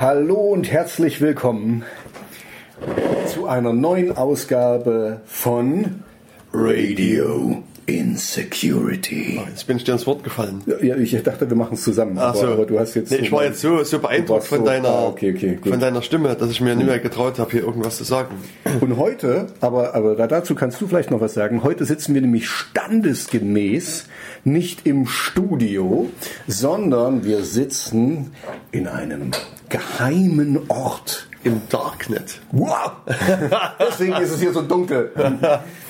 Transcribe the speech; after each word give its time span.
Hallo 0.00 0.52
und 0.52 0.70
herzlich 0.70 1.20
willkommen 1.20 1.82
zu 3.26 3.48
einer 3.48 3.72
neuen 3.72 4.16
Ausgabe 4.16 5.22
von 5.26 6.04
Radio 6.52 7.64
Insecurity. 7.88 9.40
Jetzt 9.48 9.66
bin 9.66 9.78
ich 9.78 9.84
dir 9.84 9.92
ins 9.92 10.06
Wort 10.06 10.22
gefallen. 10.22 10.62
Ja, 10.82 10.96
ich 10.96 11.20
dachte, 11.22 11.48
wir 11.48 11.56
machen 11.56 11.74
es 11.74 11.82
zusammen. 11.84 12.16
Ach 12.18 12.34
so. 12.34 12.42
aber, 12.42 12.52
aber 12.52 12.66
du 12.66 12.78
hast 12.78 12.94
jetzt. 12.94 13.10
Nee, 13.10 13.18
ich 13.18 13.32
war 13.32 13.44
jetzt 13.44 13.60
so, 13.60 13.82
so 13.82 13.98
beeindruckt 13.98 14.44
von, 14.44 14.58
so- 14.60 14.64
deiner, 14.66 14.88
ah, 14.88 15.06
okay, 15.06 15.32
okay, 15.34 15.58
von 15.66 15.80
deiner 15.80 16.02
Stimme, 16.02 16.34
dass 16.36 16.50
ich 16.50 16.60
mir 16.60 16.76
nicht 16.76 16.86
mehr 16.86 16.98
getraut 16.98 17.38
habe, 17.38 17.50
hier 17.50 17.62
irgendwas 17.62 17.96
zu 17.96 18.04
sagen. 18.04 18.34
Und 18.80 18.96
heute, 18.98 19.46
aber, 19.60 19.94
aber 19.94 20.14
da- 20.16 20.26
dazu 20.26 20.54
kannst 20.54 20.80
du 20.80 20.86
vielleicht 20.86 21.10
noch 21.10 21.20
was 21.20 21.34
sagen. 21.34 21.62
Heute 21.62 21.84
sitzen 21.86 22.14
wir 22.14 22.20
nämlich 22.20 22.48
standesgemäß 22.48 24.04
nicht 24.44 24.86
im 24.86 25.06
Studio, 25.06 26.08
sondern 26.46 27.24
wir 27.24 27.42
sitzen 27.42 28.32
in 28.70 28.86
einem 28.86 29.30
geheimen 29.68 30.58
Ort. 30.68 31.24
Im 31.44 31.62
Darknet. 31.70 32.40
Wow! 32.50 32.90
Deswegen 33.80 34.14
ist 34.14 34.32
es 34.32 34.40
hier 34.40 34.52
so 34.52 34.60
dunkel. 34.60 35.12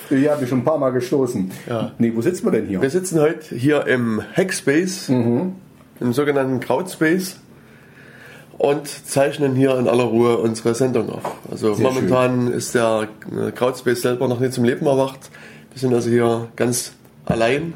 Hier 0.08 0.30
habe 0.32 0.44
ich 0.44 0.48
schon 0.48 0.60
ein 0.60 0.64
paar 0.64 0.78
Mal 0.78 0.90
gestoßen. 0.90 1.50
Ja. 1.68 1.92
Nee, 1.98 2.12
wo 2.14 2.20
sitzen 2.22 2.46
wir 2.46 2.52
denn 2.52 2.66
hier? 2.66 2.80
Wir 2.80 2.90
sitzen 2.90 3.20
heute 3.20 3.54
hier 3.54 3.86
im 3.86 4.22
Hackspace, 4.36 5.08
Mhm. 5.10 5.52
im 6.00 6.12
sogenannten 6.12 6.60
Crowdspace 6.60 7.36
und 8.56 8.86
zeichnen 8.88 9.54
hier 9.54 9.78
in 9.78 9.86
aller 9.88 10.04
Ruhe 10.04 10.38
unsere 10.38 10.74
Sendung 10.74 11.10
auf. 11.10 11.22
Also 11.50 11.74
Sehr 11.74 11.84
momentan 11.86 12.50
ist 12.50 12.74
der 12.74 13.08
äh, 13.30 13.50
Crowdspace 13.52 14.00
selber 14.02 14.28
noch 14.28 14.40
nicht 14.40 14.52
zum 14.54 14.64
Leben 14.64 14.86
erwacht. 14.86 15.30
Wir 15.72 15.80
sind 15.80 15.92
also 15.94 16.08
hier 16.08 16.48
ganz 16.56 16.92
allein. 17.26 17.74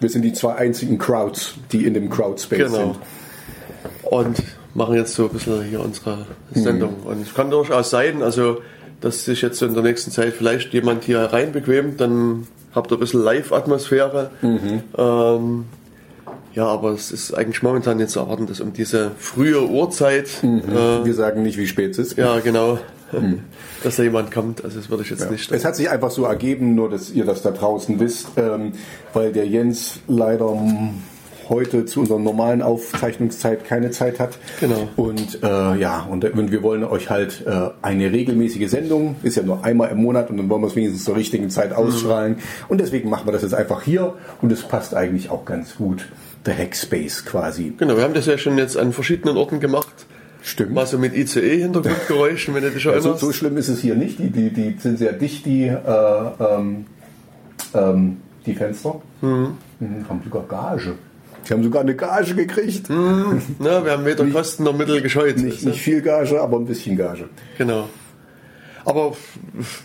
Wir 0.00 0.08
sind 0.10 0.22
die 0.22 0.32
zwei 0.34 0.54
einzigen 0.56 0.98
Crowds, 0.98 1.54
die 1.72 1.86
in 1.86 1.94
dem 1.94 2.10
Crowdspace 2.10 2.58
Genau. 2.58 2.76
sind. 2.76 2.96
Und 4.02 4.42
machen 4.74 4.94
jetzt 4.94 5.14
so 5.14 5.24
ein 5.24 5.30
bisschen 5.30 5.62
hier 5.64 5.80
unsere 5.80 6.26
Sendung. 6.52 6.96
Und 7.04 7.22
es 7.22 7.34
kann 7.34 7.50
durchaus 7.50 7.90
sein, 7.90 8.22
also 8.22 8.58
dass 9.00 9.24
sich 9.24 9.42
jetzt 9.42 9.62
in 9.62 9.74
der 9.74 9.82
nächsten 9.82 10.10
Zeit 10.10 10.34
vielleicht 10.34 10.72
jemand 10.72 11.04
hier 11.04 11.20
rein 11.20 11.52
bequemt, 11.52 12.00
dann 12.00 12.46
habt 12.74 12.90
ihr 12.92 12.96
ein 12.96 13.00
bisschen 13.00 13.22
Live-Atmosphäre. 13.22 14.30
Ähm, 14.42 15.64
ja, 16.54 16.66
aber 16.66 16.90
es 16.90 17.12
ist 17.12 17.32
eigentlich 17.32 17.62
momentan 17.62 17.96
nicht 17.98 18.10
zu 18.10 18.20
erwarten, 18.20 18.46
dass 18.46 18.60
um 18.60 18.72
diese 18.72 19.12
frühe 19.18 19.62
Uhrzeit, 19.68 20.28
äh, 20.42 21.04
Wir 21.04 21.14
sagen 21.14 21.42
nicht, 21.42 21.58
wie 21.58 21.66
spät 21.66 21.92
es 21.92 21.98
ist. 21.98 22.18
ja 22.18 22.40
genau, 22.40 22.78
dass 23.84 23.96
da 23.96 24.02
jemand 24.02 24.32
kommt. 24.32 24.64
Also 24.64 24.78
das 24.78 24.90
würde 24.90 25.02
ich 25.04 25.10
jetzt 25.10 25.30
nicht. 25.30 25.50
Es 25.52 25.64
hat 25.64 25.76
sich 25.76 25.88
einfach 25.90 26.10
so 26.10 26.24
ergeben, 26.24 26.74
nur 26.74 26.90
dass 26.90 27.10
ihr 27.10 27.24
das 27.24 27.42
da 27.42 27.50
draußen 27.52 27.98
wisst, 28.00 28.28
ähm, 28.36 28.72
weil 29.12 29.32
der 29.32 29.46
Jens 29.46 30.00
leider 30.08 30.56
heute 31.50 31.84
zu 31.84 32.00
unserer 32.00 32.18
normalen 32.18 32.62
Aufzeichnungszeit 32.62 33.64
keine 33.64 33.90
Zeit 33.90 34.18
hat. 34.18 34.38
Genau. 34.60 34.88
Und 34.96 35.42
äh, 35.42 35.76
ja, 35.76 36.06
und, 36.10 36.24
und 36.24 36.50
wir 36.50 36.62
wollen 36.62 36.84
euch 36.84 37.10
halt 37.10 37.44
äh, 37.46 37.70
eine 37.82 38.10
regelmäßige 38.10 38.70
Sendung, 38.70 39.16
ist 39.22 39.36
ja 39.36 39.42
nur 39.42 39.64
einmal 39.64 39.90
im 39.90 39.98
Monat 39.98 40.30
und 40.30 40.38
dann 40.38 40.48
wollen 40.48 40.62
wir 40.62 40.68
es 40.68 40.76
wenigstens 40.76 41.04
zur 41.04 41.16
richtigen 41.16 41.50
Zeit 41.50 41.72
ausstrahlen. 41.72 42.36
Und 42.68 42.80
deswegen 42.80 43.10
machen 43.10 43.26
wir 43.26 43.32
das 43.32 43.42
jetzt 43.42 43.54
einfach 43.54 43.82
hier 43.82 44.14
und 44.40 44.50
es 44.52 44.62
passt 44.62 44.94
eigentlich 44.94 45.30
auch 45.30 45.44
ganz 45.44 45.76
gut. 45.76 46.06
Der 46.46 46.56
Hackspace 46.56 47.26
quasi. 47.26 47.74
Genau, 47.76 47.98
wir 47.98 48.04
haben 48.04 48.14
das 48.14 48.24
ja 48.24 48.38
schon 48.38 48.56
jetzt 48.56 48.78
an 48.78 48.94
verschiedenen 48.94 49.36
Orten 49.36 49.60
gemacht. 49.60 50.06
Stimmt. 50.42 50.72
Mal 50.72 50.86
so 50.86 50.96
mit 50.96 51.14
ICE-Hintergrundgeräuschen, 51.14 52.54
wenn 52.54 52.62
du 52.62 52.70
dich 52.70 52.86
erinnerst. 52.86 53.20
so 53.20 53.32
schlimm 53.32 53.58
ist 53.58 53.68
es 53.68 53.80
hier 53.80 53.94
nicht. 53.94 54.18
Die, 54.18 54.30
die, 54.30 54.50
die 54.50 54.74
sind 54.78 54.98
sehr 54.98 55.12
dicht, 55.12 55.44
die, 55.44 55.66
äh, 55.66 55.76
ähm, 56.40 56.86
ähm, 57.74 58.16
die 58.46 58.54
Fenster. 58.54 59.02
Mhm. 59.20 59.58
Haben 60.08 60.22
sogar 60.24 60.44
Gage. 60.48 60.94
Die 61.50 61.54
haben 61.54 61.64
sogar 61.64 61.82
eine 61.82 61.96
Gage 61.96 62.34
gekriegt. 62.36 62.88
Na, 63.58 63.84
wir 63.84 63.90
haben 63.90 64.04
weder 64.06 64.24
Kosten 64.26 64.62
noch 64.62 64.76
Mittel 64.76 65.02
gescheut. 65.02 65.36
Nicht, 65.36 65.64
nicht 65.66 65.80
viel 65.80 66.00
Gage, 66.00 66.40
aber 66.40 66.56
ein 66.58 66.64
bisschen 66.66 66.96
Gage. 66.96 67.24
Genau. 67.58 67.88
Aber 68.84 69.14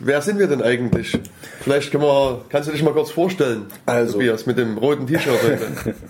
wer 0.03 0.22
sind 0.22 0.38
wir 0.39 0.47
denn 0.47 0.61
eigentlich? 0.61 1.19
Vielleicht 1.61 1.91
können 1.91 2.03
wir, 2.03 2.41
kannst 2.49 2.69
du 2.69 2.72
dich 2.72 2.83
mal 2.83 2.94
kurz 2.94 3.09
vorstellen, 3.11 3.63
Also- 3.85 4.13
Tobias, 4.13 4.45
mit 4.45 4.57
dem 4.59 4.78
roten 4.78 5.07
T-Shirt 5.07 5.34
heute. 5.44 5.95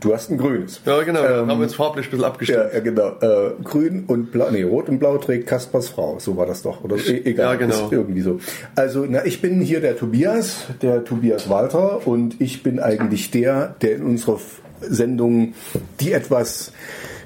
Du 0.00 0.12
hast 0.12 0.30
ein 0.30 0.36
grünes. 0.36 0.80
Ja, 0.84 1.00
genau, 1.02 1.22
wir 1.22 1.30
Ähm, 1.30 1.48
haben 1.50 1.60
uns 1.60 1.74
farblich 1.74 2.06
ein 2.06 2.10
bisschen 2.10 2.24
abgestimmt. 2.24 2.64
ja 2.74 2.80
genau. 2.80 3.12
Äh, 3.20 3.52
grün 3.62 4.04
und 4.06 4.30
blau, 4.32 4.50
nee, 4.50 4.62
rot 4.64 4.88
und 4.88 4.98
blau 4.98 5.16
trägt 5.16 5.46
Kaspers 5.46 5.88
Frau. 5.88 6.18
So 6.18 6.36
war 6.36 6.44
das 6.44 6.62
doch. 6.62 6.82
Oder 6.84 6.96
e 6.96 7.22
egal. 7.24 7.52
Ja, 7.52 7.54
genau. 7.54 7.86
Ist 7.86 7.92
irgendwie 7.92 8.20
so. 8.20 8.40
Also, 8.74 9.06
na, 9.08 9.24
ich 9.24 9.40
bin 9.40 9.60
hier 9.60 9.80
der 9.80 9.96
Tobias, 9.96 10.66
der 10.82 11.04
Tobias 11.04 11.48
Walter 11.48 12.06
und 12.06 12.40
ich 12.40 12.62
bin 12.62 12.78
eigentlich 12.80 13.30
der, 13.30 13.76
der 13.80 13.96
in 13.96 14.02
unserer 14.02 14.38
F- 14.80 14.88
Sendung 14.90 15.54
die 16.00 16.12
etwas, 16.12 16.72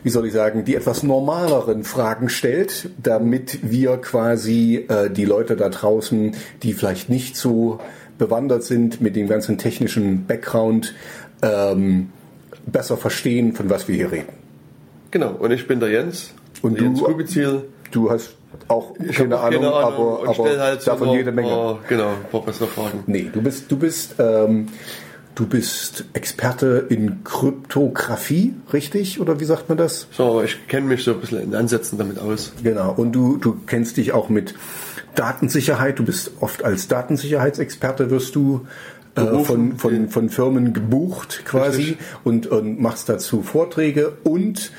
wie 0.03 0.11
soll 0.11 0.27
ich 0.27 0.33
sagen, 0.33 0.65
die 0.65 0.75
etwas 0.75 1.03
normaleren 1.03 1.85
Fragen 1.85 2.29
stellt, 2.29 2.91
damit 3.03 3.59
wir 3.71 3.97
quasi 3.99 4.87
äh, 4.89 5.11
die 5.11 5.25
Leute 5.25 5.57
da 5.57 5.69
draußen, 5.69 6.35
die 6.63 6.73
vielleicht 6.73 7.09
nicht 7.09 7.37
so 7.37 7.79
bewandert 8.19 8.63
sind 8.65 9.01
mit 9.01 9.17
dem 9.17 9.29
ganzen 9.29 9.59
technischen 9.59 10.27
Background, 10.27 10.95
ähm, 11.43 12.11
besser 12.67 12.97
verstehen, 12.97 13.55
von 13.55 13.69
was 13.71 13.89
wir 13.89 13.97
hier 13.97 14.13
reden. 14.13 14.29
Genau, 15.11 15.31
und 15.33 15.51
ich 15.51 15.67
bin 15.67 15.81
der 15.81 15.91
Jens. 15.91 16.33
Und 16.63 16.77
der 16.77 16.85
Jens 16.85 17.01
du- 17.01 17.05
Kubizil. 17.07 17.63
Du 17.91 18.11
hast 18.11 18.37
auch 18.69 18.95
Ich 19.07 19.17
keine, 19.17 19.35
hab 19.37 19.43
auch 19.43 19.47
Ahnung, 19.49 19.65
aber, 19.67 20.23
aber 20.29 20.59
halt 20.61 20.81
so 20.83 20.93
davon 20.93 21.11
jede 21.11 21.33
Menge. 21.33 21.49
Paar, 21.51 21.79
genau, 21.89 22.09
ein 22.09 22.31
paar 22.31 22.43
bessere 22.43 22.69
Fragen. 22.69 23.03
Nee, 23.07 23.29
du 23.33 23.43
bist, 23.43 23.71
du 23.71 23.77
bist, 23.77 24.15
ähm, 24.19 24.69
du 25.35 25.47
bist 25.47 26.05
Experte 26.13 26.87
in 26.89 27.25
Kryptographie, 27.25 28.55
richtig? 28.73 29.21
Oder 29.21 29.41
wie 29.41 29.45
sagt 29.45 29.69
man 29.69 29.79
das? 29.79 30.07
So, 30.13 30.43
ich 30.43 30.67
kenne 30.69 30.87
mich 30.87 31.05
so 31.05 31.13
ein 31.13 31.21
bisschen 31.21 31.43
in 31.43 31.55
Ansätzen 31.55 31.99
damit 31.99 32.19
aus. 32.19 32.53
Genau. 32.63 32.93
Und 32.93 33.13
du, 33.13 33.37
du 33.39 33.57
kennst 33.67 33.97
dich 33.97 34.13
auch 34.13 34.29
mit 34.29 34.55
Datensicherheit. 35.15 35.99
Du 35.99 36.05
bist 36.05 36.33
oft 36.41 36.65
als 36.65 36.89
Datensicherheitsexperte 36.89 38.11
wirst 38.11 38.35
du 38.35 38.67
äh, 39.15 39.45
von, 39.45 39.77
von, 39.77 40.09
von 40.09 40.29
Firmen 40.31 40.73
gebucht 40.73 41.43
quasi 41.45 41.83
Richtig. 41.83 41.99
und, 42.25 42.47
und 42.47 42.81
machst 42.81 43.09
dazu 43.09 43.43
Vorträge 43.43 44.13
und 44.25 44.73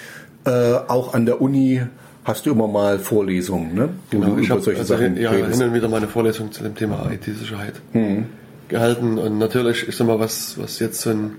äh, 0.45 0.49
auch 0.49 1.13
an 1.13 1.25
der 1.25 1.41
Uni 1.41 1.81
hast 2.23 2.45
du 2.45 2.51
immer 2.51 2.67
mal 2.67 2.99
Vorlesungen, 2.99 3.75
ne? 3.75 3.89
Wo 4.11 4.19
Genau, 4.19 4.37
ich 4.37 4.49
habe 4.49 4.61
solche 4.61 4.79
also 4.79 4.93
Sachen 4.95 5.15
hin, 5.15 5.23
ja, 5.23 5.31
hin 5.31 5.61
und 5.61 5.73
wieder 5.73 5.89
meine 5.89 6.07
Vorlesung 6.07 6.51
zu 6.51 6.63
dem 6.63 6.75
Thema 6.75 7.09
IT-Sicherheit 7.11 7.75
Mhm. 7.93 8.25
Gehalten. 8.67 9.17
Und 9.17 9.37
natürlich 9.37 9.87
ist 9.87 9.99
immer 9.99 10.19
was, 10.19 10.57
was 10.57 10.79
jetzt 10.79 11.01
so 11.01 11.11
ein 11.11 11.37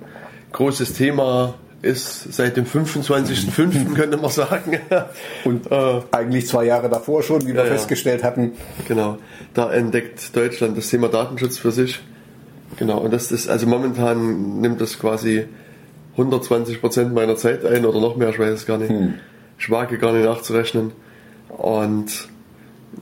großes 0.53 0.95
Thema 0.95 1.55
ist, 1.83 2.33
seit 2.33 2.57
dem 2.57 2.65
25.05. 2.65 3.95
könnte 3.95 4.17
man 4.17 4.31
sagen. 4.31 4.81
Und 5.45 5.71
äh, 5.71 6.01
eigentlich 6.11 6.47
zwei 6.47 6.65
Jahre 6.65 6.89
davor 6.89 7.23
schon, 7.23 7.43
wie 7.43 7.55
wir 7.55 7.63
Ja, 7.63 7.65
festgestellt 7.65 8.25
hatten. 8.25 8.53
Genau, 8.89 9.19
da 9.53 9.71
entdeckt 9.73 10.35
Deutschland 10.35 10.77
das 10.77 10.89
Thema 10.89 11.09
Datenschutz 11.09 11.59
für 11.59 11.71
sich. 11.71 12.01
Genau, 12.77 12.99
und 12.99 13.13
das 13.13 13.31
ist, 13.31 13.49
also 13.49 13.69
momentan 13.69 14.61
nimmt 14.61 14.81
das 14.81 14.99
quasi 14.99 15.45
120 16.13 16.81
Prozent 16.81 17.15
meiner 17.15 17.37
Zeit 17.37 17.65
ein 17.65 17.85
oder 17.85 18.01
noch 18.01 18.17
mehr, 18.17 18.31
ich 18.31 18.39
weiß 18.39 18.51
es 18.51 18.67
gar 18.67 18.79
nicht. 18.79 18.93
Ich 19.59 19.71
wage 19.71 19.99
gar 19.99 20.13
nicht 20.13 20.25
nachzurechnen. 20.25 20.93
Und 21.49 22.29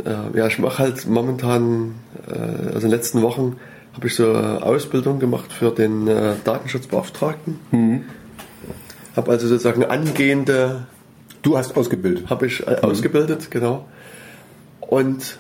äh, 0.05 0.39
ja, 0.39 0.47
ich 0.47 0.59
mache 0.59 0.79
halt 0.79 1.07
momentan, 1.07 1.95
äh, 2.29 2.35
also 2.35 2.75
in 2.75 2.81
den 2.81 2.91
letzten 2.91 3.23
Wochen 3.23 3.57
habe 3.95 4.07
ich 4.07 4.15
so 4.15 4.33
eine 4.33 4.63
Ausbildung 4.63 5.19
gemacht 5.19 5.53
für 5.53 5.71
den 5.71 6.09
äh, 6.09 6.35
Datenschutzbeauftragten. 6.45 8.05
Habe 9.17 9.31
also 9.31 9.47
sozusagen 9.49 9.85
angehende 9.85 10.87
Du 11.43 11.59
hast 11.59 11.77
ausgebildet. 11.77 12.31
habe 12.31 12.47
ich 12.47 12.67
äh, 12.67 12.77
ausgebildet, 12.83 13.51
genau. 13.51 13.87
Und 14.81 15.39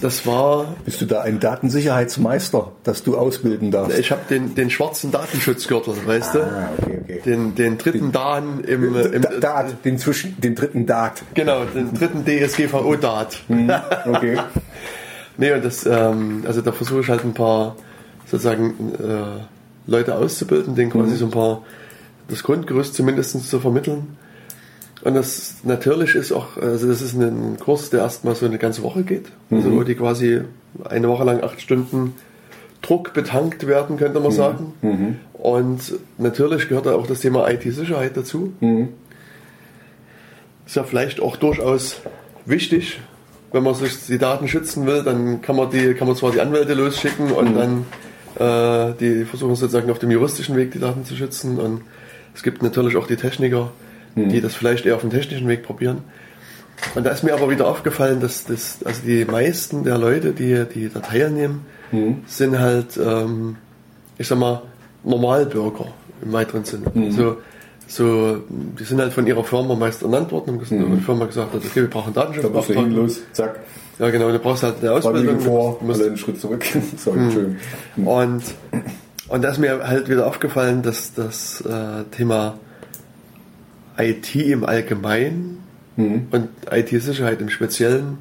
das 0.00 0.24
war, 0.26 0.76
Bist 0.84 1.00
du 1.00 1.04
da 1.06 1.20
ein 1.22 1.40
Datensicherheitsmeister, 1.40 2.70
dass 2.84 3.02
du 3.02 3.16
ausbilden 3.18 3.70
darfst? 3.72 3.98
ich 3.98 4.10
habe 4.12 4.22
den, 4.30 4.54
den 4.54 4.70
schwarzen 4.70 5.10
Datenschutzgürtel, 5.10 5.94
weißt 6.06 6.34
du? 6.36 6.38
Ah, 6.44 6.68
okay, 6.80 7.00
okay. 7.02 7.20
Den, 7.26 7.54
den 7.56 7.76
dritten 7.76 8.12
Dan 8.12 8.60
im, 8.64 8.94
äh, 8.96 9.02
im 9.02 9.22
Da- 9.22 9.38
Dat, 9.62 9.84
den, 9.84 9.98
zwischen, 9.98 10.40
den 10.40 10.54
dritten 10.54 10.86
Dat. 10.86 11.22
genau, 11.34 11.64
den 11.64 11.92
dritten 11.92 12.24
DSGVO-Dat. 12.24 13.40
Okay. 14.06 14.38
Nee, 15.40 15.52
und 15.52 15.64
das, 15.64 15.86
ähm, 15.86 16.44
also 16.46 16.60
da 16.60 16.70
versuche 16.70 17.00
ich 17.00 17.08
halt 17.08 17.24
ein 17.24 17.32
paar 17.32 17.74
sozusagen 18.26 18.92
äh, 18.94 19.90
Leute 19.90 20.14
auszubilden, 20.14 20.74
denen 20.74 20.92
quasi 20.92 21.16
so 21.16 21.24
ein 21.24 21.30
paar 21.30 21.62
das 22.28 22.42
Grundgerüst 22.42 22.94
zumindest 22.94 23.48
zu 23.48 23.58
vermitteln. 23.58 24.18
Und 25.02 25.14
das 25.14 25.56
natürlich 25.64 26.14
ist 26.14 26.30
auch, 26.30 26.58
also 26.58 26.86
das 26.86 27.00
ist 27.00 27.14
ein 27.14 27.56
Kurs, 27.58 27.88
der 27.88 28.00
erstmal 28.00 28.34
so 28.34 28.44
eine 28.44 28.58
ganze 28.58 28.82
Woche 28.82 29.02
geht. 29.02 29.32
Also 29.50 29.70
wo 29.72 29.82
die 29.82 29.94
quasi 29.94 30.42
eine 30.84 31.08
Woche 31.08 31.24
lang 31.24 31.42
acht 31.42 31.58
Stunden 31.60 32.14
Druck 32.82 33.14
betankt 33.14 33.66
werden, 33.66 33.96
könnte 33.96 34.20
man 34.20 34.32
sagen. 34.32 34.74
Und 35.32 35.94
natürlich 36.18 36.68
gehört 36.68 36.84
da 36.84 36.94
auch 36.94 37.06
das 37.06 37.20
Thema 37.20 37.48
IT-Sicherheit 37.50 38.14
dazu. 38.14 38.52
Ist 40.66 40.76
ja 40.76 40.84
vielleicht 40.84 41.20
auch 41.20 41.36
durchaus 41.38 42.02
wichtig, 42.44 43.00
wenn 43.52 43.62
man 43.62 43.74
sich 43.74 44.06
die 44.06 44.18
Daten 44.18 44.48
schützen 44.48 44.86
will, 44.86 45.02
dann 45.02 45.42
kann 45.42 45.56
man 45.56 45.70
die, 45.70 45.94
kann 45.94 46.06
man 46.06 46.16
zwar 46.16 46.30
die 46.30 46.40
Anwälte 46.40 46.74
losschicken 46.74 47.32
und 47.32 47.54
dann 47.54 47.84
äh, 48.36 48.94
die 48.98 49.24
versuchen 49.24 49.56
sozusagen 49.56 49.90
auf 49.90 49.98
dem 49.98 50.10
juristischen 50.10 50.56
Weg 50.56 50.70
die 50.72 50.78
Daten 50.78 51.04
zu 51.04 51.16
schützen. 51.16 51.58
Und 51.58 51.82
es 52.34 52.42
gibt 52.42 52.62
natürlich 52.62 52.96
auch 52.96 53.06
die 53.06 53.16
Techniker, 53.16 53.72
die 54.14 54.40
das 54.40 54.54
vielleicht 54.54 54.86
eher 54.86 54.94
auf 54.96 55.00
dem 55.02 55.10
technischen 55.10 55.48
Weg 55.48 55.62
probieren. 55.62 55.98
Und 56.94 57.04
da 57.04 57.10
ist 57.10 57.22
mir 57.22 57.34
aber 57.34 57.50
wieder 57.50 57.68
aufgefallen, 57.68 58.20
dass 58.20 58.44
das, 58.44 58.78
also 58.84 59.02
die 59.04 59.24
meisten 59.24 59.84
der 59.84 59.98
Leute, 59.98 60.32
die, 60.32 60.64
die 60.72 60.88
da 60.88 61.00
teilnehmen, 61.00 61.66
sind 62.26 62.58
halt, 62.58 62.96
ähm, 62.96 63.56
ich 64.16 64.28
sag 64.28 64.38
mal, 64.38 64.62
Normalbürger 65.04 65.86
im 66.22 66.32
weiteren 66.32 66.64
Sinne. 66.64 66.90
So, 67.12 67.38
so, 67.90 68.40
die 68.48 68.84
sind 68.84 69.00
halt 69.00 69.12
von 69.12 69.26
ihrer 69.26 69.42
Firma 69.42 69.74
meist 69.74 70.02
ernannt 70.02 70.30
worden 70.30 70.58
und 70.58 70.70
mhm. 70.70 70.96
die 70.98 71.02
Firma 71.02 71.26
gesagt 71.26 71.52
hat, 71.52 71.60
okay, 71.64 71.82
wir 71.82 71.90
brauchen 71.90 72.14
Da 72.14 72.26
du 72.26 72.28
Datenschutzbeauftragten. 72.30 72.94
los, 72.94 73.20
zack, 73.32 73.58
Ja, 73.98 74.10
genau, 74.10 74.30
du 74.30 74.38
brauchst 74.38 74.62
halt 74.62 74.76
eine 74.80 74.92
Ausbildung. 74.92 75.40
vor, 75.40 75.76
du 75.80 75.86
musst- 75.86 76.00
alle 76.00 76.08
einen 76.10 76.16
Schritt 76.16 76.40
zurück. 76.40 76.64
Sorry, 76.96 77.18
Entschuldigung. 77.18 77.56
Und, 78.06 78.42
und 79.28 79.42
da 79.42 79.50
ist 79.50 79.58
mir 79.58 79.86
halt 79.86 80.08
wieder 80.08 80.26
aufgefallen, 80.28 80.82
dass 80.82 81.14
das 81.14 81.62
äh, 81.62 82.04
Thema 82.16 82.58
IT 83.98 84.34
im 84.36 84.64
Allgemeinen 84.64 85.58
und 85.96 86.48
IT-Sicherheit 86.70 87.40
im 87.42 87.50
Speziellen, 87.50 88.18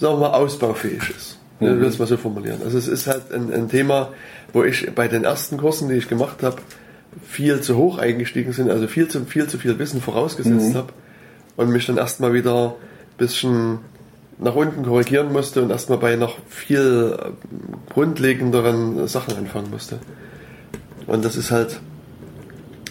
sagen 0.00 0.14
wir 0.14 0.28
mal, 0.28 0.30
ausbaufähig 0.32 1.10
ist. 1.16 1.38
Ich 1.60 1.66
will 1.66 1.84
es 1.84 1.98
mal 1.98 2.06
so 2.06 2.16
formulieren. 2.16 2.60
Also 2.64 2.78
es 2.78 2.88
ist 2.88 3.06
halt 3.06 3.32
ein, 3.32 3.52
ein 3.52 3.68
Thema, 3.68 4.08
wo 4.52 4.64
ich 4.64 4.90
bei 4.94 5.06
den 5.08 5.24
ersten 5.24 5.58
Kursen, 5.58 5.88
die 5.88 5.96
ich 5.96 6.08
gemacht 6.08 6.42
habe, 6.42 6.56
viel 7.26 7.60
zu 7.60 7.76
hoch 7.76 7.98
eingestiegen 7.98 8.52
sind, 8.52 8.70
also 8.70 8.86
viel 8.86 9.08
zu 9.08 9.24
viel, 9.24 9.46
zu 9.46 9.58
viel 9.58 9.78
Wissen 9.78 10.00
vorausgesetzt 10.00 10.74
habe 10.74 10.92
und 11.56 11.70
mich 11.70 11.86
dann 11.86 11.96
erstmal 11.96 12.32
wieder 12.32 12.68
ein 12.68 13.16
bisschen 13.16 13.78
nach 14.38 14.54
unten 14.54 14.84
korrigieren 14.84 15.32
musste 15.32 15.62
und 15.62 15.70
erstmal 15.70 15.98
bei 15.98 16.16
noch 16.16 16.36
viel 16.48 17.16
äh, 17.18 17.92
grundlegenderen 17.92 19.08
Sachen 19.08 19.36
anfangen 19.36 19.70
musste. 19.70 19.98
Und 21.06 21.24
das 21.24 21.36
ist 21.36 21.50
halt 21.50 21.80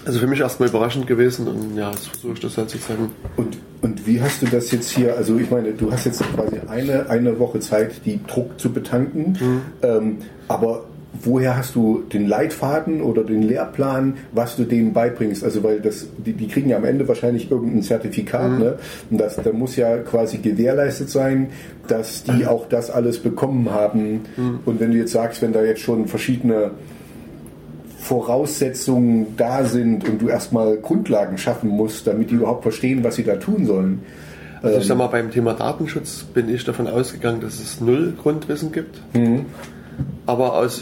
also 0.07 0.19
für 0.19 0.27
mich 0.27 0.39
erstmal 0.39 0.69
überraschend 0.69 1.05
gewesen 1.05 1.49
und 1.49 1.75
ja, 1.75 1.91
jetzt 1.91 2.07
versuche 2.07 2.33
ich 2.33 2.39
das 2.39 2.57
halt 2.57 2.69
sozusagen. 2.69 3.11
Und, 3.35 3.57
und 3.81 4.07
wie 4.07 4.21
hast 4.21 4.41
du 4.41 4.45
das 4.45 4.71
jetzt 4.71 4.89
hier, 4.89 5.17
also 5.17 5.37
ich 5.37 5.51
meine, 5.51 5.73
du 5.73 5.91
hast 5.91 6.05
jetzt 6.05 6.23
quasi 6.33 6.61
eine, 6.67 7.09
eine 7.09 7.37
Woche 7.39 7.59
Zeit, 7.59 8.05
die 8.05 8.21
Druck 8.25 8.57
zu 8.57 8.71
betanken, 8.71 9.37
Mhm. 9.39 9.61
ähm, 9.81 10.17
aber 10.47 10.85
woher 11.23 11.57
hast 11.57 11.75
du 11.75 12.03
den 12.11 12.27
Leitfaden 12.27 13.01
oder 13.01 13.23
den 13.23 13.43
Lehrplan, 13.43 14.15
was 14.31 14.55
du 14.55 14.63
denen 14.63 14.93
beibringst? 14.93 15.43
Also 15.43 15.63
weil 15.63 15.79
das, 15.79 16.07
die, 16.17 16.33
die 16.33 16.47
kriegen 16.47 16.69
ja 16.69 16.77
am 16.77 16.85
Ende 16.85 17.07
wahrscheinlich 17.07 17.49
irgendein 17.49 17.81
Zertifikat, 17.81 18.51
Mhm. 18.51 18.59
ne? 18.59 18.75
Und 19.09 19.17
das, 19.19 19.35
da 19.35 19.51
muss 19.51 19.75
ja 19.75 19.97
quasi 19.97 20.37
gewährleistet 20.37 21.09
sein, 21.09 21.49
dass 21.87 22.23
die 22.23 22.45
auch 22.45 22.67
das 22.67 22.89
alles 22.89 23.19
bekommen 23.19 23.71
haben. 23.71 24.21
Mhm. 24.35 24.59
Und 24.65 24.79
wenn 24.79 24.91
du 24.91 24.97
jetzt 24.97 25.11
sagst, 25.11 25.41
wenn 25.41 25.53
da 25.53 25.63
jetzt 25.63 25.81
schon 25.81 26.07
verschiedene 26.07 26.71
Voraussetzungen 27.99 29.35
da 29.35 29.63
sind 29.65 30.07
und 30.07 30.21
du 30.21 30.29
erstmal 30.29 30.77
Grundlagen 30.77 31.37
schaffen 31.37 31.69
musst, 31.69 32.07
damit 32.07 32.29
die 32.31 32.35
überhaupt 32.35 32.63
verstehen, 32.63 33.03
was 33.03 33.15
sie 33.15 33.23
da 33.23 33.35
tun 33.35 33.65
sollen. 33.65 34.01
Also 34.61 34.79
ich 34.79 34.87
sag 34.87 34.97
mal, 34.97 35.07
beim 35.07 35.29
Thema 35.29 35.53
Datenschutz 35.53 36.23
bin 36.33 36.49
ich 36.49 36.63
davon 36.63 36.87
ausgegangen, 36.87 37.41
dass 37.41 37.59
es 37.59 37.81
null 37.81 38.13
Grundwissen 38.21 38.71
gibt. 38.71 39.01
Aber 40.25 40.53
aus 40.53 40.81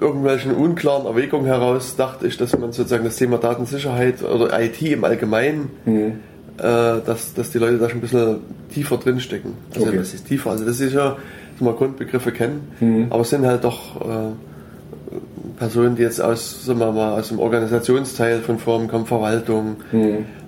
irgendwelchen 0.00 0.54
unklaren 0.54 1.06
Erwägungen 1.06 1.46
heraus 1.46 1.96
dachte 1.96 2.26
ich, 2.26 2.36
dass 2.36 2.56
man 2.58 2.72
sozusagen 2.72 3.04
das 3.04 3.16
Thema 3.16 3.38
Datensicherheit 3.38 4.22
oder 4.22 4.60
IT 4.60 4.80
im 4.82 5.04
Allgemeinen, 5.04 5.70
äh, 5.86 6.62
dass, 7.04 7.34
dass 7.34 7.50
die 7.50 7.58
Leute 7.58 7.78
da 7.78 7.88
schon 7.88 7.98
ein 7.98 8.02
bisschen 8.02 8.36
tiefer 8.72 8.96
drinstecken. 8.96 9.54
Also 9.74 9.86
Okay. 9.88 9.96
das 9.98 10.14
ist 10.14 10.26
tiefer. 10.26 10.50
Also 10.50 10.64
das 10.64 10.80
ist 10.80 10.92
ja, 10.94 11.16
dass 11.52 11.60
man 11.60 11.74
Grundbegriffe 11.76 12.32
kennen, 12.32 13.06
aber 13.10 13.22
es 13.22 13.30
sind 13.30 13.44
halt 13.46 13.64
doch 13.64 14.00
äh, 14.00 14.30
Personen, 15.58 15.96
die 15.96 16.02
jetzt 16.02 16.20
aus, 16.20 16.64
sagen 16.64 16.78
wir 16.78 16.92
mal, 16.92 17.18
aus 17.18 17.28
dem 17.28 17.38
Organisationsteil 17.40 18.40
von 18.40 18.58
Firmen 18.58 18.88
kommen, 18.88 19.06
Verwaltung 19.06 19.76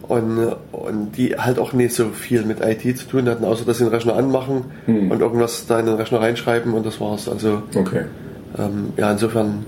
und, 0.02 0.52
und 0.72 1.16
die 1.16 1.36
halt 1.36 1.58
auch 1.58 1.72
nicht 1.72 1.94
so 1.94 2.08
viel 2.10 2.42
mit 2.44 2.58
IT 2.60 2.98
zu 2.98 3.06
tun 3.08 3.28
hatten, 3.28 3.44
außer 3.44 3.64
dass 3.64 3.78
sie 3.78 3.84
den 3.84 3.92
Rechner 3.92 4.14
anmachen 4.16 4.64
und 5.10 5.20
irgendwas 5.20 5.66
da 5.66 5.80
in 5.80 5.86
den 5.86 5.94
Rechner 5.96 6.20
reinschreiben 6.20 6.74
und 6.74 6.84
das 6.86 7.00
war's. 7.00 7.28
Also 7.28 7.62
Okay. 7.74 8.02
Ähm, 8.58 8.92
ja, 8.96 9.12
insofern 9.12 9.64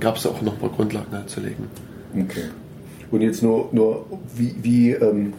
gab 0.00 0.16
es 0.16 0.26
auch 0.26 0.40
noch 0.42 0.54
ein 0.54 0.58
paar 0.58 0.70
Grundlagen 0.70 1.12
halt 1.12 1.30
zu 1.30 1.40
legen. 1.40 1.68
Okay. 2.14 2.44
Und 3.10 3.20
jetzt 3.20 3.42
nur, 3.42 3.68
nur 3.72 4.06
wie, 4.34 4.54
wie 4.62 4.90
ähm, 4.92 5.32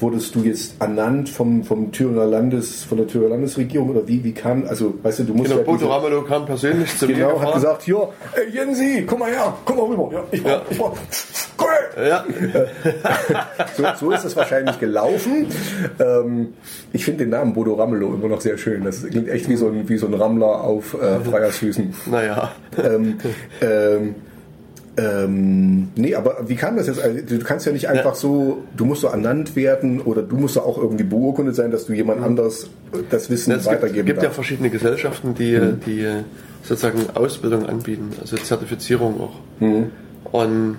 wurdest 0.00 0.34
du 0.34 0.40
jetzt 0.44 0.74
ernannt 0.80 1.28
vom, 1.28 1.64
vom 1.64 1.90
Thüringer 1.92 2.24
Landes, 2.26 2.84
von 2.84 2.98
der 2.98 3.06
Thüringer 3.08 3.30
Landesregierung 3.30 3.90
oder 3.90 4.06
wie, 4.06 4.22
wie 4.22 4.32
kam, 4.32 4.64
also 4.68 4.94
weißt 5.02 5.20
du, 5.20 5.24
du 5.24 5.34
musst 5.34 5.46
Genau, 5.50 5.58
ja 5.60 5.64
Bodo 5.66 5.78
diese- 5.78 5.90
Ramelow 5.90 6.22
kam 6.22 6.46
persönlich 6.46 6.96
zu 6.96 7.06
mir 7.06 7.14
Genau, 7.16 7.40
hat 7.40 7.54
gesagt, 7.54 7.82
hier, 7.82 8.08
ey, 8.34 8.48
Jensi, 8.54 9.04
komm 9.06 9.18
mal 9.20 9.30
her, 9.30 9.54
komm 9.64 9.76
mal 9.76 9.86
rüber. 9.86 10.08
Ja, 10.12 10.24
ich 10.30 10.42
brauch, 10.42 10.50
Ja. 10.52 10.62
ich 10.70 10.78
brauch, 10.78 10.96
komm 11.56 11.68
her. 11.96 12.08
ja, 12.08 12.24
So, 13.76 14.06
so 14.06 14.10
ist 14.12 14.24
es 14.24 14.36
wahrscheinlich 14.36 14.78
gelaufen. 14.78 15.46
Ähm, 15.98 16.48
ich 16.92 17.04
finde 17.04 17.24
den 17.24 17.30
Namen 17.30 17.52
Bodo 17.54 17.74
Ramelow 17.74 18.14
immer 18.14 18.28
noch 18.28 18.40
sehr 18.40 18.56
schön. 18.58 18.84
Das 18.84 19.04
klingt 19.04 19.28
echt 19.28 19.48
wie 19.48 19.56
so 19.56 19.68
ein, 19.68 19.88
wie 19.88 19.98
so 19.98 20.06
ein 20.06 20.14
Rammler 20.14 20.62
auf 20.62 20.94
äh, 20.94 21.18
Freiersfüßen. 21.20 21.92
naja. 22.10 22.52
ähm, 22.82 23.18
ähm, 23.60 24.14
ähm, 24.98 25.88
nee, 25.94 26.14
aber 26.14 26.48
wie 26.48 26.56
kam 26.56 26.76
das 26.76 26.88
jetzt? 26.88 27.00
Also, 27.00 27.20
du 27.24 27.38
kannst 27.38 27.64
ja 27.66 27.72
nicht 27.72 27.88
einfach 27.88 28.16
so, 28.16 28.64
du 28.76 28.84
musst 28.84 29.02
so 29.02 29.06
ernannt 29.08 29.54
werden 29.54 30.00
oder 30.00 30.22
du 30.22 30.36
musst 30.36 30.56
ja 30.56 30.62
auch 30.62 30.76
irgendwie 30.76 31.04
beurkundet 31.04 31.54
sein, 31.54 31.70
dass 31.70 31.86
du 31.86 31.92
jemand 31.92 32.22
anders 32.22 32.68
das 33.08 33.30
Wissen 33.30 33.52
Es 33.52 33.62
gibt, 33.62 33.76
weitergeben 33.76 34.06
gibt 34.06 34.18
ja 34.18 34.24
darfst. 34.24 34.34
verschiedene 34.34 34.70
Gesellschaften, 34.70 35.34
die, 35.34 35.58
die 35.86 36.06
sozusagen 36.62 36.98
Ausbildung 37.14 37.66
anbieten, 37.66 38.10
also 38.20 38.36
Zertifizierung 38.36 39.20
auch. 39.20 39.36
Und 40.32 40.78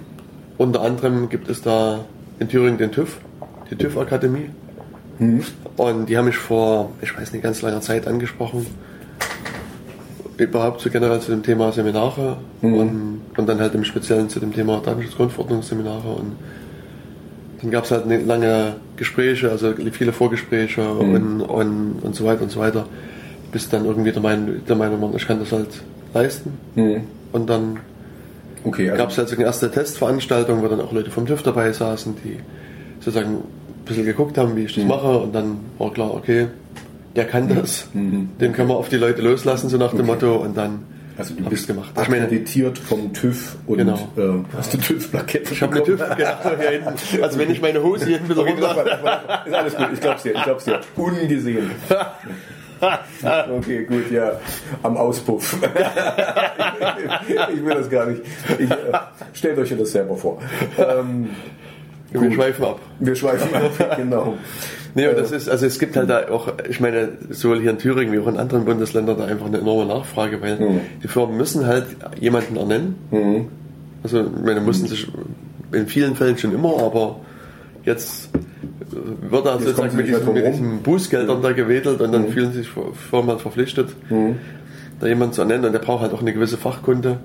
unter 0.58 0.82
anderem 0.82 1.30
gibt 1.30 1.50
es 1.50 1.62
da 1.62 2.06
in 2.40 2.50
Thüringen 2.50 2.78
den 2.78 2.92
TÜV, 2.92 3.18
die 3.72 3.76
TÜV-Akademie. 3.76 4.50
Und 5.78 6.10
die 6.10 6.18
haben 6.18 6.26
mich 6.26 6.38
vor, 6.38 6.92
ich 7.02 7.18
weiß 7.18 7.32
nicht, 7.32 7.42
ganz 7.42 7.62
langer 7.62 7.82
Zeit 7.82 8.08
angesprochen. 8.08 8.66
Überhaupt 10.38 10.82
so 10.82 10.90
generell 10.90 11.20
zu 11.22 11.32
dem 11.32 11.44
Thema 11.44 11.72
Seminare 11.72 12.38
und, 12.62 13.19
und 13.40 13.48
dann 13.50 13.60
halt 13.60 13.74
im 13.74 13.84
Speziellen 13.84 14.30
zu 14.30 14.40
dem 14.40 14.54
Thema 14.54 14.82
Datenschutzgrundverordnungsseminare. 14.86 16.08
Und 16.10 16.36
dann 17.62 17.72
gab 17.72 17.86
es 17.86 17.92
halt 17.92 18.04
eine 18.06 18.18
lange 18.20 18.76
Gespräche, 18.98 19.50
also 19.50 19.74
viele 19.92 20.14
Vorgespräche 20.14 20.88
und, 20.92 21.42
und, 21.42 22.00
und 22.02 22.16
so 22.16 22.26
weiter 22.26 22.44
und 22.44 22.52
so 22.52 22.60
weiter, 22.60 22.86
bis 23.52 23.68
dann 23.70 23.86
irgendwie 23.86 24.12
der 24.12 24.22
Meinung, 24.22 24.66
der 24.68 24.76
Meinung 24.76 25.02
war, 25.02 25.14
ich 25.16 25.28
kann 25.28 25.40
das 25.40 25.52
halt 25.52 25.70
leisten. 26.14 26.54
Und 27.32 27.50
dann 27.50 27.80
Okay, 28.64 28.90
also, 28.90 29.02
gab 29.02 29.10
es 29.12 29.18
halt 29.18 29.30
so 29.30 29.36
eine 29.36 29.46
erste 29.46 29.72
Testveranstaltung, 29.72 30.62
wo 30.62 30.68
dann 30.68 30.82
auch 30.82 30.92
Leute 30.92 31.12
vom 31.12 31.26
TÜV 31.26 31.42
dabei 31.44 31.72
saßen, 31.72 32.16
die 32.24 32.38
sozusagen 33.00 33.36
ein 33.38 33.86
bisschen 33.86 34.06
geguckt 34.06 34.38
haben, 34.38 34.56
wie 34.56 34.66
ich 34.66 34.76
Mhm. 34.78 34.82
das 34.82 34.90
mache. 34.98 35.18
Und 35.20 35.34
dann 35.34 35.58
war 35.78 35.92
klar, 35.94 36.14
okay, 36.14 36.48
der 37.16 37.26
kann 37.26 37.48
das. 37.48 37.88
Den 37.94 38.54
können 38.54 38.68
wir 38.70 38.76
auf 38.76 38.90
die 38.90 38.98
Leute 38.98 39.22
loslassen, 39.22 39.70
so 39.70 39.78
nach 39.78 39.94
dem 39.94 40.06
Motto. 40.06 40.36
Und 40.36 40.58
dann 40.58 40.84
also 41.20 41.34
du 41.36 41.44
bist 41.50 41.68
gemacht. 41.68 41.92
Ich 42.02 42.08
meine, 42.08 42.24
akkreditiert 42.24 42.78
vom 42.78 43.14
TÜV 43.14 43.58
und 43.68 43.78
Genau. 43.78 44.10
äh, 44.18 44.56
hast 44.56 44.74
du 44.74 44.78
TÜV-Plakette 44.78 45.54
ich 45.54 45.62
habe 45.62 45.76
eine 45.76 45.84
TÜV 45.84 46.02
hier 46.60 46.70
hinten. 46.70 47.24
Also 47.24 47.40
wenn 47.40 47.52
ich 47.52 47.62
meine 47.62 47.84
Hose 47.84 48.06
hier 48.06 48.18
hinten 48.18 48.32
wieder 48.32 48.46
runter... 48.46 49.46
Ist 49.46 49.54
alles 49.54 49.76
gut, 49.76 49.88
ich 49.94 50.00
glaub's 50.00 50.24
dir, 50.24 50.34
ich 50.34 50.44
glaub's 50.44 50.66
dir. 50.66 50.80
Ungesehen. 50.96 51.72
Okay, 53.52 53.84
gut, 53.84 54.10
ja. 54.10 54.40
Am 54.84 54.96
Auspuff. 54.96 55.58
ich 57.28 57.66
will 57.66 57.74
das 57.74 57.90
gar 57.90 58.06
nicht. 58.06 58.22
Ich, 58.58 58.72
äh, 58.72 58.76
stellt 59.34 59.58
euch 59.60 59.76
das 59.78 59.92
selber 59.92 60.16
vor. 60.16 60.42
Ähm, 60.78 61.30
Wir 62.12 62.32
schweifen 62.32 62.66
ab. 62.66 62.80
wir 63.00 63.16
schweifen 63.16 63.54
ab, 63.56 63.94
genau. 63.98 64.38
Nee, 64.96 65.08
und 65.08 65.18
das 65.18 65.32
ist, 65.32 65.48
also 65.50 65.66
es 65.66 65.78
gibt 65.78 65.96
halt 65.96 66.10
da 66.10 66.30
auch, 66.30 66.52
ich 66.68 66.80
meine, 66.80 67.10
sowohl 67.30 67.60
hier 67.62 67.70
in 67.72 67.78
Thüringen 67.78 68.12
wie 68.12 68.20
auch 68.20 68.28
in 68.28 68.38
anderen 68.38 68.66
Bundesländern 68.66 69.18
da 69.20 69.26
einfach 69.26 69.46
eine 69.46 69.60
enorme 69.60 69.86
Nachfrage, 69.86 70.42
weil 70.42 70.82
die 71.04 71.08
Firmen 71.08 71.38
müssen 71.38 71.68
halt 71.68 71.86
jemanden 72.20 72.56
ernennen. 72.58 72.96
Also, 74.04 74.22
ich 74.22 74.46
meine, 74.46 74.62
mussten 74.62 74.88
sich 74.88 75.08
in 75.72 75.88
vielen 75.88 76.16
Fällen 76.16 76.38
schon 76.38 76.54
immer, 76.54 76.82
aber 76.82 77.18
jetzt 77.86 78.30
äh, 78.34 79.32
wird 79.32 79.46
da 79.46 79.60
sozusagen 79.60 79.96
mit 79.96 80.08
diesen, 80.08 80.34
mit 80.34 80.46
diesen 80.48 80.82
Bußgeldern 80.82 81.42
da 81.44 81.52
gewedelt 81.52 82.02
und 82.02 82.12
dann 82.12 82.30
fühlen 82.30 82.52
sich 82.54 82.68
Firmen 82.70 83.30
halt 83.30 83.42
verpflichtet, 83.42 83.90
da 85.00 85.08
jemanden 85.08 85.34
zu 85.34 85.42
ernennen. 85.42 85.66
Und 85.66 85.74
der 85.74 85.80
braucht 85.80 86.02
halt 86.02 86.14
auch 86.14 86.22
eine 86.22 86.34
gewisse 86.34 86.58
Fachkunde. 86.58 87.20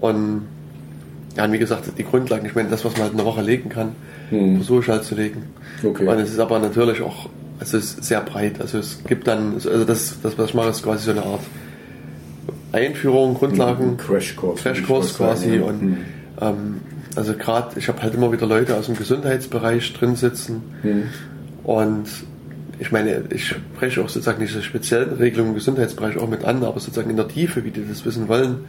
Und 0.00 0.42
ja, 1.36 1.44
und 1.44 1.52
wie 1.52 1.58
gesagt, 1.58 1.84
die 1.98 2.04
Grundlagen, 2.04 2.46
ich 2.46 2.54
meine, 2.54 2.68
das, 2.68 2.84
was 2.84 2.92
man 2.94 3.02
halt 3.02 3.12
in 3.12 3.18
einer 3.20 3.28
Woche 3.28 3.42
legen 3.42 3.68
kann, 3.68 3.92
versuche 4.56 4.80
ich 4.82 4.88
halt 4.88 5.04
zu 5.04 5.14
legen. 5.14 5.44
Okay. 5.82 6.06
Und 6.06 6.18
es 6.18 6.30
ist 6.30 6.38
aber 6.38 6.58
natürlich 6.58 7.02
auch, 7.02 7.28
also 7.58 7.76
es 7.76 7.94
ist 7.94 8.04
sehr 8.04 8.20
breit. 8.20 8.60
Also 8.60 8.78
es 8.78 9.02
gibt 9.04 9.26
dann, 9.26 9.54
also 9.54 9.84
das, 9.84 10.18
das 10.22 10.38
was 10.38 10.50
ich 10.50 10.54
mache, 10.54 10.70
ist 10.70 10.82
quasi 10.82 11.04
so 11.04 11.10
eine 11.10 11.24
Art 11.24 11.42
Einführung, 12.72 13.34
Grundlagen, 13.34 13.96
Crashkurs. 13.96 14.62
Crashkurs 14.62 15.12
fast 15.12 15.42
quasi. 15.44 15.56
ja. 15.56 15.62
Und 15.62 15.98
ähm, 16.40 16.80
also 17.16 17.34
gerade, 17.34 17.78
ich 17.78 17.88
habe 17.88 18.02
halt 18.02 18.14
immer 18.14 18.32
wieder 18.32 18.46
Leute 18.46 18.76
aus 18.76 18.86
dem 18.86 18.96
Gesundheitsbereich 18.96 19.92
drin 19.92 20.16
sitzen. 20.16 20.62
Und 21.62 22.06
ich 22.80 22.90
meine, 22.90 23.22
ich 23.30 23.46
spreche 23.46 24.02
auch 24.02 24.08
sozusagen 24.08 24.40
diese 24.40 24.62
speziellen 24.62 25.12
Regelungen 25.14 25.50
im 25.50 25.54
Gesundheitsbereich 25.54 26.16
auch 26.18 26.28
mit 26.28 26.44
an, 26.44 26.64
aber 26.64 26.80
sozusagen 26.80 27.10
in 27.10 27.16
der 27.16 27.28
Tiefe, 27.28 27.64
wie 27.64 27.70
die 27.70 27.86
das 27.88 28.04
wissen 28.04 28.28
wollen, 28.28 28.64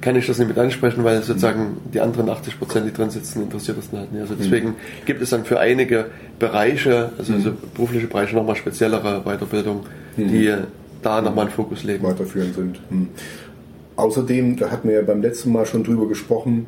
kann 0.00 0.16
ich 0.16 0.26
das 0.26 0.38
nicht 0.38 0.48
mit 0.48 0.58
ansprechen, 0.58 1.04
weil 1.04 1.22
sozusagen 1.22 1.76
die 1.92 2.00
anderen 2.00 2.28
80 2.28 2.58
Prozent, 2.58 2.86
die 2.86 2.92
drin 2.92 3.10
sitzen, 3.10 3.42
interessiert 3.42 3.78
das 3.78 3.92
nicht. 3.92 4.08
Also 4.20 4.34
deswegen 4.34 4.74
gibt 5.04 5.20
es 5.20 5.30
dann 5.30 5.44
für 5.44 5.60
einige 5.60 6.06
Bereiche, 6.38 7.10
also, 7.18 7.34
also 7.34 7.52
berufliche 7.74 8.06
Bereiche 8.06 8.34
nochmal 8.34 8.56
speziellere 8.56 9.22
Weiterbildung, 9.24 9.84
die 10.16 10.54
da 11.02 11.20
nochmal 11.20 11.46
einen 11.46 11.54
Fokus 11.54 11.84
legen. 11.84 12.04
weiterführend 12.04 12.54
sind. 12.54 12.80
Hm. 12.88 13.08
Außerdem, 13.96 14.56
da 14.56 14.70
hatten 14.70 14.88
wir 14.88 14.96
ja 14.96 15.02
beim 15.02 15.20
letzten 15.20 15.52
Mal 15.52 15.66
schon 15.66 15.84
drüber 15.84 16.08
gesprochen, 16.08 16.66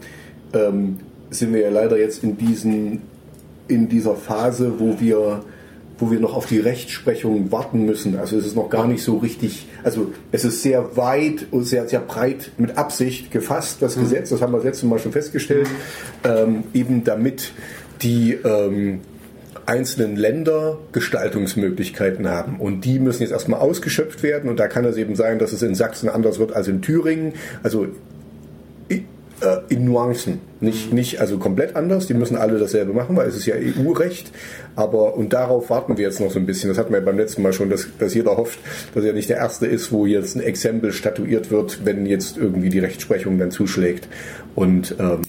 ähm, 0.52 0.98
sind 1.30 1.54
wir 1.54 1.62
ja 1.62 1.70
leider 1.70 1.98
jetzt 1.98 2.22
in, 2.22 2.36
diesen, 2.36 3.00
in 3.68 3.88
dieser 3.88 4.16
Phase, 4.16 4.74
wo 4.78 5.00
wir, 5.00 5.42
wo 6.02 6.10
wir 6.10 6.18
noch 6.18 6.34
auf 6.34 6.46
die 6.46 6.58
Rechtsprechung 6.58 7.52
warten 7.52 7.86
müssen. 7.86 8.18
Also 8.18 8.36
es 8.36 8.44
ist 8.44 8.56
noch 8.56 8.68
gar 8.68 8.88
nicht 8.88 9.04
so 9.04 9.18
richtig, 9.18 9.68
also 9.84 10.12
es 10.32 10.44
ist 10.44 10.60
sehr 10.60 10.96
weit 10.96 11.46
und 11.52 11.62
sehr, 11.62 11.88
sehr 11.88 12.00
breit 12.00 12.50
mit 12.58 12.76
Absicht 12.76 13.30
gefasst, 13.30 13.80
das 13.80 13.94
Gesetz, 13.94 14.30
das 14.30 14.42
haben 14.42 14.52
wir 14.52 14.56
das 14.56 14.64
letzte 14.64 14.86
Mal 14.86 14.98
schon 14.98 15.12
festgestellt, 15.12 15.68
ähm, 16.24 16.64
eben 16.74 17.04
damit 17.04 17.52
die 18.02 18.32
ähm, 18.32 19.02
einzelnen 19.64 20.16
Länder 20.16 20.78
Gestaltungsmöglichkeiten 20.90 22.26
haben. 22.26 22.56
Und 22.58 22.84
die 22.84 22.98
müssen 22.98 23.22
jetzt 23.22 23.30
erstmal 23.30 23.60
ausgeschöpft 23.60 24.24
werden. 24.24 24.50
Und 24.50 24.58
da 24.58 24.66
kann 24.66 24.84
es 24.84 24.96
eben 24.96 25.14
sein, 25.14 25.38
dass 25.38 25.52
es 25.52 25.62
in 25.62 25.76
Sachsen 25.76 26.08
anders 26.08 26.40
wird 26.40 26.52
als 26.52 26.66
in 26.66 26.82
Thüringen. 26.82 27.34
Also 27.62 27.86
äh, 29.42 29.58
in 29.68 29.84
Nuancen. 29.84 30.40
Nicht, 30.60 30.92
nicht 30.92 31.20
also 31.20 31.38
komplett 31.38 31.76
anders. 31.76 32.06
Die 32.06 32.14
müssen 32.14 32.36
alle 32.36 32.58
dasselbe 32.58 32.92
machen, 32.92 33.16
weil 33.16 33.28
es 33.28 33.36
ist 33.36 33.46
ja 33.46 33.54
EU-Recht. 33.56 34.30
Aber 34.76 35.16
und 35.16 35.32
darauf 35.32 35.70
warten 35.70 35.96
wir 35.96 36.04
jetzt 36.04 36.20
noch 36.20 36.30
so 36.30 36.38
ein 36.38 36.46
bisschen. 36.46 36.68
Das 36.68 36.78
hatten 36.78 36.92
wir 36.92 37.00
ja 37.00 37.04
beim 37.04 37.16
letzten 37.16 37.42
Mal 37.42 37.52
schon, 37.52 37.68
dass, 37.68 37.88
dass 37.98 38.14
jeder 38.14 38.36
hofft, 38.36 38.58
dass 38.94 39.04
er 39.04 39.12
nicht 39.12 39.28
der 39.28 39.38
Erste 39.38 39.66
ist, 39.66 39.92
wo 39.92 40.06
jetzt 40.06 40.36
ein 40.36 40.42
Exempel 40.42 40.92
statuiert 40.92 41.50
wird, 41.50 41.84
wenn 41.84 42.06
jetzt 42.06 42.36
irgendwie 42.36 42.68
die 42.68 42.78
Rechtsprechung 42.78 43.38
dann 43.38 43.50
zuschlägt 43.50 44.08
und 44.54 44.94
ähm, 44.98 45.22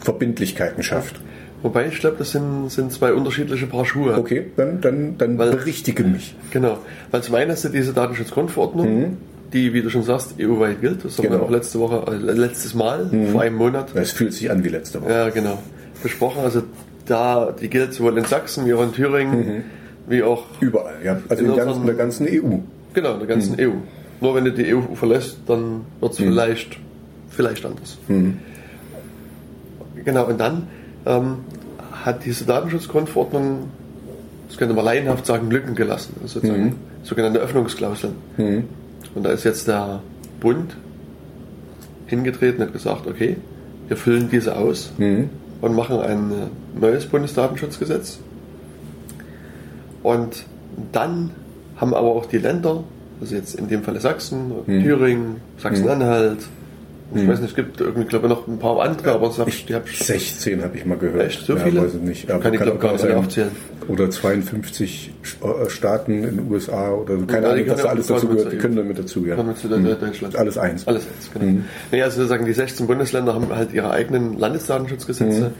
Verbindlichkeiten 0.00 0.82
schafft. 0.82 1.20
Wobei 1.62 1.88
ich 1.88 1.98
glaube, 1.98 2.16
das 2.18 2.30
sind, 2.30 2.70
sind 2.70 2.92
zwei 2.92 3.12
unterschiedliche 3.12 3.66
Paar 3.66 3.84
Schuhe. 3.84 4.16
Okay, 4.16 4.46
dann, 4.56 4.80
dann, 4.80 5.18
dann 5.18 5.38
Weil- 5.38 5.50
berichtige 5.50 6.04
mich. 6.04 6.36
Genau. 6.52 6.78
Weil 7.10 7.22
zum 7.22 7.34
einen 7.34 7.50
hast 7.50 7.64
du 7.64 7.68
diese 7.68 7.92
Datenschutzgrundverordnung, 7.92 9.16
die, 9.52 9.72
wie 9.72 9.82
du 9.82 9.90
schon 9.90 10.02
sagst, 10.02 10.34
EU-weit 10.38 10.80
gilt. 10.80 11.04
Das 11.04 11.18
haben 11.18 11.24
wir 11.24 11.30
Mhm. 11.30 11.32
Genau. 11.34 11.38
Mhm. 11.44 11.48
auch 11.48 11.50
letzte 11.50 11.78
Woche, 11.80 12.04
äh, 12.12 12.16
letztes 12.32 12.74
Mal, 12.74 13.10
vor 13.32 13.40
einem 13.42 13.56
Monat. 13.56 13.94
Es 13.94 14.12
fühlt 14.12 14.32
sich 14.34 14.50
an 14.50 14.62
wie 14.64 14.68
letzte 14.68 15.00
Woche. 15.02 15.10
Ja, 15.10 15.28
genau. 15.30 15.58
Besprochen. 16.02 16.42
Also 16.44 16.62
da, 17.06 17.52
die 17.58 17.68
gilt 17.70 17.94
sowohl 17.94 18.18
in 18.18 18.24
Sachsen 18.24 18.66
wie 18.66 18.74
auch 18.74 18.82
in 18.82 18.92
Thüringen, 18.92 19.64
wie 20.08 20.22
auch 20.22 20.44
Überall, 20.60 20.96
ja. 21.04 21.20
Also 21.28 21.42
in, 21.44 21.50
In 21.50 21.56
ganz, 21.56 21.68
unseren- 21.68 21.80
in 21.82 21.86
der 21.86 21.96
ganzen 21.96 22.26
EU. 22.28 22.58
genau 22.94 23.12
in 23.14 23.18
der 23.20 23.28
ganzen 23.28 23.52
Mhm. 23.54 23.60
EU. 23.60 23.72
Nur 24.20 24.34
wenn 24.34 24.44
du 24.44 24.52
die 24.52 24.74
EU 24.74 24.94
verlässt, 24.94 25.38
dann 25.46 25.82
wird 26.00 26.12
es 26.12 26.18
vielleicht, 26.18 26.78
vielleicht 27.30 27.64
anders. 27.64 27.98
Mhm. 28.08 28.38
Genau, 30.04 30.26
und 30.26 30.38
dann 30.40 30.66
ähm, 31.06 31.36
hat 32.04 32.24
diese 32.24 32.44
Datenschutzgrundverordnung, 32.44 33.68
das 34.48 34.56
könnte 34.58 34.74
man 34.74 34.84
laienhaft 34.84 35.24
sagen, 35.26 35.50
Lücken 35.50 35.74
gelassen. 35.74 36.14
Also 36.22 36.34
sozusagen 36.40 36.64
Mhm. 36.64 36.72
sogenannte 37.02 37.38
Öffnungsklauseln. 37.40 38.12
Und 39.18 39.24
da 39.24 39.30
ist 39.30 39.42
jetzt 39.42 39.66
der 39.66 40.00
Bund 40.38 40.76
hingetreten 42.06 42.60
und 42.60 42.66
hat 42.68 42.72
gesagt, 42.72 43.08
okay, 43.08 43.36
wir 43.88 43.96
füllen 43.96 44.28
diese 44.30 44.56
aus 44.56 44.92
Mhm. 44.96 45.28
und 45.60 45.74
machen 45.74 45.98
ein 45.98 46.30
äh, 46.30 46.80
neues 46.80 47.04
Bundesdatenschutzgesetz. 47.06 48.20
Und 50.04 50.44
dann 50.92 51.30
haben 51.78 51.94
aber 51.94 52.06
auch 52.14 52.26
die 52.26 52.38
Länder, 52.38 52.84
also 53.20 53.34
jetzt 53.34 53.56
in 53.56 53.66
dem 53.66 53.82
Falle 53.82 53.98
Sachsen, 53.98 54.52
Mhm. 54.66 54.84
Thüringen, 54.84 55.36
Sachsen-Anhalt, 55.58 56.38
ich 57.14 57.26
weiß 57.26 57.40
nicht, 57.40 57.50
es 57.50 57.56
gibt 57.56 57.80
irgendwie, 57.80 58.04
glaube 58.06 58.26
ich, 58.26 58.30
noch 58.30 58.46
ein 58.46 58.58
paar 58.58 58.80
andere, 58.82 59.12
aber 59.12 59.30
hab 59.36 59.48
ich, 59.48 59.64
die 59.64 59.74
habe 59.74 59.86
ich 59.90 59.98
16 59.98 60.62
habe 60.62 60.76
ich 60.76 60.84
mal 60.84 60.98
gehört. 60.98 61.26
Echt? 61.26 61.46
So 61.46 61.54
ja, 61.56 61.64
viele? 61.64 61.82
Weiß 61.82 61.94
ich 61.94 62.00
nicht. 62.02 62.30
Aber 62.30 62.42
Kann 62.42 62.52
ich, 62.54 62.60
glaub, 62.60 62.74
auch 62.76 62.80
gar 62.80 62.92
nicht 62.92 63.10
aufzählen. 63.12 63.50
Oder 63.88 64.10
52 64.10 65.10
äh, 65.42 65.70
Staaten 65.70 66.22
in 66.22 66.36
den 66.36 66.50
USA 66.50 66.90
oder 66.92 67.16
keine 67.26 67.46
Ja, 67.46 67.52
Ahnung, 67.54 67.64
was 67.68 67.76
da 67.78 67.84
ja 67.84 67.90
alles 67.90 68.06
dazu 68.08 68.28
gehört. 68.28 68.46
Die 68.46 68.56
dazu. 68.56 68.58
können 68.62 68.76
damit 68.76 68.98
dazu, 68.98 69.24
ja. 69.26 69.36
Kommen 69.36 69.48
wir 69.48 69.56
zu 69.56 69.68
der- 69.68 69.78
Deutschland. 69.94 70.36
Alles 70.36 70.58
eins. 70.58 70.86
Alles 70.86 71.06
eins, 71.06 71.30
genau. 71.32 71.60
Nee, 71.90 72.02
also 72.02 72.16
sozusagen 72.16 72.44
die 72.44 72.52
16 72.52 72.86
Bundesländer 72.86 73.32
haben 73.34 73.46
halt 73.54 73.72
ihre 73.72 73.90
eigenen 73.90 74.38
Landesdatenschutzgesetze. 74.38 75.52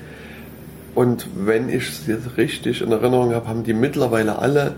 Und 0.95 1.27
wenn 1.37 1.69
ich 1.71 1.89
es 1.89 2.07
jetzt 2.07 2.37
richtig 2.37 2.83
in 2.83 2.93
Erinnerung 2.93 3.33
habe, 3.35 3.47
haben 3.49 3.63
die 3.65 3.73
mittlerweile 3.73 4.39
alle 4.39 4.75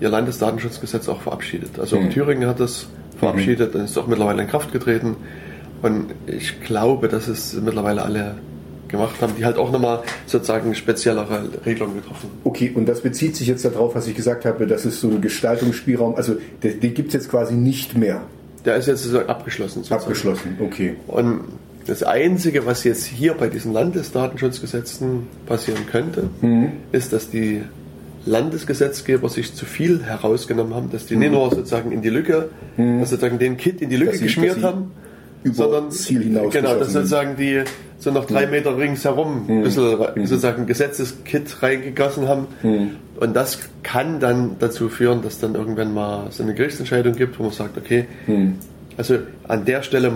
ihr 0.00 0.08
Landesdatenschutzgesetz 0.08 1.08
auch 1.08 1.20
verabschiedet. 1.20 1.78
Also 1.78 1.98
auch 1.98 2.08
Thüringen 2.10 2.48
hat 2.48 2.58
das 2.58 2.86
verabschiedet, 3.18 3.74
dann 3.74 3.84
ist 3.84 3.90
es 3.92 3.98
auch 3.98 4.06
mittlerweile 4.06 4.42
in 4.42 4.48
Kraft 4.48 4.72
getreten. 4.72 5.16
Und 5.82 6.06
ich 6.26 6.60
glaube, 6.62 7.08
dass 7.08 7.28
es 7.28 7.54
mittlerweile 7.54 8.02
alle 8.02 8.34
gemacht 8.88 9.20
haben, 9.20 9.34
die 9.38 9.44
halt 9.44 9.58
auch 9.58 9.70
nochmal 9.70 10.00
sozusagen 10.26 10.74
speziellere 10.74 11.48
Regelungen 11.66 11.96
getroffen. 11.96 12.30
Okay, 12.44 12.72
und 12.74 12.88
das 12.88 13.02
bezieht 13.02 13.36
sich 13.36 13.46
jetzt 13.46 13.64
darauf, 13.64 13.94
was 13.94 14.06
ich 14.08 14.14
gesagt 14.16 14.44
habe, 14.46 14.66
das 14.66 14.86
ist 14.86 15.00
so 15.00 15.08
ein 15.08 15.20
Gestaltungsspielraum. 15.20 16.14
Also 16.16 16.36
den, 16.62 16.80
den 16.80 16.94
gibt 16.94 17.08
es 17.08 17.14
jetzt 17.14 17.28
quasi 17.30 17.54
nicht 17.54 17.96
mehr 17.96 18.22
Der 18.64 18.76
ist 18.76 18.86
jetzt 18.88 19.02
sozusagen 19.02 19.28
abgeschlossen. 19.28 19.80
Sozusagen. 19.84 20.02
abgeschlossen. 20.02 20.56
Okay. 20.60 20.96
Und 21.06 21.40
das 21.86 22.02
Einzige, 22.02 22.64
was 22.66 22.84
jetzt 22.84 23.04
hier 23.04 23.34
bei 23.34 23.48
diesen 23.48 23.72
Landesdatenschutzgesetzen 23.72 25.26
passieren 25.46 25.86
könnte, 25.90 26.28
ist, 26.92 27.12
dass 27.12 27.30
die 27.30 27.62
Landesgesetzgeber 28.26 29.28
sich 29.28 29.54
zu 29.54 29.64
viel 29.64 30.02
herausgenommen 30.04 30.74
haben, 30.74 30.90
dass 30.90 31.06
die 31.06 31.16
nicht 31.16 31.32
nur 31.32 31.48
sozusagen 31.50 31.92
in 31.92 32.02
die 32.02 32.10
Lücke, 32.10 32.48
dass 32.76 33.10
sozusagen 33.10 33.38
den 33.38 33.56
Kit 33.56 33.80
in 33.80 33.88
die 33.90 33.96
Lücke 33.96 34.10
Dass 34.12 34.18
sie- 34.20 34.24
geschmiert 34.26 34.56
dass 34.56 34.60
sie 34.60 34.66
haben, 34.66 34.90
über 35.42 35.54
sondern 35.54 35.90
Ziel 35.90 36.22
hinaus 36.22 36.52
genau, 36.52 36.74
sind. 36.78 36.90
sozusagen 36.90 37.36
die 37.36 37.62
so 37.98 38.10
noch 38.10 38.26
drei 38.26 38.46
Meter 38.46 38.76
ringsherum 38.76 39.46
ein 39.48 39.62
bisschen 39.62 39.98
sozusagen 40.26 40.66
Gesetzeskit 40.66 41.62
reingegossen 41.62 42.28
haben. 42.28 42.46
Und 43.18 43.34
das 43.34 43.58
kann 43.82 44.20
dann 44.20 44.56
dazu 44.60 44.88
führen, 44.88 45.22
dass 45.22 45.40
dann 45.40 45.56
irgendwann 45.56 45.92
mal 45.92 46.28
so 46.30 46.44
eine 46.44 46.54
Gerichtsentscheidung 46.54 47.14
gibt, 47.14 47.38
wo 47.38 47.44
man 47.44 47.52
sagt, 47.52 47.76
okay, 47.76 48.06
also 48.96 49.18
an 49.48 49.64
der 49.64 49.82
Stelle 49.82 50.12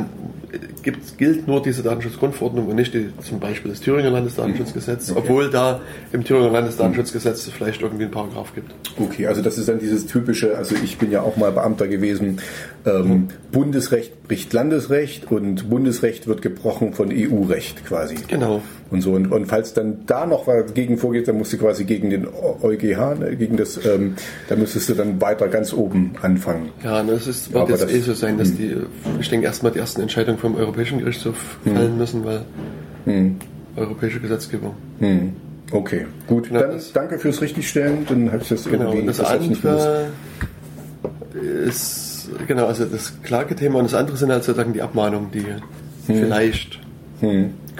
gibt, 0.82 1.18
gilt 1.18 1.47
nur 1.47 1.62
diese 1.62 1.82
Datenschutzgrundverordnung 1.82 2.66
und 2.68 2.76
nicht 2.76 2.92
die, 2.94 3.11
zum 3.23 3.40
Beispiel 3.40 3.71
das 3.71 3.80
Thüringer 3.80 4.11
Landesdatenschutzgesetz, 4.11 5.12
obwohl 5.14 5.50
da 5.50 5.80
im 6.12 6.25
Thüringer 6.25 6.50
Landesdatenschutzgesetz 6.50 7.49
vielleicht 7.50 7.82
irgendwie 7.82 8.04
einen 8.04 8.12
Paragraph 8.12 8.54
gibt. 8.54 8.73
Okay, 8.99 9.26
also 9.26 9.42
das 9.42 9.59
ist 9.59 9.68
dann 9.68 9.78
dieses 9.78 10.06
typische, 10.06 10.56
also 10.56 10.75
ich 10.82 10.99
bin 10.99 11.11
ja 11.11 11.23
auch 11.23 11.37
mal 11.37 11.52
Beamter 11.52 11.88
gewesen, 11.88 12.38
ähm, 12.85 13.28
Bundesrecht 13.52 14.23
bricht 14.26 14.52
Landesrecht 14.52 15.30
und 15.30 15.68
Bundesrecht 15.71 16.26
wird 16.26 16.42
gebrochen 16.42 16.94
von 16.94 17.11
EU-Recht 17.12 17.85
quasi. 17.85 18.16
Genau. 18.28 18.62
Und 18.90 19.00
so. 19.00 19.12
Und, 19.12 19.30
und 19.32 19.47
falls 19.47 19.73
dann 19.75 20.04
da 20.06 20.26
noch 20.26 20.47
was 20.47 20.75
gegen 20.75 20.99
vorgeht, 20.99 21.28
dann 21.28 21.38
musst 21.38 21.52
du 21.52 21.59
quasi 21.59 21.85
gegen 21.85 22.11
den 22.11 22.26
EuGH, 22.26 23.18
ne, 23.18 23.37
gegen 23.37 23.56
das, 23.56 23.85
ähm, 23.87 24.14
da 24.49 24.56
müsstest 24.56 24.88
du 24.90 24.94
dann 24.94 25.21
weiter 25.21 25.49
ganz 25.49 25.73
oben 25.73 26.12
anfangen. 26.23 26.71
Ja, 26.85 27.02
das 27.02 27.26
ist, 27.26 27.49
Ja, 27.49 27.54
wird 27.54 27.62
aber 27.62 27.71
jetzt 27.73 27.82
das- 27.85 27.92
eh 27.92 28.00
so 28.00 28.12
sein, 28.14 28.38
dass 28.38 28.54
die, 28.54 28.76
ich 29.21 29.28
denke, 29.30 29.47
erstmal 29.47 29.73
die 29.73 29.78
ersten 29.78 30.02
Entscheidungen 30.02 30.38
vom 30.42 30.56
Europäischen 30.56 30.99
Gerichtshof 30.99 31.56
Hm. 31.64 31.75
fallen 31.76 31.96
müssen, 31.99 32.25
weil 32.25 32.42
europäische 33.76 34.18
Gesetzgebung. 34.20 34.75
Okay, 35.70 36.06
gut. 36.26 36.50
Ja, 36.50 36.61
Dann 36.62 36.72
das- 36.72 36.92
danke 36.92 37.18
fürs 37.18 37.40
Richtigstellen. 37.40 38.04
Dann 38.08 38.30
habe 38.32 38.42
ich 38.42 38.49
das 38.49 38.64
Genau, 38.64 38.92
irgendwie 38.92 39.00
und 39.00 39.06
das 39.06 39.18
gewusst. 39.18 39.32
andere 39.32 40.08
ist, 41.66 42.28
genau, 42.46 42.66
also 42.66 42.84
das 42.84 43.14
Klagethema 43.22 43.78
und 43.78 43.84
das 43.84 43.94
andere 43.94 44.16
sind 44.16 44.30
halt 44.30 44.44
sozusagen 44.44 44.72
die 44.72 44.82
Abmahnungen, 44.82 45.30
die 45.30 45.44
Hm. 45.46 46.18
vielleicht 46.18 46.80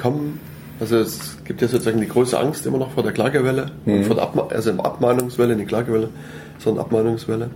kommen. 0.01 0.41
Also 0.81 0.99
es 0.99 1.37
gibt 1.45 1.61
ja 1.63 1.69
sozusagen 1.69 2.01
die 2.01 2.09
große 2.09 2.39
Angst 2.39 2.65
immer 2.67 2.79
noch 2.79 2.93
vor 2.93 3.03
der 3.03 3.13
Klagewelle, 3.13 3.67
Hm. 3.85 3.95
und 3.99 4.05
vor 4.07 4.15
der 4.17 4.25
Abma 4.25 4.47
also 4.51 4.71
Abmahnungswelle, 4.73 5.57
nicht 5.57 5.69
Klagewelle, 5.69 6.09
sondern 6.59 6.85
Abmahnungswelle. 6.85 7.51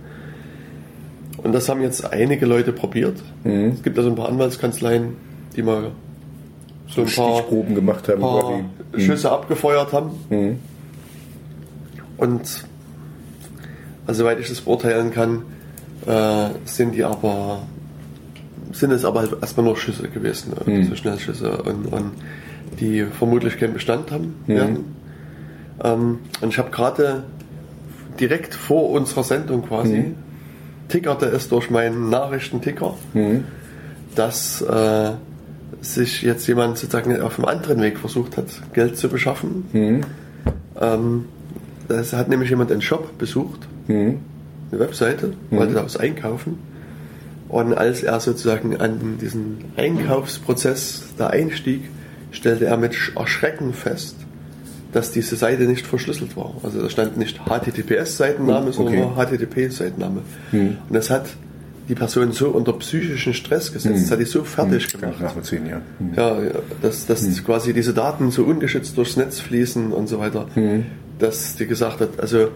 Und 1.37 1.53
das 1.53 1.69
haben 1.69 1.81
jetzt 1.81 2.11
einige 2.11 2.45
Leute 2.45 2.73
probiert. 2.73 3.21
Hm. 3.43 3.69
Es 3.71 3.83
gibt 3.83 3.97
also 3.97 4.09
ein 4.09 4.15
paar 4.15 4.27
Anwaltskanzleien, 4.29 5.13
die 5.55 5.61
mal 5.63 5.91
so 6.87 7.01
ein 7.01 7.07
paar, 7.07 7.35
Stichproben 7.37 7.75
gemacht 7.75 8.07
haben. 8.09 8.21
paar 8.21 8.61
quasi. 8.91 9.05
Schüsse 9.05 9.31
abgefeuert 9.31 9.93
haben. 9.93 10.11
Mhm. 10.29 10.59
Und 12.17 12.65
also, 14.07 14.23
soweit 14.23 14.39
ich 14.39 14.47
das 14.49 14.61
beurteilen 14.61 15.11
kann, 15.11 15.43
äh, 16.07 16.49
sind 16.65 16.95
die 16.95 17.03
aber 17.03 17.61
sind 18.71 18.91
es 18.91 19.05
aber 19.05 19.21
halt 19.21 19.33
erstmal 19.41 19.65
nur 19.65 19.77
Schüsse 19.77 20.07
gewesen, 20.09 20.53
äh, 20.53 20.69
Mhm. 20.69 20.81
diese 20.81 20.95
Schnellschüsse 20.97 21.61
und, 21.63 21.85
und 21.91 22.11
die 22.79 23.03
vermutlich 23.05 23.57
keinen 23.57 23.73
Bestand 23.73 24.11
haben 24.11 24.35
werden. 24.45 24.85
Ähm, 25.83 26.19
und 26.41 26.49
ich 26.49 26.57
habe 26.57 26.69
gerade 26.69 27.23
direkt 28.19 28.53
vor 28.53 28.89
unserer 28.89 29.23
Sendung 29.23 29.63
quasi 29.65 29.97
Mhm. 29.97 30.15
Tickerte 30.89 31.25
es 31.27 31.49
durch 31.49 31.69
meinen 31.69 32.09
Nachrichtenticker, 32.09 32.95
Mhm. 33.13 33.43
dass 34.15 34.61
äh, 34.61 35.11
sich 35.81 36.21
jetzt 36.23 36.47
jemand 36.47 36.77
sozusagen 36.77 37.21
auf 37.21 37.37
einem 37.37 37.47
anderen 37.47 37.81
Weg 37.81 37.99
versucht 37.99 38.37
hat, 38.37 38.45
Geld 38.73 38.97
zu 38.97 39.09
beschaffen. 39.09 39.65
Mhm. 39.73 40.01
Ähm, 40.79 41.25
das 41.87 42.13
hat 42.13 42.29
nämlich 42.29 42.49
jemand 42.49 42.71
einen 42.71 42.81
Shop 42.81 43.17
besucht, 43.17 43.67
Mhm. 43.87 44.19
eine 44.71 44.79
Webseite, 44.79 45.33
wollte 45.49 45.73
da 45.73 45.85
was 45.85 45.97
einkaufen 45.97 46.57
Und 47.49 47.73
als 47.73 48.03
er 48.03 48.19
sozusagen 48.19 48.75
an 48.81 49.17
diesen 49.21 49.63
Einkaufsprozess 49.77 51.13
da 51.17 51.27
einstieg, 51.27 51.81
stellte 52.31 52.65
er 52.65 52.75
mit 52.75 52.93
Erschrecken 53.15 53.73
fest, 53.73 54.17
dass 54.93 55.11
diese 55.11 55.35
Seite 55.35 55.63
nicht 55.63 55.85
verschlüsselt 55.85 56.35
war. 56.37 56.53
Also 56.63 56.81
da 56.81 56.89
stand 56.89 57.17
nicht 57.17 57.39
HTTPS-Seitenname, 57.45 58.71
sondern 58.73 58.95
Okay. 58.95 59.05
nur 59.05 59.15
HTTP-Seitenname. 59.25 60.21
Und 60.51 60.77
das 60.89 61.09
hat 61.09 61.25
die 61.89 61.95
Person 61.95 62.31
so 62.33 62.49
unter 62.49 62.73
psychischen 62.73 63.33
Stress 63.33 63.71
gesetzt, 63.71 64.03
das 64.03 64.11
hat 64.11 64.19
die 64.19 64.25
so 64.25 64.43
fertig 64.43 64.91
Kann 64.91 65.01
gemacht. 65.01 65.21
nachvollziehen, 65.21 65.67
ja. 65.67 65.81
Hm. 65.99 66.11
Ja, 66.17 66.37
dass, 66.81 67.05
dass 67.05 67.43
quasi 67.45 67.73
diese 67.73 67.93
Daten 67.93 68.29
so 68.31 68.43
ungeschützt 68.43 68.97
durchs 68.97 69.15
Netz 69.15 69.39
fließen 69.39 69.91
und 69.93 70.07
so 70.07 70.19
weiter, 70.19 70.47
dass 71.19 71.55
die 71.55 71.65
gesagt 71.65 72.01
hat, 72.01 72.19
also 72.19 72.49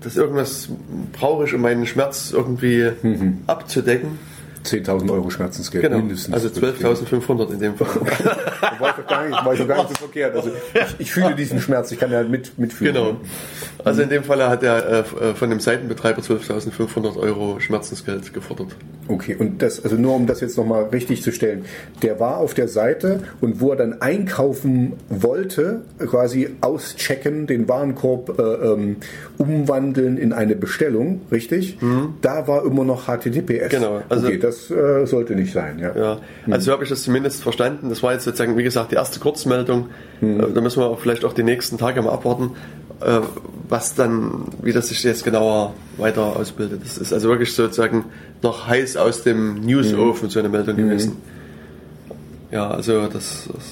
dass 0.00 0.16
irgendwas 0.16 0.68
brauche 1.12 1.44
ich, 1.44 1.54
um 1.54 1.60
meinen 1.60 1.86
Schmerz 1.86 2.32
irgendwie 2.34 2.90
abzudecken. 3.46 4.18
10.000 4.64 5.10
Euro 5.12 5.30
Schmerzensgeld 5.30 5.82
Genau, 5.84 5.98
mindestens. 5.98 6.32
also 6.34 6.48
12.500 6.48 7.52
in 7.52 7.58
dem 7.58 7.74
Fall. 7.76 7.86
War 8.78 8.90
ich 8.90 8.94
doch 8.96 9.06
gar 9.08 9.28
nicht, 9.28 9.44
war 9.44 9.52
ich 9.54 9.60
doch 9.60 9.68
gar 9.68 9.76
nicht 9.78 9.88
so 9.90 9.94
verkehrt. 9.94 10.34
Also 10.36 10.50
ich, 10.74 11.00
ich 11.00 11.12
fühle 11.12 11.34
diesen 11.34 11.60
Schmerz, 11.60 11.90
ich 11.92 11.98
kann 11.98 12.10
ja 12.10 12.22
mit, 12.22 12.58
mitfühlen. 12.58 12.94
genau. 12.94 13.16
Also 13.84 14.02
in 14.02 14.08
dem 14.08 14.22
Fall 14.24 14.42
hat 14.48 14.62
er 14.62 14.86
äh, 14.86 14.98
äh, 15.00 15.34
von 15.34 15.50
dem 15.50 15.58
Seitenbetreiber 15.60 16.22
12.500 16.22 17.16
Euro 17.16 17.58
Schmerzensgeld 17.60 18.32
gefordert. 18.32 18.68
Okay, 19.08 19.34
und 19.38 19.60
das, 19.62 19.82
also 19.82 19.96
nur 19.96 20.14
um 20.14 20.26
das 20.26 20.40
jetzt 20.40 20.56
nochmal 20.56 20.84
richtig 20.84 21.22
zu 21.22 21.32
stellen, 21.32 21.64
der 22.02 22.20
war 22.20 22.38
auf 22.38 22.54
der 22.54 22.68
Seite 22.68 23.20
und 23.40 23.60
wo 23.60 23.70
er 23.70 23.76
dann 23.76 24.00
einkaufen 24.00 24.94
wollte, 25.08 25.82
quasi 25.98 26.50
auschecken, 26.60 27.46
den 27.46 27.68
Warenkorb 27.68 28.38
äh, 28.38 28.42
ähm, 28.42 28.96
umwandeln 29.38 30.16
in 30.18 30.32
eine 30.32 30.54
Bestellung, 30.56 31.22
richtig? 31.32 31.78
Da 32.20 32.46
war 32.46 32.64
immer 32.64 32.84
noch 32.84 33.06
HTTPS. 33.06 33.68
Genau, 33.70 34.02
also- 34.08 34.26
okay, 34.28 34.38
das 34.52 34.70
äh, 34.70 35.06
sollte 35.06 35.34
nicht 35.34 35.52
sein, 35.52 35.78
ja. 35.78 35.96
Ja, 35.96 36.18
also 36.50 36.66
so 36.66 36.72
habe 36.72 36.84
ich 36.84 36.90
das 36.90 37.02
zumindest 37.02 37.42
verstanden. 37.42 37.88
Das 37.88 38.02
war 38.02 38.12
jetzt 38.12 38.24
sozusagen, 38.24 38.56
wie 38.56 38.62
gesagt, 38.62 38.92
die 38.92 38.96
erste 38.96 39.20
Kurzmeldung. 39.20 39.88
Äh, 40.20 40.52
Da 40.54 40.60
müssen 40.60 40.80
wir 40.80 40.86
auch 40.86 41.00
vielleicht 41.00 41.24
auch 41.24 41.32
die 41.32 41.42
nächsten 41.42 41.78
Tage 41.78 42.02
mal 42.02 42.12
abwarten, 42.12 42.52
äh, 43.00 43.20
was 43.68 43.94
dann, 43.94 44.46
wie 44.62 44.72
das 44.72 44.88
sich 44.88 45.02
jetzt 45.02 45.24
genauer 45.24 45.74
weiter 45.96 46.36
ausbildet. 46.36 46.82
Das 46.84 46.98
ist 46.98 47.12
also 47.12 47.28
wirklich 47.28 47.54
sozusagen 47.54 48.04
noch 48.42 48.66
heiß 48.68 48.96
aus 48.96 49.22
dem 49.22 49.60
Newsofen 49.60 50.28
so 50.30 50.38
eine 50.38 50.48
Meldung 50.48 50.76
gewesen. 50.76 51.16
Ja, 52.50 52.70
also 52.70 53.06
das, 53.06 53.48
das 53.52 53.64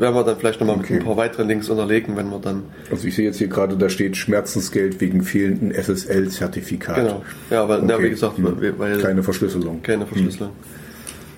werden 0.00 0.14
wir 0.14 0.24
dann 0.24 0.36
vielleicht 0.38 0.60
nochmal 0.60 0.76
Okay. 0.78 0.94
mit 0.94 1.02
ein 1.02 1.06
paar 1.06 1.16
weiteren 1.16 1.48
Links 1.48 1.68
unterlegen, 1.68 2.16
wenn 2.16 2.28
wir 2.30 2.38
dann, 2.38 2.62
Also 2.90 3.06
ich 3.06 3.14
sehe 3.14 3.24
jetzt 3.26 3.38
hier 3.38 3.48
gerade, 3.48 3.76
da 3.76 3.88
steht 3.88 4.16
Schmerzensgeld 4.16 5.00
wegen 5.00 5.22
fehlenden 5.22 5.72
SSL-Zertifikat. 5.72 6.96
genau, 6.96 7.22
ja, 7.50 7.66
na, 7.66 7.94
Okay. 7.94 8.04
wie 8.04 8.10
gesagt, 8.10 8.38
Hm. 8.38 8.56
weil, 8.78 8.98
Keine 8.98 9.22
Verschlüsselung. 9.22 9.82
keine 9.82 10.06
Verschlüsselung. 10.06 10.52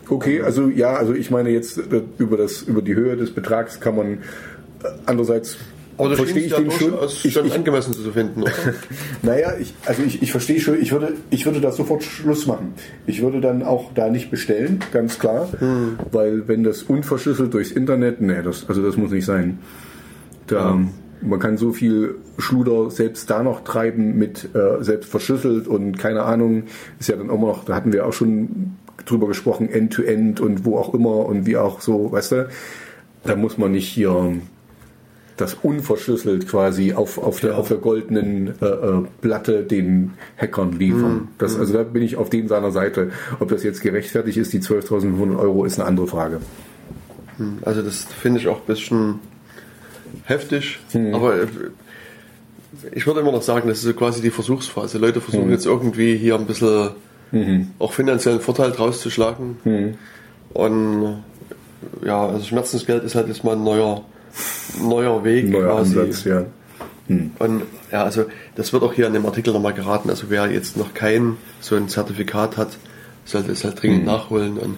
Okay, 0.09 0.43
also 0.43 0.69
ja, 0.69 0.95
also 0.95 1.15
ich 1.15 1.31
meine 1.31 1.51
jetzt 1.51 1.79
äh, 1.79 2.03
über 2.19 2.37
das 2.37 2.63
über 2.63 2.83
die 2.83 2.95
Höhe 2.95 3.17
des 3.17 3.31
Betrags 3.31 3.81
kann 3.81 3.97
man 3.97 4.13
äh, 4.15 4.19
andererseits 5.07 5.57
Aber 5.99 6.17
verstehe 6.17 6.45
ich 6.45 6.53
ja 6.53 6.59
den 6.59 6.71
schon. 6.71 6.91
durchaus 6.91 7.25
Ich, 7.25 7.37
ich, 7.37 7.53
angemessen 7.53 7.93
zu 7.93 8.11
finden, 8.13 8.45
naja, 9.23 9.53
ich, 9.61 9.75
also 9.85 10.03
ich, 10.03 10.23
ich 10.23 10.31
verstehe 10.33 10.61
schon, 10.61 10.81
ich 10.81 10.93
würde, 10.93 11.15
ich 11.31 11.45
würde 11.47 11.61
da 11.61 11.71
sofort 11.73 12.03
Schluss 12.03 12.47
machen. 12.47 12.75
Ich 13.07 13.23
würde 13.23 13.41
dann 13.41 13.63
auch 13.63 13.93
da 13.95 14.09
nicht 14.09 14.31
bestellen, 14.31 14.81
ganz 14.93 15.19
klar, 15.19 15.49
Hm. 15.59 15.99
weil 16.11 16.49
wenn 16.49 16.65
das 16.65 16.83
unverschlüsselt 16.83 17.53
durchs 17.55 17.73
Internet, 17.73 18.21
nee, 18.21 18.43
das, 18.43 18.69
also 18.69 18.83
das 18.83 18.97
muss 18.97 19.11
nicht 19.11 19.27
sein. 19.27 19.59
Da, 20.47 20.79
Man 21.21 21.39
kann 21.39 21.57
so 21.57 21.73
viel 21.73 22.17
Schluder 22.39 22.91
selbst 22.91 23.31
da 23.31 23.43
noch 23.45 23.63
treiben 23.63 24.19
mit 24.19 24.49
äh, 24.55 24.83
selbst 24.83 25.09
verschlüsselt 25.09 25.69
und 25.69 25.97
keine 25.99 26.25
Ahnung, 26.25 26.65
ist 26.99 27.09
ja 27.09 27.17
dann 27.17 27.29
immer 27.29 27.47
noch, 27.47 27.65
da 27.65 27.77
hatten 27.77 27.93
wir 27.93 28.07
auch 28.07 28.13
schon 28.13 28.77
drüber 29.05 29.29
gesprochen, 29.29 29.69
End-to-End 29.69 30.41
und 30.41 30.65
wo 30.65 30.79
auch 30.79 30.95
immer 30.95 31.27
und 31.27 31.47
wie 31.47 31.57
auch 31.57 31.81
so, 31.81 32.11
weißt 32.11 32.33
du, 32.33 32.49
da 33.25 33.37
muss 33.37 33.57
man 33.57 33.73
nicht 33.73 33.89
hier 33.89 34.33
das 35.37 35.55
unverschlüsselt 35.63 36.47
quasi 36.49 36.93
auf, 36.93 37.19
auf, 37.19 37.41
der, 37.41 37.51
Ja. 37.53 37.57
auf 37.57 37.69
der 37.69 37.79
goldenen 37.79 38.55
äh, 38.61 38.67
äh, 38.67 39.03
Platte 39.21 39.63
den 39.63 40.13
Hackern 40.37 40.73
liefern. 40.79 41.29
Das, 41.39 41.59
also 41.59 41.73
da 41.73 41.83
bin 41.83 42.03
ich 42.03 42.17
auf 42.17 42.29
den 42.31 42.49
seiner 42.49 42.71
Seite. 42.71 43.11
Ob 43.41 43.49
das 43.49 43.63
jetzt 43.63 43.81
gerechtfertigt 43.81 44.37
ist, 44.39 44.53
die 44.53 44.61
12.500 44.61 45.39
Euro, 45.39 45.65
ist 45.65 45.79
eine 45.79 45.89
andere 45.89 46.07
Frage. 46.07 46.41
Also 47.63 47.83
das 47.83 48.05
finde 48.05 48.41
ich 48.41 48.49
auch 48.49 48.59
ein 48.59 48.67
bisschen 48.67 49.19
heftig, 50.25 50.79
Hm. 50.93 51.15
aber 51.15 51.43
äh, 51.43 51.47
ich 52.93 53.07
würde 53.07 53.21
immer 53.21 53.33
noch 53.33 53.43
sagen, 53.43 53.69
das 53.69 53.79
ist 53.79 53.85
so 53.85 53.95
quasi 53.95 54.21
die 54.23 54.31
Versuchsphase. 54.31 54.99
Leute 54.99 55.21
versuchen 55.21 55.45
Hm. 55.47 55.51
jetzt 55.53 55.67
irgendwie 55.67 56.17
hier 56.17 56.35
ein 56.37 56.47
bisschen 56.47 56.91
Mhm. 57.35 57.69
auch 57.79 57.95
finanziellen 57.95 58.41
Vorteil 58.41 58.73
draus 58.73 59.01
zu 59.01 59.09
schlagen. 59.09 59.57
Hm. 59.65 59.95
Und 60.53 61.17
ja, 62.05 62.27
also 62.29 62.45
Schmerzensgeld 62.45 63.03
ist 63.05 63.15
halt 63.15 63.29
jetzt 63.29 63.43
mal 63.43 63.57
ein 63.57 63.65
neuer, 63.65 64.05
neuer 64.81 65.25
Weg 65.25 65.49
Neuer 65.49 65.77
quasi. 65.77 65.99
Ansatz, 65.99 66.25
ja. 66.25 66.45
Und 67.39 67.63
ja, 67.91 68.05
also 68.05 68.25
das 68.55 68.73
wird 68.73 68.83
auch 68.83 68.93
hier 68.95 69.07
in 69.07 69.13
dem 69.13 69.27
Artikel 69.27 69.53
nochmal 69.53 69.75
geraten. 69.75 70.09
Also 70.09 70.31
wer 70.31 70.51
jetzt 70.51 70.77
noch 70.79 70.95
kein 70.95 71.37
so 71.61 71.77
ein 71.77 71.89
Zertifikat 71.89 72.57
hat, 72.57 72.69
sollte 73.25 73.53
es 73.53 73.65
halt 73.65 73.75
Hm. 73.75 73.81
dringend 73.81 74.05
nachholen. 74.07 74.57
Und 74.57 74.77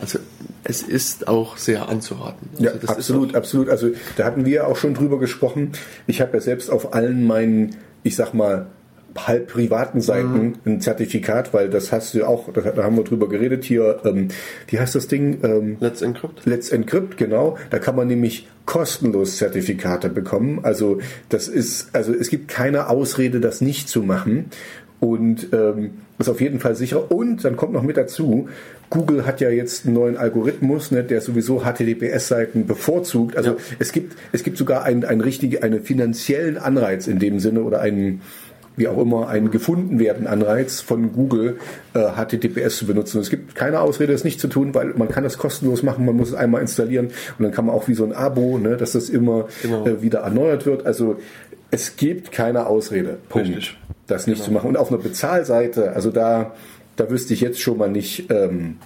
also 0.00 0.18
es 0.64 0.82
ist 0.82 1.28
auch 1.28 1.56
sehr 1.56 1.88
anzuraten. 1.88 2.48
Also 2.54 2.64
Ja, 2.64 2.72
absolut, 2.88 3.36
absolut. 3.36 3.68
Also 3.68 3.90
da 4.16 4.24
hatten 4.24 4.44
wir 4.44 4.66
auch 4.66 4.76
schon 4.76 4.94
drüber 4.94 5.20
gesprochen. 5.20 5.72
Ich 6.08 6.20
habe 6.20 6.32
ja 6.34 6.40
selbst 6.40 6.70
auf 6.70 6.92
allen 6.92 7.24
meinen, 7.24 7.76
ich 8.02 8.16
sag 8.16 8.34
mal, 8.34 8.66
halb 9.16 9.48
privaten 9.48 10.00
Seiten 10.00 10.54
ein 10.64 10.80
Zertifikat, 10.80 11.54
weil 11.54 11.68
das 11.70 11.92
hast 11.92 12.14
du 12.14 12.24
auch, 12.26 12.52
da, 12.52 12.60
da 12.60 12.82
haben 12.82 12.96
wir 12.96 13.04
drüber 13.04 13.28
geredet 13.28 13.64
hier, 13.64 14.00
ähm, 14.04 14.28
wie 14.68 14.78
heißt 14.78 14.94
das 14.94 15.08
Ding? 15.08 15.38
Ähm, 15.42 15.76
Let's 15.80 16.02
Encrypt. 16.02 16.42
Let's 16.44 16.70
Encrypt, 16.70 17.16
genau. 17.16 17.56
Da 17.70 17.78
kann 17.78 17.96
man 17.96 18.08
nämlich 18.08 18.48
kostenlos 18.66 19.36
Zertifikate 19.36 20.08
bekommen. 20.08 20.60
Also 20.62 20.98
das 21.28 21.48
ist, 21.48 21.94
also 21.94 22.12
es 22.12 22.28
gibt 22.30 22.48
keine 22.48 22.88
Ausrede, 22.88 23.40
das 23.40 23.60
nicht 23.60 23.88
zu 23.88 24.02
machen. 24.02 24.46
Und 25.00 25.48
ähm, 25.52 25.90
ist 26.18 26.28
auf 26.30 26.40
jeden 26.40 26.60
Fall 26.60 26.74
sicher. 26.76 27.10
Und 27.10 27.44
dann 27.44 27.56
kommt 27.56 27.72
noch 27.74 27.82
mit 27.82 27.96
dazu, 27.96 28.48
Google 28.88 29.26
hat 29.26 29.40
ja 29.40 29.50
jetzt 29.50 29.84
einen 29.84 29.94
neuen 29.94 30.16
Algorithmus, 30.16 30.92
ne, 30.92 31.02
der 31.04 31.20
sowieso 31.20 31.62
HTTPS-Seiten 31.64 32.66
bevorzugt. 32.66 33.36
Also 33.36 33.50
Ja. 33.50 33.56
es 33.78 33.92
gibt 33.92 34.16
es 34.32 34.44
gibt 34.44 34.56
sogar 34.56 34.84
einen, 34.84 35.04
einen 35.04 35.20
richtigen, 35.20 35.62
einen 35.62 35.82
finanziellen 35.82 36.56
Anreiz 36.56 37.06
in 37.06 37.18
dem 37.18 37.40
Sinne 37.40 37.62
oder 37.64 37.80
einen 37.80 38.22
wie 38.76 38.88
auch 38.88 38.98
immer, 38.98 39.28
einen 39.28 39.50
gefunden 39.50 39.98
werden 39.98 40.26
Anreiz 40.26 40.80
von 40.80 41.12
Google, 41.12 41.58
äh, 41.94 42.00
HTTPS 42.16 42.76
zu 42.78 42.86
benutzen. 42.86 43.20
Es 43.20 43.30
gibt 43.30 43.54
keine 43.54 43.80
Ausrede, 43.80 44.12
das 44.12 44.24
nicht 44.24 44.40
zu 44.40 44.48
tun, 44.48 44.74
weil 44.74 44.94
man 44.96 45.08
kann 45.08 45.22
das 45.24 45.38
kostenlos 45.38 45.82
machen, 45.82 46.04
man 46.04 46.16
muss 46.16 46.28
es 46.30 46.34
einmal 46.34 46.60
installieren 46.60 47.06
und 47.38 47.42
dann 47.44 47.52
kann 47.52 47.66
man 47.66 47.74
auch 47.74 47.86
wie 47.88 47.94
so 47.94 48.04
ein 48.04 48.12
Abo, 48.12 48.58
ne, 48.58 48.76
dass 48.76 48.92
das 48.92 49.08
immer 49.08 49.46
Genau. 49.62 49.86
äh, 49.86 50.02
wieder 50.02 50.20
erneuert 50.20 50.66
wird. 50.66 50.86
Also 50.86 51.16
es 51.70 51.96
gibt 51.96 52.32
keine 52.32 52.66
Ausrede, 52.66 53.18
Punkt, 53.28 53.48
Richtig. 53.48 53.76
das 54.06 54.26
nicht 54.26 54.42
zu 54.42 54.50
machen. 54.52 54.68
Und 54.68 54.76
auf 54.76 54.90
einer 54.90 54.98
Bezahlseite, 55.00 55.92
also 55.92 56.10
da, 56.10 56.52
da 56.96 57.10
wüsste 57.10 57.34
ich 57.34 57.40
jetzt 57.40 57.60
schon 57.60 57.78
mal 57.78 57.90
nicht, 57.90 58.30
ähm, 58.30 58.76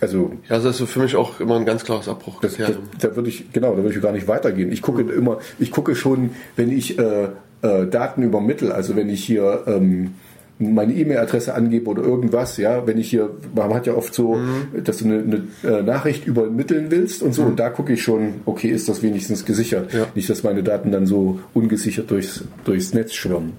also 0.00 0.32
Ja, 0.48 0.58
das 0.58 0.80
ist 0.80 0.90
für 0.90 1.00
mich 1.00 1.16
auch 1.16 1.40
immer 1.40 1.56
ein 1.56 1.64
ganz 1.64 1.84
klares 1.84 2.06
das, 2.06 2.14
das, 2.14 2.20
Abbruchkriterium. 2.22 2.82
da 3.00 3.16
würde 3.16 3.28
ich 3.30 3.52
genau, 3.52 3.74
da 3.74 3.82
würde 3.82 3.94
ich 3.96 4.02
gar 4.02 4.12
nicht 4.12 4.28
weitergehen. 4.28 4.70
Ich 4.72 4.82
gucke 4.82 5.02
immer, 5.02 5.38
ich 5.58 5.70
gucke 5.70 5.94
schon, 5.94 6.30
wenn 6.56 6.70
ich 6.70 6.98
äh, 6.98 7.28
äh, 7.64 7.86
Daten 7.86 8.22
übermittel, 8.22 8.72
also 8.72 8.94
wenn 8.94 9.08
ich 9.08 9.24
hier 9.24 9.64
ähm, 9.66 10.14
meine 10.58 10.92
E-Mail-Adresse 10.92 11.54
angebe 11.54 11.90
oder 11.90 12.02
irgendwas, 12.02 12.58
ja, 12.58 12.86
wenn 12.86 12.98
ich 12.98 13.10
hier, 13.10 13.30
man 13.54 13.74
hat 13.74 13.86
ja 13.86 13.94
oft 13.94 14.14
so, 14.14 14.38
dass 14.84 14.98
du 14.98 15.06
eine, 15.06 15.18
eine 15.64 15.78
äh, 15.78 15.82
Nachricht 15.82 16.26
übermitteln 16.26 16.90
willst 16.90 17.22
und 17.22 17.34
so, 17.34 17.42
und 17.42 17.58
da 17.58 17.70
gucke 17.70 17.94
ich 17.94 18.02
schon, 18.02 18.34
okay, 18.44 18.68
ist 18.68 18.88
das 18.88 19.02
wenigstens 19.02 19.44
gesichert. 19.44 19.92
Ja. 19.92 20.06
Nicht, 20.14 20.30
dass 20.30 20.44
meine 20.44 20.62
Daten 20.62 20.92
dann 20.92 21.06
so 21.06 21.40
ungesichert 21.54 22.10
durchs, 22.10 22.44
durchs 22.64 22.94
Netz 22.94 23.14
schwirren. 23.14 23.54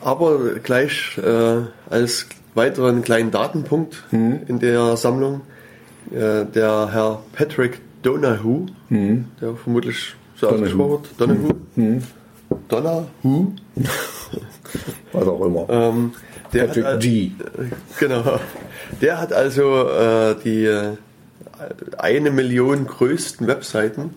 Aber 0.00 0.38
gleich 0.62 1.18
äh, 1.18 1.62
als 1.90 2.26
weiteren 2.54 3.02
kleinen 3.02 3.30
Datenpunkt 3.30 4.04
in 4.12 4.58
der 4.60 4.96
Sammlung, 4.96 5.42
äh, 6.10 6.46
der 6.46 6.88
Herr 6.92 7.22
Patrick 7.34 7.80
Donahue, 8.02 8.66
der 8.88 9.56
vermutlich 9.56 10.14
so 10.36 10.48
ausgesprochen 10.48 10.90
wird, 10.90 11.08
Donahue, 11.18 11.54
Donahue, 12.68 13.06
Was 15.12 15.26
auch 15.26 15.44
immer. 15.44 15.66
ähm, 15.68 16.12
der 16.52 16.64
Patrick 16.66 16.84
hat, 16.84 17.00
G. 17.00 17.30
Genau. 17.98 18.40
Der 19.00 19.18
hat 19.20 19.32
also 19.32 19.88
äh, 19.88 20.34
die 20.44 20.64
äh, 20.64 20.96
eine 21.98 22.30
Million 22.30 22.86
größten 22.86 23.46
Webseiten 23.46 24.14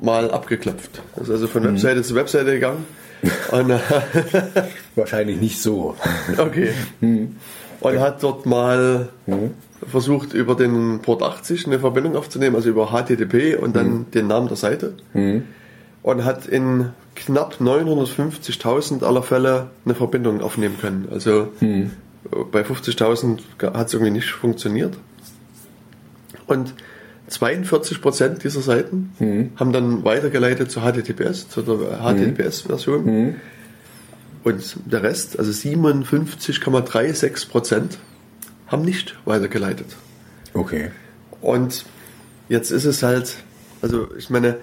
mal 0.00 0.30
abgeklopft. 0.30 1.02
Ist 1.20 1.30
also 1.30 1.46
von 1.46 1.64
Webseite 1.64 2.02
zu 2.02 2.14
Webseite 2.14 2.52
gegangen. 2.52 2.86
Äh, 3.52 3.78
Wahrscheinlich 4.96 5.40
nicht 5.40 5.58
so. 5.62 5.94
okay. 6.36 6.70
Und 7.80 7.98
hat 8.00 8.22
dort 8.22 8.44
mal 8.44 9.08
versucht, 9.88 10.34
über 10.34 10.54
den 10.54 11.00
Port 11.00 11.22
80 11.22 11.66
eine 11.66 11.78
Verbindung 11.78 12.16
aufzunehmen, 12.16 12.54
also 12.56 12.68
über 12.68 12.88
HTTP 12.88 13.56
und 13.58 13.74
dann 13.76 14.10
den 14.12 14.26
Namen 14.26 14.48
der 14.48 14.58
Seite. 14.58 14.92
Und 16.04 16.24
hat 16.24 16.46
in 16.46 16.90
knapp 17.16 17.56
950.000 17.60 19.02
aller 19.04 19.22
Fälle 19.22 19.70
eine 19.86 19.94
Verbindung 19.94 20.42
aufnehmen 20.42 20.76
können. 20.78 21.08
Also 21.10 21.48
bei 22.52 22.60
50.000 22.60 23.40
hat 23.72 23.86
es 23.86 23.94
irgendwie 23.94 24.12
nicht 24.12 24.30
funktioniert. 24.30 24.98
Und 26.46 26.74
42 27.28 28.02
Prozent 28.02 28.44
dieser 28.44 28.60
Seiten 28.60 29.14
Mhm. 29.18 29.52
haben 29.56 29.72
dann 29.72 30.04
weitergeleitet 30.04 30.70
zu 30.70 30.80
HTTPS, 30.80 31.48
zu 31.48 31.62
der 31.62 32.00
HTTPS-Version. 32.02 33.04
Mhm. 33.06 33.34
Und 34.42 34.76
der 34.84 35.02
Rest, 35.02 35.38
also 35.38 35.50
57,36 35.52 37.48
Prozent, 37.48 37.98
haben 38.66 38.82
nicht 38.82 39.16
weitergeleitet. 39.24 39.86
Okay. 40.52 40.90
Und 41.40 41.86
jetzt 42.50 42.70
ist 42.70 42.84
es 42.84 43.02
halt, 43.02 43.36
also 43.80 44.08
ich 44.18 44.28
meine, 44.28 44.58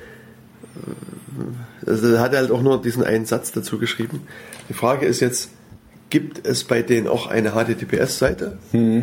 also 1.86 2.14
er 2.14 2.20
hat 2.22 2.36
halt 2.36 2.52
auch 2.52 2.62
nur 2.62 2.82
diesen 2.82 3.04
einen 3.04 3.26
Satz 3.26 3.52
dazu 3.52 3.78
geschrieben. 3.80 4.22
Die 4.70 4.74
Frage 4.74 5.06
ist 5.06 5.20
jetzt, 5.20 5.50
gibt 6.10 6.46
es 6.46 6.64
bei 6.64 6.82
denen 6.82 7.08
auch 7.08 7.28
eine 7.28 7.52
HTTPS-Seite, 7.52 8.58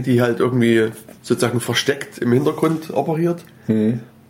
die 0.05 0.21
halt 0.21 0.41
irgendwie 0.41 0.91
sozusagen 1.23 1.61
versteckt 1.61 2.19
im 2.19 2.33
Hintergrund 2.33 2.91
operiert? 2.93 3.45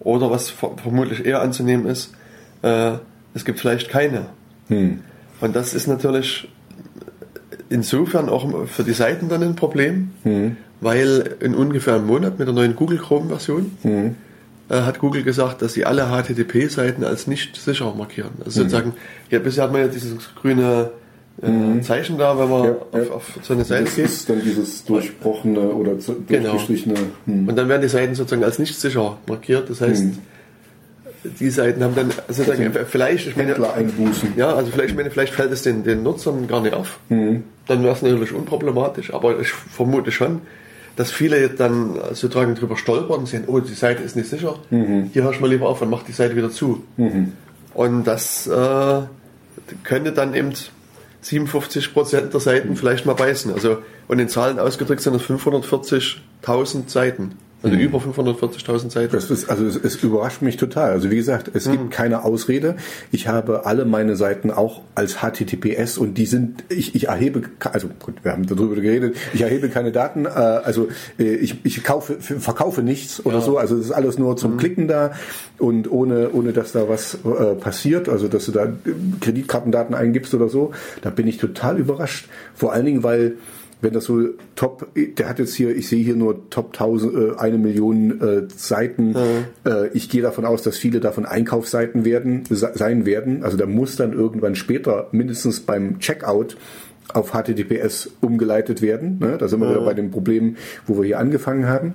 Oder 0.00 0.30
was 0.30 0.48
ver 0.50 0.76
vermutlich 0.80 1.26
eher 1.26 1.42
anzunehmen 1.42 1.86
ist, 1.86 2.12
äh, 2.62 2.92
es 3.34 3.44
gibt 3.44 3.58
vielleicht 3.60 3.88
keine. 3.90 4.26
Und 5.40 5.54
das 5.56 5.74
ist 5.74 5.86
natürlich 5.88 6.48
insofern 7.68 8.28
auch 8.28 8.66
für 8.66 8.84
die 8.84 8.92
Seiten 8.92 9.28
dann 9.28 9.42
ein 9.42 9.56
Problem, 9.56 10.10
weil 10.80 11.36
in 11.40 11.54
ungefähr 11.54 11.94
einem 11.96 12.06
Monat 12.06 12.38
mit 12.38 12.46
der 12.48 12.54
neuen 12.54 12.76
Google 12.76 12.98
Chrome-Version 12.98 13.72
äh, 13.84 13.88
hat 14.70 14.98
Google 14.98 15.22
gesagt, 15.22 15.62
dass 15.62 15.72
sie 15.72 15.84
alle 15.86 16.06
HTTP-Seiten 16.10 17.04
als 17.04 17.26
nicht 17.26 17.56
sicher 17.56 17.94
markieren. 17.96 18.30
Also 18.44 18.60
sozusagen, 18.60 18.94
ja, 19.30 19.38
bisher 19.38 19.64
hat 19.64 19.72
man 19.72 19.80
ja 19.82 19.88
dieses 19.88 20.12
grüne 20.34 20.90
äh, 21.42 21.80
Zeichen 21.82 22.18
da, 22.18 22.38
wenn 22.38 22.48
man 22.50 22.64
Ja, 22.64 22.72
auf, 23.12 23.36
auf 23.36 23.44
so 23.44 23.54
eine 23.54 23.64
Seite 23.64 23.84
Das 23.84 23.94
geht. 23.96 24.04
ist 24.06 24.28
dann 24.28 24.42
dieses 24.42 24.84
durchbrochene 24.84 25.60
oder 25.60 25.92
Genau. 26.26 26.50
durchgestrichene. 26.50 26.96
Hm. 27.26 27.48
Und 27.48 27.56
dann 27.56 27.68
werden 27.68 27.82
die 27.82 27.88
Seiten 27.88 28.14
sozusagen 28.14 28.44
als 28.44 28.58
nicht 28.58 28.78
sicher 28.78 29.18
markiert. 29.26 29.70
Das 29.70 29.80
heißt, 29.80 30.04
die 31.40 31.50
Seiten 31.50 31.82
haben 31.82 31.94
dann 31.94 32.10
sozusagen 32.28 32.72
vielleicht, 32.86 33.26
ich 33.28 33.36
meine, 33.36 33.54
einbußen. 33.72 34.34
Ja, 34.36 34.54
also 34.54 34.70
vielleicht, 34.70 34.90
ich 34.90 34.96
meine, 34.96 35.10
vielleicht 35.10 35.34
fällt 35.34 35.52
es 35.52 35.62
den, 35.62 35.82
den 35.84 36.02
Nutzern 36.02 36.46
gar 36.46 36.60
nicht 36.60 36.74
auf. 36.74 36.98
Mhm. 37.08 37.44
Dann 37.66 37.82
wäre 37.82 37.94
es 37.94 38.02
natürlich 38.02 38.32
unproblematisch, 38.32 39.12
aber 39.14 39.40
ich 39.40 39.48
vermute 39.50 40.10
schon, 40.12 40.40
dass 40.98 41.12
viele 41.12 41.48
dann 41.48 41.94
sozusagen 42.12 42.56
drüber 42.56 42.76
stolpern 42.76 43.20
und 43.20 43.26
sehen, 43.28 43.44
oh, 43.46 43.60
die 43.60 43.72
Seite 43.72 44.02
ist 44.02 44.16
nicht 44.16 44.28
sicher, 44.28 44.56
Mhm. 44.70 45.10
hier 45.12 45.22
hörst 45.22 45.38
du 45.38 45.42
mal 45.42 45.48
lieber 45.50 45.68
auf 45.68 45.80
und 45.80 45.90
mach 45.90 46.02
die 46.02 46.10
Seite 46.12 46.34
wieder 46.34 46.50
zu. 46.50 46.82
Und 47.72 48.04
das 48.04 48.48
äh, 48.48 49.00
könnte 49.84 50.12
dann 50.12 50.34
eben 50.34 50.52
57 51.20 51.92
Prozent 51.94 52.32
der 52.32 52.40
Seiten 52.40 52.74
vielleicht 52.74 53.06
mal 53.06 53.14
beißen. 53.14 53.52
Also, 53.54 53.78
und 54.08 54.18
in 54.18 54.28
Zahlen 54.28 54.58
ausgedrückt 54.58 55.00
sind 55.00 55.14
es 55.14 55.22
540.000 55.22 56.88
Seiten. 56.88 57.36
Also 57.62 57.76
über 57.76 57.98
540.000 57.98 58.90
Seiten. 58.90 59.12
Das 59.12 59.30
ist, 59.30 59.50
also 59.50 59.64
es, 59.66 59.76
es 59.76 59.96
überrascht 59.96 60.42
mich 60.42 60.56
total. 60.56 60.90
Also 60.92 61.10
wie 61.10 61.16
gesagt, 61.16 61.50
es 61.54 61.66
Hm. 61.66 61.72
gibt 61.72 61.90
keine 61.90 62.24
Ausrede. 62.24 62.76
Ich 63.10 63.26
habe 63.26 63.66
alle 63.66 63.84
meine 63.84 64.14
Seiten 64.14 64.50
auch 64.52 64.82
als 64.94 65.16
HTTPS 65.22 65.98
und 65.98 66.14
die 66.18 66.26
sind, 66.26 66.62
ich, 66.68 66.94
ich 66.94 67.08
erhebe, 67.08 67.42
also 67.72 67.88
gut, 67.98 68.14
wir 68.22 68.30
haben 68.32 68.46
darüber 68.46 68.76
geredet, 68.76 69.16
ich 69.34 69.40
erhebe 69.40 69.68
keine 69.70 69.90
Daten, 69.90 70.24
äh, 70.26 70.28
also 70.28 70.88
äh, 71.18 71.34
ich, 71.34 71.64
ich 71.64 71.82
kaufe, 71.82 72.18
verkaufe 72.20 72.82
nichts 72.82 73.24
oder 73.26 73.40
so, 73.40 73.58
also 73.58 73.76
es 73.76 73.86
ist 73.86 73.92
alles 73.92 74.18
nur 74.18 74.30
Hm. 74.32 74.36
zum 74.36 74.56
Klicken 74.56 74.86
da 74.86 75.12
und 75.58 75.90
ohne, 75.90 76.30
ohne 76.32 76.52
dass 76.52 76.70
da 76.72 76.88
was 76.88 77.14
äh, 77.24 77.54
passiert, 77.56 78.08
also 78.08 78.28
dass 78.28 78.46
du 78.46 78.52
da 78.52 78.68
Kreditkartendaten 79.20 79.94
eingibst 79.96 80.32
oder 80.34 80.48
so, 80.48 80.72
da 81.02 81.10
bin 81.10 81.26
ich 81.26 81.38
total 81.38 81.78
überrascht. 81.78 82.28
Vor 82.54 82.72
allen 82.72 82.86
Dingen, 82.86 83.02
weil 83.02 83.34
wenn 83.80 83.92
das 83.92 84.04
so 84.04 84.20
top, 84.56 84.88
der 84.96 85.28
hat 85.28 85.38
jetzt 85.38 85.54
hier, 85.54 85.74
ich 85.76 85.88
sehe 85.88 86.02
hier 86.02 86.16
nur 86.16 86.50
Top 86.50 86.72
1000, 86.72 87.14
äh, 87.14 87.36
eine 87.38 87.58
Million 87.58 88.20
äh, 88.20 88.42
Seiten. 88.54 89.14
Äh, 89.64 89.88
ich 89.94 90.08
gehe 90.10 90.20
davon 90.22 90.44
aus, 90.44 90.62
dass 90.62 90.76
viele 90.76 90.98
davon 91.00 91.24
Einkaufsseiten 91.26 92.04
werden, 92.04 92.42
se- 92.50 92.72
sein 92.74 93.06
werden. 93.06 93.44
Also 93.44 93.56
da 93.56 93.66
muss 93.66 93.94
dann 93.96 94.12
irgendwann 94.12 94.56
später 94.56 95.06
mindestens 95.12 95.60
beim 95.60 96.00
Checkout 96.00 96.56
auf 97.14 97.30
HTTPS 97.32 98.10
umgeleitet 98.20 98.82
werden. 98.82 99.18
Ne? 99.20 99.38
Da 99.38 99.46
sind 99.48 99.60
wir 99.60 99.70
wieder 99.70 99.84
bei 99.84 99.94
dem 99.94 100.10
Problem, 100.10 100.56
wo 100.86 100.98
wir 100.98 101.04
hier 101.06 101.18
angefangen 101.20 101.66
haben. 101.66 101.94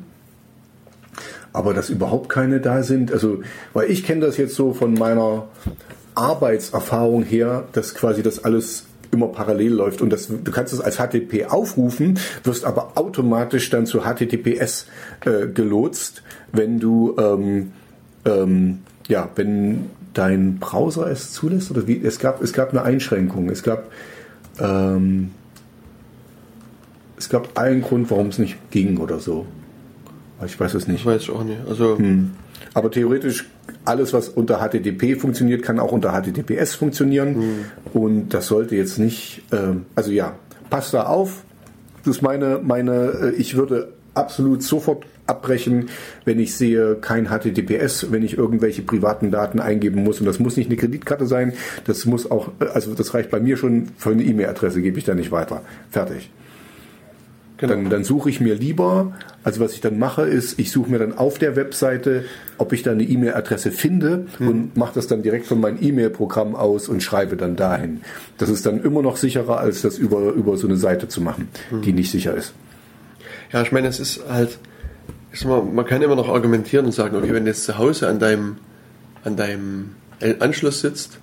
Aber 1.51 1.73
dass 1.73 1.89
überhaupt 1.89 2.29
keine 2.29 2.59
da 2.61 2.81
sind, 2.81 3.11
also, 3.11 3.41
weil 3.73 3.91
ich 3.91 4.03
kenne 4.05 4.21
das 4.21 4.37
jetzt 4.37 4.55
so 4.55 4.73
von 4.73 4.93
meiner 4.95 5.49
Arbeitserfahrung 6.15 7.23
her, 7.23 7.65
dass 7.73 7.93
quasi 7.93 8.23
das 8.23 8.43
alles 8.43 8.85
immer 9.13 9.27
parallel 9.27 9.73
läuft 9.73 10.01
und 10.01 10.09
das, 10.11 10.27
du 10.27 10.51
kannst 10.51 10.73
es 10.73 10.81
als 10.81 10.97
HTTP 10.97 11.45
aufrufen, 11.49 12.19
wirst 12.43 12.65
aber 12.65 12.93
automatisch 12.95 13.69
dann 13.69 13.85
zu 13.85 14.01
HTTPS 14.01 14.87
äh, 15.25 15.47
gelotst, 15.47 16.23
wenn 16.51 16.79
du 16.79 17.15
ähm, 17.17 17.71
ähm, 18.25 18.79
ja, 19.07 19.29
wenn 19.35 19.89
dein 20.13 20.59
Browser 20.59 21.07
es 21.07 21.31
zulässt 21.31 21.71
oder 21.71 21.87
wie 21.87 22.01
es 22.03 22.19
gab 22.19 22.41
es 22.41 22.53
gab 22.53 22.71
eine 22.71 22.83
Einschränkung, 22.83 23.49
es 23.49 23.63
gab 23.63 23.89
ähm, 24.59 25.31
es 27.17 27.29
gab 27.29 27.57
einen 27.57 27.81
Grund, 27.81 28.11
warum 28.11 28.27
es 28.27 28.37
nicht 28.37 28.57
ging 28.71 28.97
oder 28.97 29.19
so. 29.19 29.45
Ich 30.45 30.59
weiß 30.59 30.73
es 30.73 30.87
nicht. 30.87 31.05
Das 31.05 31.13
weiß 31.13 31.21
ich 31.21 31.29
auch 31.29 31.43
nicht. 31.43 31.59
Also, 31.67 31.97
Aber 32.73 32.91
theoretisch 32.91 33.49
alles, 33.85 34.13
was 34.13 34.29
unter 34.29 34.59
HTTP 34.59 35.15
funktioniert, 35.19 35.63
kann 35.63 35.79
auch 35.79 35.91
unter 35.91 36.11
HTTPS 36.11 36.75
funktionieren. 36.75 37.35
Und 37.93 38.29
das 38.33 38.47
sollte 38.47 38.75
jetzt 38.75 38.99
nicht, 38.99 39.43
ähm, 39.51 39.85
also 39.95 40.11
ja, 40.11 40.35
passt 40.69 40.93
da 40.93 41.03
auf. 41.03 41.43
Das 42.05 42.17
ist 42.17 42.21
meine, 42.21 42.59
meine, 42.63 43.11
äh, 43.21 43.29
ich 43.31 43.55
würde 43.55 43.93
absolut 44.13 44.63
sofort 44.63 45.05
abbrechen, 45.25 45.89
wenn 46.25 46.39
ich 46.39 46.55
sehe 46.55 46.95
kein 46.95 47.27
HTTPS, 47.27 48.11
wenn 48.11 48.23
ich 48.23 48.37
irgendwelche 48.37 48.81
privaten 48.81 49.31
Daten 49.31 49.59
eingeben 49.59 50.03
muss. 50.03 50.19
Und 50.19 50.25
das 50.25 50.39
muss 50.39 50.57
nicht 50.57 50.67
eine 50.67 50.75
Kreditkarte 50.75 51.27
sein. 51.27 51.53
Das 51.85 52.05
muss 52.05 52.29
auch, 52.29 52.49
äh, 52.59 52.65
also 52.73 52.93
das 52.93 53.13
reicht 53.13 53.29
bei 53.29 53.39
mir 53.39 53.57
schon 53.57 53.89
für 53.97 54.11
eine 54.11 54.23
E-Mail-Adresse, 54.23 54.81
gebe 54.81 54.97
ich 54.97 55.05
da 55.05 55.15
nicht 55.15 55.31
weiter. 55.31 55.61
Fertig. 55.89 56.29
Genau. 57.67 57.81
Dann, 57.81 57.89
dann 57.89 58.03
suche 58.03 58.29
ich 58.29 58.39
mir 58.39 58.55
lieber, 58.55 59.13
also 59.43 59.59
was 59.59 59.73
ich 59.73 59.81
dann 59.81 59.97
mache, 59.99 60.23
ist, 60.23 60.59
ich 60.59 60.71
suche 60.71 60.89
mir 60.89 60.99
dann 60.99 61.17
auf 61.17 61.37
der 61.37 61.55
Webseite, 61.55 62.25
ob 62.57 62.73
ich 62.73 62.83
da 62.83 62.91
eine 62.91 63.03
E-Mail-Adresse 63.03 63.71
finde 63.71 64.27
und 64.39 64.77
mache 64.77 64.93
das 64.95 65.07
dann 65.07 65.23
direkt 65.23 65.45
von 65.45 65.59
meinem 65.59 65.77
E-Mail-Programm 65.81 66.55
aus 66.55 66.87
und 66.87 67.01
schreibe 67.03 67.35
dann 67.37 67.55
dahin. 67.55 68.01
Das 68.37 68.49
ist 68.49 68.65
dann 68.65 68.81
immer 68.83 69.01
noch 69.01 69.17
sicherer, 69.17 69.59
als 69.59 69.81
das 69.81 69.97
über, 69.97 70.31
über 70.33 70.57
so 70.57 70.67
eine 70.67 70.77
Seite 70.77 71.07
zu 71.07 71.21
machen, 71.21 71.47
die 71.83 71.93
nicht 71.93 72.11
sicher 72.11 72.35
ist. 72.35 72.53
Ja, 73.51 73.61
ich 73.61 73.71
meine, 73.71 73.87
es 73.87 73.99
ist 73.99 74.21
halt, 74.29 74.57
ich 75.31 75.39
sag 75.39 75.49
mal, 75.49 75.61
man 75.63 75.85
kann 75.85 76.01
immer 76.01 76.15
noch 76.15 76.29
argumentieren 76.29 76.85
und 76.85 76.91
sagen, 76.91 77.15
okay, 77.15 77.33
wenn 77.33 77.45
du 77.45 77.49
jetzt 77.51 77.65
zu 77.65 77.77
Hause 77.77 78.07
an 78.07 78.19
deinem, 78.19 78.57
an 79.23 79.35
deinem 79.35 79.91
Anschluss 80.39 80.81
sitzt, 80.81 81.19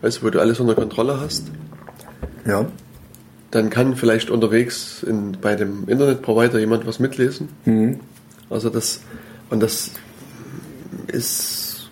weißt 0.00 0.18
du, 0.18 0.26
wo 0.26 0.30
du 0.30 0.40
alles 0.40 0.58
unter 0.60 0.74
Kontrolle 0.74 1.20
hast, 1.20 1.44
Ja. 2.46 2.66
Dann 3.50 3.70
kann 3.70 3.96
vielleicht 3.96 4.30
unterwegs 4.30 5.02
in, 5.02 5.36
bei 5.40 5.54
dem 5.54 5.88
Internetprovider 5.88 6.58
jemand 6.58 6.86
was 6.86 6.98
mitlesen. 6.98 7.48
Also 8.50 8.70
das, 8.70 9.02
und 9.50 9.62
das 9.62 9.92
ist 11.06 11.90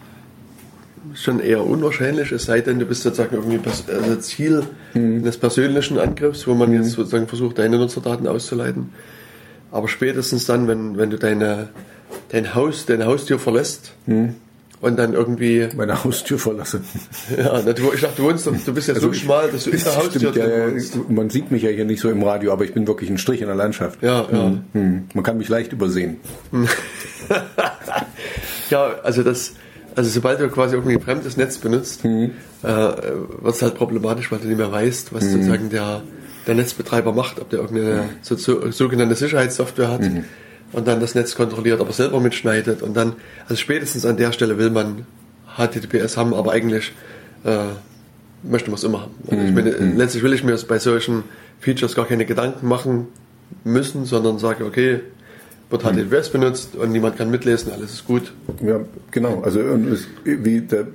schon 1.14 1.40
eher 1.40 1.64
unwahrscheinlich, 1.64 2.31
es 2.33 2.45
sei 2.45 2.61
denn, 2.61 2.79
du 2.79 2.85
bist 2.85 3.03
sozusagen 3.03 3.37
irgendwie 3.37 3.59
also 3.66 4.16
Ziel 4.16 4.64
eines 4.95 5.38
persönlichen 5.38 5.99
Angriffs, 5.99 6.47
wo 6.47 6.55
man 6.55 6.73
jetzt 6.73 6.90
sozusagen 6.90 7.27
versucht, 7.27 7.59
deine 7.59 7.79
Nutzerdaten 7.79 8.27
auszuleiten. 8.27 8.90
Aber 9.71 9.88
spätestens 9.88 10.47
dann, 10.47 10.69
wenn, 10.69 10.99
wenn 10.99 11.11
du 11.11 11.19
deine, 11.19 11.71
dein 12.29 12.55
Haus, 12.55 12.87
deine 12.87 13.07
Haustür 13.07 13.38
verlässt 13.38 13.92
und 14.80 14.98
dann 14.98 15.14
irgendwie, 15.14 15.68
Meine 15.76 16.04
Haustür 16.04 16.38
verlassen. 16.38 16.84
ja, 17.36 17.60
du, 17.62 17.92
ich 17.92 18.00
dachte, 18.02 18.16
du 18.16 18.24
wohnst, 18.24 18.46
du 18.46 18.74
bist 18.74 18.88
ja 18.88 18.94
so 18.94 19.12
schmal, 19.12 19.50
dass 19.50 19.64
du 19.64 19.70
in 19.70 19.78
der 19.82 19.96
Haustür 19.96 20.20
Stimmt, 20.32 20.36
ja, 20.36 20.66
wohnst. 20.72 21.10
man 21.10 21.30
sieht 21.30 21.50
mich 21.50 21.62
ja 21.62 21.70
hier 21.70 21.84
nicht 21.84 22.00
so 22.00 22.10
im 22.10 22.22
Radio, 22.22 22.52
aber 22.52 22.64
ich 22.64 22.74
bin 22.74 22.86
wirklich 22.86 23.08
ein 23.10 23.18
Strich 23.18 23.40
in 23.40 23.46
der 23.46 23.56
Landschaft. 23.56 24.02
Ja, 24.02 24.26
ja. 24.30 24.52
Hm. 24.72 25.04
Man 25.14 25.24
kann 25.24 25.38
mich 25.38 25.48
leicht 25.48 25.72
übersehen. 25.72 26.16
Ja, 28.70 28.96
also 29.02 29.22
das, 29.22 29.52
also 29.94 30.10
sobald 30.10 30.40
du 30.40 30.48
quasi 30.48 30.74
irgendwie 30.74 30.96
ein 30.96 31.00
fremdes 31.02 31.36
Netz 31.36 31.58
benutzt, 31.58 32.04
Mhm. 32.04 32.32
äh, 32.62 32.66
wird 32.66 33.54
es 33.54 33.62
halt 33.62 33.74
problematisch, 33.76 34.30
weil 34.32 34.40
du 34.40 34.48
nicht 34.48 34.58
mehr 34.58 34.72
weißt, 34.72 35.12
was 35.14 35.24
sozusagen 35.30 35.70
der, 35.70 36.02
der 36.46 36.54
Netzbetreiber 36.56 37.12
macht, 37.12 37.38
ob 37.40 37.50
der 37.50 37.60
irgendeine 37.60 38.08
so, 38.22 38.34
so, 38.36 38.70
sogenannte 38.70 39.14
Sicherheitssoftware 39.14 39.88
hat 39.90 40.00
Mhm. 40.02 40.24
Und 40.76 40.86
dann 40.86 41.00
das 41.00 41.14
Netz 41.14 41.34
kontrolliert, 41.34 41.80
aber 41.80 41.92
selber 41.92 42.20
mitschneidet 42.20 42.82
und 42.82 42.94
dann, 42.94 43.14
also 43.44 43.56
spätestens 43.56 44.04
an 44.04 44.18
der 44.18 44.32
Stelle 44.32 44.58
will 44.58 44.68
man 44.68 45.06
HTTPS 45.56 46.18
haben, 46.18 46.34
aber 46.34 46.52
eigentlich 46.52 46.92
äh, 47.44 47.64
möchte 48.42 48.68
man 48.70 48.76
es 48.76 48.84
immer 48.84 49.00
haben. 49.00 49.14
Also 49.30 49.42
ich 49.42 49.52
meine, 49.52 49.70
letztlich 49.70 50.22
will 50.22 50.34
ich 50.34 50.44
mir 50.44 50.54
bei 50.68 50.78
solchen 50.78 51.24
Features 51.60 51.94
gar 51.94 52.04
keine 52.04 52.26
Gedanken 52.26 52.68
machen 52.68 53.08
müssen, 53.64 54.04
sondern 54.04 54.38
sage, 54.38 54.66
okay, 54.66 55.00
wird 55.70 55.82
HTTPS 55.82 56.28
benutzt 56.28 56.76
und 56.76 56.92
niemand 56.92 57.16
kann 57.16 57.30
mitlesen, 57.30 57.72
alles 57.72 57.94
ist 57.94 58.06
gut. 58.06 58.34
Ja, 58.62 58.80
genau. 59.10 59.40
Also 59.40 59.60
es, 59.60 60.06
wie 60.24 60.60
der, 60.60 60.88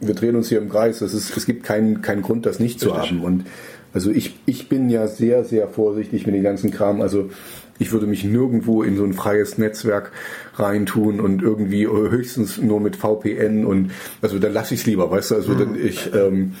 wir 0.00 0.14
drehen 0.14 0.36
uns 0.36 0.48
hier 0.48 0.58
im 0.58 0.70
Kreis. 0.70 1.02
Es, 1.02 1.12
ist, 1.12 1.36
es 1.36 1.44
gibt 1.44 1.64
keinen, 1.64 2.00
keinen 2.00 2.22
Grund, 2.22 2.46
das 2.46 2.60
nicht 2.60 2.80
zu 2.80 2.88
Richtig. 2.88 3.10
haben. 3.10 3.24
Und 3.24 3.44
Also 3.92 4.10
ich, 4.10 4.38
ich 4.46 4.70
bin 4.70 4.88
ja 4.88 5.06
sehr, 5.06 5.44
sehr 5.44 5.68
vorsichtig 5.68 6.24
mit 6.24 6.34
dem 6.34 6.42
ganzen 6.42 6.70
Kram. 6.70 7.02
Also 7.02 7.30
ich 7.78 7.92
würde 7.92 8.06
mich 8.06 8.24
nirgendwo 8.24 8.82
in 8.82 8.96
so 8.96 9.04
ein 9.04 9.12
freies 9.12 9.58
Netzwerk 9.58 10.12
reintun 10.54 11.20
und 11.20 11.42
irgendwie 11.42 11.86
höchstens 11.86 12.58
nur 12.58 12.80
mit 12.80 12.96
VPN 12.96 13.64
und 13.64 13.92
also 14.22 14.38
dann 14.38 14.52
lasse 14.52 14.74
ich 14.74 14.80
es 14.80 14.86
lieber, 14.86 15.10
weißt 15.10 15.30
du, 15.30 15.34
also 15.36 15.54
dann 15.54 15.74
ich 15.74 16.12
ähm, 16.14 16.54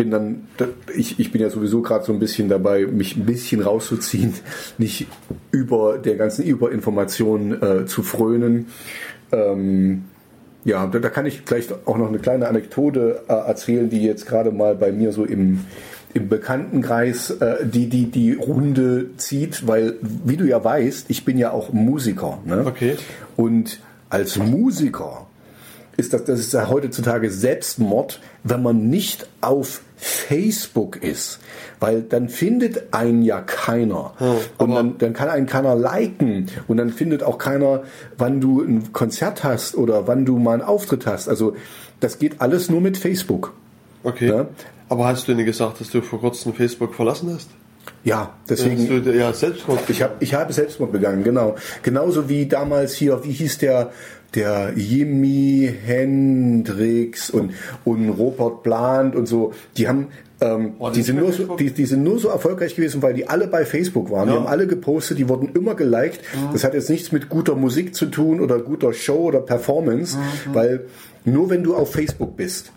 bin 0.00 0.10
dann, 0.10 0.48
ich, 0.96 1.20
ich 1.20 1.30
bin 1.30 1.42
ja 1.42 1.50
sowieso 1.50 1.82
gerade 1.82 2.06
so 2.06 2.12
ein 2.14 2.18
bisschen 2.18 2.48
dabei, 2.48 2.86
mich 2.86 3.18
ein 3.18 3.26
bisschen 3.26 3.60
rauszuziehen, 3.60 4.32
nicht 4.78 5.06
über 5.50 5.98
der 5.98 6.16
ganzen 6.16 6.42
Überinformation 6.44 7.62
äh, 7.62 7.84
zu 7.84 8.02
frönen. 8.02 8.68
Ähm, 9.30 10.04
ja, 10.64 10.86
da, 10.86 11.00
da, 11.00 11.10
kann 11.10 11.26
ich 11.26 11.44
gleich 11.44 11.68
auch 11.84 11.98
noch 11.98 12.08
eine 12.08 12.18
kleine 12.18 12.48
Anekdote 12.48 13.24
äh, 13.28 13.32
erzählen, 13.32 13.90
die 13.90 14.02
jetzt 14.02 14.26
gerade 14.26 14.52
mal 14.52 14.74
bei 14.74 14.90
mir 14.90 15.12
so 15.12 15.24
im, 15.24 15.66
im 16.14 16.28
Bekanntenkreis 16.28 17.30
äh, 17.30 17.66
die, 17.66 17.88
die, 17.88 18.06
die 18.10 18.32
Runde 18.34 19.16
zieht, 19.16 19.66
weil, 19.66 19.94
wie 20.00 20.36
du 20.36 20.44
ja 20.44 20.62
weißt, 20.62 21.06
ich 21.08 21.24
bin 21.24 21.38
ja 21.38 21.52
auch 21.52 21.72
Musiker. 21.72 22.38
Ne? 22.44 22.64
Okay. 22.66 22.96
Und 23.36 23.80
als 24.08 24.36
Musiker 24.36 25.26
ist 25.96 26.12
das, 26.12 26.24
das 26.24 26.40
ist 26.40 26.52
ja 26.52 26.68
heutzutage 26.68 27.30
Selbstmord, 27.30 28.20
wenn 28.42 28.62
man 28.62 28.88
nicht 28.88 29.28
auf 29.40 29.82
Facebook 29.96 31.02
ist, 31.02 31.40
weil 31.78 32.02
dann 32.02 32.30
findet 32.30 32.94
einen 32.94 33.22
ja 33.22 33.40
keiner 33.42 34.14
Hm, 34.16 34.36
und 34.56 34.74
dann, 34.74 34.98
dann 34.98 35.12
kann 35.12 35.28
einen 35.28 35.46
keiner 35.46 35.76
liken 35.76 36.46
und 36.68 36.78
dann 36.78 36.90
findet 36.90 37.22
auch 37.22 37.36
keiner, 37.36 37.82
wann 38.16 38.40
du 38.40 38.62
ein 38.62 38.92
Konzert 38.92 39.44
hast 39.44 39.76
oder 39.76 40.06
wann 40.06 40.24
du 40.24 40.38
mal 40.38 40.54
einen 40.54 40.62
Auftritt 40.62 41.06
hast. 41.06 41.28
Also 41.28 41.54
das 42.00 42.18
geht 42.18 42.40
alles 42.40 42.70
nur 42.70 42.80
mit 42.80 42.96
Facebook. 42.96 43.52
Okay. 44.02 44.28
Ja. 44.28 44.46
Aber 44.88 45.06
hast 45.06 45.28
du 45.28 45.34
nicht 45.34 45.46
gesagt, 45.46 45.80
dass 45.80 45.90
du 45.90 46.00
vor 46.02 46.20
kurzem 46.20 46.52
Facebook 46.52 46.94
verlassen 46.94 47.32
hast? 47.34 47.50
Ja, 48.02 48.34
deswegen. 48.48 48.78
Hast 48.78 49.06
du 49.06 49.12
ja 49.12 49.32
Selbstmord 49.32 49.88
Ich 49.88 50.02
habe 50.02 50.14
ich 50.20 50.34
habe 50.34 50.52
Selbstmord 50.52 50.92
begangen, 50.92 51.22
genau. 51.24 51.56
Genauso 51.82 52.28
wie 52.28 52.46
damals 52.46 52.94
hier, 52.94 53.22
wie 53.24 53.32
hieß 53.32 53.58
der, 53.58 53.90
der 54.34 54.72
Jimi 54.76 55.72
Hendrix 55.84 57.30
und, 57.30 57.52
und 57.84 58.08
Robert 58.10 58.62
Plant 58.62 59.14
und 59.16 59.26
so. 59.26 59.52
Die 59.76 59.86
haben, 59.88 60.08
ähm, 60.40 60.74
War 60.78 60.92
die, 60.92 61.02
sind 61.02 61.18
nur 61.18 61.32
so, 61.32 61.56
die, 61.56 61.70
die 61.70 61.86
sind 61.86 62.02
nur 62.02 62.18
so 62.18 62.28
erfolgreich 62.28 62.74
gewesen, 62.74 63.02
weil 63.02 63.14
die 63.14 63.28
alle 63.28 63.46
bei 63.48 63.64
Facebook 63.64 64.10
waren. 64.10 64.28
Die 64.28 64.34
Ja. 64.34 64.40
haben 64.40 64.46
alle 64.46 64.66
gepostet, 64.66 65.18
die 65.18 65.28
wurden 65.28 65.50
immer 65.54 65.74
geliked. 65.74 66.20
Das 66.52 66.64
hat 66.64 66.74
jetzt 66.74 66.90
nichts 66.90 67.12
mit 67.12 67.28
guter 67.28 67.54
Musik 67.54 67.94
zu 67.94 68.06
tun 68.06 68.40
oder 68.40 68.58
guter 68.58 68.92
Show 68.92 69.18
oder 69.28 69.40
Performance, 69.40 70.18
weil 70.52 70.86
nur 71.24 71.50
wenn 71.50 71.62
du 71.62 71.74
auf 71.74 71.92
Facebook 71.92 72.36
bist, 72.36 72.72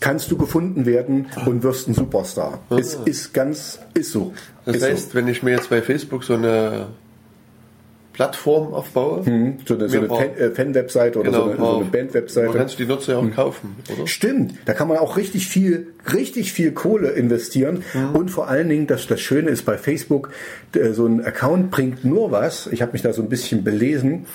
kannst 0.00 0.30
du 0.30 0.36
gefunden 0.36 0.86
werden 0.86 1.26
und 1.46 1.62
wirst 1.62 1.88
ein 1.88 1.94
Superstar. 1.94 2.60
Es 2.70 2.94
ist 2.94 3.32
ganz, 3.34 3.78
ist 3.94 4.10
so. 4.12 4.32
Das 4.64 4.76
ist 4.76 4.82
so. 4.82 4.88
heißt, 4.88 5.14
wenn 5.14 5.28
ich 5.28 5.42
mir 5.42 5.50
jetzt 5.52 5.70
bei 5.70 5.82
Facebook 5.82 6.24
so 6.24 6.34
eine 6.34 6.88
Plattform 8.12 8.74
aufbaue, 8.74 9.22
Mhm. 9.28 9.58
So 9.64 9.74
eine, 9.74 9.88
so 9.88 9.98
eine 9.98 10.36
äh, 10.36 10.50
Fan-Website 10.50 11.16
oder 11.16 11.30
Genau, 11.30 11.44
so 11.44 11.50
eine, 11.50 11.56
so 11.58 11.68
eine 11.68 11.80
dann 11.84 11.90
Band-Website. 11.90 12.52
kannst 12.52 12.74
du 12.78 12.82
die 12.84 12.88
Nutzer 12.88 13.12
ja 13.12 13.18
auch 13.18 13.30
kaufen, 13.30 13.76
oder? 13.94 14.06
Stimmt, 14.06 14.54
da 14.64 14.72
kann 14.74 14.88
man 14.88 14.98
auch 14.98 15.16
richtig 15.16 15.46
viel, 15.46 15.86
richtig 16.12 16.52
viel 16.52 16.72
Kohle 16.72 17.10
investieren. 17.10 17.84
Und 18.12 18.30
vor 18.30 18.48
allen 18.48 18.68
Dingen, 18.68 18.86
das, 18.86 19.06
das 19.06 19.20
Schöne 19.20 19.50
ist 19.50 19.64
bei 19.64 19.78
Facebook, 19.78 20.32
so 20.92 21.06
ein 21.06 21.24
Account 21.24 21.70
bringt 21.70 22.04
nur 22.04 22.30
was. 22.30 22.66
Ich 22.66 22.82
habe 22.82 22.92
mich 22.92 23.02
da 23.02 23.12
so 23.12 23.22
ein 23.22 23.28
bisschen 23.28 23.64
belesen. 23.64 24.26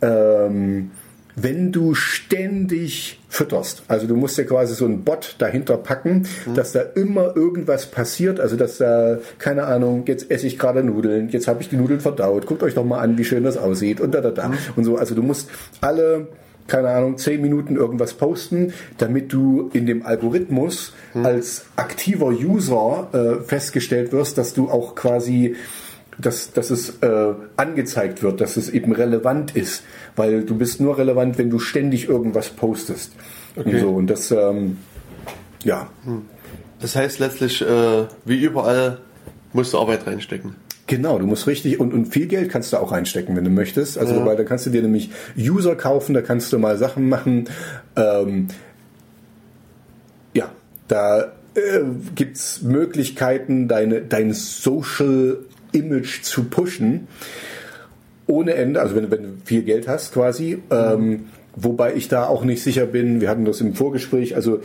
Ähm, 0.00 0.90
wenn 1.36 1.70
du 1.70 1.94
ständig 1.94 3.20
fütterst, 3.28 3.82
also 3.88 4.06
du 4.06 4.16
musst 4.16 4.38
ja 4.38 4.44
quasi 4.44 4.74
so 4.74 4.86
einen 4.86 5.04
Bot 5.04 5.36
dahinter 5.38 5.76
packen, 5.76 6.26
dass 6.54 6.72
da 6.72 6.80
immer 6.80 7.36
irgendwas 7.36 7.86
passiert, 7.86 8.40
also 8.40 8.56
dass 8.56 8.78
da, 8.78 9.18
keine 9.38 9.64
Ahnung, 9.64 10.04
jetzt 10.06 10.30
esse 10.30 10.46
ich 10.46 10.58
gerade 10.58 10.82
Nudeln, 10.82 11.28
jetzt 11.28 11.46
habe 11.46 11.60
ich 11.60 11.68
die 11.68 11.76
Nudeln 11.76 12.00
verdaut, 12.00 12.46
guckt 12.46 12.62
euch 12.62 12.74
doch 12.74 12.84
mal 12.84 13.00
an, 13.00 13.18
wie 13.18 13.24
schön 13.24 13.44
das 13.44 13.58
aussieht 13.58 14.00
und 14.00 14.14
da, 14.14 14.22
da, 14.22 14.30
da. 14.30 14.50
Und 14.76 14.84
so, 14.84 14.96
also 14.96 15.14
du 15.14 15.22
musst 15.22 15.50
alle 15.82 16.28
keine 16.66 16.88
Ahnung, 16.88 17.16
zehn 17.16 17.40
Minuten 17.42 17.76
irgendwas 17.76 18.14
posten, 18.14 18.72
damit 18.98 19.32
du 19.32 19.70
in 19.72 19.86
dem 19.86 20.04
Algorithmus 20.04 20.94
als 21.14 21.66
aktiver 21.76 22.28
User 22.28 23.08
äh, 23.12 23.44
festgestellt 23.44 24.12
wirst, 24.12 24.36
dass 24.36 24.52
du 24.52 24.68
auch 24.68 24.94
quasi, 24.94 25.54
dass, 26.18 26.52
dass 26.52 26.70
es 26.70 26.98
äh, 27.00 27.34
angezeigt 27.56 28.22
wird, 28.22 28.40
dass 28.40 28.56
es 28.56 28.68
eben 28.68 28.92
relevant 28.92 29.54
ist. 29.56 29.82
Weil 30.14 30.44
du 30.44 30.56
bist 30.56 30.80
nur 30.80 30.98
relevant, 30.98 31.38
wenn 31.38 31.50
du 31.50 31.58
ständig 31.58 32.08
irgendwas 32.08 32.50
postest. 32.50 33.12
Und 33.54 33.66
Okay. 33.66 33.80
so. 33.80 33.90
Und 33.90 34.08
das, 34.08 34.30
ähm, 34.30 34.78
ja, 35.64 35.90
Das 36.80 36.94
heißt 36.94 37.18
letztlich, 37.18 37.62
äh, 37.62 38.04
wie 38.24 38.42
überall, 38.42 38.98
musst 39.52 39.72
du 39.72 39.78
Arbeit 39.78 40.06
reinstecken. 40.06 40.56
Genau, 40.86 41.18
du 41.18 41.26
musst 41.26 41.46
richtig 41.48 41.80
und, 41.80 41.92
und 41.92 42.06
viel 42.06 42.26
Geld 42.26 42.48
kannst 42.50 42.72
du 42.72 42.76
auch 42.76 42.92
reinstecken, 42.92 43.34
wenn 43.34 43.42
du 43.42 43.50
möchtest. 43.50 43.98
Also 43.98 44.24
weil 44.24 44.36
da 44.36 44.44
kannst 44.44 44.66
du 44.66 44.70
dir 44.70 44.82
nämlich 44.82 45.10
User 45.36 45.74
kaufen, 45.74 46.14
da 46.14 46.22
kannst 46.22 46.52
du 46.52 46.58
mal 46.58 46.78
Sachen 46.78 47.08
machen. 47.08 47.48
Ähm, 47.96 48.48
ja, 50.32 50.50
da 50.86 51.32
äh, 51.54 51.80
gibt's 52.14 52.62
Möglichkeiten, 52.62 53.66
deine, 53.66 54.02
dein 54.02 54.32
Social 54.32 55.38
Image 55.76 56.22
zu 56.22 56.44
pushen 56.44 57.06
ohne 58.26 58.54
Ende, 58.54 58.80
also 58.80 58.96
wenn, 58.96 59.10
wenn 59.10 59.22
du 59.22 59.28
viel 59.44 59.62
Geld 59.62 59.88
hast 59.88 60.12
quasi. 60.12 60.58
Ähm, 60.70 61.26
wobei 61.54 61.94
ich 61.94 62.08
da 62.08 62.26
auch 62.26 62.44
nicht 62.44 62.62
sicher 62.62 62.86
bin, 62.86 63.20
wir 63.20 63.28
hatten 63.28 63.44
das 63.44 63.60
im 63.60 63.74
Vorgespräch, 63.74 64.34
also 64.34 64.60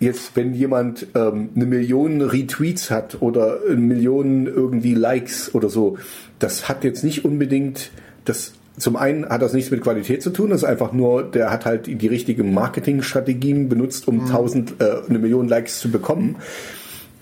jetzt, 0.00 0.32
wenn 0.34 0.54
jemand 0.54 1.06
ähm, 1.14 1.50
eine 1.54 1.66
Million 1.66 2.20
Retweets 2.20 2.90
hat 2.90 3.22
oder 3.22 3.60
eine 3.66 3.76
Million 3.76 4.46
irgendwie 4.46 4.94
Likes 4.94 5.54
oder 5.54 5.70
so, 5.70 5.98
das 6.38 6.68
hat 6.68 6.84
jetzt 6.84 7.04
nicht 7.04 7.24
unbedingt 7.24 7.90
das. 8.24 8.52
Zum 8.78 8.96
einen 8.96 9.26
hat 9.26 9.40
das 9.40 9.54
nichts 9.54 9.70
mit 9.70 9.80
Qualität 9.80 10.22
zu 10.22 10.28
tun, 10.28 10.50
das 10.50 10.62
ist 10.62 10.68
einfach 10.68 10.92
nur, 10.92 11.22
der 11.22 11.50
hat 11.50 11.64
halt 11.64 11.86
die 11.86 12.06
richtigen 12.08 12.52
Marketingstrategien 12.52 13.70
benutzt, 13.70 14.06
um 14.06 14.20
1000, 14.26 14.74
äh, 14.80 14.96
eine 15.08 15.18
Million 15.18 15.48
Likes 15.48 15.80
zu 15.80 15.90
bekommen. 15.90 16.36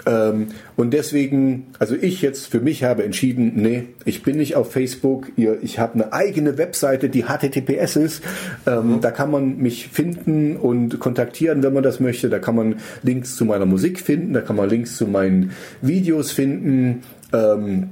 Ähm, 0.06 0.48
und 0.76 0.92
deswegen, 0.92 1.66
also 1.78 1.94
ich 1.94 2.22
jetzt 2.22 2.46
für 2.48 2.60
mich 2.60 2.84
habe 2.84 3.04
entschieden, 3.04 3.52
nee, 3.56 3.84
ich 4.04 4.22
bin 4.22 4.36
nicht 4.36 4.56
auf 4.56 4.72
Facebook. 4.72 5.32
Ihr, 5.36 5.58
ich 5.62 5.78
habe 5.78 5.94
eine 5.94 6.12
eigene 6.12 6.58
Webseite, 6.58 7.08
die 7.08 7.24
HTTPS 7.24 7.96
ist. 7.96 8.22
Ähm, 8.66 8.98
Da 9.00 9.10
kann 9.10 9.30
man 9.30 9.58
mich 9.58 9.88
finden 9.88 10.56
und 10.56 10.98
kontaktieren, 10.98 11.62
wenn 11.62 11.72
man 11.72 11.82
das 11.82 12.00
möchte. 12.00 12.28
Da 12.28 12.38
kann 12.38 12.56
man 12.56 12.76
Links 13.02 13.36
zu 13.36 13.44
meiner 13.44 13.66
Musik 13.66 14.00
finden, 14.00 14.32
da 14.32 14.40
kann 14.40 14.56
man 14.56 14.68
Links 14.68 14.96
zu 14.96 15.06
meinen 15.06 15.52
Videos 15.80 16.32
finden. 16.32 17.02
Ähm, 17.32 17.90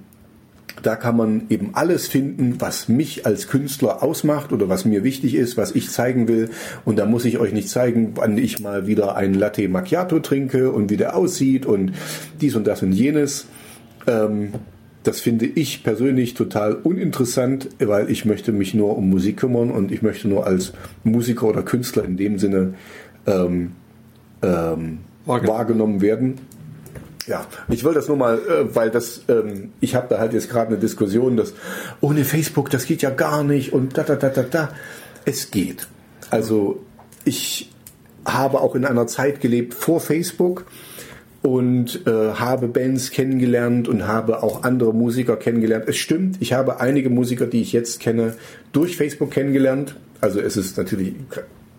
da 0.82 0.96
kann 0.96 1.16
man 1.16 1.42
eben 1.48 1.70
alles 1.74 2.08
finden, 2.08 2.56
was 2.58 2.88
mich 2.88 3.26
als 3.26 3.48
Künstler 3.48 4.02
ausmacht 4.02 4.52
oder 4.52 4.68
was 4.68 4.84
mir 4.84 5.04
wichtig 5.04 5.34
ist, 5.34 5.56
was 5.56 5.74
ich 5.74 5.90
zeigen 5.90 6.28
will. 6.28 6.50
Und 6.84 6.98
da 6.98 7.06
muss 7.06 7.24
ich 7.24 7.38
euch 7.38 7.52
nicht 7.52 7.68
zeigen, 7.68 8.12
wann 8.16 8.36
ich 8.38 8.60
mal 8.60 8.86
wieder 8.86 9.16
ein 9.16 9.34
Latte 9.34 9.68
Macchiato 9.68 10.18
trinke 10.20 10.72
und 10.72 10.90
wie 10.90 10.96
der 10.96 11.16
aussieht 11.16 11.66
und 11.66 11.92
dies 12.40 12.56
und 12.56 12.66
das 12.66 12.82
und 12.82 12.92
jenes. 12.92 13.46
Ähm, 14.06 14.50
das 15.02 15.20
finde 15.20 15.46
ich 15.46 15.82
persönlich 15.82 16.34
total 16.34 16.74
uninteressant, 16.74 17.68
weil 17.80 18.10
ich 18.10 18.24
möchte 18.24 18.52
mich 18.52 18.72
nur 18.74 18.96
um 18.96 19.10
Musik 19.10 19.38
kümmern 19.38 19.70
und 19.70 19.90
ich 19.90 20.02
möchte 20.02 20.28
nur 20.28 20.46
als 20.46 20.72
Musiker 21.02 21.48
oder 21.48 21.62
Künstler 21.62 22.04
in 22.04 22.16
dem 22.16 22.38
Sinne 22.38 22.74
ähm, 23.26 23.72
ähm, 24.42 24.98
Wahrgenommen. 25.24 25.58
wahrgenommen 25.58 26.00
werden. 26.00 26.34
Ja, 27.26 27.46
ich 27.68 27.84
will 27.84 27.94
das 27.94 28.08
nur 28.08 28.16
mal, 28.16 28.38
äh, 28.38 28.74
weil 28.74 28.90
das, 28.90 29.22
ähm, 29.28 29.72
ich 29.80 29.94
habe 29.94 30.08
da 30.08 30.18
halt 30.18 30.32
jetzt 30.32 30.50
gerade 30.50 30.68
eine 30.68 30.78
Diskussion, 30.78 31.36
dass 31.36 31.54
ohne 32.00 32.24
Facebook, 32.24 32.70
das 32.70 32.86
geht 32.86 33.02
ja 33.02 33.10
gar 33.10 33.44
nicht 33.44 33.72
und 33.72 33.96
da, 33.96 34.02
da, 34.02 34.16
da, 34.16 34.28
da, 34.28 34.42
da. 34.42 34.68
Es 35.24 35.52
geht. 35.52 35.86
Also 36.30 36.82
ich 37.24 37.70
habe 38.24 38.60
auch 38.60 38.74
in 38.74 38.84
einer 38.84 39.06
Zeit 39.06 39.40
gelebt 39.40 39.74
vor 39.74 40.00
Facebook 40.00 40.64
und 41.42 42.06
äh, 42.06 42.32
habe 42.34 42.68
Bands 42.68 43.10
kennengelernt 43.10 43.88
und 43.88 44.06
habe 44.06 44.42
auch 44.42 44.62
andere 44.62 44.92
Musiker 44.92 45.36
kennengelernt. 45.36 45.84
Es 45.88 45.96
stimmt, 45.96 46.36
ich 46.40 46.52
habe 46.52 46.80
einige 46.80 47.10
Musiker, 47.10 47.46
die 47.46 47.62
ich 47.62 47.72
jetzt 47.72 48.00
kenne, 48.00 48.34
durch 48.72 48.96
Facebook 48.96 49.30
kennengelernt. 49.30 49.96
Also 50.20 50.40
es 50.40 50.56
ist 50.56 50.76
natürlich, 50.76 51.14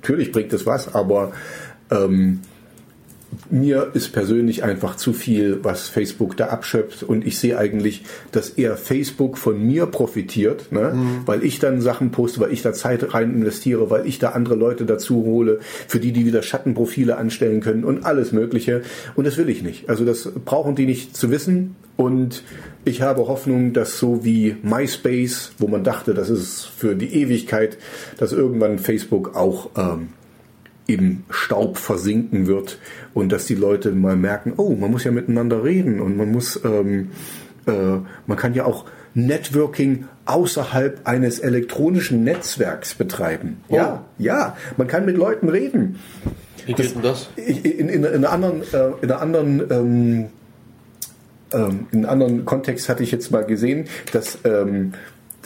natürlich 0.01 0.31
bringt 0.31 0.51
es 0.53 0.65
was, 0.65 0.93
aber 0.93 1.31
ähm, 1.91 2.41
mir 3.49 3.91
ist 3.93 4.11
persönlich 4.11 4.63
einfach 4.63 4.95
zu 4.95 5.13
viel, 5.13 5.59
was 5.63 5.89
Facebook 5.89 6.37
da 6.37 6.47
abschöpft 6.47 7.03
und 7.03 7.25
ich 7.25 7.37
sehe 7.37 7.57
eigentlich, 7.57 8.03
dass 8.31 8.49
eher 8.49 8.77
Facebook 8.77 9.37
von 9.37 9.61
mir 9.65 9.85
profitiert, 9.85 10.71
ne? 10.71 10.95
weil 11.25 11.43
ich 11.43 11.59
dann 11.59 11.81
Sachen 11.81 12.11
poste, 12.11 12.39
weil 12.39 12.53
ich 12.53 12.61
da 12.61 12.73
Zeit 12.73 13.13
rein 13.13 13.33
investiere, 13.33 13.89
weil 13.89 14.07
ich 14.07 14.19
da 14.19 14.29
andere 14.29 14.55
Leute 14.55 14.85
dazu 14.85 15.23
hole, 15.23 15.59
für 15.87 15.99
die 15.99 16.11
die 16.11 16.25
wieder 16.25 16.41
Schattenprofile 16.41 17.17
anstellen 17.17 17.61
können 17.61 17.83
und 17.83 18.05
alles 18.05 18.31
Mögliche 18.31 18.81
und 19.15 19.25
das 19.25 19.37
will 19.37 19.49
ich 19.49 19.63
nicht. 19.63 19.89
Also 19.89 20.05
das 20.05 20.29
brauchen 20.45 20.75
die 20.75 20.85
nicht 20.85 21.15
zu 21.15 21.31
wissen 21.31 21.75
und 21.95 22.43
ich 22.85 23.01
habe 23.01 23.27
Hoffnung, 23.27 23.73
dass 23.73 23.97
so 23.97 24.25
wie 24.25 24.57
MySpace, 24.61 25.53
wo 25.57 25.67
man 25.67 25.83
dachte, 25.83 26.13
das 26.13 26.29
ist 26.29 26.65
für 26.65 26.95
die 26.95 27.13
Ewigkeit, 27.13 27.77
dass 28.17 28.33
irgendwann 28.33 28.79
Facebook 28.79 29.35
auch 29.35 29.69
ähm, 29.77 30.09
im 30.93 31.23
Staub 31.29 31.77
versinken 31.77 32.47
wird 32.47 32.77
und 33.13 33.31
dass 33.31 33.45
die 33.45 33.55
Leute 33.55 33.91
mal 33.91 34.15
merken, 34.15 34.53
oh, 34.57 34.75
man 34.75 34.91
muss 34.91 35.03
ja 35.03 35.11
miteinander 35.11 35.63
reden 35.63 35.99
und 35.99 36.17
man 36.17 36.31
muss, 36.31 36.59
ähm, 36.63 37.11
äh, 37.65 37.71
man 38.27 38.37
kann 38.37 38.53
ja 38.53 38.65
auch 38.65 38.85
Networking 39.13 40.05
außerhalb 40.25 41.01
eines 41.05 41.39
elektronischen 41.39 42.23
Netzwerks 42.23 42.95
betreiben. 42.95 43.57
Oh. 43.67 43.75
Ja, 43.75 44.05
ja, 44.17 44.57
man 44.77 44.87
kann 44.87 45.05
mit 45.05 45.17
Leuten 45.17 45.49
reden. 45.49 45.99
Wie 46.65 46.73
geht 46.73 46.95
denn 46.95 47.01
das? 47.01 47.29
In, 47.35 47.89
in, 47.89 47.89
in 47.89 48.05
einer 48.05 48.31
anderen, 48.31 48.61
äh, 48.61 48.91
in 49.01 49.11
einer 49.11 49.21
anderen 49.21 49.71
ähm, 49.71 50.29
ähm, 51.53 51.87
in 51.91 52.05
einem 52.05 52.09
anderen 52.09 52.45
Kontext 52.45 52.89
hatte 52.89 53.03
ich 53.03 53.11
jetzt 53.11 53.31
mal 53.31 53.45
gesehen, 53.45 53.85
dass 54.11 54.39
ähm, 54.43 54.93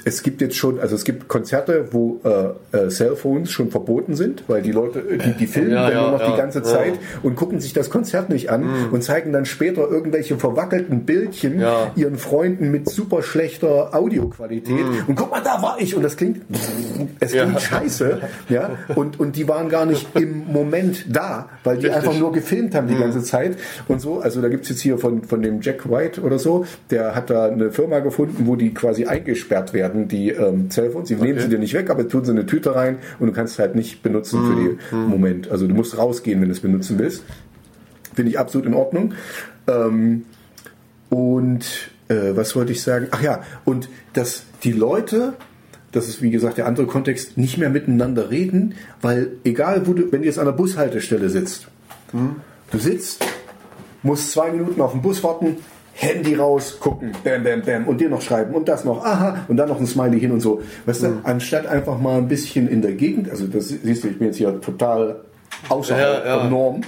es 0.07 0.23
gibt 0.23 0.39
jetzt 0.39 0.55
schon, 0.55 0.79
also 0.79 0.95
es 0.95 1.03
gibt 1.03 1.27
Konzerte, 1.27 1.89
wo 1.91 2.21
äh, 2.23 2.77
äh, 2.77 2.89
Cellphones 2.89 3.51
schon 3.51 3.71
verboten 3.71 4.15
sind, 4.15 4.45
weil 4.47 4.61
die 4.61 4.71
Leute, 4.71 4.99
äh, 4.99 5.17
die, 5.17 5.33
die 5.33 5.47
filmen 5.47 5.71
Ja, 5.71 5.83
dann 5.87 5.91
ja, 5.91 6.01
nur 6.01 6.11
noch 6.11 6.21
ja, 6.21 6.31
die 6.31 6.37
ganze. 6.37 6.57
Zeit 6.63 6.93
und 7.23 7.35
gucken 7.35 7.59
sich 7.59 7.73
das 7.73 7.89
Konzert 7.89 8.29
nicht 8.29 8.49
an 8.49 8.89
und 8.91 9.03
zeigen 9.03 9.31
dann 9.31 9.45
später 9.45 9.89
irgendwelche 9.89 10.37
verwackelten 10.37 11.01
Bildchen 11.01 11.63
ihren 11.95 12.17
Freunden 12.17 12.71
mit 12.71 12.89
super 12.89 13.21
schlechter 13.21 13.93
Audioqualität 13.93 14.85
und 15.07 15.15
guck 15.15 15.31
mal, 15.31 15.41
da 15.43 15.61
war 15.61 15.77
ich 15.79 15.95
und 15.95 16.03
das 16.03 16.17
klingt, 16.17 16.41
es 17.19 17.31
klingt 17.31 17.61
scheiße, 17.61 18.21
ja, 18.49 18.71
und, 18.95 19.19
und 19.19 19.35
die 19.35 19.47
waren 19.47 19.69
gar 19.69 19.85
nicht 19.85 20.07
im 20.15 20.47
Moment 20.47 21.05
da, 21.09 21.49
weil 21.63 21.77
die 21.77 21.87
Richtig. 21.87 22.03
einfach 22.03 22.19
nur 22.19 22.31
gefilmt 22.31 22.75
haben 22.75 22.87
die 22.87 22.95
ganze 22.95 23.21
Zeit 23.21 23.57
und 23.87 24.01
so. 24.01 24.19
Also 24.19 24.41
da 24.41 24.49
gibt's 24.49 24.69
jetzt 24.69 24.81
hier 24.81 24.97
von, 24.97 25.23
von 25.23 25.41
dem 25.41 25.61
Jack 25.61 25.89
White 25.89 26.21
oder 26.21 26.39
so, 26.39 26.65
der 26.89 27.13
hat 27.15 27.29
da 27.29 27.45
eine 27.45 27.71
Firma 27.71 27.99
gefunden, 27.99 28.47
wo 28.47 28.55
die 28.55 28.73
quasi 28.73 29.05
eingesperrt 29.05 29.73
werden, 29.73 29.96
die 30.05 30.29
ähm, 30.29 30.69
Cellphones. 30.69 31.07
Die 31.07 31.15
nehmen 31.15 31.39
sie 31.39 31.49
dir 31.49 31.59
nicht 31.59 31.73
weg, 31.73 31.89
aber 31.89 32.07
tun 32.07 32.25
sie 32.25 32.31
eine 32.31 32.45
Tüte 32.45 32.75
rein 32.75 32.97
und 33.19 33.27
du 33.27 33.33
kannst 33.33 33.57
halt 33.57 33.75
nicht 33.75 34.03
benutzen 34.03 34.45
für 34.45 34.55
den 34.55 35.09
Moment. 35.09 35.49
Also 35.49 35.67
du 35.67 35.73
musst 35.73 35.97
rausgehen, 35.97 36.41
wenn 36.41 36.49
du 36.49 36.53
es 36.53 36.59
benutzen 36.59 36.99
willst. 36.99 37.23
Finde 38.13 38.31
ich 38.31 38.39
absolut 38.39 38.67
in 38.67 38.73
Ordnung. 38.73 39.13
Ähm, 39.67 40.25
und 41.09 41.65
äh, 42.09 42.35
was 42.35 42.55
wollte 42.55 42.71
ich 42.71 42.81
sagen? 42.81 43.07
Ach 43.11 43.21
ja, 43.21 43.41
und 43.65 43.89
dass 44.13 44.43
die 44.63 44.71
Leute, 44.71 45.33
das 45.91 46.07
ist 46.07 46.21
wie 46.21 46.31
gesagt 46.31 46.57
der 46.57 46.67
andere 46.67 46.87
Kontext, 46.87 47.37
nicht 47.37 47.57
mehr 47.57 47.69
miteinander 47.69 48.29
reden, 48.29 48.75
weil 49.01 49.31
egal 49.43 49.87
wo 49.87 49.93
du, 49.93 50.11
wenn 50.11 50.21
du 50.21 50.27
jetzt 50.27 50.39
an 50.39 50.45
der 50.45 50.53
Bushaltestelle 50.53 51.29
sitzt, 51.29 51.67
du 52.71 52.77
sitzt, 52.77 53.25
musst 54.03 54.31
zwei 54.31 54.51
Minuten 54.51 54.81
auf 54.81 54.91
den 54.91 55.01
Bus 55.01 55.23
warten, 55.23 55.57
Handy 55.99 56.35
raus, 56.35 56.77
gucken, 56.79 57.11
bam, 57.23 57.43
bam, 57.43 57.61
bam, 57.63 57.87
und 57.87 57.99
dir 57.99 58.09
noch 58.09 58.21
schreiben 58.21 58.53
und 58.53 58.67
das 58.67 58.85
noch, 58.85 59.03
aha, 59.03 59.45
und 59.47 59.57
dann 59.57 59.67
noch 59.67 59.79
ein 59.79 59.87
Smiley 59.87 60.19
hin 60.19 60.31
und 60.31 60.41
so. 60.41 60.61
Weißt 60.85 61.01
du, 61.01 61.21
anstatt 61.23 61.65
einfach 61.65 61.99
mal 61.99 62.19
ein 62.19 62.27
bisschen 62.27 62.67
in 62.67 62.83
der 62.83 62.93
Gegend, 62.93 63.31
also 63.31 63.47
das 63.47 63.69
siehst 63.69 64.03
du, 64.03 64.09
ich 64.09 64.19
bin 64.19 64.27
jetzt 64.27 64.37
hier 64.37 64.61
total 64.61 65.21
außerhalb 65.69 66.23
Ja, 66.23 66.25
ja. 66.25 66.41
der 66.41 66.49
Norm, 66.51 66.81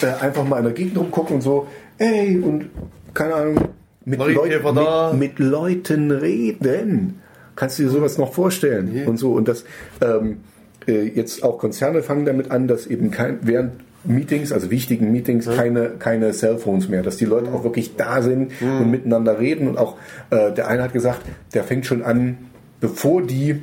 äh, 0.00 0.06
einfach 0.24 0.44
mal 0.44 0.58
in 0.58 0.64
der 0.64 0.72
Gegend 0.72 0.96
rumgucken 0.96 1.36
und 1.36 1.42
so, 1.42 1.66
ey, 1.98 2.38
und 2.38 2.70
keine 3.12 3.34
Ahnung, 3.34 3.60
mit, 4.06 4.18
da. 4.18 5.12
mit, 5.12 5.38
mit 5.38 5.38
Leuten 5.38 6.10
reden. 6.10 7.20
Kannst 7.56 7.78
du 7.78 7.82
dir 7.82 7.90
sowas 7.90 8.16
noch 8.16 8.32
vorstellen? 8.32 8.88
Und 9.06 9.18
so, 9.18 9.32
und 9.32 9.46
das, 9.46 9.64
ähm, 10.00 10.38
äh, 10.86 11.02
jetzt 11.02 11.42
auch 11.44 11.58
Konzerne 11.58 12.02
fangen 12.02 12.24
damit 12.24 12.50
an, 12.50 12.66
dass 12.66 12.86
eben 12.86 13.10
kein, 13.10 13.40
während 13.42 13.72
Meetings, 14.04 14.52
also 14.52 14.70
wichtigen 14.70 15.12
Meetings, 15.12 15.46
keine, 15.46 15.90
keine 15.98 16.32
Cellphones 16.32 16.88
mehr, 16.88 17.02
dass 17.02 17.16
die 17.16 17.24
Leute 17.24 17.52
auch 17.52 17.64
wirklich 17.64 17.96
da 17.96 18.22
sind 18.22 18.52
und 18.60 18.90
miteinander 18.90 19.38
reden. 19.38 19.68
Und 19.68 19.78
auch 19.78 19.96
äh, 20.30 20.52
der 20.52 20.68
eine 20.68 20.82
hat 20.82 20.92
gesagt, 20.92 21.22
der 21.54 21.64
fängt 21.64 21.86
schon 21.86 22.02
an, 22.02 22.38
bevor 22.80 23.22
die 23.22 23.62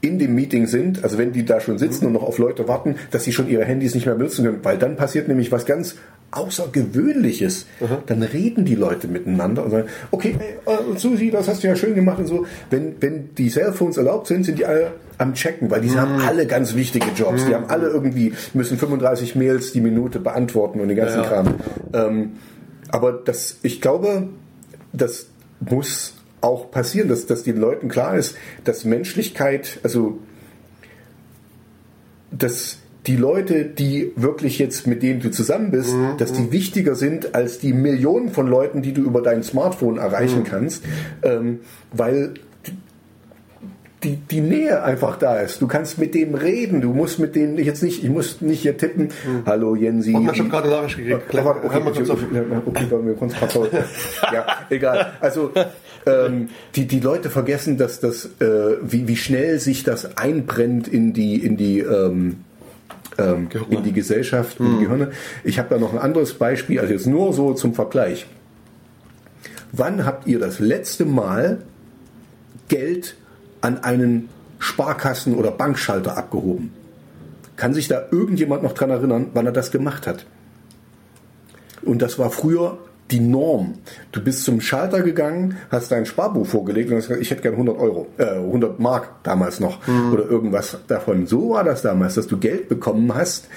in 0.00 0.18
dem 0.18 0.34
Meeting 0.34 0.66
sind, 0.66 1.02
also 1.02 1.18
wenn 1.18 1.32
die 1.32 1.44
da 1.44 1.60
schon 1.60 1.78
sitzen 1.78 2.06
und 2.06 2.12
noch 2.12 2.22
auf 2.22 2.38
Leute 2.38 2.68
warten, 2.68 2.96
dass 3.10 3.24
sie 3.24 3.32
schon 3.32 3.48
ihre 3.48 3.64
Handys 3.64 3.94
nicht 3.94 4.06
mehr 4.06 4.14
benutzen 4.14 4.44
können, 4.44 4.58
weil 4.62 4.78
dann 4.78 4.96
passiert 4.96 5.28
nämlich 5.28 5.50
was 5.50 5.66
ganz 5.66 5.96
Außergewöhnliches. 6.32 7.66
Dann 8.06 8.22
reden 8.22 8.64
die 8.64 8.74
Leute 8.74 9.08
miteinander 9.08 9.64
und 9.64 9.70
sagen, 9.70 9.88
okay, 10.10 10.36
ey, 10.38 10.72
äh, 10.72 10.98
Susi, 10.98 11.30
das 11.30 11.48
hast 11.48 11.62
du 11.62 11.68
ja 11.68 11.76
schön 11.76 11.94
gemacht 11.94 12.18
und 12.18 12.26
so. 12.26 12.46
Wenn, 12.68 12.96
wenn 13.00 13.34
die 13.34 13.48
Cellphones 13.48 13.96
erlaubt 13.96 14.26
sind, 14.26 14.44
sind 14.44 14.58
die 14.58 14.66
alle 14.66 14.92
am 15.18 15.34
Checken, 15.34 15.70
weil 15.70 15.80
die 15.80 15.96
haben 15.96 16.20
alle 16.20 16.46
ganz 16.46 16.74
wichtige 16.74 17.06
Jobs. 17.14 17.46
Die 17.46 17.54
haben 17.54 17.66
alle 17.68 17.88
irgendwie, 17.88 18.34
müssen 18.54 18.76
35 18.78 19.34
Mails 19.34 19.72
die 19.72 19.80
Minute 19.80 20.20
beantworten 20.20 20.80
und 20.80 20.88
den 20.88 20.96
ganzen 20.96 21.22
Ja. 21.22 21.28
Kram. 21.28 21.54
Ähm, 21.92 22.32
aber 22.88 23.12
das, 23.12 23.58
ich 23.62 23.80
glaube, 23.80 24.28
das 24.92 25.26
muss 25.60 26.14
auch 26.40 26.70
passieren, 26.70 27.08
dass, 27.08 27.26
dass 27.26 27.42
den 27.42 27.56
Leuten 27.56 27.88
klar 27.88 28.16
ist, 28.16 28.36
dass 28.64 28.84
Menschlichkeit, 28.84 29.80
also 29.82 30.18
dass 32.30 32.78
die 33.06 33.16
Leute, 33.16 33.64
die 33.64 34.12
wirklich 34.16 34.58
jetzt 34.58 34.86
mit 34.86 35.02
denen 35.02 35.20
du 35.20 35.30
zusammen 35.30 35.70
bist, 35.70 35.94
dass 36.18 36.32
die 36.32 36.50
wichtiger 36.50 36.96
sind 36.96 37.34
als 37.36 37.58
die 37.58 37.72
Millionen 37.72 38.30
von 38.30 38.48
Leuten, 38.48 38.82
die 38.82 38.92
du 38.92 39.02
über 39.02 39.22
dein 39.22 39.44
Smartphone 39.44 39.96
erreichen 39.98 40.42
kannst, 40.44 40.82
ähm, 41.22 41.60
weil 41.92 42.34
die, 44.06 44.16
die 44.16 44.40
Nähe 44.40 44.82
einfach 44.82 45.18
da 45.18 45.40
ist. 45.40 45.60
Du 45.60 45.66
kannst 45.66 45.98
mit 45.98 46.14
dem 46.14 46.34
reden. 46.34 46.80
Du 46.80 46.92
musst 46.92 47.18
mit 47.18 47.34
denen 47.34 47.58
jetzt 47.58 47.82
nicht, 47.82 48.04
ich 48.04 48.10
muss 48.10 48.40
nicht 48.40 48.62
hier 48.62 48.78
tippen. 48.78 49.08
Hallo 49.44 49.74
Jensi. 49.74 50.14
Und 50.14 50.30
ich 50.30 50.38
habe 50.38 50.48
gerade 50.48 50.68
eine 50.68 50.76
Nachricht 50.76 50.96
gekriegt. 50.96 51.32
Hör 51.32 51.56
okay, 51.64 51.80
okay, 51.84 52.02
es 52.02 52.08
kurz 53.18 53.34
Ja, 54.32 54.46
egal. 54.70 55.12
Also 55.20 55.50
ähm, 56.06 56.48
die, 56.76 56.86
die 56.86 57.00
Leute 57.00 57.30
vergessen, 57.30 57.78
dass 57.78 57.98
das, 57.98 58.26
äh, 58.40 58.76
wie, 58.82 59.08
wie 59.08 59.16
schnell 59.16 59.58
sich 59.58 59.82
das 59.82 60.16
einbrennt 60.16 60.86
in 60.86 61.12
die, 61.12 61.36
in 61.36 61.56
die 61.56 61.80
ähm, 61.80 62.44
ähm, 63.18 63.48
in 63.70 63.82
die 63.82 63.92
Gesellschaft, 63.92 64.60
in 64.60 64.78
die 64.78 64.84
Gehirne. 64.84 65.10
Ich 65.42 65.58
habe 65.58 65.68
da 65.70 65.78
noch 65.78 65.92
ein 65.92 65.98
anderes 65.98 66.34
Beispiel, 66.34 66.78
also 66.78 66.92
jetzt 66.92 67.06
nur 67.06 67.32
so 67.32 67.54
zum 67.54 67.74
Vergleich. 67.74 68.26
Wann 69.72 70.04
habt 70.04 70.26
ihr 70.26 70.38
das 70.38 70.60
letzte 70.60 71.06
Mal 71.06 71.62
Geld 72.68 73.16
an 73.66 73.82
einen 73.82 74.28
Sparkassen- 74.60 75.34
oder 75.34 75.50
Bankschalter 75.50 76.16
abgehoben? 76.16 76.72
Kann 77.56 77.74
sich 77.74 77.88
da 77.88 78.04
irgendjemand 78.10 78.62
noch 78.62 78.74
dran 78.74 78.90
erinnern, 78.90 79.28
wann 79.34 79.46
er 79.46 79.52
das 79.52 79.72
gemacht 79.72 80.06
hat? 80.06 80.24
Und 81.82 82.00
das 82.00 82.18
war 82.18 82.30
früher 82.30 82.78
die 83.10 83.20
Norm. 83.20 83.74
Du 84.12 84.22
bist 84.22 84.44
zum 84.44 84.60
Schalter 84.60 85.02
gegangen, 85.02 85.56
hast 85.70 85.90
dein 85.90 86.06
Sparbuch 86.06 86.46
vorgelegt 86.46 86.90
und 86.90 86.96
hast 86.96 87.08
gesagt, 87.08 87.22
ich 87.22 87.30
hätte 87.30 87.42
gern 87.42 87.54
100 87.54 87.78
Euro, 87.78 88.08
äh, 88.18 88.36
100 88.36 88.78
Mark 88.78 89.22
damals 89.22 89.60
noch 89.60 89.86
oder 90.12 90.24
irgendwas 90.28 90.78
davon. 90.86 91.26
So 91.26 91.50
war 91.50 91.64
das 91.64 91.82
damals, 91.82 92.14
dass 92.14 92.26
du 92.26 92.36
Geld 92.36 92.68
bekommen 92.68 93.14
hast 93.14 93.48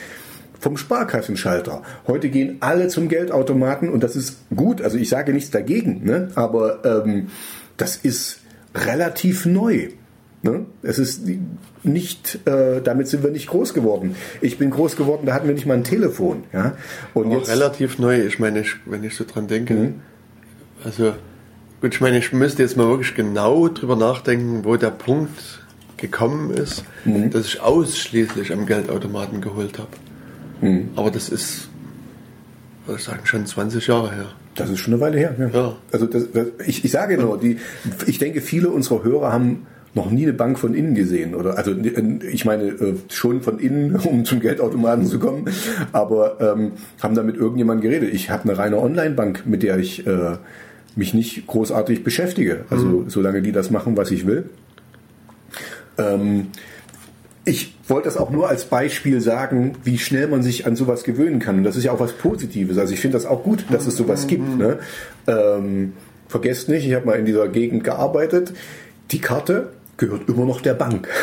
vom 0.59 0.77
Sparkassenschalter. 0.77 1.81
Heute 2.07 2.29
gehen 2.29 2.57
alle 2.59 2.89
zum 2.89 3.09
Geldautomaten 3.09 3.89
und 3.89 4.03
das 4.03 4.15
ist 4.15 4.37
gut. 4.55 4.81
Also 4.81 4.97
ich 4.97 5.09
sage 5.09 5.33
nichts 5.33 5.51
dagegen, 5.51 6.03
ne? 6.03 6.29
aber 6.35 6.85
ähm, 6.85 7.29
das 7.77 7.95
ist 7.95 8.41
relativ 8.75 9.45
neu. 9.45 9.89
Ne? 10.41 10.65
Es 10.83 10.99
ist 10.99 11.23
nicht, 11.83 12.39
äh, 12.47 12.81
damit 12.81 13.07
sind 13.09 13.23
wir 13.23 13.31
nicht 13.31 13.47
groß 13.47 13.73
geworden. 13.73 14.15
Ich 14.39 14.57
bin 14.57 14.69
groß 14.69 14.95
geworden, 14.95 15.25
da 15.25 15.33
hatten 15.33 15.47
wir 15.47 15.53
nicht 15.53 15.65
mal 15.65 15.73
ein 15.75 15.83
Telefon. 15.83 16.43
Ja? 16.53 16.75
Und 17.13 17.31
jetzt, 17.31 17.49
relativ 17.49 17.99
neu. 17.99 18.21
Ich 18.25 18.39
meine, 18.39 18.61
ich, 18.61 18.75
wenn 18.85 19.03
ich 19.03 19.15
so 19.15 19.25
dran 19.25 19.47
denke, 19.47 19.73
Mhm. 19.73 19.93
also 20.85 21.13
gut, 21.81 21.93
ich 21.93 21.99
meine, 22.01 22.17
ich 22.19 22.31
müsste 22.31 22.63
jetzt 22.63 22.77
mal 22.77 22.87
wirklich 22.87 23.15
genau 23.15 23.67
drüber 23.67 23.97
nachdenken, 23.97 24.63
wo 24.63 24.77
der 24.77 24.91
Punkt 24.91 25.61
gekommen 25.97 26.51
ist, 26.51 26.85
Mhm. 27.03 27.31
dass 27.31 27.45
ich 27.45 27.59
ausschließlich 27.59 28.53
am 28.53 28.65
Geldautomaten 28.65 29.41
geholt 29.41 29.77
habe. 29.77 29.89
Mhm. 30.61 30.91
Aber 30.95 31.11
das 31.11 31.27
ist, 31.27 31.67
würde 32.85 32.99
ich 32.99 33.05
sagen, 33.05 33.25
schon 33.25 33.45
20 33.45 33.87
Jahre 33.87 34.11
her. 34.15 34.25
Das 34.55 34.69
ist 34.69 34.79
schon 34.79 34.93
eine 34.93 35.01
Weile 35.01 35.17
her. 35.17 35.35
Ja. 35.37 35.47
Ja. 35.49 35.75
Also 35.91 36.05
das, 36.05 36.31
das, 36.31 36.47
ich, 36.65 36.83
ich 36.85 36.91
sage 36.91 37.17
nur, 37.17 37.37
die, 37.37 37.57
ich 38.07 38.19
denke, 38.19 38.39
viele 38.39 38.69
unserer 38.69 39.03
Hörer 39.03 39.33
haben 39.33 39.67
noch 39.95 40.11
nie 40.11 40.23
eine 40.23 40.33
Bank 40.33 40.59
von 40.59 40.73
innen 40.73 40.93
gesehen 40.93 41.33
oder 41.33 41.57
also 41.57 41.73
ich 42.31 42.45
meine 42.45 42.65
äh, 42.65 42.95
schon 43.09 43.41
von 43.41 43.59
innen, 43.59 43.95
um 44.03 44.25
zum 44.25 44.39
Geldautomaten 44.39 45.05
zu 45.05 45.19
kommen, 45.19 45.45
aber 45.91 46.39
ähm, 46.39 46.73
haben 47.01 47.15
da 47.15 47.23
mit 47.23 47.37
irgendjemandem 47.37 47.89
geredet. 47.89 48.13
Ich 48.13 48.29
habe 48.29 48.43
eine 48.43 48.57
reine 48.57 48.77
Online-Bank, 48.77 49.43
mit 49.45 49.63
der 49.63 49.77
ich 49.77 50.05
äh, 50.05 50.37
mich 50.95 51.13
nicht 51.13 51.47
großartig 51.47 52.03
beschäftige. 52.03 52.65
Also 52.69 53.05
solange 53.07 53.41
die 53.41 53.51
das 53.51 53.71
machen, 53.71 53.97
was 53.97 54.11
ich 54.11 54.27
will. 54.27 54.49
Ähm, 55.97 56.47
ich 57.45 57.75
wollte 57.87 58.05
das 58.05 58.17
auch 58.17 58.29
nur 58.29 58.47
als 58.47 58.65
Beispiel 58.65 59.21
sagen, 59.21 59.73
wie 59.83 59.97
schnell 59.97 60.27
man 60.27 60.43
sich 60.43 60.67
an 60.67 60.75
sowas 60.75 61.03
gewöhnen 61.03 61.39
kann. 61.39 61.57
Und 61.57 61.63
das 61.63 61.75
ist 61.75 61.83
ja 61.83 61.91
auch 61.91 61.99
was 61.99 62.13
Positives. 62.13 62.77
Also 62.77 62.93
ich 62.93 62.99
finde 62.99 63.17
das 63.17 63.25
auch 63.25 63.43
gut, 63.43 63.65
dass 63.71 63.87
es 63.87 63.95
sowas 63.95 64.27
gibt. 64.27 64.57
Ne? 64.57 64.79
Ähm, 65.25 65.93
vergesst 66.27 66.69
nicht, 66.69 66.85
ich 66.85 66.93
habe 66.93 67.07
mal 67.07 67.17
in 67.17 67.25
dieser 67.25 67.47
Gegend 67.47 67.83
gearbeitet. 67.83 68.53
Die 69.11 69.19
Karte 69.19 69.71
gehört 69.99 70.27
immer 70.27 70.45
noch 70.45 70.61
der 70.61 70.73
Bank. 70.73 71.07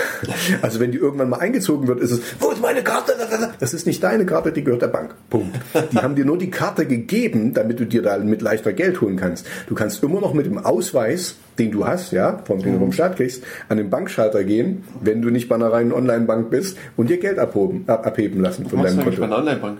Also 0.62 0.80
wenn 0.80 0.92
die 0.92 0.98
irgendwann 0.98 1.28
mal 1.28 1.38
eingezogen 1.38 1.86
wird, 1.88 2.00
ist 2.00 2.10
es, 2.10 2.20
wo 2.40 2.50
ist 2.50 2.60
meine 2.60 2.82
Karte? 2.82 3.12
Das 3.58 3.74
ist 3.74 3.86
nicht 3.86 4.02
deine 4.02 4.24
Karte, 4.26 4.52
die 4.52 4.64
gehört 4.64 4.82
der 4.82 4.88
Bank. 4.88 5.14
Punkt. 5.28 5.56
Die 5.92 5.98
haben 5.98 6.14
dir 6.14 6.24
nur 6.24 6.38
die 6.38 6.50
Karte 6.50 6.86
gegeben, 6.86 7.54
damit 7.54 7.78
du 7.80 7.84
dir 7.84 8.02
da 8.02 8.16
mit 8.18 8.42
leichter 8.42 8.72
Geld 8.72 9.00
holen 9.00 9.16
kannst. 9.16 9.46
Du 9.68 9.74
kannst 9.74 10.02
immer 10.02 10.20
noch 10.20 10.34
mit 10.34 10.46
dem 10.46 10.58
Ausweis, 10.58 11.36
den 11.58 11.70
du 11.70 11.86
hast, 11.86 12.12
ja, 12.12 12.42
vom 12.44 12.60
den 12.60 12.74
du 12.74 12.78
vom 12.78 12.92
Staat 12.92 13.16
kriegst, 13.16 13.42
an 13.68 13.78
den 13.78 13.90
Bankschalter 13.90 14.44
gehen, 14.44 14.84
wenn 15.00 15.22
du 15.22 15.30
nicht 15.30 15.48
bei 15.48 15.54
einer 15.54 15.72
reinen 15.72 15.92
Online-Bank 15.92 16.50
bist 16.50 16.76
und 16.96 17.10
dir 17.10 17.18
Geld 17.18 17.38
abhoben, 17.38 17.84
ab, 17.86 18.06
abheben 18.06 18.40
lassen 18.40 18.66
von 18.66 18.80
Was 18.82 18.94
deinem 18.94 19.04
Konto. 19.04 19.20
bei 19.20 19.26
einer 19.26 19.38
Online-Bank? 19.38 19.78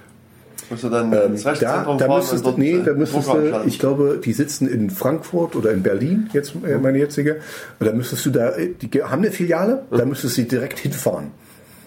Musst 0.71 0.83
du 0.85 0.89
dann 0.89 1.12
Ähm, 1.12 1.33
ins 1.33 1.43
da, 1.45 1.53
da 1.55 1.85
fahren 1.85 2.09
müsstest 2.19 2.45
du, 2.45 2.53
nee, 2.57 2.81
da 2.85 2.91
äh, 2.91 2.95
müsstest 2.95 3.29
du, 3.29 3.62
ich 3.67 3.79
glaube, 3.79 4.21
die 4.25 4.33
sitzen 4.33 4.67
in 4.69 4.91
Frankfurt 4.91 5.55
oder 5.55 5.71
in 5.71 5.83
Berlin, 5.83 6.29
jetzt 6.33 6.55
äh, 6.67 6.77
meine 6.79 6.99
jetzige, 6.99 7.37
und 7.79 7.87
da 7.87 7.93
müsstest 7.93 8.27
du 8.27 8.31
da, 8.31 8.53
die 8.81 8.91
ge- 8.91 9.03
haben 9.05 9.23
eine 9.23 9.31
Filiale, 9.31 9.83
da 9.91 10.05
müsstest 10.05 10.39
du 10.39 10.43
direkt 10.43 10.79
hinfahren. 10.81 11.31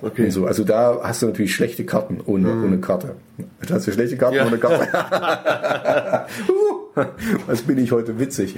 Okay. 0.02 0.26
Und 0.26 0.32
so. 0.32 0.46
Also 0.46 0.64
da 0.64 1.00
hast 1.04 1.22
du 1.22 1.26
natürlich 1.26 1.54
schlechte 1.54 1.84
Karten 1.84 2.20
ohne, 2.26 2.50
ohne 2.52 2.78
Karte. 2.80 3.16
Da 3.68 3.76
hast 3.76 3.86
du 3.88 3.92
schlechte 3.92 4.16
Karten 4.16 4.36
Ja. 4.38 4.46
ohne 4.48 4.58
Karte. 4.58 4.88
Uh, 6.50 7.04
Was 7.48 7.62
bin 7.64 7.78
ich 7.78 7.92
heute 7.92 8.18
witzig. 8.20 8.56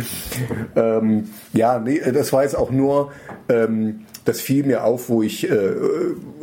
Ähm, 0.75 1.29
ja, 1.53 1.79
nee, 1.79 1.99
das 2.13 2.31
war 2.33 2.43
jetzt 2.43 2.55
auch 2.55 2.71
nur, 2.71 3.11
ähm, 3.49 4.01
das 4.25 4.39
fiel 4.39 4.63
mir 4.63 4.83
auf, 4.83 5.09
wo 5.09 5.23
ich, 5.23 5.49
äh, 5.49 5.73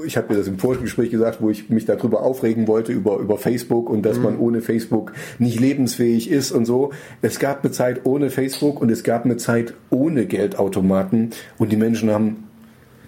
ich 0.04 0.16
habe 0.16 0.32
mir 0.32 0.38
das 0.38 0.48
im 0.48 0.58
Vorgespräch 0.58 1.10
gesagt, 1.10 1.40
wo 1.40 1.50
ich 1.50 1.70
mich 1.70 1.84
darüber 1.84 2.22
aufregen 2.22 2.66
wollte, 2.66 2.92
über, 2.92 3.18
über 3.18 3.38
Facebook 3.38 3.88
und 3.88 4.02
dass 4.02 4.18
man 4.18 4.38
ohne 4.38 4.60
Facebook 4.60 5.12
nicht 5.38 5.60
lebensfähig 5.60 6.30
ist 6.30 6.50
und 6.50 6.64
so. 6.64 6.92
Es 7.22 7.38
gab 7.38 7.64
eine 7.64 7.72
Zeit 7.72 8.00
ohne 8.04 8.30
Facebook 8.30 8.80
und 8.80 8.90
es 8.90 9.04
gab 9.04 9.24
eine 9.24 9.36
Zeit 9.36 9.74
ohne 9.90 10.26
Geldautomaten 10.26 11.30
und 11.58 11.70
die 11.70 11.76
Menschen 11.76 12.10
haben 12.10 12.48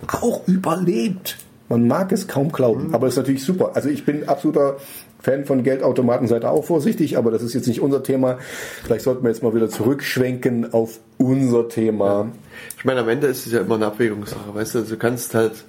auch 0.07 0.47
überlebt. 0.47 1.39
Man 1.69 1.87
mag 1.87 2.11
es 2.13 2.27
kaum 2.27 2.51
glauben, 2.51 2.95
aber 2.95 3.07
es 3.07 3.15
ist 3.15 3.19
natürlich 3.19 3.45
super. 3.45 3.73
Also 3.75 3.89
ich 3.89 4.05
bin 4.05 4.29
absoluter 4.29 4.77
Fan 5.21 5.45
von 5.45 5.63
Geldautomaten, 5.63 6.27
seid 6.27 6.45
auch 6.45 6.65
vorsichtig, 6.65 7.19
aber 7.19 7.31
das 7.31 7.43
ist 7.43 7.55
jetzt 7.55 7.67
nicht 7.69 7.81
unser 7.81 8.03
Thema. 8.03 8.39
Vielleicht 8.85 9.05
sollten 9.05 9.23
wir 9.23 9.31
jetzt 9.31 9.43
mal 9.43 9.55
wieder 9.55 9.69
zurückschwenken 9.69 10.73
auf 10.73 10.99
unser 11.19 11.69
Thema. 11.69 12.31
Ich 12.79 12.85
meine, 12.85 13.01
am 13.01 13.09
Ende 13.09 13.27
ist 13.27 13.47
es 13.47 13.53
ja 13.53 13.61
immer 13.61 13.75
eine 13.75 13.87
Abwägungssache, 13.87 14.55
weißt 14.55 14.75
du, 14.75 14.79
also 14.81 14.95
du 14.95 14.99
kannst 14.99 15.35
halt 15.35 15.65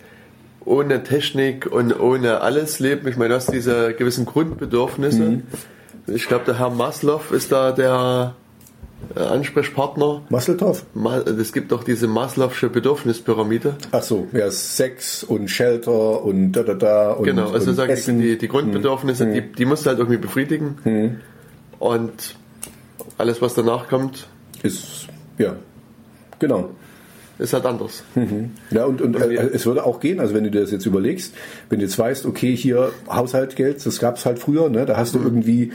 ohne 0.64 1.04
Technik 1.04 1.66
und 1.72 2.00
ohne 2.00 2.42
alles 2.42 2.80
leben. 2.80 3.08
Ich 3.08 3.18
meine, 3.18 3.30
du 3.30 3.36
hast 3.36 3.52
diese 3.52 3.94
gewissen 3.94 4.26
Grundbedürfnisse. 4.26 5.22
Mhm. 5.22 5.44
Ich 6.08 6.28
glaube, 6.28 6.46
der 6.46 6.60
Herr 6.60 6.70
Maslow 6.70 7.22
ist 7.32 7.52
da 7.52 7.72
der 7.72 8.36
Ansprechpartner. 9.16 10.22
Masseltorf? 10.30 10.86
Ma- 10.94 11.18
Es 11.20 11.54
gibt 11.54 11.72
doch 11.72 11.84
diese 11.84 12.08
Maslow'sche 12.08 12.70
Bedürfnispyramide. 12.70 13.76
Ach 13.92 14.04
so, 14.04 14.28
ja, 14.34 14.50
Sex 14.52 15.24
und 15.24 15.50
Shelter 15.50 16.24
und 16.24 16.52
da 16.54 16.64
da 16.64 16.74
da 16.74 17.12
und, 17.12 17.26
Genau, 17.26 17.50
also 17.52 17.70
und 17.72 17.76
sagen 17.76 17.92
Essen. 17.92 18.18
Mhm. 18.18 18.22
die, 18.22 18.38
die 18.38 18.48
Grundbedürfnisse, 18.48 19.28
die, 19.32 19.42
die 19.52 19.66
musst 19.66 19.86
du 19.86 19.90
halt 19.90 20.00
irgendwie 20.00 20.18
befriedigen. 20.20 21.20
Und 21.80 22.36
alles, 23.18 23.42
was 23.42 23.54
danach 23.54 23.88
kommt, 23.88 24.28
ist 24.64 25.08
ja 25.38 25.56
genau. 26.40 26.70
ist 27.40 27.54
halt 27.54 27.66
anders. 27.66 28.04
Ja, 28.70 28.86
und, 28.86 29.02
und 29.02 29.16
äh, 29.20 29.34
es 29.54 29.66
würde 29.66 29.84
auch 29.86 30.00
gehen, 30.00 30.20
also 30.20 30.34
wenn 30.36 30.44
du 30.44 30.52
dir 30.52 30.62
das 30.62 30.72
jetzt 30.72 30.86
überlegst, 30.86 31.34
wenn 31.70 31.80
du 31.80 31.86
jetzt 31.86 31.98
weißt, 31.98 32.26
okay, 32.28 32.56
hier 32.56 32.92
Haushaltgeld, 33.10 33.84
das 33.86 34.00
gab 34.00 34.18
es 34.18 34.26
halt 34.28 34.38
früher, 34.40 34.70
ne, 34.70 34.86
da 34.86 34.98
hast 34.98 35.16
du 35.16 35.20
irgendwie, 35.20 35.72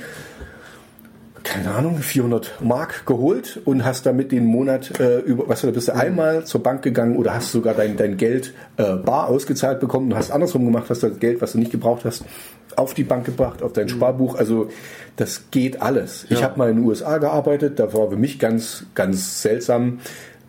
keine 1.47 1.75
Ahnung, 1.75 1.99
400 1.99 2.61
Mark 2.61 3.07
geholt 3.07 3.61
und 3.65 3.85
hast 3.85 4.05
damit 4.05 4.33
den 4.33 4.45
Monat 4.45 4.99
äh, 4.99 5.21
über, 5.21 5.49
was 5.49 5.61
du, 5.61 5.69
da 5.69 5.73
bist 5.73 5.89
du 5.89 5.95
einmal 5.95 6.45
zur 6.45 6.63
Bank 6.63 6.83
gegangen 6.83 7.17
oder 7.17 7.35
hast 7.35 7.53
sogar 7.53 7.75
dein, 7.75 7.97
dein 7.97 8.17
Geld 8.17 8.53
äh, 8.77 8.97
bar 8.97 9.29
ausgezahlt 9.29 9.79
bekommen 9.79 10.11
und 10.11 10.19
hast 10.19 10.31
andersrum 10.33 10.65
gemacht, 10.65 10.91
hast 10.91 11.03
das 11.05 11.19
Geld, 11.21 11.41
was 11.41 11.53
du 11.53 11.59
nicht 11.59 11.71
gebraucht 11.71 12.05
hast, 12.05 12.25
auf 12.75 12.95
die 12.95 13.05
Bank 13.05 13.25
gebracht, 13.25 13.63
auf 13.63 13.73
dein 13.73 13.89
Sparbuch. 13.89 14.35
Also 14.35 14.69
das 15.15 15.51
geht 15.51 15.81
alles. 15.81 16.25
Ich 16.29 16.41
Ja. 16.41 16.47
habe 16.47 16.59
mal 16.59 16.69
in 16.71 16.77
den 16.77 16.85
USA 16.85 17.19
gearbeitet, 17.19 17.79
da 17.79 17.93
war 17.95 18.11
für 18.11 18.17
mich 18.17 18.39
ganz, 18.39 18.85
ganz 18.95 19.41
seltsam. 19.41 20.01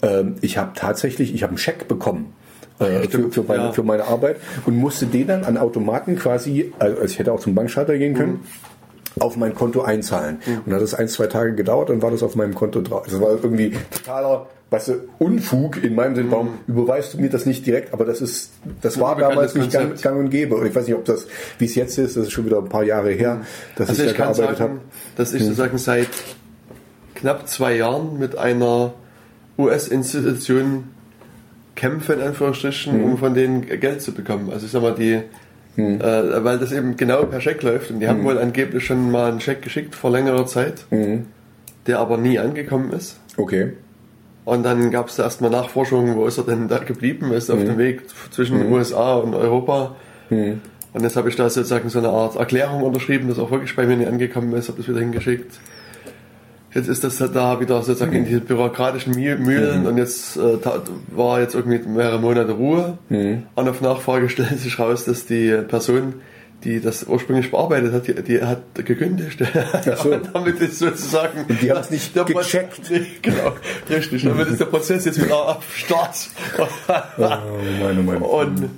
Ähm, 0.01 0.35
ich 0.41 0.57
habe 0.57 0.71
tatsächlich, 0.75 1.33
ich 1.33 1.43
habe 1.43 1.51
einen 1.51 1.57
Scheck 1.59 1.87
bekommen. 1.87 2.33
Äh, 2.79 3.07
für, 3.07 3.31
für, 3.31 3.43
meine, 3.43 3.63
ja. 3.65 3.71
für 3.71 3.81
meine 3.83 4.03
Arbeit 4.05 4.37
und 4.65 4.75
musste 4.75 5.05
den 5.07 5.27
dann 5.27 5.43
an 5.45 5.57
Automaten 5.57 6.15
quasi, 6.15 6.73
also 6.77 7.01
ich 7.03 7.17
hätte 7.17 7.31
auch 7.33 7.39
zum 7.39 7.55
Bankschalter 7.55 7.97
gehen 7.97 8.13
können, 8.13 8.41
auf 9.19 9.35
mein 9.37 9.53
Konto 9.55 9.81
einzahlen. 9.81 10.37
Und 10.47 10.63
dann 10.67 10.75
hat 10.75 10.81
es 10.81 10.93
ein, 10.93 11.07
zwei 11.07 11.27
Tage 11.27 11.53
gedauert, 11.55 11.89
dann 11.89 12.01
war 12.01 12.11
das 12.11 12.23
auf 12.23 12.35
meinem 12.35 12.53
Konto 12.55 12.81
drauf. 12.81 13.05
Das 13.09 13.19
war 13.21 13.29
irgendwie 13.31 13.73
totaler, 13.91 14.47
weißt 14.69 14.87
du, 14.89 14.93
Unfug 15.19 15.83
in 15.83 15.95
meinem 15.95 16.15
Sinne, 16.15 16.31
warum 16.31 16.49
überweist 16.67 17.13
du 17.13 17.19
mir 17.19 17.29
das 17.29 17.45
nicht 17.45 17.65
direkt? 17.65 17.93
Aber 17.93 18.05
das 18.05 18.21
ist, 18.21 18.51
das 18.81 18.99
war 18.99 19.15
damals 19.17 19.55
nicht 19.55 19.71
gang, 19.71 19.99
gang 20.01 20.17
und 20.19 20.29
gäbe. 20.29 20.55
Und 20.55 20.65
ich 20.65 20.75
weiß 20.75 20.87
nicht, 20.87 20.95
ob 20.95 21.05
das, 21.05 21.27
wie 21.57 21.65
es 21.65 21.75
jetzt 21.75 21.97
ist, 21.97 22.17
das 22.17 22.23
ist 22.25 22.31
schon 22.31 22.45
wieder 22.45 22.57
ein 22.59 22.69
paar 22.69 22.83
Jahre 22.83 23.11
her, 23.11 23.41
dass 23.75 23.89
Also 23.89 24.03
ich 24.03 24.11
ich 24.11 24.17
da 24.17 24.25
gearbeitet 24.25 24.59
habe. 24.59 24.79
dass 25.15 25.33
ich 25.33 25.43
sozusagen 25.43 25.77
seit 25.77 26.09
knapp 27.15 27.47
zwei 27.47 27.75
Jahren 27.75 28.19
mit 28.19 28.37
einer 28.37 28.93
US-Institution 29.57 30.85
kämpfe, 31.75 32.13
in 32.13 32.21
Anführungsstrichen, 32.21 33.03
um 33.03 33.17
von 33.17 33.33
denen 33.33 33.61
Geld 33.61 34.01
zu 34.01 34.11
bekommen. 34.11 34.49
Also 34.51 34.65
ich 34.65 34.71
sag 34.71 34.81
mal, 34.81 34.95
die, 34.95 35.21
äh, 35.77 36.43
weil 36.43 36.57
das 36.57 36.71
eben 36.71 36.97
genau 36.97 37.23
per 37.23 37.39
Scheck 37.39 37.61
läuft 37.63 37.91
und 37.91 37.99
die 37.99 38.07
haben 38.07 38.23
wohl 38.23 38.37
angeblich 38.37 38.85
schon 38.85 39.11
mal 39.11 39.31
einen 39.31 39.39
Scheck 39.39 39.61
geschickt 39.61 39.95
vor 39.95 40.11
längerer 40.11 40.45
Zeit, 40.47 40.85
der 41.85 41.99
aber 41.99 42.17
nie 42.17 42.39
angekommen 42.39 42.91
ist. 42.91 43.19
Okay. 43.37 43.73
Und 44.43 44.63
dann 44.63 44.91
gab 44.91 45.09
es 45.09 45.17
da 45.17 45.23
erstmal 45.23 45.51
Nachforschungen, 45.51 46.15
wo 46.15 46.25
ist 46.25 46.37
er 46.37 46.45
denn 46.45 46.67
da 46.67 46.77
geblieben 46.77 47.31
ist, 47.33 47.49
auf 47.49 47.59
dem 47.59 47.77
Weg 47.77 48.03
zwischen 48.31 48.57
den 48.57 48.71
USA 48.71 49.15
und 49.15 49.35
Europa. 49.35 49.95
Und 50.93 51.03
jetzt 51.03 51.15
habe 51.17 51.29
ich 51.29 51.35
da 51.35 51.49
sozusagen 51.49 51.89
so 51.89 51.99
eine 51.99 52.09
Art 52.09 52.37
Erklärung 52.37 52.81
unterschrieben, 52.81 53.27
das 53.27 53.39
auch 53.39 53.51
wirklich 53.51 53.75
bei 53.75 53.85
mir 53.85 53.97
nicht 53.97 54.07
angekommen 54.07 54.53
ist, 54.53 54.69
habe 54.69 54.77
das 54.77 54.87
wieder 54.87 54.99
hingeschickt. 54.99 55.59
Jetzt 56.73 56.89
ist 56.89 57.03
das 57.03 57.19
halt 57.21 57.35
da 57.35 57.59
wieder 57.59 57.81
sozusagen 57.81 58.13
in 58.13 58.25
die 58.25 58.39
bürokratischen 58.39 59.13
Müh- 59.15 59.37
Mühlen 59.37 59.87
und 59.87 59.97
jetzt 59.97 60.35
äh, 60.37 60.57
war 61.15 61.39
jetzt 61.39 61.55
irgendwie 61.55 61.79
mehrere 61.87 62.19
Monate 62.19 62.51
Ruhe. 62.51 62.97
Und 63.55 63.69
auf 63.69 63.81
Nachfrage 63.81 64.27
stellt 64.29 64.59
sich 64.59 64.77
raus, 64.77 65.05
dass 65.05 65.25
die 65.25 65.49
Person, 65.67 66.15
die 66.65 66.81
das 66.81 67.05
ursprünglich 67.05 67.51
bearbeitet 67.51 67.93
hat, 67.93 68.07
die, 68.07 68.15
die 68.21 68.41
hat 68.43 68.61
gekündigt. 68.75 69.41
so. 70.03 70.09
Und 70.11 70.29
damit 70.33 70.59
ist 70.59 70.79
sozusagen 70.79 71.45
die 71.61 71.71
haben 71.71 71.79
es 71.79 71.89
nicht 71.91 72.15
der 72.15 72.23
Pro- 72.25 72.39
gecheckt. 72.39 72.81
Nee, 72.91 73.05
genau, 73.21 73.53
richtig. 73.89 74.23
Damit 74.23 74.47
ist 74.49 74.59
der 74.59 74.65
Prozess 74.65 75.05
jetzt 75.05 75.23
wieder 75.23 75.35
auf 75.57 75.75
Start. 75.75 76.29
Oh, 76.59 76.65
meine, 77.81 78.01
meine. 78.03 78.19
Und 78.25 78.69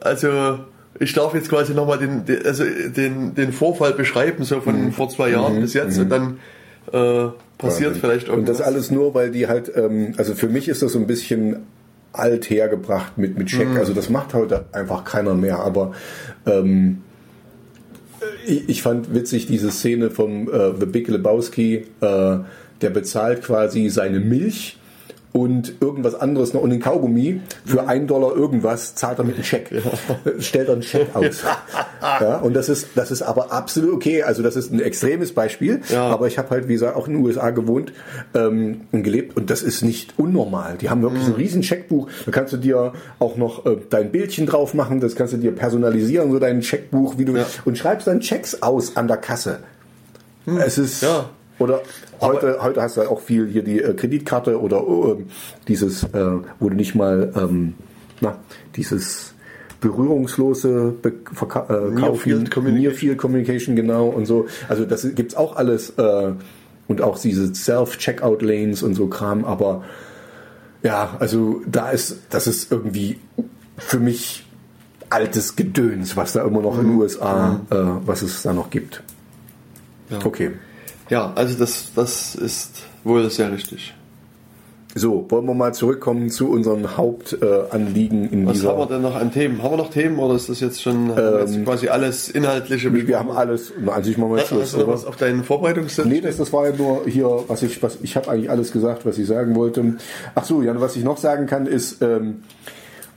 also 0.00 0.58
ich 0.98 1.12
darf 1.12 1.34
jetzt 1.34 1.48
quasi 1.50 1.72
nochmal 1.74 1.98
den, 1.98 2.24
den, 2.24 2.44
also 2.46 2.64
den, 2.64 3.34
den 3.34 3.52
Vorfall 3.52 3.92
beschreiben, 3.92 4.44
so 4.44 4.60
von 4.60 4.92
vor 4.92 5.08
zwei 5.08 5.30
Jahren 5.30 5.60
bis 5.60 5.74
jetzt 5.74 5.98
und 5.98 6.08
dann 6.08 6.38
äh, 6.92 7.28
passiert 7.58 7.90
Wahnsinn. 7.90 7.94
vielleicht 8.00 8.28
Und 8.28 8.34
irgendwas. 8.34 8.58
das 8.58 8.66
alles 8.66 8.90
nur, 8.90 9.14
weil 9.14 9.30
die 9.30 9.48
halt, 9.48 9.72
ähm, 9.74 10.14
also 10.16 10.34
für 10.34 10.48
mich 10.48 10.68
ist 10.68 10.82
das 10.82 10.92
so 10.92 10.98
ein 10.98 11.06
bisschen 11.06 11.66
alt 12.12 12.48
hergebracht 12.50 13.18
mit, 13.18 13.38
mit 13.38 13.50
Scheck. 13.50 13.68
Also 13.76 13.92
das 13.92 14.08
macht 14.08 14.34
heute 14.34 14.64
einfach 14.72 15.04
keiner 15.04 15.34
mehr. 15.34 15.60
Aber 15.60 15.92
ähm, 16.46 17.02
ich, 18.46 18.68
ich 18.68 18.82
fand 18.82 19.14
witzig 19.14 19.46
diese 19.46 19.70
Szene 19.70 20.10
vom 20.10 20.48
äh, 20.48 20.72
The 20.78 20.86
Big 20.86 21.08
Lebowski, 21.08 21.84
äh, 22.00 22.38
der 22.80 22.90
bezahlt 22.90 23.42
quasi 23.42 23.88
seine 23.88 24.20
Milch 24.20 24.78
und 25.36 25.74
irgendwas 25.80 26.14
anderes 26.14 26.54
noch 26.54 26.62
und 26.62 26.70
den 26.70 26.80
Kaugummi 26.80 27.42
für 27.66 27.86
ein 27.88 28.06
Dollar 28.06 28.34
irgendwas 28.34 28.94
zahlt 28.94 29.18
er 29.18 29.24
mit 29.24 29.34
einem 29.34 29.44
Scheck. 29.44 29.70
Stellt 30.38 30.68
er 30.68 30.72
einen 30.74 30.82
Scheck 30.82 31.08
aus. 31.14 31.42
ja, 32.02 32.38
und 32.38 32.54
das 32.54 32.70
ist, 32.70 32.88
das 32.94 33.10
ist 33.10 33.20
aber 33.20 33.52
absolut 33.52 33.92
okay. 33.92 34.22
Also 34.22 34.42
das 34.42 34.56
ist 34.56 34.72
ein 34.72 34.80
extremes 34.80 35.32
Beispiel. 35.32 35.82
Ja. 35.90 36.06
Aber 36.06 36.26
ich 36.26 36.38
habe 36.38 36.48
halt, 36.50 36.68
wie 36.68 36.72
gesagt, 36.72 36.96
auch 36.96 37.06
in 37.06 37.14
den 37.14 37.22
USA 37.24 37.50
gewohnt 37.50 37.92
ähm, 38.34 38.82
und 38.92 39.02
gelebt 39.02 39.36
und 39.36 39.50
das 39.50 39.60
ist 39.62 39.82
nicht 39.82 40.14
unnormal. 40.18 40.78
Die 40.80 40.88
haben 40.88 41.02
wirklich 41.02 41.22
Mhm. 41.26 41.32
ein 41.34 41.36
riesen 41.36 41.62
Scheckbuch. 41.62 42.08
Da 42.24 42.30
kannst 42.32 42.54
du 42.54 42.56
dir 42.56 42.94
auch 43.18 43.36
noch 43.36 43.66
äh, 43.66 43.76
dein 43.90 44.10
Bildchen 44.10 44.46
drauf 44.46 44.72
machen. 44.72 45.00
Das 45.00 45.16
kannst 45.16 45.34
du 45.34 45.36
dir 45.36 45.52
personalisieren, 45.52 46.30
so 46.32 46.38
dein 46.38 46.62
Scheckbuch, 46.62 47.18
wie 47.18 47.26
du 47.26 47.36
Ja. 47.36 47.44
und 47.66 47.76
schreibst 47.76 48.06
dann 48.06 48.20
Checks 48.20 48.62
aus 48.62 48.96
an 48.96 49.06
der 49.06 49.18
Kasse. 49.18 49.58
Es 50.46 50.78
ist. 50.78 51.02
Ja. 51.02 51.28
Oder 51.58 51.82
heute, 52.20 52.58
heute 52.62 52.82
hast 52.82 52.96
du 52.96 53.00
halt 53.00 53.10
auch 53.10 53.20
viel 53.20 53.48
hier 53.48 53.62
die 53.62 53.80
äh, 53.80 53.94
Kreditkarte 53.94 54.60
oder 54.60 54.78
äh, 54.78 55.24
dieses, 55.68 56.04
äh, 56.04 56.38
wo 56.60 56.68
du 56.68 56.76
nicht 56.76 56.94
mal 56.94 57.32
ähm, 57.36 57.74
na, 58.20 58.38
dieses 58.74 59.34
berührungslose 59.80 60.94
Be 61.02 61.14
Verka 61.32 61.66
äh, 61.68 61.90
Near 61.90 62.14
Field 62.14 62.50
Communication. 62.50 62.82
Near 62.82 62.92
Field 62.92 63.18
Communication, 63.18 63.76
genau 63.76 64.06
und 64.08 64.26
so. 64.26 64.46
Also 64.68 64.84
das 64.84 65.06
gibt's 65.14 65.34
auch 65.34 65.56
alles 65.56 65.90
äh, 65.90 66.32
und 66.88 67.02
auch 67.02 67.18
diese 67.18 67.54
Self-Checkout-Lanes 67.54 68.82
und 68.82 68.94
so 68.94 69.08
Kram, 69.08 69.44
aber 69.44 69.84
ja, 70.82 71.16
also 71.18 71.62
da 71.66 71.90
ist, 71.90 72.18
das 72.30 72.46
ist 72.46 72.70
irgendwie 72.70 73.18
für 73.76 73.98
mich 73.98 74.46
altes 75.10 75.56
Gedöns, 75.56 76.16
was 76.16 76.32
da 76.32 76.44
immer 76.44 76.60
noch 76.60 76.78
in 76.78 76.86
den 76.86 76.96
USA, 76.96 77.60
äh, 77.70 77.74
was 77.74 78.22
es 78.22 78.42
da 78.42 78.52
noch 78.52 78.70
gibt. 78.70 79.02
Ja. 80.10 80.18
Okay. 80.24 80.52
Ja, 81.08 81.32
also 81.34 81.58
das, 81.58 81.92
das 81.94 82.34
ist 82.34 82.82
wohl 83.04 83.28
sehr 83.30 83.52
richtig. 83.52 83.94
So, 84.98 85.26
wollen 85.28 85.44
wir 85.44 85.52
mal 85.52 85.74
zurückkommen 85.74 86.30
zu 86.30 86.48
unseren 86.48 86.96
Hauptanliegen 86.96 88.30
äh, 88.30 88.32
in 88.32 88.46
Was 88.46 88.54
dieser... 88.54 88.70
haben 88.70 88.78
wir 88.78 88.86
denn 88.86 89.02
noch 89.02 89.14
an 89.14 89.30
Themen? 89.30 89.62
Haben 89.62 89.72
wir 89.72 89.76
noch 89.76 89.90
Themen 89.90 90.18
oder 90.18 90.36
ist 90.36 90.48
das 90.48 90.60
jetzt 90.60 90.80
schon 90.80 91.10
ähm, 91.10 91.38
jetzt 91.40 91.64
quasi 91.64 91.88
alles 91.88 92.30
Inhaltliche? 92.30 92.90
Wir 92.94 93.18
haben 93.18 93.30
alles, 93.30 93.74
na, 93.78 93.92
an 93.92 94.04
sich 94.04 94.16
machen 94.16 94.30
wir 94.30 94.38
jetzt 94.38 94.52
Hast 94.52 94.72
du 94.72 94.78
noch 94.78 94.88
was 94.88 95.04
auf 95.04 95.16
deinen 95.16 95.44
Vorbereitungslisten? 95.44 96.10
Nee, 96.10 96.22
das, 96.22 96.38
das 96.38 96.50
war 96.50 96.70
ja 96.70 96.74
nur 96.74 97.04
hier, 97.04 97.28
was 97.46 97.62
ich, 97.62 97.82
was 97.82 97.98
ich 98.02 98.16
habe 98.16 98.30
eigentlich 98.30 98.48
alles 98.48 98.72
gesagt, 98.72 99.04
was 99.04 99.18
ich 99.18 99.26
sagen 99.26 99.54
wollte. 99.54 99.96
Ach 100.34 100.44
so, 100.46 100.62
ja, 100.62 100.80
was 100.80 100.96
ich 100.96 101.04
noch 101.04 101.18
sagen 101.18 101.44
kann, 101.44 101.66
ist 101.66 102.00
ähm, 102.00 102.44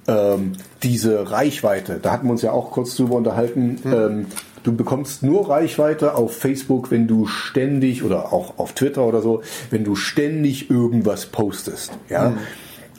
ähm, 0.10 0.54
diese 0.84 1.32
Reichweite. 1.32 2.00
Da 2.02 2.12
hatten 2.12 2.28
wir 2.28 2.32
uns 2.32 2.42
ja 2.42 2.52
auch 2.52 2.72
kurz 2.72 2.98
drüber 2.98 3.16
unterhalten. 3.16 3.80
Hm. 3.84 4.26
Du 4.64 4.76
bekommst 4.76 5.24
nur 5.24 5.50
Reichweite 5.50 6.16
auf 6.16 6.36
Facebook, 6.36 6.92
wenn 6.92 7.08
du 7.08 7.28
ständig 7.28 8.04
oder 8.04 8.34
auch 8.34 8.58
auf 8.58 8.74
Twitter 8.74 9.06
oder 9.06 9.22
so, 9.22 9.42
wenn 9.72 9.84
du 9.84 9.96
ständig 9.96 10.70
irgendwas 10.70 11.28
postest. 11.28 11.92
Ja. 12.10 12.34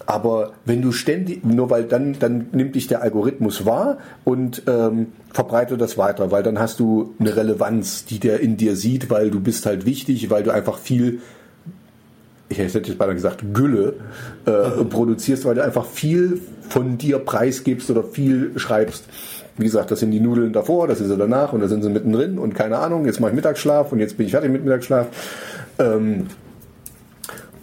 Aber 0.07 0.55
wenn 0.65 0.83
du 0.83 0.91
ständig, 0.91 1.45
nur 1.45 1.71
weil 1.71 1.85
dann, 1.85 2.17
dann 2.19 2.49
nimmt 2.51 2.75
dich 2.75 2.89
der 2.89 3.03
Algorithmus 3.03 3.65
wahr 3.65 3.99
und 4.25 4.63
ähm, 4.67 5.09
verbreitet 5.33 5.81
das 5.81 5.99
weiter, 5.99 6.33
weil 6.33 6.43
dann 6.43 6.59
hast 6.59 6.81
du 6.81 7.15
eine 7.21 7.37
Relevanz, 7.37 8.07
die 8.07 8.19
der 8.19 8.41
in 8.41 8.57
dir 8.57 8.75
sieht, 8.75 9.09
weil 9.11 9.31
du 9.31 9.39
bist 9.39 9.67
halt 9.67 9.87
wichtig, 9.87 10.29
weil 10.29 10.43
du 10.43 10.51
einfach 10.53 10.79
viel, 10.79 11.21
ich 12.49 12.59
hätte 12.59 12.79
jetzt 12.79 12.99
beinahe 12.99 13.15
gesagt, 13.15 13.45
Gülle 13.55 13.95
äh, 14.47 14.85
produzierst, 14.85 15.45
weil 15.45 15.55
du 15.55 15.63
einfach 15.63 15.87
viel 15.87 16.41
von 16.69 16.99
dir 16.99 17.21
preisgibst 17.21 17.89
oder 17.91 18.03
viel 18.03 18.53
schreibst. 18.57 19.05
Wie 19.61 19.65
gesagt, 19.65 19.91
das 19.91 20.01
sind 20.01 20.11
die 20.11 20.21
Nudeln 20.21 20.55
davor, 20.55 20.89
das 20.89 20.99
sind 20.99 21.09
sie 21.09 21.17
danach 21.19 21.53
und 21.53 21.61
da 21.61 21.69
sind 21.69 21.83
sie 21.83 21.91
mittendrin 21.91 22.39
und 22.39 22.55
keine 22.55 22.79
Ahnung, 22.79 23.05
jetzt 23.05 23.21
mache 23.21 23.31
ich 23.31 23.37
Mittagsschlaf 23.37 23.93
und 23.93 23.99
jetzt 24.01 24.17
bin 24.17 24.25
ich 24.25 24.33
fertig 24.33 24.51
mit 24.51 24.65
Mittagsschlaf. 24.65 25.09
Ähm, 25.79 26.29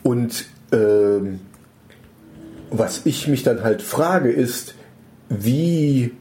und 0.03 0.45
ähm, 0.71 1.39
was 2.69 3.05
ich 3.05 3.27
mich 3.27 3.41
dann 3.41 3.63
halt 3.63 3.81
frage 3.81 4.31
ist, 4.31 4.75
wie, 5.29 6.11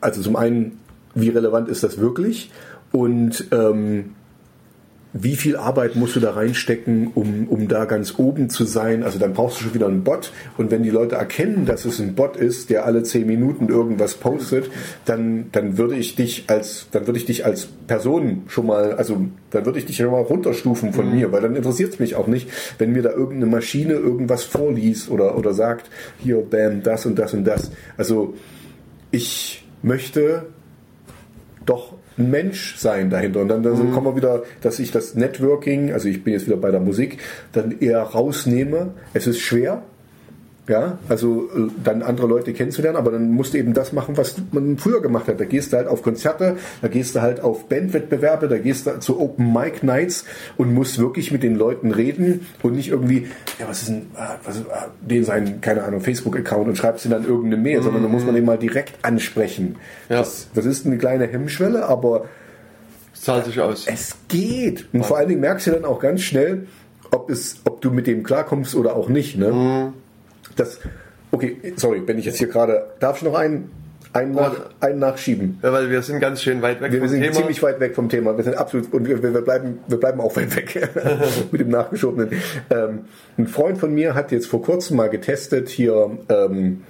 also 0.00 0.22
zum 0.22 0.36
einen, 0.36 0.80
wie 1.14 1.28
relevant 1.28 1.68
ist 1.68 1.84
das 1.84 1.98
wirklich 1.98 2.50
und 2.92 3.48
ähm, 3.52 4.14
wie 5.14 5.36
viel 5.36 5.56
Arbeit 5.56 5.94
musst 5.94 6.16
du 6.16 6.20
da 6.20 6.30
reinstecken, 6.30 7.08
um, 7.14 7.46
um 7.48 7.68
da 7.68 7.84
ganz 7.84 8.18
oben 8.18 8.48
zu 8.48 8.64
sein? 8.64 9.02
Also 9.02 9.18
dann 9.18 9.34
brauchst 9.34 9.60
du 9.60 9.64
schon 9.64 9.74
wieder 9.74 9.86
einen 9.86 10.04
Bot. 10.04 10.32
Und 10.56 10.70
wenn 10.70 10.82
die 10.82 10.90
Leute 10.90 11.16
erkennen, 11.16 11.66
dass 11.66 11.84
es 11.84 12.00
ein 12.00 12.14
Bot 12.14 12.36
ist, 12.36 12.70
der 12.70 12.86
alle 12.86 13.02
zehn 13.02 13.26
Minuten 13.26 13.68
irgendwas 13.68 14.14
postet, 14.14 14.70
dann, 15.04 15.50
dann 15.52 15.76
würde 15.76 15.96
ich 15.96 16.16
dich 16.16 16.44
als, 16.46 16.86
dann 16.92 17.06
würde 17.06 17.18
ich 17.18 17.26
dich 17.26 17.44
als 17.44 17.66
Person 17.86 18.44
schon 18.48 18.66
mal, 18.66 18.94
also 18.94 19.26
dann 19.50 19.66
würde 19.66 19.78
ich 19.78 19.84
dich 19.84 19.96
schon 19.96 20.10
mal 20.10 20.22
runterstufen 20.22 20.94
von 20.94 21.14
mir, 21.14 21.30
weil 21.30 21.42
dann 21.42 21.56
interessiert 21.56 21.92
es 21.92 21.98
mich 21.98 22.14
auch 22.14 22.26
nicht, 22.26 22.48
wenn 22.78 22.92
mir 22.92 23.02
da 23.02 23.10
irgendeine 23.10 23.46
Maschine 23.46 23.94
irgendwas 23.94 24.44
vorliest 24.44 25.10
oder, 25.10 25.36
oder 25.36 25.52
sagt, 25.52 25.90
hier, 26.18 26.38
bam, 26.38 26.82
das 26.82 27.04
und 27.04 27.18
das 27.18 27.34
und 27.34 27.44
das. 27.44 27.70
Also 27.98 28.34
ich 29.10 29.66
möchte 29.82 30.46
doch 31.66 31.94
ein 32.18 32.30
Mensch 32.30 32.76
sein 32.76 33.10
dahinter. 33.10 33.40
Und 33.40 33.48
dann, 33.48 33.62
dann 33.62 33.92
kommen 33.92 34.06
wir 34.06 34.16
wieder, 34.16 34.42
dass 34.60 34.78
ich 34.78 34.90
das 34.90 35.14
Networking, 35.14 35.92
also 35.92 36.08
ich 36.08 36.24
bin 36.24 36.32
jetzt 36.32 36.46
wieder 36.46 36.56
bei 36.56 36.70
der 36.70 36.80
Musik, 36.80 37.18
dann 37.52 37.78
eher 37.80 38.00
rausnehme. 38.02 38.94
Es 39.14 39.26
ist 39.26 39.40
schwer, 39.40 39.82
ja, 40.68 40.98
also 41.08 41.50
äh, 41.56 41.70
dann 41.82 42.02
andere 42.02 42.28
Leute 42.28 42.52
kennenzulernen, 42.52 42.96
aber 42.96 43.10
dann 43.10 43.32
musst 43.32 43.52
du 43.52 43.58
eben 43.58 43.74
das 43.74 43.92
machen, 43.92 44.16
was 44.16 44.36
man 44.52 44.78
früher 44.78 45.02
gemacht 45.02 45.26
hat. 45.26 45.40
Da 45.40 45.44
gehst 45.44 45.72
du 45.72 45.76
halt 45.76 45.88
auf 45.88 46.02
Konzerte, 46.02 46.56
da 46.80 46.88
gehst 46.88 47.16
du 47.16 47.20
halt 47.20 47.40
auf 47.40 47.68
Bandwettbewerbe, 47.68 48.46
da 48.46 48.58
gehst 48.58 48.86
du 48.86 49.00
zu 49.00 49.18
Open 49.18 49.52
Mic 49.52 49.84
Nights 49.84 50.24
und 50.56 50.72
musst 50.72 50.98
wirklich 50.98 51.32
mit 51.32 51.42
den 51.42 51.56
Leuten 51.56 51.90
reden 51.90 52.46
und 52.62 52.76
nicht 52.76 52.88
irgendwie, 52.90 53.26
ja, 53.58 53.68
was 53.68 53.82
ist 53.82 53.88
denn, 53.88 54.06
ah, 54.14 54.36
was 54.44 54.56
ist, 54.56 54.70
ah, 54.70 54.86
den 55.00 55.24
sein, 55.24 55.60
keine 55.60 55.82
Ahnung, 55.82 56.00
Facebook-Account 56.00 56.68
und 56.68 56.76
schreibst 56.76 57.04
dir 57.04 57.10
dann 57.10 57.24
irgendeine 57.24 57.56
Mail, 57.60 57.82
sondern 57.82 58.02
da 58.04 58.08
muss 58.08 58.24
man 58.24 58.36
den 58.36 58.44
mal 58.44 58.58
direkt 58.58 59.04
ansprechen. 59.04 59.76
Ja. 60.08 60.18
Das, 60.18 60.48
das 60.54 60.64
ist 60.64 60.86
eine 60.86 60.96
kleine 60.96 61.26
Hemmschwelle, 61.26 61.86
aber 61.86 62.26
Es 63.12 63.22
zahlt 63.22 63.46
sich 63.46 63.60
aus. 63.60 63.86
es 63.88 64.14
geht. 64.28 64.86
Und 64.92 65.04
vor 65.04 65.18
allen 65.18 65.28
Dingen 65.28 65.40
merkst 65.40 65.66
du 65.66 65.72
dann 65.72 65.84
auch 65.84 65.98
ganz 65.98 66.20
schnell, 66.20 66.68
ob, 67.10 67.30
es, 67.30 67.56
ob 67.64 67.80
du 67.80 67.90
mit 67.90 68.06
dem 68.06 68.22
klarkommst 68.22 68.76
oder 68.76 68.94
auch 68.94 69.08
nicht. 69.08 69.36
Ne? 69.36 69.92
Das, 70.56 70.78
okay, 71.30 71.56
sorry, 71.76 72.02
wenn 72.06 72.18
ich 72.18 72.24
jetzt 72.24 72.38
hier 72.38 72.48
gerade, 72.48 72.86
darf 73.00 73.18
ich 73.18 73.22
noch 73.22 73.34
einen, 73.34 73.70
einen, 74.12 74.34
nach, 74.34 74.70
einen 74.80 74.98
nachschieben? 74.98 75.58
Ja, 75.62 75.72
weil 75.72 75.90
wir 75.90 76.02
sind 76.02 76.20
ganz 76.20 76.42
schön 76.42 76.60
weit 76.62 76.80
weg 76.80 76.92
Wir 76.92 77.00
vom 77.00 77.08
sind 77.08 77.22
Thema. 77.22 77.34
ziemlich 77.34 77.62
weit 77.62 77.80
weg 77.80 77.94
vom 77.94 78.08
Thema. 78.08 78.36
Wir 78.36 78.44
sind 78.44 78.56
absolut 78.56 78.92
und 78.92 79.06
wir, 79.08 79.22
wir, 79.22 79.40
bleiben, 79.40 79.78
wir 79.86 79.98
bleiben 79.98 80.20
auch 80.20 80.36
weit 80.36 80.54
weg 80.54 80.88
mit 81.50 81.60
dem 81.60 81.68
nachgeschobenen. 81.70 82.30
Ähm, 82.70 83.06
ein 83.38 83.46
Freund 83.46 83.78
von 83.78 83.94
mir 83.94 84.14
hat 84.14 84.32
jetzt 84.32 84.46
vor 84.46 84.62
kurzem 84.62 84.96
mal 84.98 85.08
getestet 85.08 85.68
hier 85.70 86.18
ähm, 86.28 86.82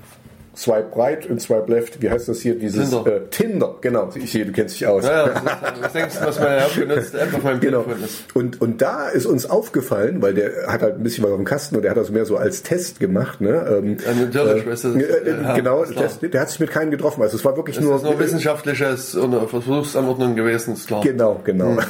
Swipe 0.55 0.95
Right 0.95 1.27
und 1.31 1.41
Swipe 1.41 1.73
Left. 1.73 2.03
Wie 2.03 2.11
heißt 2.11 2.29
das 2.29 2.41
hier? 2.41 2.55
Dieses 2.59 2.91
Tinder. 2.91 3.07
Äh, 3.17 3.21
Tinder, 3.31 3.75
genau. 3.81 4.11
Ich 4.15 4.33
sehe, 4.33 4.45
du 4.45 4.53
kennst 4.53 4.75
dich 4.75 4.87
aus. 4.87 5.05
ja, 5.05 5.29
das 5.29 5.37
ist 5.43 5.83
das 5.83 5.93
denkst 5.93 6.15
du, 6.21 6.27
was 6.27 6.39
meine 6.41 6.63
abgenutzte 6.65 7.21
App 7.21 7.35
auf 7.35 7.43
meinem 7.43 7.61
Genau. 7.61 7.83
Telefon 7.83 8.05
ist. 8.05 8.37
Und, 8.37 8.61
und 8.61 8.83
da 8.83 9.09
ist 9.09 9.25
uns 9.25 9.49
aufgefallen, 9.49 10.21
weil 10.21 10.35
der 10.35 10.67
hat 10.67 10.83
halt 10.83 10.97
ein 10.97 11.03
bisschen 11.03 11.25
was 11.25 11.31
auf 11.31 11.39
dem 11.39 11.47
Kasten 11.47 11.77
und 11.77 11.83
der 11.83 11.93
hat 11.93 11.99
das 11.99 12.11
mehr 12.11 12.27
so 12.27 12.37
als 12.37 12.63
Test 12.63 13.01
gemacht. 13.01 13.41
Ne? 13.41 13.65
Ähm, 13.79 13.97
du, 14.31 14.39
äh, 14.41 14.59
äh, 14.59 15.43
ja, 15.43 15.55
genau. 15.55 15.85
Test, 15.85 16.21
der 16.23 16.41
hat 16.41 16.51
sich 16.51 16.61
mit 16.61 16.71
keinem 16.71 16.91
getroffen. 16.91 17.23
Also 17.23 17.37
es 17.37 17.45
war 17.45 17.57
wirklich 17.57 17.77
Das 17.77 17.85
nur, 17.85 17.97
ist 17.97 18.03
nur 18.05 18.19
wissenschaftliches 18.19 19.15
und 19.15 19.33
Versuchsanordnung 19.49 20.35
gewesen, 20.37 20.75
ist 20.75 20.87
klar. 20.87 21.03
Genau, 21.03 21.41
genau. 21.45 21.79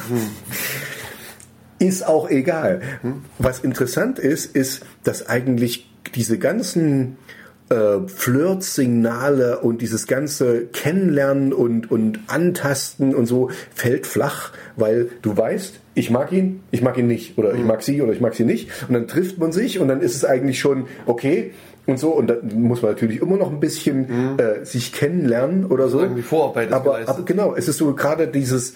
Ist 1.79 2.07
auch 2.07 2.29
egal. 2.29 2.79
Was 3.39 3.59
interessant 3.59 4.17
ist, 4.17 4.55
ist, 4.55 4.83
dass 5.03 5.27
eigentlich 5.27 5.89
diese 6.15 6.37
ganzen 6.37 7.17
äh, 7.69 8.07
Flirt-Signale 8.07 9.59
und 9.59 9.81
dieses 9.81 10.07
ganze 10.07 10.65
Kennenlernen 10.65 11.53
und, 11.53 11.89
und 11.89 12.19
Antasten 12.27 13.15
und 13.15 13.25
so 13.25 13.49
fällt 13.73 14.07
flach, 14.07 14.51
weil 14.75 15.09
du 15.21 15.35
weißt, 15.35 15.79
ich 15.95 16.09
mag 16.09 16.31
ihn, 16.31 16.61
ich 16.71 16.81
mag 16.81 16.97
ihn 16.97 17.07
nicht 17.07 17.37
oder 17.37 17.53
ich 17.53 17.63
mag 17.63 17.83
sie 17.83 18.01
oder 18.01 18.13
ich 18.13 18.21
mag 18.21 18.33
sie 18.33 18.45
nicht. 18.45 18.69
Und 18.87 18.95
dann 18.95 19.07
trifft 19.07 19.37
man 19.37 19.51
sich 19.51 19.79
und 19.79 19.87
dann 19.87 20.01
ist 20.01 20.15
es 20.15 20.25
eigentlich 20.25 20.59
schon 20.59 20.87
okay 21.05 21.51
und 21.85 21.99
so. 21.99 22.11
Und 22.11 22.27
dann 22.27 22.49
muss 22.53 22.81
man 22.81 22.91
natürlich 22.91 23.21
immer 23.21 23.37
noch 23.37 23.51
ein 23.51 23.59
bisschen 23.59 24.39
äh, 24.39 24.65
sich 24.65 24.91
kennenlernen 24.91 25.65
oder 25.65 25.89
so. 25.89 25.99
Irgendwie 25.99 26.23
Vorarbeit 26.23 26.69
ist 26.69 26.73
aber, 26.73 26.99
aber 27.05 27.23
genau, 27.25 27.55
es 27.55 27.67
ist 27.67 27.77
so 27.77 27.93
gerade 27.93 28.27
dieses 28.27 28.73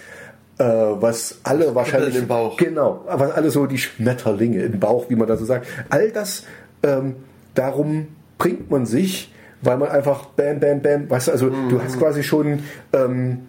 äh, 0.59 0.63
was 0.63 1.39
alle 1.43 1.75
wahrscheinlich 1.75 2.15
im 2.15 2.27
Bauch. 2.27 2.57
genau, 2.57 3.05
was 3.07 3.31
alle 3.31 3.49
so 3.51 3.65
die 3.65 3.77
Schmetterlinge 3.77 4.61
im 4.63 4.79
Bauch, 4.79 5.09
wie 5.09 5.15
man 5.15 5.27
da 5.27 5.37
so 5.37 5.45
sagt, 5.45 5.67
all 5.89 6.11
das 6.11 6.43
ähm, 6.83 7.15
darum 7.53 8.07
bringt 8.37 8.69
man 8.69 8.85
sich, 8.85 9.33
weil 9.61 9.77
man 9.77 9.89
einfach 9.89 10.25
bam 10.25 10.59
bam 10.59 10.81
bam, 10.81 11.09
weißt 11.09 11.27
du, 11.27 11.31
also 11.31 11.49
du 11.49 11.81
hast 11.81 11.97
quasi 11.97 12.23
schon 12.23 12.59
ähm, 12.93 13.47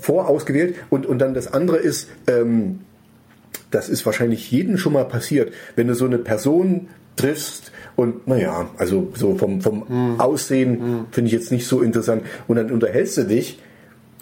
vorausgewählt 0.00 0.76
und 0.90 1.06
und 1.06 1.18
dann 1.18 1.34
das 1.34 1.52
andere 1.52 1.78
ist 1.78 2.08
ähm, 2.26 2.80
das 3.70 3.88
ist 3.88 4.06
wahrscheinlich 4.06 4.50
jedem 4.50 4.78
schon 4.78 4.92
mal 4.92 5.04
passiert, 5.04 5.52
wenn 5.76 5.88
du 5.88 5.94
so 5.94 6.06
eine 6.06 6.18
Person 6.18 6.88
triffst 7.16 7.72
und 7.96 8.28
naja, 8.28 8.70
also 8.78 9.10
so 9.14 9.34
vom, 9.34 9.60
vom 9.60 10.20
Aussehen 10.20 11.06
finde 11.10 11.26
ich 11.26 11.32
jetzt 11.32 11.50
nicht 11.50 11.66
so 11.66 11.82
interessant. 11.82 12.22
Und 12.46 12.56
dann 12.56 12.70
unterhältst 12.70 13.16
du 13.16 13.24
dich 13.24 13.58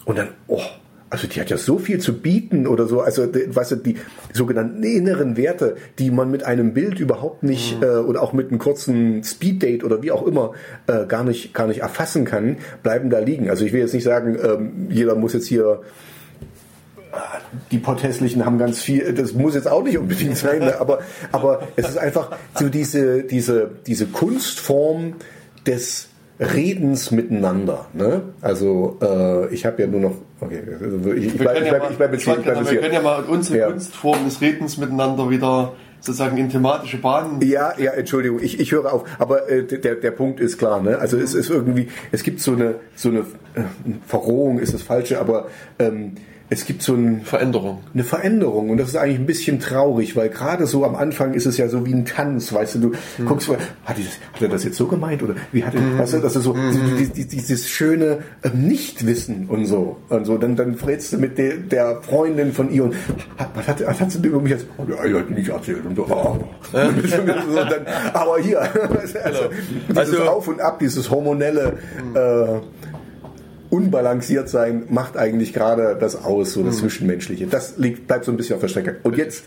und 0.05 0.17
dann, 0.17 0.29
oh, 0.47 0.63
also 1.09 1.27
die 1.27 1.39
hat 1.39 1.49
ja 1.49 1.57
so 1.57 1.77
viel 1.77 1.99
zu 1.99 2.19
bieten 2.19 2.67
oder 2.67 2.85
so, 2.87 3.01
also 3.01 3.25
die- 3.25 3.55
weißt 3.55 3.71
du, 3.71 3.75
die 3.77 3.95
sogenannten 4.33 4.83
inneren 4.83 5.37
Werte, 5.37 5.77
die 5.99 6.11
man 6.11 6.29
mit 6.29 6.43
einem 6.43 6.73
Bild 6.73 6.99
überhaupt 6.99 7.43
nicht 7.43 7.81
äh, 7.81 7.85
oder 7.85 8.21
auch 8.21 8.33
mit 8.33 8.49
einem 8.49 8.59
kurzen 8.59 9.23
Speeddate 9.23 9.85
oder 9.85 10.01
wie 10.03 10.11
auch 10.11 10.25
immer 10.27 10.51
äh, 10.87 11.05
gar 11.05 11.23
nicht 11.23 11.53
gar 11.53 11.67
nicht 11.67 11.81
erfassen 11.81 12.25
kann, 12.25 12.57
bleiben 12.83 13.09
da 13.09 13.19
liegen. 13.19 13.49
Also 13.49 13.63
ich 13.65 13.71
will 13.73 13.79
jetzt 13.81 13.93
nicht 13.93 14.03
sagen, 14.03 14.37
ähm, 14.43 14.87
jeder 14.89 15.15
muss 15.15 15.33
jetzt 15.33 15.47
hier 15.47 15.81
die 17.71 17.79
Potthässlichen 17.79 18.45
haben 18.45 18.57
ganz 18.59 18.79
viel, 18.81 19.13
das 19.13 19.33
muss 19.33 19.55
jetzt 19.55 19.67
auch 19.67 19.83
nicht 19.83 19.97
unbedingt 19.97 20.37
sein, 20.37 20.59
ne? 20.59 20.79
aber, 20.79 20.99
aber 21.31 21.63
es 21.75 21.89
ist 21.89 21.97
einfach 21.97 22.35
so 22.55 22.69
diese, 22.69 23.23
diese, 23.23 23.71
diese 23.87 24.05
Kunstform 24.07 25.13
des 25.65 26.09
Redens 26.39 27.09
miteinander. 27.11 27.87
Ne? 27.93 28.21
Also 28.41 28.97
äh, 29.01 29.51
ich 29.53 29.65
habe 29.65 29.81
ja 29.81 29.87
nur 29.87 30.01
noch, 30.01 30.15
okay, 30.39 30.61
also 30.81 31.13
ich, 31.13 31.25
ich 31.25 31.33
Wir 31.33 31.39
bleibe 31.39 31.65
ja 31.65 31.73
bleib, 31.73 31.97
bleib 31.97 32.13
jetzt. 32.13 32.21
Ich 32.21 32.27
wir 32.27 32.35
bleib 32.35 32.71
jetzt 32.71 32.81
können 32.81 32.93
ja 32.93 33.01
mal 33.01 33.23
unsere 33.23 33.59
Ja. 33.59 33.67
Kunstform 33.67 34.25
des 34.25 34.41
Redens 34.41 34.77
miteinander 34.77 35.29
wieder 35.29 35.73
sozusagen 35.99 36.37
in 36.37 36.49
thematische 36.49 36.97
Bahnen. 36.97 37.41
Ja, 37.41 37.73
ja, 37.77 37.91
Entschuldigung, 37.91 38.39
ich, 38.41 38.59
ich 38.59 38.71
höre 38.71 38.91
auf. 38.93 39.03
Aber 39.19 39.49
äh, 39.49 39.63
der, 39.63 39.95
der 39.95 40.11
Punkt 40.11 40.39
ist 40.39 40.57
klar, 40.57 40.81
ne? 40.81 40.99
Also 40.99 41.17
es 41.17 41.33
ist 41.33 41.49
irgendwie, 41.49 41.89
es 42.11 42.23
gibt 42.23 42.39
so 42.39 42.53
eine 42.53 42.75
so 42.95 43.09
eine 43.09 43.19
äh, 43.19 43.63
Verrohung 44.05 44.59
ist 44.59 44.73
das 44.73 44.81
falsche, 44.81 45.19
aber 45.19 45.47
ähm, 45.79 46.13
es 46.49 46.65
gibt 46.65 46.81
so 46.81 46.93
ein, 46.93 47.21
Veränderung. 47.25 47.79
eine 47.93 48.03
Veränderung 48.05 48.69
und 48.69 48.77
das 48.77 48.89
ist 48.89 48.95
eigentlich 48.95 49.19
ein 49.19 49.25
bisschen 49.25 49.59
traurig, 49.59 50.15
weil 50.15 50.29
gerade 50.29 50.65
so 50.65 50.85
am 50.85 50.95
Anfang 50.95 51.33
ist 51.33 51.45
es 51.45 51.57
ja 51.57 51.67
so 51.67 51.85
wie 51.85 51.93
ein 51.93 52.05
Tanz, 52.05 52.53
weißt 52.53 52.75
du, 52.75 52.79
du 52.79 52.87
Mhm. 53.17 53.25
guckst, 53.25 53.49
hat, 53.49 53.57
das, 53.87 53.97
hat 54.33 54.41
er 54.41 54.47
das 54.47 54.63
jetzt 54.63 54.77
so 54.77 54.87
gemeint 54.87 55.21
oder 55.23 55.35
wie 55.51 55.63
hat 55.65 55.73
er, 55.75 55.99
weißt 55.99 56.13
du, 56.13 56.19
das 56.19 56.35
ist 56.37 56.43
so 56.43 56.53
Mhm. 56.53 56.97
die- 56.97 57.09
die- 57.09 57.27
dieses 57.27 57.67
schöne 57.69 58.19
äh, 58.43 58.49
Nichtwissen 58.53 59.47
und 59.49 59.65
so 59.65 59.97
und 60.09 60.25
so, 60.25 60.37
dann, 60.37 60.55
dann 60.55 60.75
frätst 60.77 61.11
du 61.13 61.17
mit 61.17 61.37
der, 61.37 61.57
der 61.57 62.01
Freundin 62.01 62.53
von 62.53 62.71
ihr 62.71 62.85
und 62.85 62.95
was 63.55 63.67
hat, 63.67 63.85
was 63.85 63.99
hat 63.99 64.11
sie 64.11 64.19
über 64.25 64.39
mich 64.39 64.51
jetzt, 64.51 64.65
oh, 64.77 64.83
ja, 64.89 65.03
ich 65.03 65.13
hat 65.15 65.29
nicht 65.29 65.49
erzählt 65.49 65.85
und 65.85 65.95
so, 65.95 66.05
oh. 66.09 66.37
und 66.77 67.09
so 67.09 67.55
dann, 67.55 67.85
aber 68.13 68.37
hier, 68.39 68.61
also, 69.23 69.49
dieses 69.89 69.97
Also- 69.97 70.21
Mhm. 70.21 70.27
Auf 70.27 70.47
und 70.47 70.61
Ab, 70.61 70.79
dieses 70.79 71.09
hormonelle, 71.11 71.77
äh, 72.13 72.59
unbalanciert 73.69 74.49
sein 74.49 74.83
macht 74.89 75.17
eigentlich 75.17 75.53
gerade 75.53 75.97
das 75.99 76.23
aus, 76.23 76.53
so 76.53 76.63
das 76.63 76.75
Mhm. 76.75 76.79
Zwischenmenschliche. 76.81 77.47
Das 77.47 77.77
liegt, 77.77 78.07
bleibt 78.07 78.25
so 78.25 78.31
ein 78.31 78.37
bisschen 78.37 78.55
auf 78.55 78.61
der 78.61 78.67
Strecke. 78.69 78.97
Und 79.03 79.17
jetzt 79.17 79.43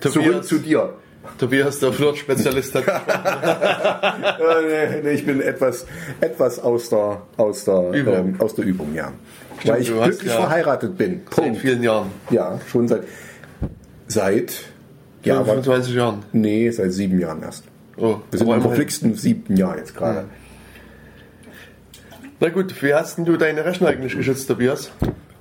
Tobias- 0.00 0.24
zurück 0.24 0.44
zu 0.44 0.58
dir. 0.58 0.90
Tobias, 1.38 1.78
der 1.80 1.92
Flirt-Spezialist, 1.92 2.74
hat 2.74 2.84
ich 5.12 5.24
bin 5.24 5.40
etwas, 5.40 5.86
etwas 6.20 6.58
aus 6.58 6.90
der, 6.90 7.22
aus 7.38 7.64
der, 7.64 7.90
Übung. 7.92 8.14
ähm, 8.14 8.34
aus 8.38 8.54
der 8.54 8.66
Übung, 8.66 8.94
ja. 8.94 9.10
Weil 9.64 9.80
ich 9.80 9.88
glücklich 9.88 10.24
ja- 10.30 10.36
verheiratet 10.40 10.98
bin. 10.98 11.22
seit 11.30 11.44
Punkt. 11.44 11.60
vielen 11.60 11.82
Jahren. 11.82 12.08
Ja, 12.30 12.60
schon 12.70 12.88
seit, 12.88 13.04
seit, 14.06 14.52
ja, 15.22 15.36
aber, 15.36 15.46
25 15.46 15.94
Jahren. 15.94 16.22
nee, 16.32 16.70
seit 16.70 16.92
sieben 16.92 17.18
Jahren 17.18 17.42
erst. 17.42 17.64
Oh, 17.96 18.16
Wir 18.30 18.38
sind 18.38 18.48
im 18.50 18.60
verflixten 18.60 19.14
siebten 19.14 19.56
Jahr 19.56 19.78
jetzt 19.78 19.96
gerade. 19.96 20.24
Na 22.40 22.48
gut, 22.48 22.82
wie 22.82 22.94
hast 22.94 23.18
denn 23.18 23.24
du 23.24 23.36
deine 23.36 23.64
Rechner 23.64 23.88
eigentlich 23.88 24.16
geschützt, 24.16 24.48
Tobias? 24.48 24.90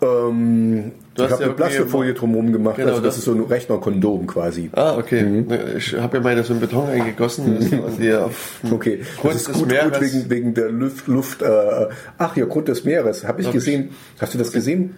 Ähm, 0.02 0.92
Du 1.16 1.24
ich 1.24 1.30
habe 1.32 1.42
ja 1.44 1.48
eine 1.50 1.56
Plastifolie 1.56 2.10
irgendwie- 2.10 2.20
drumherum 2.20 2.52
gemacht, 2.54 2.76
Genau, 2.78 2.90
also 2.90 3.02
das 3.02 3.10
das- 3.16 3.18
ist 3.20 3.26
so 3.26 3.34
ein 3.34 3.42
Rechnerkondom 3.42 4.26
quasi. 4.28 4.70
Ah, 4.74 4.98
okay. 4.98 5.22
Mhm. 5.24 5.48
Ich 5.78 5.94
habe 5.96 6.18
ja 6.18 6.24
meine 6.24 6.44
so 6.44 6.54
in 6.54 6.60
Beton 6.60 6.90
eingegossen 6.90 7.58
und 7.58 7.98
die 8.02 8.14
auf 8.14 8.60
Okay, 8.72 9.00
das 9.02 9.18
Grund 9.18 9.36
ist 9.36 9.48
des 9.48 9.58
gut, 9.60 9.70
gut 9.70 10.02
wegen, 10.02 10.30
wegen 10.30 10.54
der 10.56 10.70
Luft. 10.72 11.08
Luft 11.08 11.42
äh, 11.44 11.88
ach 12.18 12.36
ja, 12.36 12.46
Grund 12.46 12.68
des 12.68 12.84
Meeres. 12.84 13.26
Habe 13.28 13.42
ich 13.42 13.48
Hab 13.48 13.54
gesehen. 13.54 13.90
Hast 14.20 14.34
du 14.34 14.38
das 14.40 14.52
gesehen? 14.52 14.96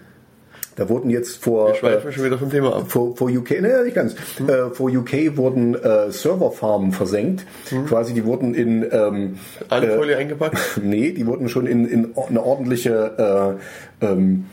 Da 0.75 0.89
wurden 0.89 1.09
jetzt 1.09 1.37
vor 1.37 1.71
Ich 1.71 1.77
schweife 1.77 2.11
schon 2.11 2.25
wieder 2.25 2.37
vom 2.37 2.49
Thema 2.49 2.75
ab. 2.75 2.91
vor, 2.91 3.15
vor 3.15 3.29
UK, 3.29 3.61
ne, 3.61 3.83
nicht 3.83 3.95
ganz. 3.95 4.15
Äh, 4.45 4.71
vor 4.73 4.89
UK 4.89 5.37
wurden 5.37 5.73
äh, 5.75 6.11
Serverfarmen 6.11 6.91
versenkt. 6.91 7.45
Quasi, 7.87 8.13
die 8.13 8.25
wurden 8.25 8.53
in 8.53 8.85
ähm, 8.91 9.37
Alufolie 9.69 10.17
eingepackt. 10.17 10.57
nee, 10.83 11.11
die 11.11 11.25
wurden 11.25 11.47
schon 11.47 11.65
in, 11.65 11.85
in 11.85 12.13
eine 12.17 12.43
ordentliche 12.43 13.57
äh, 14.01 14.05
ähm, 14.05 14.47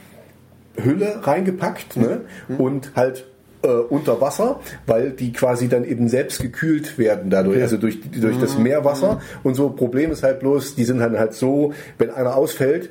Hülle 0.77 1.21
reingepackt 1.23 1.97
ne? 1.97 2.23
und 2.57 2.93
halt 2.95 3.27
äh, 3.63 3.69
unter 3.69 4.21
Wasser, 4.21 4.61
weil 4.87 5.11
die 5.11 5.33
quasi 5.33 5.69
dann 5.69 5.85
eben 5.85 6.09
selbst 6.09 6.41
gekühlt 6.41 6.99
werden 6.99 7.31
dadurch, 7.31 7.61
also 7.63 7.77
durch, 7.77 7.99
durch 8.11 8.39
das 8.39 8.59
Meerwasser. 8.59 9.21
Und 9.43 9.55
so 9.55 9.71
Problem 9.71 10.11
ist 10.13 10.23
halt 10.23 10.41
bloß, 10.41 10.75
die 10.75 10.85
sind 10.85 10.99
dann 11.01 11.19
halt 11.19 11.35
so, 11.35 11.73
wenn 11.99 12.11
einer 12.11 12.37
ausfällt, 12.37 12.91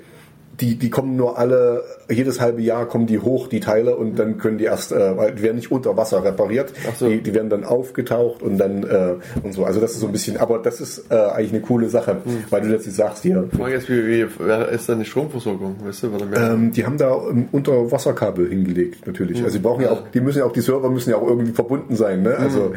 die, 0.62 0.76
die 0.76 0.90
kommen 0.90 1.16
nur 1.16 1.38
alle, 1.38 1.84
jedes 2.10 2.40
halbe 2.40 2.62
Jahr 2.62 2.86
kommen 2.86 3.08
die 3.08 3.20
hoch, 3.20 3.48
die 3.48 3.60
Teile, 3.60 3.96
und 3.96 4.18
dann 4.18 4.38
können 4.38 4.60
die 4.60 4.66
erst, 4.66 4.92
äh, 4.92 5.18
weil 5.18 5.34
die 5.34 5.42
werden 5.42 5.56
nicht 5.56 5.72
unter 5.72 5.98
Wasser 5.98 6.24
repariert, 6.24 6.72
so. 6.98 7.10
die, 7.10 7.22
die 7.22 7.34
werden 7.34 7.50
dann 7.50 7.64
aufgetaucht 7.64 8.44
und 8.44 8.58
dann 8.58 8.84
äh, 8.84 9.16
und 9.44 9.54
so. 9.54 9.66
Also 9.66 9.82
das 9.82 9.94
ist 9.94 10.00
so 10.00 10.06
ein 10.06 10.12
bisschen, 10.12 10.38
aber 10.38 10.60
das 10.60 10.80
ist 10.80 11.12
äh, 11.12 11.16
eigentlich 11.16 11.54
eine 11.54 11.62
coole 11.62 11.90
Sache, 11.90 12.18
weil 12.50 12.62
du 12.62 12.70
jetzt 12.70 12.92
sagst 12.92 13.24
hier, 13.24 13.48
Ich 13.52 13.58
frage 13.58 13.74
jetzt, 13.74 13.90
wie, 13.90 14.08
wie 14.08 14.28
wer 14.40 14.70
ist 14.70 14.88
die 14.88 15.06
Stromversorgung? 15.06 15.78
Weißt 15.84 16.04
du, 16.04 16.12
ähm, 16.36 16.72
die 16.72 16.86
haben 16.86 16.98
da 16.98 17.16
ähm, 17.30 17.48
Unterwasserkabel 17.52 18.48
hingelegt, 18.48 19.08
natürlich. 19.08 19.44
Also 19.44 19.58
die 19.58 19.64
brauchen 19.64 19.84
ja 19.84 19.92
auch, 19.92 20.04
die 20.14 20.22
müssen 20.22 20.40
ja 20.40 20.46
auch, 20.46 20.54
die 20.54 20.62
Server 20.62 20.90
müssen 20.90 21.10
ja 21.10 21.16
auch 21.16 21.28
irgendwie 21.28 21.54
verbunden 21.54 21.96
sein, 21.96 22.22
ne? 22.22 22.36
Also 22.38 22.74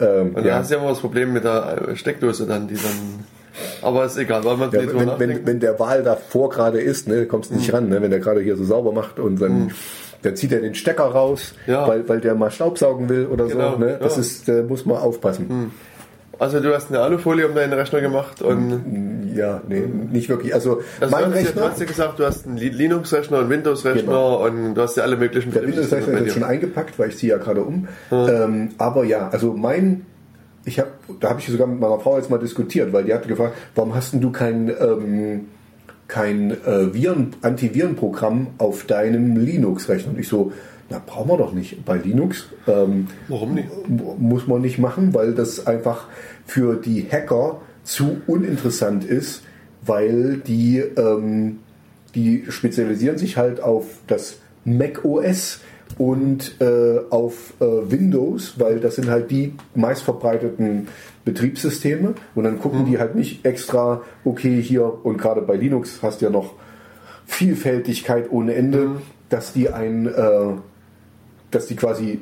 ähm, 0.00 0.28
und 0.28 0.36
dann 0.38 0.46
ja. 0.46 0.54
hast 0.56 0.70
du 0.70 0.74
ja 0.74 0.80
immer 0.80 0.90
das 0.90 1.00
Problem 1.00 1.32
mit 1.32 1.44
der 1.44 1.94
Steckdose 1.94 2.46
dann, 2.46 2.66
die 2.66 2.74
dann. 2.74 3.24
Aber 3.82 4.04
ist 4.04 4.16
egal, 4.16 4.44
weil 4.44 4.56
man 4.56 4.70
Ja, 4.70 4.80
nicht 4.80 4.92
wenn, 4.92 5.00
wenn, 5.00 5.06
nachdenken. 5.06 5.40
wenn 5.46 5.60
der 5.60 5.78
Wal 5.78 6.02
davor 6.02 6.50
gerade 6.50 6.80
ist, 6.80 7.08
ne, 7.08 7.26
kommst 7.26 7.50
du 7.50 7.54
Mhm. 7.54 7.60
nicht 7.60 7.72
ran, 7.72 7.88
ne, 7.88 8.02
wenn 8.02 8.10
der 8.10 8.20
gerade 8.20 8.40
hier 8.40 8.56
so 8.56 8.64
sauber 8.64 8.92
macht 8.92 9.18
und 9.18 9.40
dann, 9.40 9.70
dann 10.22 10.36
zieht 10.36 10.52
er 10.52 10.60
den 10.60 10.74
Stecker 10.74 11.04
raus, 11.04 11.54
Ja. 11.66 11.86
weil, 11.86 12.08
weil 12.08 12.20
der 12.20 12.34
mal 12.34 12.50
Staubsaugen 12.50 13.08
will 13.08 13.26
oder 13.26 13.46
Genau, 13.46 13.72
so. 13.72 13.78
Ne? 13.78 13.98
Das 14.00 14.14
ja. 14.16 14.20
ist, 14.20 14.48
da 14.48 14.62
muss 14.62 14.84
man 14.86 14.96
aufpassen. 14.98 15.70
Also 16.40 16.60
du 16.60 16.72
hast 16.72 16.88
eine 16.90 17.00
Alufolie 17.00 17.48
um 17.48 17.54
deinen 17.56 17.72
Rechner 17.72 18.00
gemacht 18.00 18.42
und 18.42 19.32
Ja, 19.34 19.60
nee, 19.68 19.82
nicht 20.12 20.28
wirklich. 20.28 20.54
Also, 20.54 20.80
also 21.00 21.10
mein 21.14 21.30
du, 21.30 21.36
hast 21.36 21.36
ja, 21.36 21.42
du 21.42 21.48
Rechner, 21.48 21.70
hast 21.70 21.80
ja 21.80 21.86
gesagt, 21.86 22.18
du 22.20 22.24
hast 22.24 22.46
einen 22.46 22.56
Li- 22.56 22.68
Linux-Rechner, 22.68 23.40
einen 23.40 23.50
Windows-Rechner 23.50 24.02
Genau. 24.02 24.44
und 24.46 24.74
du 24.74 24.80
hast 24.82 24.96
ja 24.96 25.02
alle 25.02 25.16
möglichen 25.16 25.52
der 25.52 25.62
Windows-Rechner 25.66 26.14
ist 26.14 26.24
jetzt 26.26 26.34
schon 26.34 26.44
eingepackt, 26.44 26.96
weil 26.98 27.08
ich 27.08 27.16
ziehe 27.18 27.32
ja 27.32 27.38
gerade 27.38 27.62
um. 27.62 27.88
Ähm, 28.12 28.70
aber 28.78 29.02
ja, 29.04 29.28
also 29.32 29.52
mein, 29.52 30.06
ich 30.64 30.78
habe, 30.78 30.90
da 31.20 31.30
habe 31.30 31.40
ich 31.40 31.46
sogar 31.46 31.66
mit 31.66 31.80
meiner 31.80 31.98
Frau 31.98 32.16
jetzt 32.16 32.30
mal 32.30 32.38
diskutiert, 32.38 32.92
weil 32.92 33.04
die 33.04 33.14
hatte 33.14 33.28
gefragt, 33.28 33.54
warum 33.74 33.94
hast 33.94 34.12
denn 34.12 34.20
du 34.20 34.30
kein, 34.30 34.68
ähm, 34.68 35.46
kein 36.08 36.50
äh, 36.50 36.92
Viren, 36.92 37.36
Antivirenprogramm 37.42 38.48
auf 38.58 38.84
deinem 38.84 39.36
Linux-Rechner? 39.36 40.12
Und 40.12 40.18
ich 40.18 40.28
so, 40.28 40.52
na, 40.90 41.02
brauchen 41.04 41.28
wir 41.28 41.36
doch 41.36 41.52
nicht 41.52 41.84
bei 41.84 41.96
Linux. 41.96 42.46
Ähm, 42.66 43.08
Warum 43.28 43.54
nicht? 43.54 43.68
muss 43.88 44.46
man 44.46 44.62
nicht 44.62 44.78
machen, 44.78 45.12
weil 45.14 45.34
das 45.34 45.66
einfach 45.66 46.06
für 46.46 46.76
die 46.76 47.06
Hacker 47.10 47.60
zu 47.84 48.22
uninteressant 48.26 49.04
ist, 49.04 49.42
weil 49.84 50.38
die, 50.38 50.78
ähm, 50.78 51.58
die 52.14 52.44
spezialisieren 52.48 53.18
sich 53.18 53.36
halt 53.36 53.62
auf 53.62 53.84
das 54.06 54.36
Mac 54.64 55.04
OS 55.04 55.60
und 55.96 56.60
äh, 56.60 57.00
auf 57.10 57.54
äh, 57.60 57.64
Windows, 57.64 58.58
weil 58.58 58.80
das 58.80 58.96
sind 58.96 59.08
halt 59.08 59.30
die 59.30 59.54
meistverbreiteten 59.74 60.88
Betriebssysteme. 61.24 62.14
Und 62.34 62.44
dann 62.44 62.58
gucken 62.58 62.84
die 62.84 62.98
halt 62.98 63.14
nicht 63.14 63.44
extra, 63.44 64.02
okay, 64.24 64.60
hier 64.60 65.04
und 65.04 65.18
gerade 65.18 65.40
bei 65.42 65.56
Linux 65.56 66.00
hast 66.02 66.20
du 66.20 66.26
ja 66.26 66.30
noch 66.30 66.54
Vielfältigkeit 67.26 68.30
ohne 68.30 68.54
Ende, 68.54 69.00
dass 69.28 69.52
die 69.52 69.70
ein 69.70 70.06
äh, 70.06 70.52
dass 71.50 71.66
die 71.66 71.76
quasi, 71.76 72.20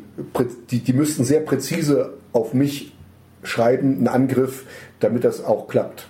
die, 0.71 0.81
die 0.81 0.93
müssten 0.93 1.25
sehr 1.25 1.41
präzise 1.41 2.15
auf 2.33 2.55
mich 2.55 2.93
schreiben, 3.43 3.97
einen 3.97 4.09
Angriff, 4.09 4.65
damit 5.01 5.25
das 5.25 5.45
auch 5.45 5.69
klappt. 5.69 6.07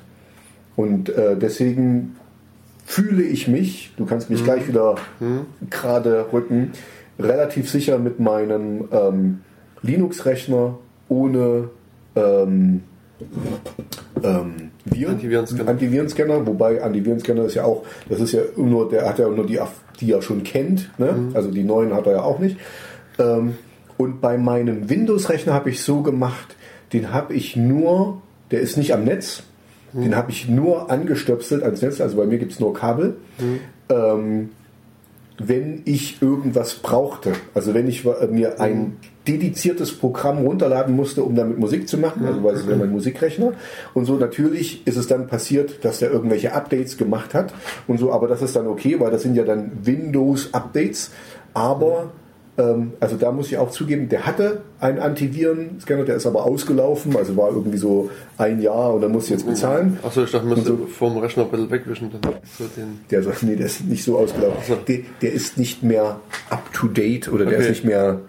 Und 0.77 1.09
äh, 1.09 1.37
deswegen 1.37 2.17
fühle 2.85 3.23
ich 3.23 3.49
mich, 3.49 3.93
du 3.97 4.07
kannst 4.07 4.31
mich 4.31 4.45
gleich 4.45 4.69
wieder 4.69 4.97
gerade 5.71 6.27
rücken, 6.33 6.73
relativ 7.19 7.71
sicher 7.71 7.99
mit 7.99 8.21
meinem 8.21 8.89
ähm, 8.93 9.41
Linux-Rechner 9.83 10.79
ohne 11.09 11.71
ähm, 12.15 12.83
ähm, 14.23 14.71
Viren, 14.85 15.15
Antivirenscanner. 15.15 15.71
Antivirenscanner, 15.71 16.47
wobei 16.47 16.83
Antivirenscanner 16.83 17.45
ist 17.45 17.55
ja 17.55 17.65
auch, 17.65 17.85
das 18.09 18.21
ist 18.21 18.33
ja 18.33 18.43
nur, 18.57 18.89
der 18.89 19.09
hat 19.09 19.19
ja 19.19 19.29
nur 19.29 19.47
die, 19.47 19.59
die 20.01 20.13
er 20.13 20.23
schon 20.23 20.43
kennt, 20.43 20.91
ne? 20.99 21.31
also 21.35 21.51
die 21.51 21.65
neuen 21.65 21.95
hat 21.95 22.07
er 22.07 22.13
ja 22.13 22.23
auch 22.23 22.39
nicht. 22.39 22.59
Ähm, 23.19 23.57
und 23.97 24.21
bei 24.21 24.37
meinem 24.37 24.91
Windows-Rechner 24.91 25.55
habe 25.55 25.71
ich 25.71 25.83
so 25.83 26.03
gemacht, 26.03 26.57
den 26.93 27.13
habe 27.13 27.35
ich 27.35 27.57
nur, 27.57 28.21
der 28.51 28.61
ist 28.61 28.77
nicht 28.77 28.93
am 28.93 29.05
Netz, 29.05 29.43
den 29.93 30.15
habe 30.15 30.31
ich 30.31 30.49
nur 30.49 30.91
angestöpselt 30.91 31.63
ans 31.63 31.81
Netz, 31.81 32.01
also 32.01 32.19
bei 32.19 32.27
mir 32.27 32.37
gibt 32.39 32.53
es 32.53 32.61
nur 32.61 32.75
Kabel. 32.75 33.17
Ähm, 33.89 34.51
wenn 35.39 35.83
ich 35.85 36.23
irgendwas 36.23 36.75
brauchte, 36.75 37.33
also 37.55 37.75
wenn 37.75 37.89
ich 37.89 38.05
äh, 38.05 38.27
mir 38.27 38.61
ein 38.61 38.97
dediziertes 39.29 39.93
Programm 39.93 40.39
runterladen 40.39 40.95
musste, 40.95 41.23
um 41.23 41.35
damit 41.35 41.59
Musik 41.59 41.89
zu 41.89 41.99
machen, 41.99 42.25
also 42.25 42.43
weil 42.43 42.55
es 42.55 42.61
ist 42.61 42.69
ja 42.69 42.77
mein 42.77 42.91
Musikrechner. 42.91 43.53
Und 43.93 44.05
so 44.05 44.17
natürlich 44.17 44.87
ist 44.87 44.97
es 44.97 45.09
dann 45.09 45.27
passiert, 45.27 45.85
dass 45.85 45.99
der 45.99 46.11
irgendwelche 46.11 46.53
Updates 46.53 46.97
gemacht 46.97 47.35
hat. 47.35 47.53
Und 47.87 47.99
so, 47.99 48.13
aber 48.13 48.29
das 48.29 48.41
ist 48.43 48.55
dann 48.57 48.67
okay, 48.67 48.99
weil 49.01 49.11
das 49.11 49.23
sind 49.23 49.35
ja 49.35 49.45
dann 49.45 49.73
Windows 49.83 50.55
Updates, 50.55 51.11
aber 51.55 52.03
ähm, 52.03 52.26
also 53.01 53.17
da 53.17 53.33
muss 53.33 53.49
ich 53.49 53.59
auch 53.59 53.71
zugeben, 53.71 54.09
der 54.09 54.25
hatte 54.25 54.63
einen 54.81 54.99
Antiviren-Scanner, 54.99 56.05
der 56.05 56.17
ist 56.17 56.25
aber 56.27 56.47
ausgelaufen, 56.47 57.15
also 57.15 57.37
war 57.37 57.51
irgendwie 57.51 57.77
so 57.77 58.11
ein 58.39 58.63
Jahr 58.63 58.95
und 58.95 59.03
dann 59.03 59.13
musste 59.13 59.35
ich 59.35 59.41
jetzt 59.41 59.47
bezahlen. 59.47 59.99
Achso, 60.03 60.25
ich 60.25 60.31
dachte, 60.31 60.47
man 60.47 60.57
müsste 60.57 60.75
vom 60.87 61.19
Rechner 61.19 61.45
ein 61.45 61.51
bisschen 61.51 61.71
wegwischen. 61.71 62.11
Dann 62.23 62.33
so 62.59 62.65
den 62.77 63.01
Der 63.11 63.23
sagt, 63.23 63.43
nee, 63.43 63.57
der 63.57 63.67
ist 63.67 63.85
nicht 63.85 64.05
so 64.05 64.17
ausgelaufen. 64.17 64.63
so. 64.67 64.75
Der, 64.89 65.01
der 65.21 65.33
ist 65.35 65.59
nicht 65.59 65.83
mehr 65.83 66.21
up 66.49 66.73
to 66.73 66.87
date 66.89 67.29
oder 67.31 67.45
der 67.45 67.59
Okay. 67.59 67.65
ist 67.65 67.69
nicht 67.69 67.85
mehr, 67.85 68.21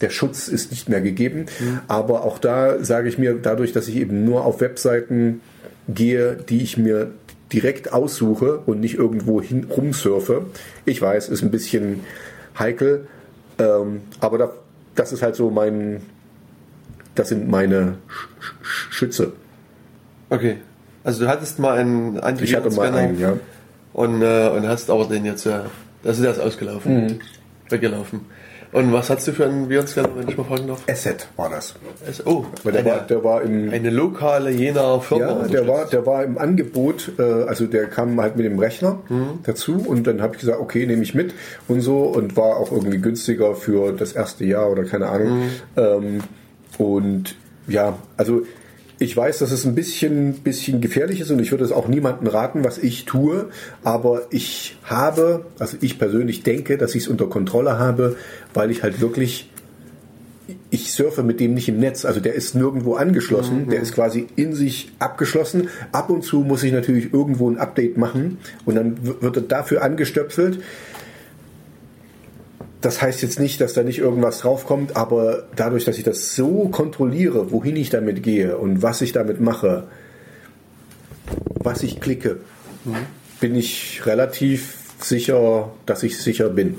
der 0.00 0.10
Schutz 0.10 0.46
ist 0.46 0.70
nicht 0.70 0.88
mehr 0.88 1.00
gegeben. 1.00 1.46
Aber 1.88 2.22
auch 2.24 2.38
da 2.38 2.82
sage 2.84 3.08
ich 3.08 3.18
mir, 3.18 3.34
dadurch, 3.34 3.72
dass 3.72 3.88
ich 3.88 3.96
eben 3.96 4.24
nur 4.24 4.44
auf 4.44 4.60
Webseiten 4.60 5.40
gehe, 5.88 6.36
die 6.48 6.62
ich 6.62 6.76
mir 6.78 7.10
direkt 7.52 7.92
aussuche 7.92 8.60
und 8.66 8.78
nicht 8.80 8.94
irgendwo 8.94 9.40
hin 9.42 9.66
rumsurfe. 9.68 10.46
Ich 10.84 11.02
weiß, 11.02 11.28
ist 11.28 11.42
ein 11.42 11.50
bisschen 11.50 12.00
heikel, 12.58 13.06
ähm, 13.58 14.02
aber 14.20 14.38
da, 14.38 14.52
das 14.94 15.12
ist 15.12 15.22
halt 15.22 15.36
so 15.36 15.50
mein, 15.50 16.02
das 17.14 17.28
sind 17.28 17.48
meine 17.48 17.96
Sch 18.08 18.28
Sch 18.62 18.86
Schütze. 18.90 19.32
Okay. 20.30 20.58
Also 21.02 21.24
du 21.24 21.28
hattest 21.28 21.58
mal 21.58 21.78
einen 21.78 22.18
Antivirenscanner 22.18 22.38
Ich 22.46 22.56
hatte 22.56 22.92
mal 22.92 22.98
einen, 22.98 23.18
ja. 23.18 23.36
und, 23.92 24.22
äh, 24.22 24.48
und 24.48 24.66
hast 24.66 24.90
aber 24.90 25.04
den 25.04 25.24
jetzt, 25.24 25.46
äh, 25.46 25.60
das 26.02 26.18
ist 26.18 26.24
erst 26.24 26.40
ausgelaufen. 26.40 27.20
weggelaufen. 27.68 28.20
Und 28.74 28.92
was 28.92 29.08
hast 29.08 29.28
du 29.28 29.32
für 29.32 29.44
einen 29.44 29.68
Virenscanner, 29.68 30.08
wenn 30.16 30.28
ich 30.28 30.36
mal 30.36 30.42
fragen 30.42 30.66
darf? 30.66 30.82
Asset 30.90 31.28
war 31.36 31.48
das. 31.48 31.76
Oh, 32.24 32.44
der, 32.64 32.74
eine, 32.74 32.90
war, 32.90 32.98
der 33.02 33.22
war 33.22 33.42
im 33.42 33.70
eine 33.70 33.90
lokale 33.90 34.50
Jener 34.50 35.00
Firma. 35.00 35.42
Ja, 35.42 35.46
der 35.46 35.68
war, 35.68 35.86
der 35.86 36.04
war 36.06 36.24
im 36.24 36.38
Angebot, 36.38 37.12
äh, 37.20 37.22
also 37.22 37.66
der 37.68 37.86
kam 37.86 38.20
halt 38.20 38.34
mit 38.34 38.44
dem 38.46 38.58
Rechner 38.58 38.98
Mhm. 39.08 39.38
dazu 39.44 39.76
und 39.86 40.08
dann 40.08 40.20
habe 40.20 40.34
ich 40.34 40.40
gesagt, 40.40 40.58
okay, 40.60 40.86
nehme 40.86 41.04
ich 41.04 41.14
mit 41.14 41.34
und 41.68 41.82
so 41.82 42.02
und 42.02 42.36
war 42.36 42.56
auch 42.56 42.72
irgendwie 42.72 42.98
günstiger 42.98 43.54
für 43.54 43.92
das 43.92 44.12
erste 44.12 44.44
Jahr 44.44 44.68
oder 44.68 44.82
keine 44.82 45.06
Ahnung. 45.06 45.38
Mhm. 45.38 45.50
Ähm, 45.76 46.20
und 46.78 47.36
ja, 47.68 47.96
also 48.16 48.42
ich 48.98 49.16
weiß, 49.16 49.38
dass 49.38 49.50
es 49.50 49.64
ein 49.64 49.74
bisschen, 49.74 50.34
bisschen 50.34 50.80
gefährlich 50.80 51.20
ist 51.20 51.30
und 51.30 51.40
ich 51.40 51.50
würde 51.50 51.64
es 51.64 51.72
auch 51.72 51.88
niemandem 51.88 52.28
raten, 52.28 52.64
was 52.64 52.78
ich 52.78 53.04
tue, 53.04 53.50
aber 53.82 54.22
ich 54.30 54.76
habe, 54.84 55.46
also 55.58 55.76
ich 55.80 55.98
persönlich 55.98 56.42
denke, 56.42 56.78
dass 56.78 56.94
ich 56.94 57.04
es 57.04 57.08
unter 57.08 57.26
Kontrolle 57.26 57.78
habe, 57.78 58.16
weil 58.52 58.70
ich 58.70 58.82
halt 58.82 59.00
wirklich 59.00 59.50
ich 60.70 60.92
surfe 60.92 61.22
mit 61.22 61.40
dem 61.40 61.54
nicht 61.54 61.68
im 61.68 61.78
Netz. 61.78 62.04
Also 62.04 62.20
der 62.20 62.34
ist 62.34 62.54
nirgendwo 62.54 62.94
angeschlossen. 62.94 63.68
Der 63.70 63.80
ist 63.80 63.94
quasi 63.94 64.26
in 64.36 64.54
sich 64.54 64.92
abgeschlossen. 64.98 65.68
Ab 65.92 66.10
und 66.10 66.22
zu 66.22 66.40
muss 66.40 66.62
ich 66.62 66.72
natürlich 66.72 67.12
irgendwo 67.14 67.50
ein 67.50 67.58
Update 67.58 67.96
machen 67.96 68.38
und 68.64 68.74
dann 68.74 68.98
wird 69.22 69.36
er 69.36 69.42
dafür 69.42 69.82
angestöpselt. 69.82 70.60
Das 72.84 73.00
heißt 73.00 73.22
jetzt 73.22 73.40
nicht, 73.40 73.62
dass 73.62 73.72
da 73.72 73.82
nicht 73.82 73.98
irgendwas 73.98 74.40
draufkommt, 74.40 74.94
aber 74.94 75.44
dadurch, 75.56 75.86
dass 75.86 75.96
ich 75.96 76.04
das 76.04 76.36
so 76.36 76.68
kontrolliere, 76.68 77.50
wohin 77.50 77.76
ich 77.76 77.88
damit 77.88 78.22
gehe 78.22 78.58
und 78.58 78.82
was 78.82 79.00
ich 79.00 79.12
damit 79.12 79.40
mache, 79.40 79.84
was 81.54 81.82
ich 81.82 81.98
klicke, 81.98 82.40
bin 83.40 83.54
ich 83.54 84.04
relativ 84.04 84.76
sicher, 85.00 85.72
dass 85.86 86.02
ich 86.02 86.18
sicher 86.18 86.50
bin. 86.50 86.76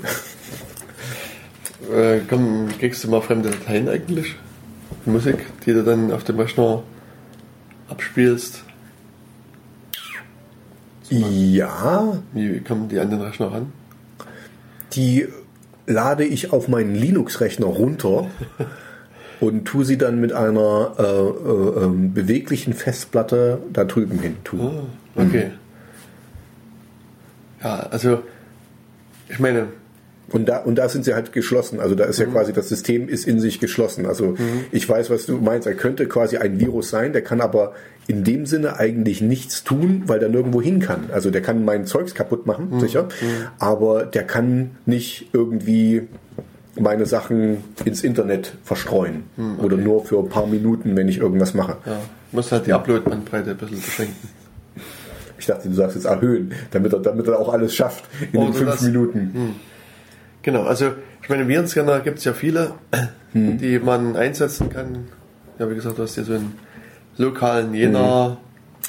Äh, 1.92 2.20
komm, 2.28 2.68
kriegst 2.78 3.02
du 3.02 3.10
mal 3.10 3.20
fremde 3.20 3.50
Dateien 3.50 3.88
eigentlich? 3.88 4.36
Musik, 5.06 5.44
die 5.64 5.72
du 5.72 5.82
dann 5.82 6.12
auf 6.12 6.22
dem 6.22 6.38
Rechner 6.38 6.84
abspielst. 7.88 8.62
Ja, 11.10 12.22
Wie 12.32 12.60
kommen 12.60 12.88
die 12.88 13.00
an 13.00 13.10
den 13.10 13.20
Rechner 13.20 13.52
ran? 13.52 13.72
die 14.96 15.28
lade 15.86 16.24
ich 16.24 16.52
auf 16.52 16.68
meinen 16.68 16.94
Linux-Rechner 16.94 17.66
runter 17.66 18.28
und 19.40 19.64
tue 19.64 19.84
sie 19.84 19.98
dann 19.98 20.20
mit 20.20 20.32
einer 20.32 20.94
äh, 20.98 21.02
äh, 21.02 21.84
ähm, 21.84 22.12
beweglichen 22.12 22.74
Festplatte 22.74 23.60
da 23.72 23.84
drüben 23.84 24.18
hin 24.18 24.36
tun. 24.44 24.88
Ah, 25.16 25.22
okay. 25.22 25.50
Ja, 27.62 27.80
also, 27.90 28.22
ich 29.28 29.38
meine, 29.38 29.68
Und 30.32 30.48
da, 30.48 30.58
und 30.58 30.74
da 30.76 30.88
sind 30.88 31.04
sie 31.04 31.14
halt 31.14 31.32
geschlossen. 31.32 31.78
Also 31.78 31.94
da 31.94 32.04
ist 32.04 32.18
ja 32.18 32.26
quasi, 32.26 32.52
das 32.52 32.68
System 32.68 33.08
ist 33.08 33.28
in 33.28 33.38
sich 33.38 33.60
geschlossen. 33.60 34.06
Also 34.06 34.34
ich 34.72 34.88
weiß, 34.88 35.08
was 35.10 35.26
du 35.26 35.36
meinst. 35.38 35.66
Er 35.68 35.74
könnte 35.74 36.06
quasi 36.06 36.36
ein 36.36 36.58
Virus 36.58 36.90
sein, 36.90 37.12
der 37.12 37.22
kann 37.22 37.40
aber 37.40 37.74
in 38.08 38.24
dem 38.24 38.44
Sinne 38.46 38.76
eigentlich 38.78 39.20
nichts 39.20 39.62
tun, 39.62 40.02
weil 40.06 40.18
der 40.18 40.28
nirgendwo 40.28 40.60
hin 40.60 40.80
kann. 40.80 41.10
Also 41.12 41.30
der 41.30 41.42
kann 41.42 41.64
mein 41.64 41.86
Zeugs 41.86 42.14
kaputt 42.14 42.44
machen, 42.46 42.80
sicher. 42.80 43.06
Aber 43.60 44.04
der 44.04 44.24
kann 44.24 44.72
nicht 44.84 45.28
irgendwie 45.32 46.02
meine 46.78 47.06
Sachen 47.06 47.58
ins 47.84 48.02
Internet 48.02 48.52
verstreuen. 48.64 49.24
Oder 49.62 49.76
nur 49.76 50.04
für 50.04 50.18
ein 50.18 50.28
paar 50.28 50.46
Minuten, 50.48 50.96
wenn 50.96 51.08
ich 51.08 51.18
irgendwas 51.18 51.54
mache. 51.54 51.76
ja, 51.86 52.00
musst 52.32 52.50
halt 52.50 52.66
die 52.66 52.72
Upload-Bandbreite 52.72 53.50
ein 53.52 53.56
bisschen 53.56 53.80
beschränken. 53.80 54.28
Ich 55.38 55.46
dachte, 55.46 55.68
du 55.68 55.74
sagst 55.74 55.94
jetzt 55.96 56.06
erhöhen, 56.06 56.52
damit 56.72 56.92
er, 56.92 56.98
damit 56.98 57.28
er 57.28 57.38
auch 57.38 57.52
alles 57.52 57.74
schafft 57.74 58.04
in 58.32 58.40
den 58.40 58.48
Oder 58.48 58.52
fünf 58.54 58.70
das- 58.72 58.82
Minuten. 58.82 59.54
Genau, 60.46 60.62
also 60.62 60.92
ich 61.22 61.28
meine, 61.28 61.46
Virenscanner 61.48 61.98
gibt 62.00 62.18
es 62.18 62.24
ja 62.24 62.32
viele, 62.32 62.72
Hm. 63.32 63.58
die 63.58 63.78
man 63.80 64.14
einsetzen 64.16 64.70
kann. 64.70 65.08
Ja, 65.58 65.68
wie 65.68 65.74
gesagt, 65.74 65.98
du 65.98 66.04
hast 66.04 66.14
hier 66.14 66.22
so 66.24 66.34
einen 66.34 66.54
lokalen 67.18 67.74
Jena, 67.74 68.36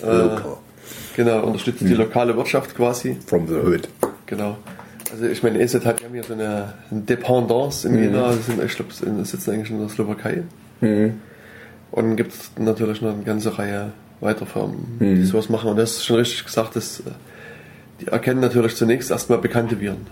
äh, 0.04 0.06
Local. 0.06 0.58
genau, 1.16 1.44
unterstützt 1.48 1.82
Hm. 1.82 1.88
die 1.88 1.96
lokale 1.96 2.38
Wirtschaft 2.38 2.76
quasi. 2.76 3.18
From 3.26 3.48
the 3.48 3.56
hood. 3.56 3.90
Genau. 4.28 4.58
Also 5.12 5.26
ich 5.26 5.42
meine, 5.42 5.60
ESET 5.60 5.84
hat 5.86 6.00
ja 6.02 6.08
hier 6.12 6.24
so 6.24 6.34
eine 6.34 6.74
Dependance 6.92 7.88
in 7.88 7.98
Jena, 7.98 8.28
das 8.34 8.46
sind, 8.46 8.64
ich 8.64 8.76
glaube, 8.76 8.94
sitzen 9.26 9.52
eigentlich 9.52 9.72
in 9.72 9.80
der 9.80 9.90
Slowakei. 9.90 10.44
Und 11.92 12.16
gibt 12.18 12.34
es 12.34 12.52
natürlich 12.60 13.02
noch 13.02 13.14
eine 13.16 13.24
ganze 13.24 13.58
Reihe 13.58 13.94
weiterer 14.22 14.46
Firmen, 14.46 14.98
die 15.00 15.24
sowas 15.24 15.50
machen. 15.50 15.72
Und 15.72 15.78
das 15.78 15.94
ist 15.94 16.06
schon 16.06 16.18
richtig 16.18 16.46
gesagt, 16.46 16.76
dass, 16.76 17.00
äh, 17.00 17.04
die 18.02 18.08
erkennen 18.08 18.42
natürlich 18.42 18.76
zunächst 18.76 19.10
erstmal 19.10 19.40
bekannte 19.40 19.80
Viren. 19.80 20.06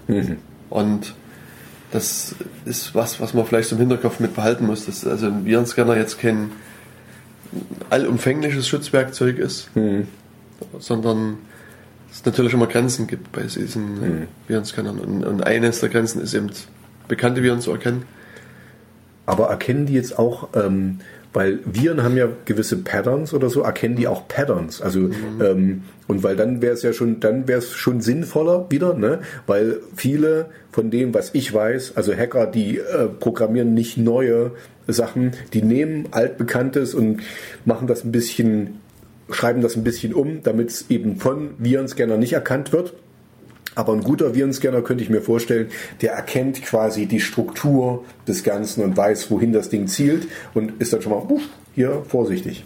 Und 0.71 1.13
das 1.95 2.35
ist 2.65 2.93
was, 2.93 3.21
was 3.21 3.33
man 3.33 3.45
vielleicht 3.45 3.71
im 3.71 3.77
Hinterkopf 3.77 4.19
mit 4.19 4.35
behalten 4.35 4.65
muss, 4.65 4.85
dass 4.85 5.07
also 5.07 5.27
ein 5.27 5.45
Virenscanner 5.45 5.95
jetzt 5.95 6.19
kein 6.19 6.51
allumfängliches 7.89 8.67
Schutzwerkzeug 8.67 9.39
ist, 9.39 9.69
sondern 10.77 11.37
es 12.11 12.25
natürlich 12.25 12.53
immer 12.53 12.67
Grenzen 12.67 13.07
gibt 13.07 13.31
bei 13.31 13.43
diesen 13.43 14.03
äh, 14.03 14.27
Virenscannern. 14.47 14.99
Und, 14.99 15.23
und 15.23 15.41
eines 15.43 15.79
der 15.79 15.89
Grenzen 15.89 16.21
ist 16.21 16.33
eben, 16.33 16.49
bekannte 17.07 17.43
Viren 17.43 17.61
zu 17.61 17.71
erkennen. 17.71 18.03
Aber 19.25 19.47
erkennen 19.47 19.85
die 19.85 19.93
jetzt 19.93 20.19
auch, 20.19 20.49
ähm, 20.53 20.99
weil 21.35 21.59
Viren 21.65 22.01
haben 22.01 22.15
ja 22.15 22.29
gewisse 22.45 22.77
Patterns 22.77 23.33
oder 23.33 23.49
so, 23.49 23.61
erkennen 23.61 23.97
die 23.97 24.07
auch 24.07 24.27
Patterns. 24.27 24.81
Also 24.81 25.09
ähm, 25.41 25.83
und 26.07 26.23
weil 26.23 26.35
dann 26.35 26.61
wäre 26.61 26.73
es 26.73 26.81
ja 26.81 26.93
schon, 26.93 27.19
dann 27.19 27.47
wäre 27.47 27.59
es 27.59 27.73
schon 27.73 27.99
sinnvoller 27.99 28.67
wieder, 28.69 28.93
ne? 28.93 29.19
Weil 29.45 29.79
viele 29.95 30.47
von 30.71 30.91
dem, 30.91 31.13
was 31.13 31.31
ich 31.33 31.53
weiß, 31.53 31.97
also 31.97 32.13
Hacker, 32.15 32.47
die 32.47 32.77
äh, 32.77 33.07
programmieren 33.19 33.73
nicht 33.73 33.97
neue 33.97 34.51
Sachen, 34.87 35.31
die 35.53 35.61
nehmen 35.61 36.07
altbekanntes 36.11 36.93
und 36.93 37.21
machen 37.65 37.87
das 37.87 38.05
ein 38.05 38.11
bisschen, 38.11 38.79
schreiben 39.29 39.61
das 39.61 39.75
ein 39.75 39.83
bisschen 39.83 40.13
um, 40.13 40.41
damit 40.43 40.69
es 40.69 40.89
eben 40.89 41.17
von 41.17 41.49
Virenscanner 41.57 42.17
nicht 42.17 42.33
erkannt 42.33 42.71
wird. 42.71 42.93
Aber 43.75 43.93
ein 43.93 44.01
guter 44.01 44.33
Virenscanner 44.33 44.81
könnte 44.81 45.03
ich 45.03 45.09
mir 45.09 45.21
vorstellen, 45.21 45.67
der 46.01 46.13
erkennt 46.13 46.63
quasi 46.63 47.05
die 47.05 47.19
Struktur 47.19 48.03
des 48.27 48.43
Ganzen 48.43 48.83
und 48.83 48.95
weiß, 48.95 49.29
wohin 49.29 49.51
das 49.51 49.69
Ding 49.69 49.87
zielt 49.87 50.27
und 50.53 50.81
ist 50.81 50.93
dann 50.93 51.01
schon 51.01 51.11
mal 51.11 51.21
uff, 51.27 51.43
hier 51.75 52.03
vorsichtig. 52.07 52.63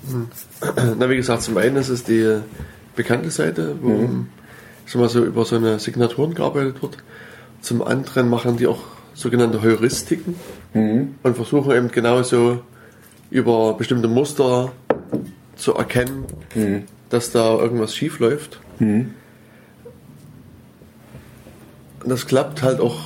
Na, 1.00 1.10
wie 1.10 1.16
gesagt, 1.16 1.42
zum 1.42 1.58
einen 1.58 1.76
ist 1.78 1.90
es 1.90 2.04
die 2.04 2.40
bekannte 2.96 3.32
Seite, 3.32 3.76
wo 3.82 3.90
schon 4.86 5.02
mal 5.02 5.10
so 5.10 5.24
über 5.26 5.46
so 5.46 5.56
eine 5.56 5.80
Signaturen 5.80 6.36
gearbeitet 6.36 6.82
wird. 6.82 6.98
Zum 7.62 7.82
anderen 7.82 8.30
machen 8.30 8.58
die 8.58 8.68
auch 8.68 8.82
sogenannte 9.14 9.62
Heuristiken 9.62 10.36
und 11.24 11.36
versuchen 11.36 11.72
eben 11.72 11.90
genauso 11.92 12.62
über 13.32 13.74
bestimmte 13.74 14.08
Muster 14.08 14.72
zu 15.56 15.74
erkennen, 15.74 16.26
dass 17.10 17.32
da 17.32 17.58
irgendwas 17.58 17.96
schief 17.96 18.20
läuft. 18.20 18.60
Und 18.80 19.14
das 22.10 22.26
klappt 22.26 22.62
halt 22.64 22.80
auch 22.80 23.00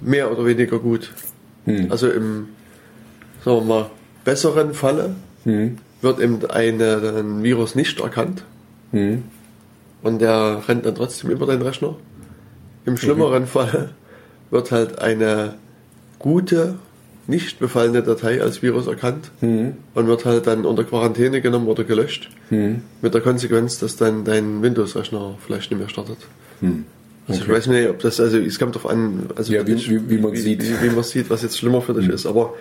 mehr 0.00 0.30
oder 0.30 0.44
weniger 0.46 0.78
gut. 0.78 1.12
Also 1.90 2.08
im, 2.08 2.48
sagen 3.44 3.58
wir 3.58 3.64
mal, 3.64 3.90
besseren 4.24 4.74
Falle 4.74 5.14
wird 6.00 6.20
eben 6.20 6.44
eine, 6.50 6.96
ein 7.18 7.42
Virus 7.42 7.74
nicht 7.74 8.00
erkannt 8.00 8.44
und 10.02 10.20
der 10.20 10.62
rennt 10.68 10.86
dann 10.86 10.94
trotzdem 10.94 11.30
über 11.30 11.46
den 11.46 11.60
Rechner. 11.62 11.96
Im 12.86 12.96
schlimmeren 12.96 13.46
Fall 13.46 13.90
wird 14.50 14.70
halt 14.70 14.98
eine 15.00 15.54
gute, 16.18 16.76
nicht 17.26 17.58
befallene 17.58 18.02
Datei 18.02 18.40
als 18.40 18.62
Virus 18.62 18.86
erkannt 18.86 19.30
und 19.94 20.06
wird 20.06 20.24
halt 20.24 20.46
dann 20.46 20.64
unter 20.64 20.84
Quarantäne 20.84 21.40
genommen 21.42 21.68
oder 21.68 21.84
gelöscht. 21.84 22.30
Mit 23.02 23.12
der 23.14 23.20
Konsequenz, 23.20 23.78
dass 23.78 23.96
dann 23.96 24.24
dein 24.24 24.62
Windows-Rechner 24.62 25.34
vielleicht 25.44 25.70
nicht 25.70 25.80
mehr 25.80 25.88
startet. 25.90 26.18
Also 27.28 27.42
ich 27.42 27.48
weiß 27.48 27.66
nicht, 27.68 27.88
ob 27.88 27.98
das, 28.00 28.18
also 28.20 28.38
es 28.38 28.58
kommt 28.58 28.74
darauf 28.74 28.90
an, 28.90 29.28
also 29.36 29.52
Ja, 29.52 29.66
wie- 29.66 29.72
ich- 29.74 29.90
wie- 29.90 30.08
wie 30.10 30.18
man 30.18 30.34
sieht. 30.34 30.62
wie, 30.62 30.82
wie 30.88 30.94
man 30.94 31.04
sieht, 31.04 31.28
was 31.30 31.42
jetzt 31.42 31.58
schlimmer 31.58 31.82
für 31.82 31.92
dich 31.94 32.08
ist. 32.08 32.24
Aber 32.26 32.54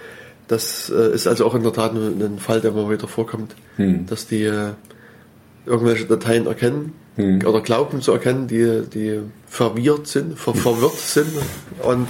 das 0.47 0.89
äh, 0.89 1.13
ist 1.13 1.25
also 1.27 1.45
auch 1.45 1.55
in 1.55 1.63
der 1.63 1.73
Tat 1.73 1.93
ein, 1.93 2.21
ein 2.21 2.39
Fall, 2.39 2.59
der 2.61 2.71
mal 2.71 2.89
wieder 2.91 3.07
vorkommt, 3.07 3.55
dass 3.77 4.27
die 4.27 4.43
äh, 4.43 4.71
irgendwelche 5.65 6.05
Dateien 6.05 6.45
erkennen 6.47 6.93
oder 7.45 7.61
glauben 7.61 8.01
zu 8.01 8.11
erkennen, 8.11 8.47
die, 8.47 8.83
die 8.93 9.19
verwirrt 9.47 10.07
sind, 10.07 10.37
ver 10.37 10.53
verwirrt 10.55 10.97
sind 10.99 11.27
und 11.83 12.07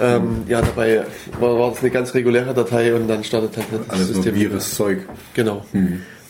ähm, 0.00 0.42
ja, 0.48 0.60
dabei 0.60 1.04
war, 1.40 1.58
war 1.58 1.70
das 1.70 1.80
eine 1.80 1.90
ganz 1.90 2.14
reguläre 2.14 2.54
Datei 2.54 2.94
und 2.94 3.08
dann 3.08 3.24
startet 3.24 3.56
halt 3.56 3.66
das 3.86 3.90
Alles 3.90 4.08
System. 4.08 4.34
Viruszeug. 4.34 4.98
Genau. 5.34 5.64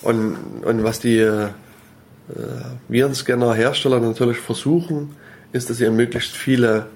Und, 0.02 0.36
und 0.64 0.84
was 0.84 1.00
die 1.00 1.18
äh, 1.18 1.48
Virenscanner-Hersteller 2.88 4.00
natürlich 4.00 4.38
versuchen, 4.38 5.16
ist, 5.52 5.70
dass 5.70 5.78
sie 5.78 5.86
an 5.86 5.96
möglichst 5.96 6.36
viele 6.36 6.86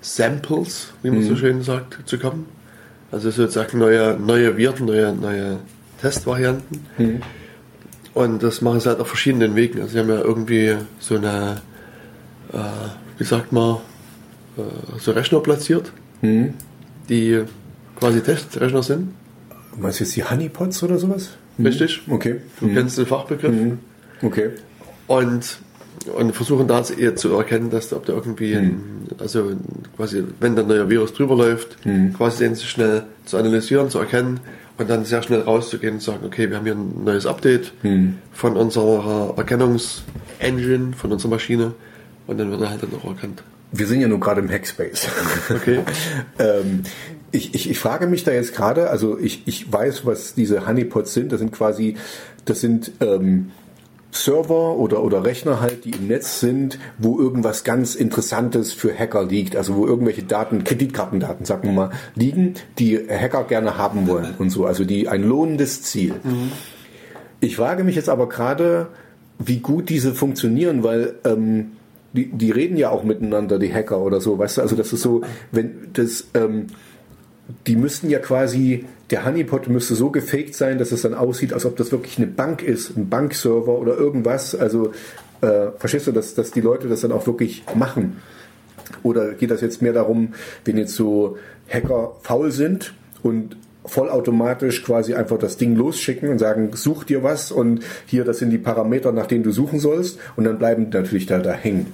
Samples, 0.00 0.92
wie 1.02 1.10
man 1.10 1.22
so 1.24 1.34
schön 1.36 1.62
sagt, 1.62 1.98
zu 2.08 2.18
kommen. 2.18 2.46
Also 3.10 3.30
sozusagen 3.30 3.78
neue, 3.78 4.16
neue 4.18 4.56
Viren, 4.56 4.86
neue, 4.86 5.12
neue 5.12 5.58
Testvarianten. 6.00 6.80
Und 8.14 8.42
das 8.42 8.62
machen 8.62 8.80
sie 8.80 8.88
halt 8.88 9.00
auf 9.00 9.08
verschiedenen 9.08 9.54
Wegen. 9.56 9.80
Also 9.80 9.92
sie 9.92 9.98
haben 9.98 10.08
ja 10.08 10.20
irgendwie 10.20 10.76
so 11.00 11.16
eine, 11.16 11.60
äh, 12.52 12.58
wie 13.18 13.24
sagt 13.24 13.52
man, 13.52 13.76
äh, 14.56 14.62
so 14.98 15.12
Rechner 15.12 15.40
platziert, 15.40 15.92
die 17.08 17.42
quasi 17.98 18.20
Testrechner 18.20 18.82
sind. 18.82 19.12
Meinst 19.78 20.00
du 20.00 20.04
jetzt 20.04 20.16
die 20.16 20.24
Honeypots 20.24 20.82
oder 20.82 20.98
sowas? 20.98 21.30
Richtig? 21.58 22.02
Okay. 22.08 22.40
Du 22.60 22.68
kennst 22.74 22.98
den 22.98 23.06
Fachbegriff. 23.06 23.52
Okay. 24.22 24.50
Und, 25.06 25.58
und 26.16 26.32
versuchen 26.34 26.68
da 26.68 26.82
eher 26.96 27.16
zu 27.16 27.34
erkennen, 27.36 27.70
dass 27.70 27.88
da, 27.88 27.96
ob 27.96 28.06
da 28.06 28.12
irgendwie, 28.12 28.54
ein, 28.54 29.08
also 29.18 29.52
quasi, 29.96 30.24
wenn 30.40 30.56
da 30.56 30.62
ein 30.62 30.68
neuer 30.68 30.88
Virus 30.88 31.12
drüber 31.14 31.36
läuft, 31.36 31.78
quasi 32.16 32.44
den 32.44 32.54
so 32.54 32.66
schnell 32.66 33.04
zu 33.24 33.36
analysieren, 33.36 33.90
zu 33.90 33.98
erkennen 33.98 34.40
und 34.78 34.90
dann 34.90 35.04
sehr 35.04 35.22
schnell 35.22 35.40
rauszugehen 35.40 35.94
und 35.94 36.02
sagen, 36.02 36.24
okay, 36.24 36.50
wir 36.50 36.56
haben 36.56 36.64
hier 36.64 36.74
ein 36.74 37.04
neues 37.04 37.26
Update 37.26 37.72
von 38.32 38.56
unserer 38.56 39.34
Erkennungsengine, 39.36 40.92
von 40.96 41.12
unserer 41.12 41.30
Maschine 41.30 41.72
und 42.26 42.38
dann 42.38 42.50
wird 42.50 42.60
er 42.60 42.70
halt 42.70 42.82
dann 42.82 42.90
auch 43.00 43.08
erkannt. 43.08 43.42
Wir 43.72 43.86
sind 43.86 44.00
ja 44.00 44.08
nur 44.08 44.20
gerade 44.20 44.40
im 44.40 44.50
Hackspace. 44.50 45.08
Okay. 45.50 45.80
ähm, 46.38 46.82
ich, 47.32 47.54
ich, 47.54 47.70
ich 47.70 47.78
frage 47.78 48.06
mich 48.06 48.24
da 48.24 48.32
jetzt 48.32 48.54
gerade, 48.54 48.90
also 48.90 49.18
ich, 49.18 49.42
ich 49.46 49.70
weiß, 49.70 50.06
was 50.06 50.34
diese 50.34 50.66
Honeypots 50.66 51.12
sind. 51.12 51.32
Das 51.32 51.40
sind 51.40 51.52
quasi, 51.52 51.96
das 52.44 52.60
sind 52.60 52.92
ähm, 53.00 53.50
Server 54.10 54.76
oder, 54.76 55.02
oder 55.02 55.24
Rechner 55.24 55.60
halt, 55.60 55.84
die 55.84 55.90
im 55.90 56.06
Netz 56.08 56.40
sind, 56.40 56.78
wo 56.98 57.18
irgendwas 57.18 57.64
ganz 57.64 57.94
Interessantes 57.94 58.72
für 58.72 58.96
Hacker 58.96 59.24
liegt. 59.24 59.56
Also 59.56 59.76
wo 59.76 59.86
irgendwelche 59.86 60.22
Daten, 60.22 60.64
Kreditkartendaten, 60.64 61.44
sagen 61.44 61.68
wir 61.68 61.72
mal, 61.72 61.90
liegen, 62.14 62.54
die 62.78 62.98
Hacker 62.98 63.44
gerne 63.44 63.76
haben 63.76 64.06
wollen 64.06 64.34
und 64.38 64.50
so. 64.50 64.66
Also 64.66 64.84
die 64.84 65.08
ein 65.08 65.22
lohnendes 65.22 65.82
Ziel. 65.82 66.14
Ich 67.40 67.56
frage 67.56 67.84
mich 67.84 67.96
jetzt 67.96 68.08
aber 68.08 68.28
gerade, 68.28 68.88
wie 69.38 69.58
gut 69.58 69.88
diese 69.90 70.14
funktionieren, 70.14 70.82
weil 70.82 71.16
ähm, 71.24 71.72
die, 72.12 72.30
die 72.32 72.50
reden 72.50 72.76
ja 72.76 72.90
auch 72.90 73.04
miteinander, 73.04 73.58
die 73.58 73.72
Hacker 73.72 74.00
oder 74.00 74.20
so, 74.20 74.38
weißt 74.38 74.58
du? 74.58 74.62
Also 74.62 74.76
das 74.76 74.92
ist 74.92 75.02
so, 75.02 75.20
wenn 75.52 75.88
das, 75.92 76.28
ähm, 76.34 76.68
die 77.66 77.76
müssten 77.76 78.08
ja 78.08 78.18
quasi, 78.18 78.86
der 79.10 79.24
Honeypot 79.24 79.68
müsste 79.68 79.94
so 79.94 80.10
gefaked 80.10 80.54
sein, 80.54 80.78
dass 80.78 80.92
es 80.92 81.02
dann 81.02 81.14
aussieht, 81.14 81.52
als 81.52 81.64
ob 81.64 81.76
das 81.76 81.92
wirklich 81.92 82.18
eine 82.18 82.26
Bank 82.26 82.62
ist, 82.62 82.96
ein 82.96 83.08
Bankserver 83.08 83.78
oder 83.78 83.96
irgendwas. 83.96 84.54
Also 84.54 84.92
äh, 85.40 85.68
verstehst 85.78 86.06
du, 86.08 86.12
dass, 86.12 86.34
dass 86.34 86.50
die 86.50 86.60
Leute 86.60 86.88
das 86.88 87.02
dann 87.02 87.12
auch 87.12 87.26
wirklich 87.26 87.64
machen? 87.74 88.20
Oder 89.02 89.34
geht 89.34 89.50
das 89.50 89.60
jetzt 89.60 89.82
mehr 89.82 89.92
darum, 89.92 90.34
wenn 90.64 90.78
jetzt 90.78 90.94
so 90.94 91.36
Hacker 91.68 92.16
faul 92.22 92.50
sind 92.50 92.94
und 93.22 93.56
vollautomatisch 93.84 94.84
quasi 94.84 95.14
einfach 95.14 95.38
das 95.38 95.56
Ding 95.56 95.76
losschicken 95.76 96.28
und 96.28 96.38
sagen, 96.38 96.70
such 96.74 97.04
dir 97.04 97.22
was 97.22 97.52
und 97.52 97.84
hier, 98.06 98.24
das 98.24 98.38
sind 98.38 98.50
die 98.50 98.58
Parameter, 98.58 99.12
nach 99.12 99.26
denen 99.26 99.44
du 99.44 99.52
suchen 99.52 99.78
sollst 99.78 100.18
und 100.34 100.44
dann 100.44 100.58
bleiben 100.58 100.90
die 100.90 100.96
natürlich 100.96 101.26
da, 101.26 101.38
da 101.38 101.52
hängen, 101.52 101.92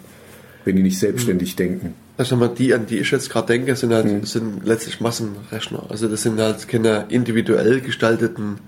wenn 0.65 0.77
die 0.77 0.83
nicht 0.83 0.99
selbstständig 0.99 1.57
denken. 1.57 1.95
Also 2.17 2.37
mal 2.37 2.49
die, 2.49 2.75
an 2.75 2.87
die 2.87 2.99
ich 2.99 3.11
jetzt 3.11 3.31
gerade 3.31 3.47
denke, 3.47 3.75
sind 3.77 3.93
halt 3.93 4.27
sind 4.27 4.65
letztlich 4.65 5.01
Massenrechner. 5.01 5.85
Also 5.89 6.09
das 6.09 6.23
sind 6.23 6.39
halt 6.39 6.69
keine 6.69 7.07
individuell 7.09 7.81
gestalteten 7.81 8.59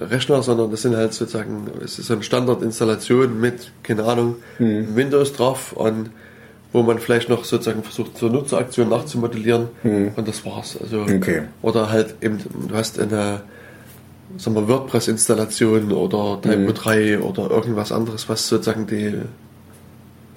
Rechner, 0.00 0.42
sondern 0.42 0.70
das 0.70 0.82
sind 0.82 0.96
halt 0.96 1.14
sozusagen, 1.14 1.68
es 1.84 1.98
ist 1.98 2.06
so 2.06 2.14
eine 2.14 2.22
Standardinstallation 2.22 3.40
mit, 3.40 3.72
keine 3.82 4.04
Ahnung, 4.04 4.36
Windows 4.58 5.32
drauf 5.32 5.72
und 5.72 6.10
wo 6.72 6.82
man 6.82 6.98
vielleicht 6.98 7.28
noch 7.28 7.44
sozusagen 7.44 7.82
versucht, 7.82 8.18
so 8.18 8.28
Nutzeraktionen 8.28 8.90
nachzumodellieren 8.90 9.68
und 9.82 10.28
das 10.28 10.44
war's. 10.44 10.76
Also, 10.80 11.00
Okay. 11.02 11.42
Oder 11.62 11.90
halt 11.90 12.16
eben, 12.20 12.38
du 12.68 12.74
hast 12.74 13.00
eine 13.00 13.40
sagen 14.36 14.56
wir, 14.56 14.68
WordPress-Installation 14.68 15.92
oder 15.92 16.40
Typo 16.42 16.72
3 16.72 17.20
oder 17.20 17.50
irgendwas 17.50 17.92
anderes, 17.92 18.28
was 18.28 18.48
sozusagen 18.48 18.86
die 18.86 19.14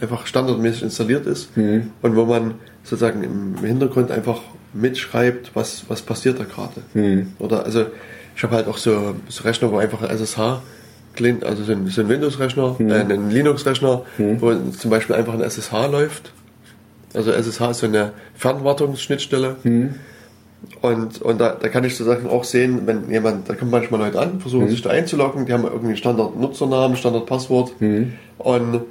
einfach 0.01 0.27
standardmäßig 0.27 0.83
installiert 0.83 1.25
ist 1.25 1.49
und 2.01 2.15
wo 2.15 2.25
man 2.25 2.55
sozusagen 2.83 3.23
im 3.23 3.55
Hintergrund 3.65 4.11
einfach 4.11 4.39
mitschreibt, 4.73 5.51
was, 5.55 5.83
was 5.87 6.01
passiert 6.01 6.39
da 6.39 6.43
gerade. 6.45 6.81
Oder 7.39 7.65
also 7.65 7.85
ich 8.35 8.43
habe 8.43 8.55
halt 8.55 8.67
auch 8.67 8.77
so, 8.77 9.15
so 9.27 9.43
Rechner, 9.43 9.71
wo 9.71 9.77
einfach 9.77 10.01
ein 10.01 10.09
SSH 10.09 10.61
klingt, 11.15 11.43
also 11.43 11.63
so 11.63 11.71
ein, 11.73 11.87
so 11.87 12.01
ein 12.01 12.07
Windows-Rechner, 12.09 12.75
äh, 12.79 12.83
ein 13.13 13.29
Linux-Rechner, 13.31 14.03
wo 14.39 14.53
zum 14.71 14.91
Beispiel 14.91 15.15
einfach 15.15 15.33
ein 15.33 15.41
SSH 15.41 15.87
läuft. 15.91 16.31
Also 17.13 17.31
SSH 17.31 17.71
ist 17.71 17.79
so 17.79 17.87
eine 17.87 18.11
Fernwartungsschnittstelle. 18.35 19.55
Und, 20.81 21.21
und 21.21 21.39
da, 21.41 21.55
da 21.59 21.67
kann 21.69 21.83
ich 21.85 21.95
sozusagen 21.95 22.27
auch 22.27 22.43
sehen, 22.43 22.81
wenn 22.85 23.09
jemand, 23.09 23.49
da 23.49 23.55
kommen 23.55 23.71
manchmal 23.71 24.01
Leute 24.01 24.19
an, 24.19 24.39
versuchen 24.41 24.65
sich 24.69 24.81
da 24.81 24.89
einzuloggen, 24.89 25.45
die 25.45 25.53
haben 25.53 25.63
irgendwie 25.63 25.95
Standard-Nutzernamen, 25.95 26.97
Standard-Passwort. 26.97 27.73
Und, 28.37 28.81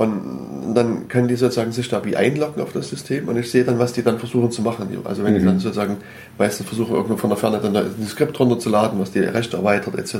und 0.00 0.74
dann 0.74 1.08
können 1.08 1.28
die 1.28 1.36
sozusagen 1.36 1.72
sich 1.72 1.88
da 1.88 2.02
wie 2.06 2.16
einloggen 2.16 2.62
auf 2.62 2.72
das 2.72 2.88
System 2.88 3.28
und 3.28 3.36
ich 3.36 3.50
sehe 3.50 3.64
dann, 3.64 3.78
was 3.78 3.92
die 3.92 4.02
dann 4.02 4.18
versuchen 4.18 4.50
zu 4.50 4.62
machen. 4.62 4.88
Also 5.04 5.22
wenn 5.24 5.34
die 5.38 5.44
dann 5.44 5.58
sozusagen 5.60 5.98
meistens 6.38 6.66
versuchen, 6.66 6.94
irgendwo 6.94 7.18
von 7.18 7.28
der 7.28 7.36
Ferne 7.36 7.58
dann 7.62 7.76
ein 7.76 8.06
Skript 8.08 8.38
runterzuladen, 8.40 8.98
was 8.98 9.10
die 9.10 9.18
Rechte 9.18 9.58
erweitert 9.58 9.94
etc. 9.98 10.14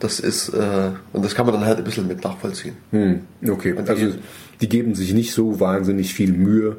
Das 0.00 0.20
ist, 0.20 0.50
äh, 0.50 0.90
und 1.14 1.24
das 1.24 1.34
kann 1.34 1.46
man 1.46 1.54
dann 1.54 1.64
halt 1.64 1.78
ein 1.78 1.84
bisschen 1.84 2.06
mit 2.06 2.22
nachvollziehen. 2.24 2.74
Hm, 2.90 3.20
okay, 3.48 3.72
Und 3.72 3.88
also 3.88 4.06
die- 4.06 4.18
die 4.60 4.68
geben 4.68 4.94
sich 4.94 5.14
nicht 5.14 5.32
so 5.32 5.60
wahnsinnig 5.60 6.12
viel 6.12 6.32
Mühe, 6.32 6.76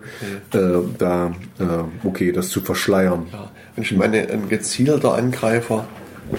äh, 0.53 0.57
da 0.99 1.27
äh, 1.59 2.07
okay, 2.07 2.31
das 2.31 2.49
zu 2.49 2.61
verschleiern. 2.61 3.25
Ja, 3.31 3.49
und 3.77 3.81
ich 3.83 3.95
meine, 3.97 4.29
ein 4.29 4.47
gezielter 4.47 5.15
Angreifer 5.15 5.87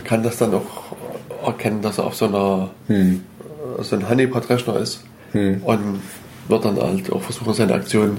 kann 0.04 0.22
das 0.22 0.36
dann 0.36 0.54
auch 0.54 0.94
erkennen, 1.44 1.82
dass 1.82 1.98
er 1.98 2.04
auf 2.04 2.14
so 2.14 2.26
einer 2.26 2.70
Hm. 2.86 3.22
äh, 3.80 3.82
so 3.82 3.96
ein 3.96 4.08
Honeypot-Rechner 4.08 4.78
ist 4.78 5.00
und 5.64 6.00
wird 6.48 6.64
dann 6.64 6.76
halt 6.80 7.12
auch 7.12 7.22
versuchen, 7.22 7.54
seine 7.54 7.74
Aktion 7.74 8.18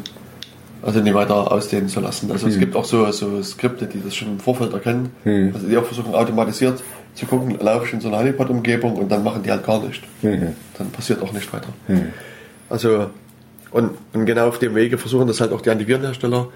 also 0.84 1.00
nicht 1.02 1.14
weiter 1.14 1.52
ausdehnen 1.52 1.90
zu 1.90 2.00
lassen. 2.00 2.32
Also 2.32 2.46
Hm. 2.46 2.54
es 2.54 2.60
gibt 2.60 2.76
auch 2.76 2.86
so, 2.86 3.10
so 3.12 3.42
Skripte, 3.42 3.88
die 3.88 4.02
das 4.04 4.16
schon 4.16 4.28
im 4.30 4.40
Vorfeld 4.40 4.74
erkennen, 4.74 5.12
also 5.54 5.68
die 5.68 5.76
auch 5.78 5.86
versuchen 5.86 6.14
automatisiert 6.14 6.84
zu 7.16 7.26
gucken, 7.26 7.58
laufe 7.60 7.86
ich 7.88 7.94
in 7.94 8.00
so 8.00 8.10
einer 8.10 8.20
Honeypot-Umgebung 8.20 8.96
und 8.96 9.12
dann 9.12 9.24
machen 9.24 9.42
die 9.44 9.50
halt 9.50 9.66
gar 9.66 9.82
nicht. 9.84 10.04
Mhm. 10.22 10.56
Dann 10.78 10.92
passiert 10.92 11.22
auch 11.24 11.34
nicht 11.34 11.52
weiter. 11.52 11.70
Also 12.70 13.10
und, 13.72 13.92
und 14.14 14.26
genau 14.26 14.48
auf 14.48 14.60
dem 14.60 14.76
Wege 14.76 14.98
versuchen 14.98 15.28
das 15.28 15.42
halt 15.42 15.52
auch 15.52 15.62
die 15.62 15.70
Antivirenhersteller, 15.72 16.48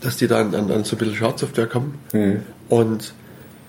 dass 0.00 0.16
die 0.16 0.26
dann 0.26 0.54
an, 0.54 0.70
an 0.70 0.84
so 0.84 0.96
ein 0.96 0.98
bisschen 0.98 1.14
Schadsoftware 1.14 1.66
kommen. 1.66 1.94
Und 2.68 3.14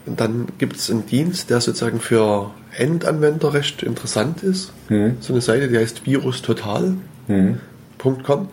dann 0.06 0.48
gibt 0.58 0.76
es 0.76 0.92
einen 0.92 1.06
Dienst, 1.06 1.50
der 1.50 1.62
sozusagen 1.62 2.00
für 2.00 2.52
Endanwender 2.78 3.54
recht 3.54 3.84
interessant 3.84 4.44
ist. 4.44 4.74
So 5.22 5.34
eine 5.34 5.42
Seite, 5.42 5.68
die 5.68 5.78
heißt 5.78 6.06
virustotal.com. 6.06 8.48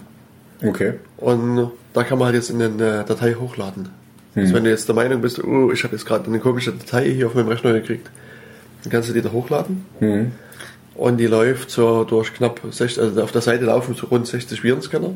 Okay. 0.63 0.95
Und 1.17 1.71
da 1.93 2.05
kann 2.05 2.19
man 2.19 2.27
halt 2.27 2.37
jetzt 2.37 2.51
in 2.51 2.63
eine 2.63 3.05
Datei 3.05 3.35
hochladen. 3.35 3.89
Also 4.37 4.55
wenn 4.55 4.63
du 4.63 4.71
jetzt 4.71 4.87
der 4.87 4.95
Meinung 4.95 5.23
bist, 5.23 5.43
oh, 5.43 5.73
ich 5.73 5.83
habe 5.83 5.97
jetzt 5.97 6.07
gerade 6.07 6.27
eine 6.27 6.39
komische 6.39 6.73
Datei 6.73 7.11
hier 7.11 7.27
auf 7.27 7.35
meinem 7.35 7.49
Rechner 7.49 7.73
gekriegt, 7.73 8.09
dann 8.83 8.93
kannst 8.93 9.09
du 9.09 9.13
die 9.13 9.23
da 9.23 9.33
hochladen. 9.33 9.85
Und 10.95 11.17
die 11.17 11.27
läuft 11.27 11.71
so 11.71 12.05
durch 12.05 12.33
knapp 12.33 12.61
60, 12.71 13.03
also 13.03 13.23
auf 13.23 13.33
der 13.33 13.41
Seite 13.41 13.65
laufen 13.65 13.95
so 13.95 14.07
rund 14.07 14.27
60 14.27 14.63
Virenscanner. 14.63 15.15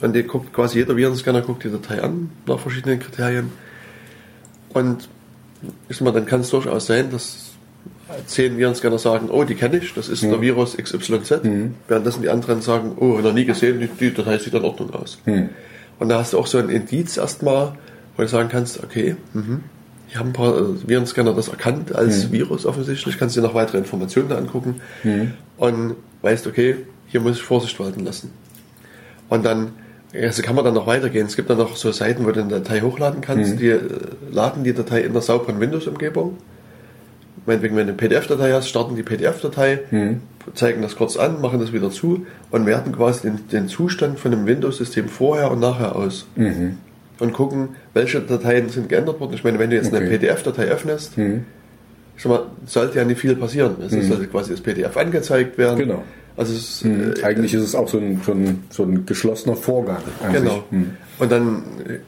Und 0.00 0.14
die 0.14 0.24
guckt 0.24 0.52
quasi 0.52 0.78
jeder 0.78 0.96
Virenscanner 0.96 1.42
guckt 1.42 1.62
die 1.62 1.70
Datei 1.70 2.02
an 2.02 2.30
nach 2.46 2.58
verschiedenen 2.58 2.98
Kriterien. 2.98 3.52
Und 4.70 5.08
ich 5.88 5.96
sag 5.96 6.04
mal, 6.04 6.12
dann 6.12 6.26
kann 6.26 6.40
es 6.40 6.50
durchaus 6.50 6.86
sein, 6.86 7.10
dass 7.10 7.50
zehn 8.26 8.58
Virenscanner 8.58 8.98
sagen, 8.98 9.30
oh, 9.30 9.44
die 9.44 9.54
kenne 9.54 9.78
ich, 9.78 9.94
das 9.94 10.08
ist 10.08 10.22
der 10.22 10.40
Virus 10.40 10.76
XYZ, 10.76 11.40
währenddessen 11.88 12.22
die 12.22 12.28
anderen 12.28 12.60
sagen, 12.60 12.92
oh, 12.98 13.18
noch 13.20 13.32
nie 13.32 13.44
gesehen, 13.44 13.80
die, 13.80 13.88
die 13.88 14.14
Datei 14.14 14.38
sieht 14.38 14.54
in 14.54 14.62
Ordnung 14.62 14.92
aus. 14.94 15.18
Und 15.98 16.08
da 16.08 16.18
hast 16.18 16.32
du 16.32 16.38
auch 16.38 16.46
so 16.46 16.58
ein 16.58 16.68
Indiz 16.68 17.16
erstmal, 17.16 17.74
wo 18.16 18.22
du 18.22 18.28
sagen 18.28 18.48
kannst, 18.48 18.82
okay, 18.82 19.16
mhm, 19.32 19.62
hier 20.08 20.20
haben 20.20 20.28
ein 20.28 20.32
paar 20.32 20.56
äh, 20.56 20.88
Virenscanner 20.88 21.34
das 21.34 21.48
erkannt 21.48 21.94
als 21.94 22.30
Virus 22.32 22.66
offensichtlich, 22.66 23.18
kannst 23.18 23.36
dir 23.36 23.40
noch 23.40 23.54
weitere 23.54 23.78
Informationen 23.78 24.28
da 24.28 24.36
angucken 24.36 24.80
und 25.56 25.96
weißt, 26.22 26.46
okay, 26.46 26.76
hier 27.08 27.20
muss 27.20 27.36
ich 27.36 27.42
Vorsicht 27.42 27.78
walten 27.80 28.04
lassen. 28.04 28.30
Und 29.28 29.44
dann 29.44 29.72
also 30.22 30.42
kann 30.42 30.54
man 30.54 30.64
dann 30.64 30.74
noch 30.74 30.86
weitergehen. 30.86 31.26
Es 31.26 31.36
gibt 31.36 31.50
dann 31.50 31.58
noch 31.58 31.76
so 31.76 31.90
Seiten, 31.92 32.24
wo 32.26 32.30
du 32.30 32.40
eine 32.40 32.48
Datei 32.50 32.80
hochladen 32.80 33.20
kannst. 33.20 33.58
Die 33.60 33.68
äh, 33.68 33.80
laden 34.30 34.64
die 34.64 34.72
Datei 34.72 35.00
in 35.02 35.12
der 35.12 35.22
sauberen 35.22 35.60
Windows-Umgebung. 35.60 36.36
Meinetwegen, 37.46 37.76
wenn 37.76 37.86
du 37.86 37.92
eine 37.92 37.96
PDF-Datei 37.98 38.52
hast, 38.52 38.68
starten 38.68 38.96
die 38.96 39.02
PDF-Datei, 39.02 39.80
zeigen 40.54 40.80
das 40.80 40.96
kurz 40.96 41.16
an, 41.18 41.42
machen 41.42 41.60
das 41.60 41.72
wieder 41.74 41.90
zu 41.90 42.24
und 42.50 42.64
werten 42.64 42.92
quasi 42.92 43.22
den, 43.22 43.48
den 43.52 43.68
Zustand 43.68 44.18
von 44.18 44.30
dem 44.30 44.46
Windows-System 44.46 45.08
vorher 45.08 45.50
und 45.50 45.60
nachher 45.60 45.94
aus. 45.94 46.26
Und 47.20 47.32
gucken, 47.34 47.70
welche 47.92 48.20
Dateien 48.20 48.70
sind 48.70 48.88
geändert 48.88 49.20
worden. 49.20 49.34
Ich 49.34 49.44
meine, 49.44 49.58
wenn 49.58 49.68
du 49.70 49.76
jetzt 49.76 49.92
eine 49.94 50.06
Okay. 50.06 50.16
PDF-Datei 50.18 50.64
öffnest, 50.68 51.18
ich 52.16 52.22
sag 52.22 52.30
mal, 52.30 52.46
sollte 52.66 52.98
ja 52.98 53.04
nicht 53.04 53.20
viel 53.20 53.36
passieren. 53.36 53.76
Es 53.84 53.92
sollte 54.08 54.26
quasi 54.26 54.52
das 54.52 54.60
PDF 54.62 54.96
angezeigt 54.96 55.58
werden. 55.58 55.78
Genau. 55.78 56.02
Also 56.36 56.52
es, 56.54 56.82
Hm, 56.82 57.14
äh, 57.16 57.22
Eigentlich 57.22 57.54
ist 57.54 57.62
es 57.62 57.74
auch 57.74 57.88
so 57.88 57.98
ein, 57.98 58.20
so 58.24 58.32
ein, 58.32 58.64
so 58.70 58.82
ein 58.82 59.06
geschlossener 59.06 59.56
Vorgang. 59.56 60.02
an 60.22 60.32
Genau. 60.32 60.64
Hm. 60.70 60.90
Und 61.18 61.30
dann 61.32 61.62
äh, 61.88 61.98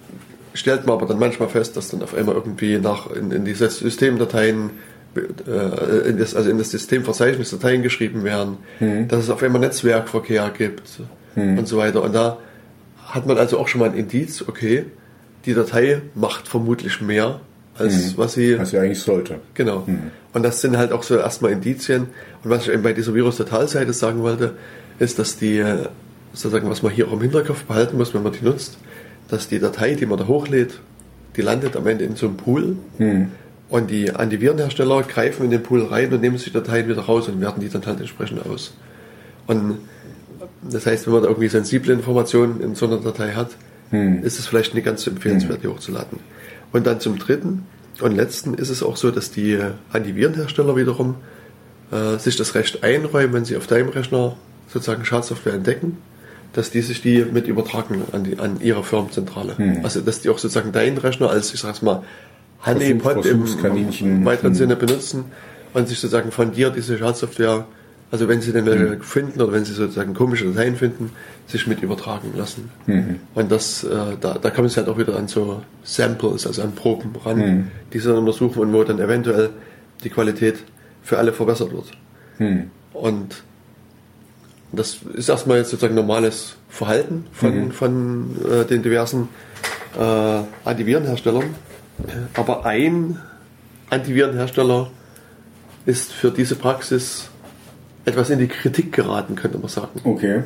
stellt 0.55 0.87
man 0.87 0.97
aber 0.97 1.07
dann 1.07 1.19
manchmal 1.19 1.49
fest, 1.49 1.77
dass 1.77 1.89
dann 1.91 2.03
auf 2.03 2.15
einmal 2.15 2.35
irgendwie 2.35 2.79
nach 2.79 3.11
in, 3.11 3.31
in 3.31 3.45
diese 3.45 3.69
Systemdateien, 3.71 4.71
äh, 5.17 6.09
in 6.09 6.19
das, 6.19 6.35
also 6.35 6.51
in 6.51 6.59
das 6.59 6.71
Systemverzeichnis 6.71 7.51
Dateien 7.51 7.83
geschrieben 7.83 8.25
werden, 8.25 8.59
Mhm. 8.81 9.09
dass 9.09 9.21
es 9.25 9.31
auf 9.31 9.43
einmal 9.43 9.61
Netzwerkverkehr 9.61 10.51
gibt 10.57 10.83
und 11.37 11.69
so 11.69 11.77
weiter. 11.77 12.03
Und 12.03 12.15
da 12.15 12.39
hat 13.07 13.27
man 13.27 13.37
also 13.37 13.59
auch 13.59 13.69
schon 13.69 13.81
mal 13.81 13.91
ein 13.91 13.97
Indiz, 13.97 14.43
okay, 14.49 14.87
die 15.45 15.53
Datei 15.55 16.01
macht 16.15 16.49
vermutlich 16.49 17.01
mehr, 17.03 17.41
als 17.79 18.17
was 18.17 18.35
sie. 18.35 18.59
Was 18.59 18.71
sie 18.71 18.79
eigentlich 18.79 19.01
sollte. 19.01 19.37
Genau. 19.55 19.87
Und 20.33 20.43
das 20.43 20.61
sind 20.61 20.77
halt 20.77 20.93
auch 20.93 21.03
so 21.03 21.17
erstmal 21.17 21.53
Indizien. 21.53 22.09
Und 22.45 22.51
was 22.51 22.67
ich 22.67 22.73
eben 22.73 22.83
bei 22.83 22.93
dieser 22.93 23.15
Virus-Totalseite 23.15 23.93
sagen 23.93 24.23
wollte, 24.23 24.55
ist, 24.99 25.19
dass 25.19 25.37
die, 25.37 25.59
äh, 25.59 25.87
sozusagen, 26.33 26.69
was 26.71 26.83
man 26.83 26.93
hier 26.93 27.09
auch 27.09 27.13
im 27.13 27.21
Hinterkopf 27.21 27.65
behalten 27.65 27.97
muss, 27.97 28.15
wenn 28.15 28.23
man 28.23 28.33
die 28.33 28.45
nutzt, 28.45 28.79
dass 29.29 29.49
die 29.49 29.59
Datei, 29.59 29.95
die 29.95 30.07
man 30.07 30.19
da 30.19 30.27
hochlädt, 30.27 30.81
die 31.37 31.43
landet 31.43 31.77
am 31.77 31.87
Ende 31.87 32.05
in 32.05 32.17
so 32.17 32.27
einem 32.27 32.37
Pool. 32.37 32.77
Und 33.69 33.91
die 33.91 34.13
Antivirenhersteller 34.13 35.03
greifen 35.03 35.45
in 35.45 35.51
den 35.51 35.63
Pool 35.63 35.85
rein 35.85 36.13
und 36.13 36.21
nehmen 36.21 36.39
sich 36.39 36.47
die 36.47 36.53
Dateien 36.53 36.89
wieder 36.89 37.03
raus 37.03 37.29
und 37.29 37.41
werten 37.41 37.61
die 37.61 37.69
dann 37.69 37.85
halt 37.85 37.99
entsprechend 38.01 38.47
aus. 38.47 38.75
Und 39.47 39.79
das 40.71 40.87
heißt, 40.87 41.07
wenn 41.07 41.15
man 41.15 41.23
da 41.23 41.29
irgendwie 41.29 41.49
sensible 41.49 41.93
Informationen 41.93 42.61
in 42.61 42.75
so 42.75 42.87
einer 42.87 42.99
Datei 42.99 43.33
hat, 43.33 43.51
ist 44.23 44.39
es 44.39 44.47
vielleicht 44.47 44.75
nicht 44.75 44.85
ganz 44.85 45.03
so 45.03 45.11
empfehlenswert, 45.11 45.63
die 45.63 45.69
hochzuladen. 45.69 46.19
Und 46.77 46.87
dann 46.87 47.01
zum 47.01 47.19
dritten 47.19 47.65
und 48.03 48.15
letzten 48.15 48.53
ist 48.53 48.69
es 48.69 48.83
auch 48.83 48.99
so, 48.99 49.11
dass 49.11 49.31
die 49.31 49.59
Antivirenhersteller 49.93 50.77
wiederum 50.77 51.15
äh, 51.91 52.19
sich 52.19 52.37
das 52.37 52.55
Recht 52.55 52.85
einräumen, 52.85 53.33
wenn 53.33 53.45
sie 53.47 53.57
auf 53.57 53.67
deinem 53.67 53.89
Rechner 53.89 54.37
sozusagen 54.69 55.03
Schadsoftware 55.07 55.55
entdecken, 55.55 55.97
dass 56.53 56.71
die 56.71 56.83
sich 56.83 57.01
die 57.01 57.25
mit 57.25 57.47
übertragen 57.49 58.03
an, 58.13 58.25
die, 58.25 58.39
an 58.39 58.61
ihre 58.61 58.85
Firmenzentrale. 58.85 59.57
Also 59.85 60.03
dass 60.03 60.21
die 60.21 60.29
auch 60.29 60.37
sozusagen 60.37 60.71
deinen 60.71 60.99
Rechner 60.99 61.31
als, 61.31 61.55
ich 61.55 61.61
sag's 61.61 61.81
mal, 61.81 62.03
Honeypot 62.67 63.25
im, 63.25 63.47
im 63.47 64.25
weiteren 64.27 64.49
Hm. 64.49 64.55
Sinne 64.55 64.77
benutzen 64.77 65.25
und 65.73 65.89
sich 65.89 65.99
sozusagen 65.99 66.31
von 66.31 66.53
dir 66.53 66.69
diese 66.69 66.99
Schadsoftware, 66.99 67.65
also 68.11 68.29
wenn 68.29 68.41
sie 68.41 68.53
denn 68.53 68.67
welche 68.67 69.01
finden 69.03 69.41
oder 69.41 69.53
wenn 69.53 69.65
sie 69.65 69.73
sozusagen 69.73 70.15
komische 70.15 70.47
Dateien 70.47 70.77
finden, 70.77 71.11
sich 71.47 71.67
mit 71.67 71.83
übertragen 71.83 72.33
lassen. 72.37 72.71
Und 73.35 73.51
das, 73.51 73.85
äh, 73.85 74.17
da, 74.21 74.35
da 74.35 74.51
kommen 74.51 74.69
sie 74.69 74.77
halt 74.77 74.89
auch 74.89 74.99
wieder 74.99 75.17
an 75.17 75.29
so 75.29 75.63
Samples, 75.83 76.47
also 76.47 76.63
an 76.63 76.73
Proben 76.73 77.15
ran, 77.25 77.39
die 77.93 77.99
sie 77.99 78.09
dann 78.09 78.19
untersuchen 78.19 78.61
und 78.61 78.73
wo 78.73 78.85
dann 78.85 79.01
eventuell 79.01 79.51
die 80.05 80.11
Qualität 80.11 80.57
für 81.03 81.19
alle 81.19 81.33
verbessert 81.33 81.73
wird. 81.73 81.87
Und 82.93 83.43
das 84.73 84.99
ist 85.15 85.29
erstmal 85.29 85.59
jetzt 85.59 85.71
sozusagen 85.71 85.95
normales 85.95 86.57
Verhalten 86.69 87.25
von, 87.33 87.73
von 87.73 88.37
äh, 88.51 88.65
den 88.65 88.83
diversen 88.83 89.29
äh, 89.99 90.43
Antivirenherstellern. 90.65 91.55
Aber 92.35 92.67
ein 92.67 93.19
Antivirenhersteller 93.91 94.91
ist 95.87 96.13
für 96.13 96.31
diese 96.31 96.57
Praxis 96.57 97.31
etwas 98.06 98.30
in 98.30 98.40
die 98.40 98.48
Kritik 98.48 98.92
geraten, 98.92 99.36
könnte 99.36 99.58
man 99.58 99.68
sagen. 99.68 100.02
Okay. 100.04 100.44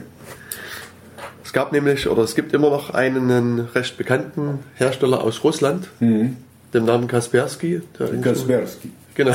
Es 1.44 1.54
gab 1.54 1.72
nämlich, 1.72 2.08
oder 2.10 2.24
es 2.24 2.36
gibt 2.36 2.54
immer 2.54 2.70
noch 2.70 2.94
einen 2.94 3.60
recht 3.60 3.98
bekannten 3.98 4.60
Hersteller 4.76 5.24
aus 5.24 5.44
Russland, 5.44 5.88
dem 6.00 6.86
Namen 6.86 7.08
Kaspersky. 7.08 7.82
Der 7.98 8.08
Kaspersky. 8.20 8.92
Genau. 9.16 9.34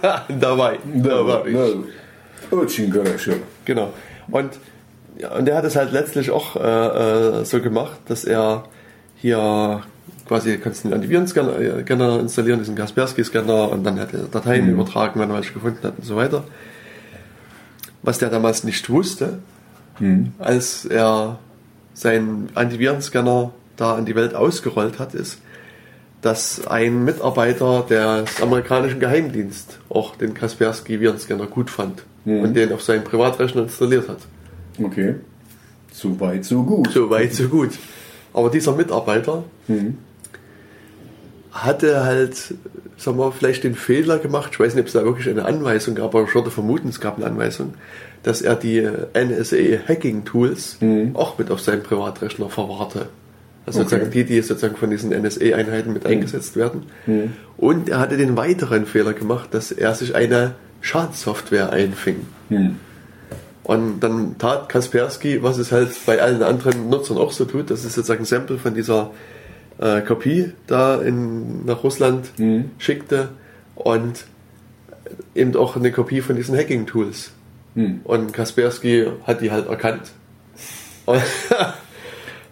Dabei. 0.27 0.79
Да, 0.95 1.25
war 1.25 1.47
ich. 1.47 1.55
да. 1.55 2.57
Очень 2.57 2.91
хорошо. 2.91 3.31
Genau. 3.65 3.93
Und, 4.29 4.59
ja, 5.17 5.31
und 5.35 5.45
der 5.45 5.55
hat 5.55 5.63
es 5.63 5.75
halt 5.75 5.91
letztlich 5.91 6.31
auch 6.31 6.55
äh, 6.55 7.39
äh, 7.41 7.45
so 7.45 7.61
gemacht, 7.61 7.99
dass 8.07 8.25
er 8.25 8.65
hier 9.15 9.81
quasi 10.27 10.57
kannst 10.57 10.83
du 10.83 10.89
den 10.89 10.95
Antivirenscanner 10.95 11.59
äh, 11.59 11.81
Scanner 11.83 12.19
installieren, 12.19 12.59
diesen 12.59 12.75
Kaspersky-Scanner 12.75 13.71
und 13.71 13.83
dann 13.83 13.99
hat 13.99 14.13
er 14.13 14.23
Dateien 14.23 14.69
übertragen, 14.69 15.19
wenn 15.19 15.29
er 15.29 15.35
welche 15.35 15.53
gefunden 15.53 15.79
hat 15.83 15.97
und 15.97 16.05
so 16.05 16.15
weiter. 16.15 16.43
Was 18.02 18.18
der 18.18 18.30
damals 18.30 18.64
nicht 18.64 18.88
wusste, 18.90 19.38
als 20.38 20.84
er 20.84 21.38
seinen 21.94 22.48
Antivirenscanner 22.54 23.52
da 23.76 23.94
an 23.96 24.06
die 24.06 24.14
Welt 24.14 24.34
ausgerollt 24.34 24.98
hat, 24.98 25.14
ist, 25.14 25.38
dass 26.20 26.66
ein 26.66 27.04
Mitarbeiter 27.04 27.82
des 27.82 28.40
amerikanischen 28.40 29.00
Geheimdienstes 29.00 29.78
auch 29.88 30.16
den 30.16 30.34
Kaspersky 30.34 31.00
Virenscanner 31.00 31.46
gut 31.46 31.70
fand 31.70 32.04
und 32.24 32.54
den 32.54 32.72
auf 32.72 32.82
seinen 32.82 33.04
Privatrechner 33.04 33.62
installiert 33.62 34.08
hat. 34.08 34.18
Okay. 34.82 35.16
So 35.92 36.20
weit, 36.20 36.44
so 36.44 36.62
gut. 36.62 36.92
So 36.92 37.10
weit, 37.10 37.34
so 37.34 37.48
gut. 37.48 37.70
Aber 38.32 38.50
dieser 38.50 38.74
Mitarbeiter 38.76 39.44
hatte 41.52 42.04
halt, 42.04 42.54
sagen 42.96 43.18
wir, 43.18 43.32
vielleicht 43.32 43.64
den 43.64 43.74
Fehler 43.74 44.18
gemacht, 44.18 44.50
ich 44.52 44.60
weiß 44.60 44.74
nicht, 44.74 44.82
ob 44.82 44.86
es 44.88 44.92
da 44.92 45.04
wirklich 45.04 45.28
eine 45.28 45.44
Anweisung 45.44 45.94
gab, 45.94 46.14
aber 46.14 46.24
ich 46.24 46.34
würde 46.34 46.50
vermuten, 46.50 46.88
es 46.88 47.00
gab 47.00 47.16
eine 47.16 47.26
Anweisung, 47.26 47.74
dass 48.22 48.42
er 48.42 48.54
die 48.56 48.86
NSA-Hacking-Tools 49.14 50.78
auch 51.14 51.38
mit 51.38 51.50
auf 51.50 51.60
seinem 51.60 51.82
Privatrechner 51.82 52.48
verwahrte. 52.48 53.08
Also 53.66 53.80
Okay. 53.80 53.88
sozusagen 53.90 54.10
die, 54.10 54.24
die 54.24 54.40
sozusagen 54.42 54.76
von 54.76 54.90
diesen 54.90 55.10
NSA-Einheiten 55.10 55.92
mit 55.92 56.06
eingesetzt 56.06 56.56
werden. 56.56 56.84
Und 57.56 57.88
er 57.90 57.98
hatte 57.98 58.16
den 58.16 58.36
weiteren 58.36 58.86
Fehler 58.86 59.12
gemacht, 59.12 59.48
dass 59.52 59.72
er 59.72 59.94
sich 59.94 60.14
eine 60.14 60.54
Schadsoftware 60.80 61.70
einfing. 61.70 62.26
Und 63.64 64.00
dann 64.00 64.38
tat 64.38 64.68
Kaspersky, 64.70 65.42
was 65.42 65.58
es 65.58 65.70
halt 65.72 65.90
bei 66.06 66.22
allen 66.22 66.42
anderen 66.42 66.88
Nutzern 66.88 67.18
auch 67.18 67.32
so 67.32 67.44
tut, 67.44 67.70
das 67.70 67.84
ist 67.84 67.94
sozusagen 67.94 68.22
ein 68.22 68.26
Sample 68.26 68.56
von 68.58 68.72
dieser 68.74 69.10
äh, 69.80 70.00
Kopie 70.02 70.52
da 70.66 71.00
in, 71.00 71.64
nach 71.66 71.82
Russland 71.84 72.30
schickte 72.78 73.28
und 73.74 74.24
eben 75.34 75.54
auch 75.56 75.76
eine 75.76 75.90
Kopie 75.92 76.20
von 76.20 76.36
diesen 76.36 76.56
Hacking-Tools. 76.56 77.32
Und 78.04 78.32
Kaspersky 78.32 79.06
hat 79.24 79.40
die 79.40 79.52
halt 79.52 79.68
erkannt. 79.68 80.10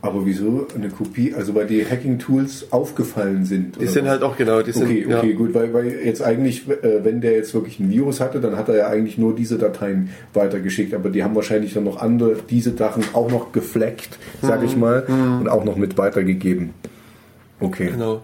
Aber 0.03 0.25
wieso 0.25 0.69
eine 0.75 0.89
Kopie, 0.89 1.35
also 1.35 1.55
weil 1.57 1.67
die 1.67 1.85
Hacking-Tools 1.85 2.69
aufgefallen 2.71 3.45
sind? 3.45 3.81
die 3.81 3.87
sind 3.87 4.05
was? 4.05 4.13
halt 4.13 4.23
auch 4.23 4.37
genau, 4.37 4.63
die 4.63 4.71
sind, 4.71 4.85
Okay, 4.85 5.05
okay, 5.07 5.31
ja, 5.31 5.37
gut, 5.37 5.53
weil, 5.53 5.73
weil 5.75 5.87
jetzt 6.05 6.23
eigentlich, 6.23 6.69
äh, 6.69 7.03
wenn 7.05 7.21
der 7.21 7.33
jetzt 7.33 7.55
wirklich 7.55 7.81
ein 7.81 7.91
Virus 7.91 8.21
hatte, 8.21 8.41
dann 8.41 8.57
hat 8.57 8.69
er 8.69 8.77
ja 8.77 8.87
eigentlich 8.89 9.19
nur 9.19 9.35
diese 9.35 9.59
Dateien 9.59 10.11
weitergeschickt, 10.33 10.95
aber 10.95 11.09
die 11.11 11.25
haben 11.25 11.35
wahrscheinlich 11.35 11.75
dann 11.75 11.85
noch 11.85 12.01
andere, 12.01 12.37
diese 12.49 12.77
Sachen 12.77 13.03
auch 13.15 13.31
noch 13.31 13.51
gefleckt, 13.51 14.19
sag 14.43 14.61
Mhm. 14.61 14.67
ich 14.67 14.77
mal, 14.77 15.03
und 15.41 15.49
auch 15.49 15.65
noch 15.65 15.77
mit 15.77 15.99
weitergegeben. 15.99 16.71
Okay. 17.61 17.91
genau. 17.91 18.23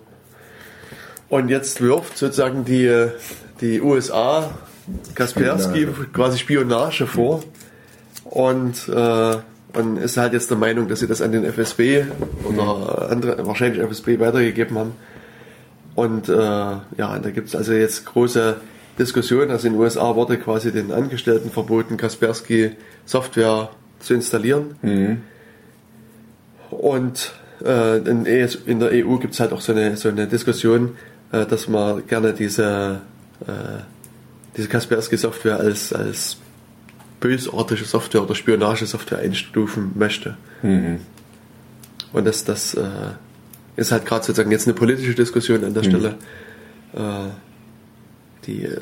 Und 1.28 1.48
jetzt 1.48 1.80
wirft 1.80 2.18
sozusagen 2.18 2.64
die, 2.64 3.08
die 3.60 3.80
USA 3.80 4.50
Kaspersky 5.14 5.82
Spionage. 5.82 6.06
quasi 6.12 6.38
Spionage 6.38 7.06
vor 7.06 7.42
und, 8.24 8.88
äh, 8.88 9.36
und 9.78 9.96
ist 9.96 10.16
halt 10.16 10.32
jetzt 10.34 10.50
der 10.50 10.58
Meinung, 10.58 10.88
dass 10.88 11.00
sie 11.00 11.06
das 11.06 11.22
an 11.22 11.32
den 11.32 11.44
FSB 11.44 12.04
oder 12.44 13.10
andere, 13.10 13.46
wahrscheinlich 13.46 13.80
FSB 13.82 14.20
weitergegeben 14.20 14.76
haben. 14.78 14.92
Und 15.94 16.28
äh, 16.28 16.32
ja, 16.32 16.82
da 16.96 17.30
gibt 17.30 17.48
es 17.48 17.54
also 17.54 17.72
jetzt 17.72 18.04
große 18.06 18.56
Diskussionen. 18.98 19.50
Also 19.50 19.66
in 19.68 19.74
den 19.74 19.80
USA 19.80 20.14
wurde 20.14 20.38
quasi 20.38 20.72
den 20.72 20.92
Angestellten 20.92 21.50
verboten, 21.50 21.96
Kaspersky 21.96 22.72
Software 23.04 23.70
zu 24.00 24.14
installieren. 24.14 24.76
Und 26.70 27.32
äh, 27.36 27.41
in, 27.64 28.26
ES 28.26 28.56
in 28.66 28.80
der 28.80 28.90
EU 28.90 29.16
gibt 29.16 29.34
es 29.34 29.40
halt 29.40 29.52
auch 29.52 29.60
so 29.60 29.72
eine, 29.72 29.96
so 29.96 30.08
eine 30.08 30.26
Diskussion, 30.26 30.96
äh, 31.32 31.46
dass 31.46 31.68
man 31.68 32.06
gerne 32.06 32.32
diese, 32.32 33.00
äh, 33.46 33.82
diese 34.56 34.68
Kaspersky-Software 34.68 35.58
als, 35.58 35.92
als 35.92 36.36
bösartige 37.20 37.84
Software 37.84 38.22
oder 38.22 38.34
Spionagesoftware 38.34 39.20
einstufen 39.20 39.92
möchte. 39.94 40.36
Und 42.12 42.26
das, 42.26 42.44
das 42.44 42.74
äh, 42.74 42.82
ist 43.76 43.92
halt 43.92 44.04
gerade 44.04 44.24
sozusagen 44.24 44.50
jetzt 44.50 44.66
eine 44.66 44.74
politische 44.74 45.14
Diskussion 45.14 45.64
an 45.64 45.74
der 45.74 45.82
Stelle. 45.82 46.16
Äh, 46.94 47.28
die, 48.46 48.64
äh, 48.64 48.80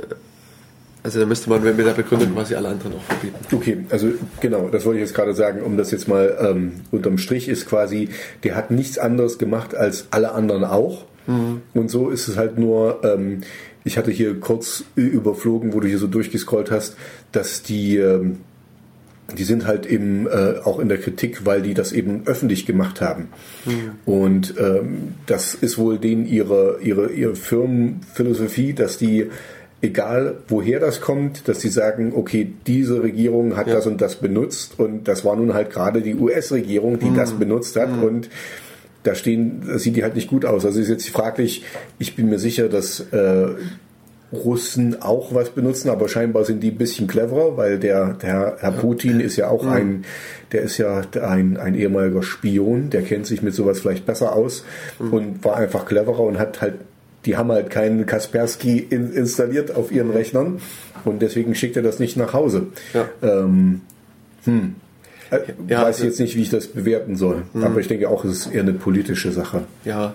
also 1.03 1.21
da 1.21 1.27
müsste 1.27 1.51
man 1.51 1.63
mit 1.63 1.79
der 1.79 1.93
Begründung 1.93 2.35
quasi 2.35 2.55
alle 2.55 2.69
anderen 2.69 2.95
auch 2.95 3.03
verbieten. 3.03 3.37
Okay, 3.53 3.79
also 3.91 4.09
genau, 4.41 4.69
das 4.69 4.85
wollte 4.85 4.99
ich 4.99 5.07
jetzt 5.07 5.15
gerade 5.15 5.35
sagen, 5.35 5.63
um 5.63 5.77
das 5.77 5.91
jetzt 5.91 6.09
mal 6.09 6.37
ähm, 6.41 6.73
unterm 6.91 7.19
Strich 7.19 7.49
ist 7.49 7.67
quasi, 7.67 8.09
der 8.45 8.55
hat 8.57 8.71
nichts 8.71 8.99
anderes 8.99 9.39
gemacht 9.39 9.75
als 9.75 10.07
alle 10.11 10.33
anderen 10.33 10.65
auch. 10.65 11.05
Und 11.75 11.91
so 11.91 12.11
ist 12.11 12.29
es 12.29 12.37
halt 12.37 12.59
nur, 12.59 13.01
ähm, 13.05 13.43
ich 13.85 13.97
hatte 13.99 14.11
hier 14.11 14.41
kurz 14.41 14.85
überflogen, 14.97 15.73
wo 15.73 15.81
du 15.81 15.87
hier 15.87 15.99
so 15.99 16.07
durchgescrollt 16.07 16.71
hast, 16.71 16.97
dass 17.31 17.63
die, 17.63 17.99
ähm, 17.99 18.39
die 19.39 19.45
sind 19.45 19.67
halt 19.67 19.87
eben 19.87 20.27
äh, 20.27 20.57
auch 20.65 20.81
in 20.81 20.89
der 20.89 20.99
Kritik, 20.99 21.47
weil 21.47 21.63
die 21.63 21.75
das 21.75 21.93
eben 21.93 22.23
öffentlich 22.27 22.67
gemacht 22.67 23.01
haben. 23.01 23.29
Und 24.07 24.55
ähm, 24.59 25.15
das 25.27 25.55
ist 25.55 25.79
wohl 25.79 25.99
denen 25.99 26.27
ihre, 26.27 26.79
ihre, 26.83 27.13
ihre 27.13 27.37
Firmenphilosophie, 27.37 28.73
dass 28.73 28.99
die, 28.99 29.31
egal 29.83 30.37
woher 30.49 30.81
das 30.81 31.01
kommt, 31.01 31.49
dass 31.49 31.59
die 31.59 31.69
sagen, 31.69 32.13
okay, 32.15 32.53
diese 32.67 33.03
Regierung 33.03 33.57
hat 33.57 33.67
Ja. 33.67 33.75
das 33.75 33.87
und 33.87 34.01
das 34.01 34.17
benutzt 34.17 34.79
und 34.79 35.09
das 35.09 35.25
war 35.25 35.37
nun 35.37 35.55
halt 35.55 35.71
gerade 35.71 36.03
die 36.03 36.15
US-Regierung, 36.15 36.99
die 36.99 37.15
das 37.15 37.33
benutzt 37.33 37.77
hat 37.77 37.91
und 38.03 38.29
da 39.03 39.15
stehen, 39.15 39.63
das 39.67 39.83
sieht 39.83 39.97
die 39.97 40.03
halt 40.03 40.15
nicht 40.15 40.29
gut 40.29 40.45
aus. 40.45 40.67
Also 40.67 40.79
ist 40.79 40.89
jetzt 40.89 41.09
fraglich, 41.09 41.65
ich 41.99 42.17
bin 42.17 42.29
mir 42.29 42.39
sicher, 42.39 42.69
dass 42.69 43.01
äh, 43.01 43.49
Russen 44.33 45.03
auch 45.03 45.35
was 45.35 45.51
benutzen, 45.51 45.91
aber 45.91 46.09
scheinbar 46.09 46.45
sind 46.45 46.63
die 46.63 46.71
ein 46.71 46.77
bisschen 46.77 47.09
cleverer, 47.09 47.57
weil 47.57 47.79
der, 47.79 48.15
der 48.15 48.57
Herr 48.61 48.73
Putin 48.73 49.19
ist 49.19 49.37
ja 49.37 49.49
auch 49.49 49.65
mhm. 49.65 49.73
ein, 49.73 50.05
der 50.53 50.63
ist 50.63 50.79
ja 50.79 51.03
ein, 51.21 51.57
ein 51.57 51.75
ehemaliger 51.75 52.23
Spion, 52.23 52.91
der 52.91 53.03
kennt 53.03 53.27
sich 53.27 53.43
mit 53.43 53.55
sowas 53.55 53.81
vielleicht 53.81 54.07
besser 54.07 54.35
aus 54.37 54.65
mhm. 54.99 55.13
und 55.13 55.45
war 55.45 55.57
einfach 55.57 55.85
cleverer 55.87 56.21
und 56.21 56.39
hat 56.39 56.61
halt, 56.61 56.75
die 57.27 57.37
haben 57.37 57.51
halt 57.51 57.71
keinen 57.71 58.07
Kaspersky 58.07 58.79
in, 58.79 59.13
installiert 59.13 59.75
auf 59.75 59.93
ihren 59.93 60.11
Rechnern 60.11 60.61
und 61.05 61.21
deswegen 61.23 61.55
schickt 61.55 61.77
er 61.77 61.83
das 61.83 61.99
nicht 61.99 62.17
nach 62.17 62.33
Hause. 62.33 62.69
Ja. 62.95 63.09
Ähm, 63.23 63.83
hm. 64.45 64.77
Ich 65.31 65.37
äh, 65.37 65.43
ja, 65.69 65.83
weiß 65.83 65.97
also, 65.97 66.05
jetzt 66.05 66.21
nicht, 66.21 66.37
wie 66.37 66.43
ich 66.43 66.51
das 66.51 66.69
bewerten 66.69 67.17
soll, 67.17 67.43
mhm. 67.53 67.65
aber 67.65 67.81
ich 67.81 67.89
denke 67.89 68.09
auch, 68.09 68.25
es 68.25 68.47
ist 68.47 68.55
eher 68.55 68.63
eine 68.63 68.73
politische 68.73 69.33
Sache. 69.33 69.65
Ja, 69.85 70.15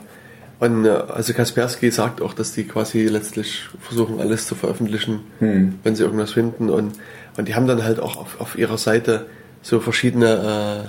und 0.60 0.86
äh, 0.86 0.89
also 0.89 1.34
Kaspersky 1.34 1.91
sagt 1.91 2.22
auch, 2.22 2.34
dass 2.34 2.53
die 2.53 2.64
quasi 2.64 3.03
letztlich 3.06 3.66
versuchen, 3.80 4.20
alles 4.20 4.47
zu 4.47 4.56
veröffentlichen, 4.56 5.22
hm. 5.39 5.76
wenn 5.84 5.95
sie 5.95 6.03
irgendwas 6.03 6.32
finden. 6.32 6.70
Und, 6.70 6.93
und 7.38 7.47
die 7.47 7.56
haben 7.56 7.68
dann 7.68 7.84
halt 7.84 7.99
auch 7.99 8.18
auf, 8.18 8.39
auf 8.39 8.58
ihrer 8.58 8.78
Seite 8.78 9.26
so 9.62 9.80
verschiedene 9.80 10.88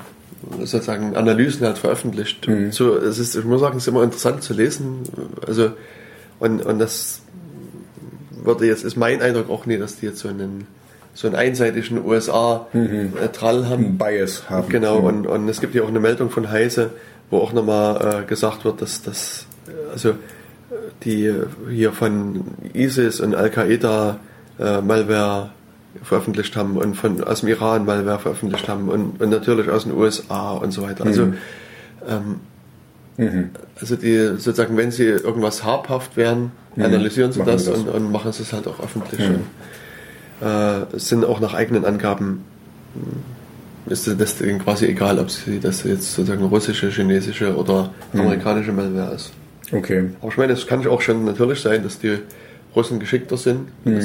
äh, 0.60 0.64
sozusagen 0.64 1.16
Analysen 1.16 1.66
halt 1.66 1.78
veröffentlicht. 1.78 2.46
Hm. 2.46 2.70
So, 2.70 2.96
es 2.96 3.18
ist, 3.18 3.34
ich 3.34 3.44
muss 3.44 3.60
sagen, 3.60 3.76
es 3.76 3.84
ist 3.84 3.88
immer 3.88 4.02
interessant 4.02 4.42
zu 4.42 4.54
lesen. 4.54 5.02
Also, 5.46 5.72
und, 6.39 6.64
und 6.64 6.78
das 6.78 7.20
würde 8.30 8.66
jetzt, 8.66 8.84
ist 8.84 8.97
mein 8.97 9.20
Eindruck 9.20 9.51
auch 9.51 9.66
nie, 9.66 9.78
dass 9.78 9.97
die 9.97 10.07
jetzt 10.07 10.18
so 10.18 10.28
einen 10.28 10.66
so 11.14 11.26
einen 11.26 11.37
einseitigen 11.37 12.05
USA-Trall 12.05 13.61
mhm. 13.61 13.68
haben. 13.68 13.99
Bias 13.99 14.51
haben. 14.51 14.68
Genau, 14.68 15.01
mhm. 15.01 15.07
und, 15.07 15.26
und 15.26 15.49
es 15.49 15.62
gibt 15.62 15.74
ja 15.74 15.82
auch 15.82 15.89
eine 15.89 15.99
Meldung 15.99 16.28
von 16.28 16.51
Heise, 16.51 16.91
wo 17.30 17.39
auch 17.39 17.55
nochmal 17.55 18.22
äh, 18.22 18.26
gesagt 18.26 18.66
wird, 18.66 18.82
dass, 18.82 19.03
dass 19.03 19.47
also 19.91 20.14
die 21.05 21.32
hier 21.70 21.93
von 21.93 22.45
ISIS 22.74 23.20
und 23.20 23.34
Al-Qaida 23.34 24.18
äh, 24.59 24.82
Malware 24.82 25.51
veröffentlicht 26.03 26.55
haben 26.55 26.76
und 26.76 26.95
von 26.95 27.24
aus 27.24 27.41
dem 27.41 27.49
Iran 27.49 27.87
Malware 27.87 28.18
veröffentlicht 28.18 28.68
haben 28.68 28.89
und, 28.89 29.20
und 29.20 29.30
natürlich 29.30 29.70
aus 29.70 29.84
den 29.84 29.95
USA 29.95 30.53
und 30.53 30.70
so 30.70 30.82
weiter. 30.82 31.07
Also, 31.07 31.26
mhm. 31.26 31.34
ähm, 32.07 32.41
mhm. 33.16 33.50
also 33.80 33.96
die 33.96 34.16
sozusagen, 34.38 34.76
wenn 34.76 34.90
sie 34.90 35.04
irgendwas 35.04 35.64
habhaft 35.64 36.16
werden, 36.16 36.52
mhm. 36.74 36.84
analysieren 36.84 37.32
sie 37.32 37.42
das, 37.42 37.64
das, 37.64 37.78
Und, 37.78 37.88
und 37.88 38.12
machen 38.12 38.32
sie 38.32 38.42
es 38.42 38.52
halt 38.52 38.66
auch 38.66 38.80
öffentlich. 38.80 39.20
Mhm. 39.20 39.40
Und, 40.40 40.94
äh, 40.94 40.98
sind 40.98 41.24
auch 41.24 41.40
nach 41.40 41.54
eigenen 41.54 41.84
Angaben 41.84 42.44
ist 43.86 44.08
das 44.18 44.36
quasi 44.64 44.86
egal, 44.86 45.18
ob 45.18 45.30
sie 45.30 45.60
das 45.60 45.84
jetzt 45.84 46.12
sozusagen 46.12 46.44
russische, 46.44 46.90
chinesische 46.90 47.56
oder 47.56 47.94
mhm. 48.12 48.20
amerikanische 48.20 48.72
Malware 48.72 49.14
ist. 49.14 49.32
Okay. 49.72 50.10
Aber 50.20 50.30
ich 50.30 50.36
meine, 50.36 50.52
es 50.52 50.66
kann 50.66 50.86
auch 50.86 51.00
schon 51.00 51.24
natürlich 51.24 51.60
sein, 51.60 51.82
dass 51.82 51.98
die 51.98 52.18
Russen 52.74 52.98
geschickter 52.98 53.36
sind. 53.36 53.68
Mhm. 53.84 54.02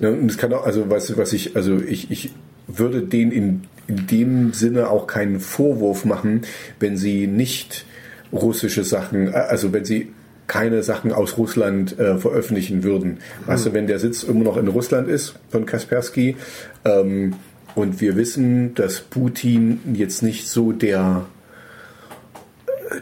Ja, 0.00 0.08
und 0.10 0.30
es 0.30 0.36
kann 0.36 0.52
auch, 0.52 0.64
also 0.66 0.90
was, 0.90 1.16
was 1.16 1.32
ich, 1.32 1.56
also 1.56 1.78
ich, 1.80 2.10
ich 2.10 2.32
würde 2.66 3.02
denen 3.02 3.32
in, 3.32 3.62
in 3.86 4.06
dem 4.06 4.52
Sinne 4.52 4.88
auch 4.90 5.06
keinen 5.06 5.40
Vorwurf 5.40 6.04
machen, 6.04 6.42
wenn 6.78 6.96
sie 6.96 7.26
nicht 7.26 7.84
russische 8.32 8.84
Sachen, 8.84 9.28
äh, 9.28 9.36
also 9.36 9.72
wenn 9.72 9.84
sie 9.84 10.12
keine 10.46 10.82
Sachen 10.82 11.12
aus 11.12 11.38
Russland 11.38 11.96
äh, 11.98 12.18
veröffentlichen 12.18 12.82
würden. 12.82 13.10
Mhm. 13.10 13.46
Weißt 13.46 13.66
du, 13.66 13.72
wenn 13.72 13.86
der 13.86 14.00
Sitz 14.00 14.24
immer 14.24 14.42
noch 14.42 14.56
in 14.56 14.66
Russland 14.66 15.08
ist 15.08 15.34
von 15.48 15.64
Kaspersky 15.64 16.36
ähm, 16.84 17.34
und 17.76 18.00
wir 18.00 18.16
wissen, 18.16 18.74
dass 18.74 19.00
Putin 19.00 19.80
jetzt 19.94 20.22
nicht 20.22 20.48
so 20.48 20.72
der 20.72 21.26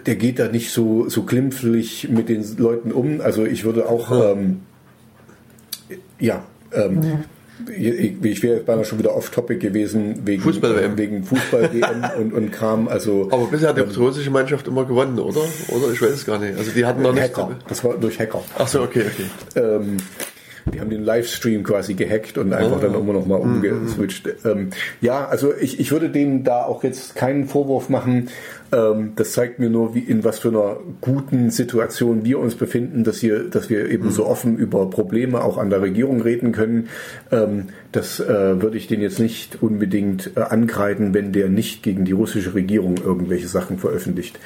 der 0.07 0.16
geht 0.16 0.39
da 0.39 0.49
nicht 0.49 0.70
so, 0.70 1.09
so 1.09 1.22
glimpflich 1.22 2.09
mit 2.11 2.29
den 2.29 2.45
Leuten 2.59 2.93
um. 2.93 3.20
Also 3.20 3.45
ich 3.45 3.64
würde 3.64 3.89
auch, 3.89 4.11
ähm, 4.11 4.61
ja, 6.18 6.45
ähm, 6.72 7.03
ja. 7.03 7.20
Ich, 7.76 8.22
ich 8.22 8.42
wäre 8.42 8.61
beinahe 8.61 8.84
schon 8.84 8.98
wieder 8.98 9.14
off-topic 9.14 9.59
gewesen 9.59 10.20
wegen 10.24 10.42
Fußball-WM 10.42 10.96
wegen 10.96 11.24
Fußball 11.24 11.70
und, 12.18 12.32
und 12.32 12.50
Kram. 12.52 12.88
Also, 12.88 13.28
Aber 13.30 13.46
bisher 13.46 13.70
hat 13.70 13.76
die 13.76 13.82
russische 13.82 14.30
Mannschaft 14.30 14.68
immer 14.68 14.84
gewonnen, 14.84 15.18
oder? 15.18 15.40
Oder 15.68 15.92
ich 15.92 16.00
weiß 16.00 16.11
es 16.11 16.26
gar 16.26 16.38
nicht. 16.38 16.56
Also 16.56 16.70
die 16.70 16.84
hatten 16.84 17.02
noch 17.02 17.12
nicht. 17.12 17.24
Hacker. 17.24 17.50
Das 17.68 17.82
war 17.84 17.94
durch 17.94 18.18
Hacker. 18.18 18.42
Ach 18.59 18.68
so, 18.68 18.82
okay, 18.82 19.04
okay. 19.06 19.26
Ähm, 19.56 19.96
die 20.72 20.80
haben 20.80 20.90
den 20.90 21.04
Livestream 21.04 21.62
quasi 21.62 21.94
gehackt 21.94 22.38
und 22.38 22.52
einfach 22.52 22.78
oh. 22.78 22.80
dann 22.80 22.94
immer 22.94 23.12
noch 23.12 23.26
mal 23.26 23.36
umgeswitcht. 23.36 24.26
Mhm. 24.26 24.50
Ähm, 24.50 24.70
ja, 25.00 25.26
also 25.26 25.54
ich, 25.54 25.80
ich 25.80 25.92
würde 25.92 26.10
denen 26.10 26.44
da 26.44 26.64
auch 26.64 26.84
jetzt 26.84 27.16
keinen 27.16 27.46
Vorwurf 27.46 27.88
machen. 27.88 28.28
Ähm, 28.72 29.12
das 29.16 29.32
zeigt 29.32 29.58
mir 29.58 29.70
nur, 29.70 29.94
wie 29.94 30.00
in 30.00 30.24
was 30.24 30.38
für 30.38 30.48
einer 30.48 30.76
guten 31.00 31.50
Situation 31.50 32.24
wir 32.24 32.38
uns 32.38 32.54
befinden, 32.54 33.04
dass, 33.04 33.18
hier, 33.18 33.44
dass 33.44 33.70
wir 33.70 33.88
eben 33.90 34.06
mhm. 34.06 34.10
so 34.10 34.26
offen 34.26 34.56
über 34.56 34.90
Probleme 34.90 35.42
auch 35.42 35.58
an 35.58 35.70
der 35.70 35.82
Regierung 35.82 36.20
reden 36.20 36.52
können. 36.52 36.88
Ähm, 37.30 37.68
das 37.92 38.20
äh, 38.20 38.60
würde 38.60 38.76
ich 38.76 38.86
den 38.86 39.00
jetzt 39.00 39.18
nicht 39.18 39.62
unbedingt 39.62 40.32
äh, 40.36 40.40
angreifen, 40.40 41.14
wenn 41.14 41.32
der 41.32 41.48
nicht 41.48 41.82
gegen 41.82 42.04
die 42.04 42.12
russische 42.12 42.54
Regierung 42.54 42.96
irgendwelche 42.98 43.48
Sachen 43.48 43.78
veröffentlicht. 43.78 44.38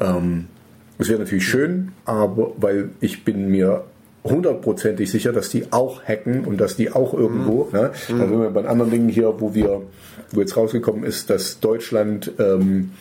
Ähm, 0.00 0.46
das 0.98 1.08
wäre 1.08 1.20
natürlich 1.20 1.48
schön, 1.48 1.92
aber 2.04 2.52
weil 2.58 2.90
ich 3.00 3.24
bin 3.24 3.48
mir 3.48 3.84
hundertprozentig 4.24 5.10
sicher, 5.10 5.32
dass 5.32 5.48
die 5.48 5.72
auch 5.72 6.04
hacken 6.04 6.44
und 6.44 6.60
dass 6.60 6.76
die 6.76 6.90
auch 6.90 7.12
irgendwo, 7.14 7.64
mhm. 7.64 7.78
ne? 7.78 7.90
Mhm. 8.08 8.20
Also 8.20 8.32
wenn 8.32 8.40
wir 8.42 8.50
bei 8.50 8.64
anderen 8.64 8.90
Dingen 8.90 9.08
hier, 9.08 9.40
wo 9.40 9.54
wir, 9.54 9.82
wo 10.30 10.40
jetzt 10.40 10.56
rausgekommen 10.56 11.04
ist, 11.04 11.30
dass 11.30 11.60
Deutschland 11.60 12.32
ähm, 12.38 12.92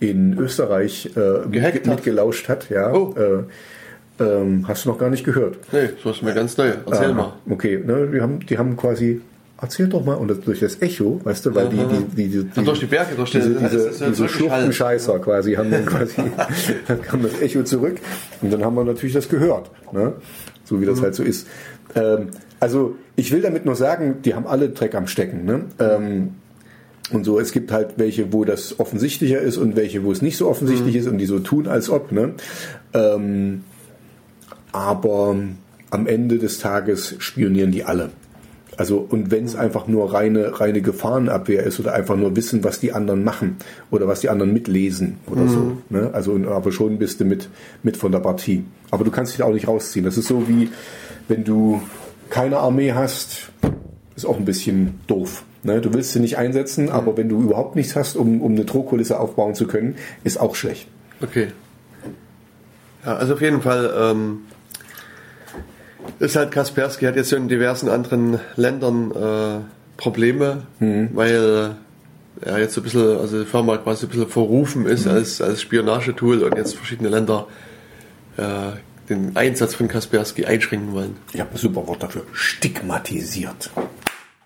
in 0.00 0.38
Österreich 0.38 1.10
äh, 1.16 1.46
mit, 1.46 1.86
mitgelauscht 1.86 2.48
hat, 2.48 2.70
ja. 2.70 2.92
Oh. 2.92 3.14
Äh, 3.16 3.44
ähm, 4.20 4.66
hast 4.68 4.84
du 4.84 4.90
noch 4.90 4.98
gar 4.98 5.10
nicht 5.10 5.24
gehört? 5.24 5.56
Nee, 5.72 5.90
das 6.02 6.16
ist 6.16 6.22
mir 6.22 6.34
ganz 6.34 6.56
neu. 6.56 6.72
Erzähl 6.86 7.10
ah, 7.10 7.14
mal. 7.14 7.32
Okay, 7.48 7.82
ne, 7.84 8.08
die 8.12 8.20
haben, 8.20 8.40
die 8.40 8.58
haben 8.58 8.76
quasi 8.76 9.20
erzähl 9.62 9.86
doch 9.86 10.04
mal, 10.04 10.14
und 10.14 10.28
das, 10.28 10.40
durch 10.40 10.60
das 10.60 10.82
Echo, 10.82 11.20
weißt 11.22 11.46
du, 11.46 11.54
weil 11.54 11.68
die, 11.68 11.76
die, 11.76 12.28
die, 12.28 12.44
die, 12.44 12.64
durch 12.64 12.80
die 12.80 12.86
Berge, 12.86 13.14
durch 13.14 13.30
diese, 13.30 13.50
diese, 13.54 13.90
diese, 13.90 14.10
diese 14.10 14.28
Schluchtenscheißer 14.28 15.20
quasi 15.20 15.54
haben 15.54 15.70
dann 15.70 15.86
quasi, 15.86 16.16
dann 16.88 17.00
kam 17.02 17.22
das 17.22 17.40
Echo 17.40 17.62
zurück 17.62 17.98
und 18.42 18.52
dann 18.52 18.64
haben 18.64 18.74
wir 18.74 18.84
natürlich 18.84 19.14
das 19.14 19.28
gehört. 19.28 19.70
Ne? 19.92 20.14
So 20.72 20.80
wie 20.80 20.86
das 20.86 20.98
mhm. 20.98 21.02
halt 21.04 21.14
so 21.14 21.22
ist. 21.22 21.46
Ähm, 21.94 22.28
also 22.60 22.96
ich 23.16 23.30
will 23.30 23.42
damit 23.42 23.66
nur 23.66 23.76
sagen, 23.76 24.16
die 24.24 24.34
haben 24.34 24.46
alle 24.46 24.70
Dreck 24.70 24.94
am 24.94 25.06
Stecken. 25.06 25.44
Ne? 25.44 25.66
Ähm, 25.78 26.30
und 27.12 27.24
so, 27.24 27.38
es 27.38 27.52
gibt 27.52 27.72
halt 27.72 27.94
welche, 27.98 28.32
wo 28.32 28.44
das 28.44 28.80
offensichtlicher 28.80 29.38
ist 29.40 29.58
und 29.58 29.76
welche, 29.76 30.02
wo 30.02 30.12
es 30.12 30.22
nicht 30.22 30.38
so 30.38 30.48
offensichtlich 30.48 30.94
mhm. 30.94 31.00
ist 31.00 31.06
und 31.08 31.18
die 31.18 31.26
so 31.26 31.40
tun, 31.40 31.68
als 31.68 31.90
ob. 31.90 32.10
Ne? 32.10 32.34
Ähm, 32.94 33.64
aber 34.72 35.36
am 35.90 36.06
Ende 36.06 36.38
des 36.38 36.58
Tages 36.58 37.16
spionieren 37.18 37.70
die 37.70 37.84
alle. 37.84 38.10
Also, 38.76 39.06
und 39.06 39.30
wenn 39.30 39.44
es 39.44 39.54
einfach 39.54 39.86
nur 39.86 40.14
reine, 40.14 40.58
reine 40.58 40.80
Gefahrenabwehr 40.80 41.62
ist 41.64 41.78
oder 41.78 41.92
einfach 41.92 42.16
nur 42.16 42.34
wissen, 42.36 42.64
was 42.64 42.80
die 42.80 42.92
anderen 42.92 43.22
machen 43.22 43.56
oder 43.90 44.08
was 44.08 44.20
die 44.20 44.30
anderen 44.30 44.52
mitlesen 44.52 45.18
oder 45.26 45.42
mhm. 45.42 45.48
so. 45.48 45.76
Ne? 45.90 46.10
Also, 46.12 46.38
aber 46.48 46.72
schon 46.72 46.98
bist 46.98 47.20
du 47.20 47.24
mit, 47.24 47.48
mit 47.82 47.96
von 47.96 48.12
der 48.12 48.20
Partie. 48.20 48.64
Aber 48.90 49.04
du 49.04 49.10
kannst 49.10 49.34
dich 49.34 49.42
auch 49.42 49.52
nicht 49.52 49.68
rausziehen. 49.68 50.04
Das 50.04 50.16
ist 50.16 50.28
so 50.28 50.48
wie, 50.48 50.70
wenn 51.28 51.44
du 51.44 51.82
keine 52.30 52.58
Armee 52.58 52.92
hast, 52.92 53.50
ist 54.16 54.24
auch 54.24 54.38
ein 54.38 54.46
bisschen 54.46 55.00
doof. 55.06 55.44
Ne? 55.64 55.80
Du 55.80 55.92
willst 55.92 56.12
sie 56.12 56.20
nicht 56.20 56.38
einsetzen, 56.38 56.86
mhm. 56.86 56.92
aber 56.92 57.16
wenn 57.16 57.28
du 57.28 57.42
überhaupt 57.42 57.76
nichts 57.76 57.94
hast, 57.94 58.16
um, 58.16 58.40
um 58.40 58.52
eine 58.52 58.64
Drohkulisse 58.64 59.20
aufbauen 59.20 59.54
zu 59.54 59.66
können, 59.66 59.96
ist 60.24 60.40
auch 60.40 60.54
schlecht. 60.54 60.88
Okay. 61.20 61.48
Ja, 63.04 63.16
also 63.16 63.34
auf 63.34 63.40
jeden 63.40 63.60
Fall, 63.60 63.92
ähm, 63.96 64.38
ist 66.22 66.36
halt 66.36 66.50
Kaspersky 66.52 67.06
hat 67.06 67.16
jetzt 67.16 67.32
in 67.32 67.48
diversen 67.48 67.88
anderen 67.88 68.40
Ländern 68.56 69.10
äh, 69.10 69.60
Probleme, 69.96 70.66
mhm. 70.78 71.10
weil 71.12 71.76
er 72.40 72.58
jetzt 72.58 72.74
so 72.74 72.80
ein 72.80 72.84
bisschen, 72.84 73.18
also 73.18 73.40
die 73.40 73.48
Firma 73.48 73.76
quasi 73.78 74.06
ein 74.06 74.08
bisschen 74.08 74.28
verrufen 74.28 74.86
ist 74.86 75.06
mhm. 75.06 75.12
als, 75.12 75.40
als 75.40 75.60
Spionagetool 75.60 76.42
und 76.42 76.56
jetzt 76.56 76.76
verschiedene 76.76 77.08
Länder 77.08 77.46
äh, 78.36 78.42
den 79.08 79.36
Einsatz 79.36 79.74
von 79.74 79.88
Kaspersky 79.88 80.46
einschränken 80.46 80.92
wollen. 80.92 81.16
Ich 81.32 81.40
habe 81.40 81.50
ein 81.50 81.56
super 81.56 81.86
Wort 81.86 82.02
dafür. 82.02 82.22
Stigmatisiert. 82.32 83.70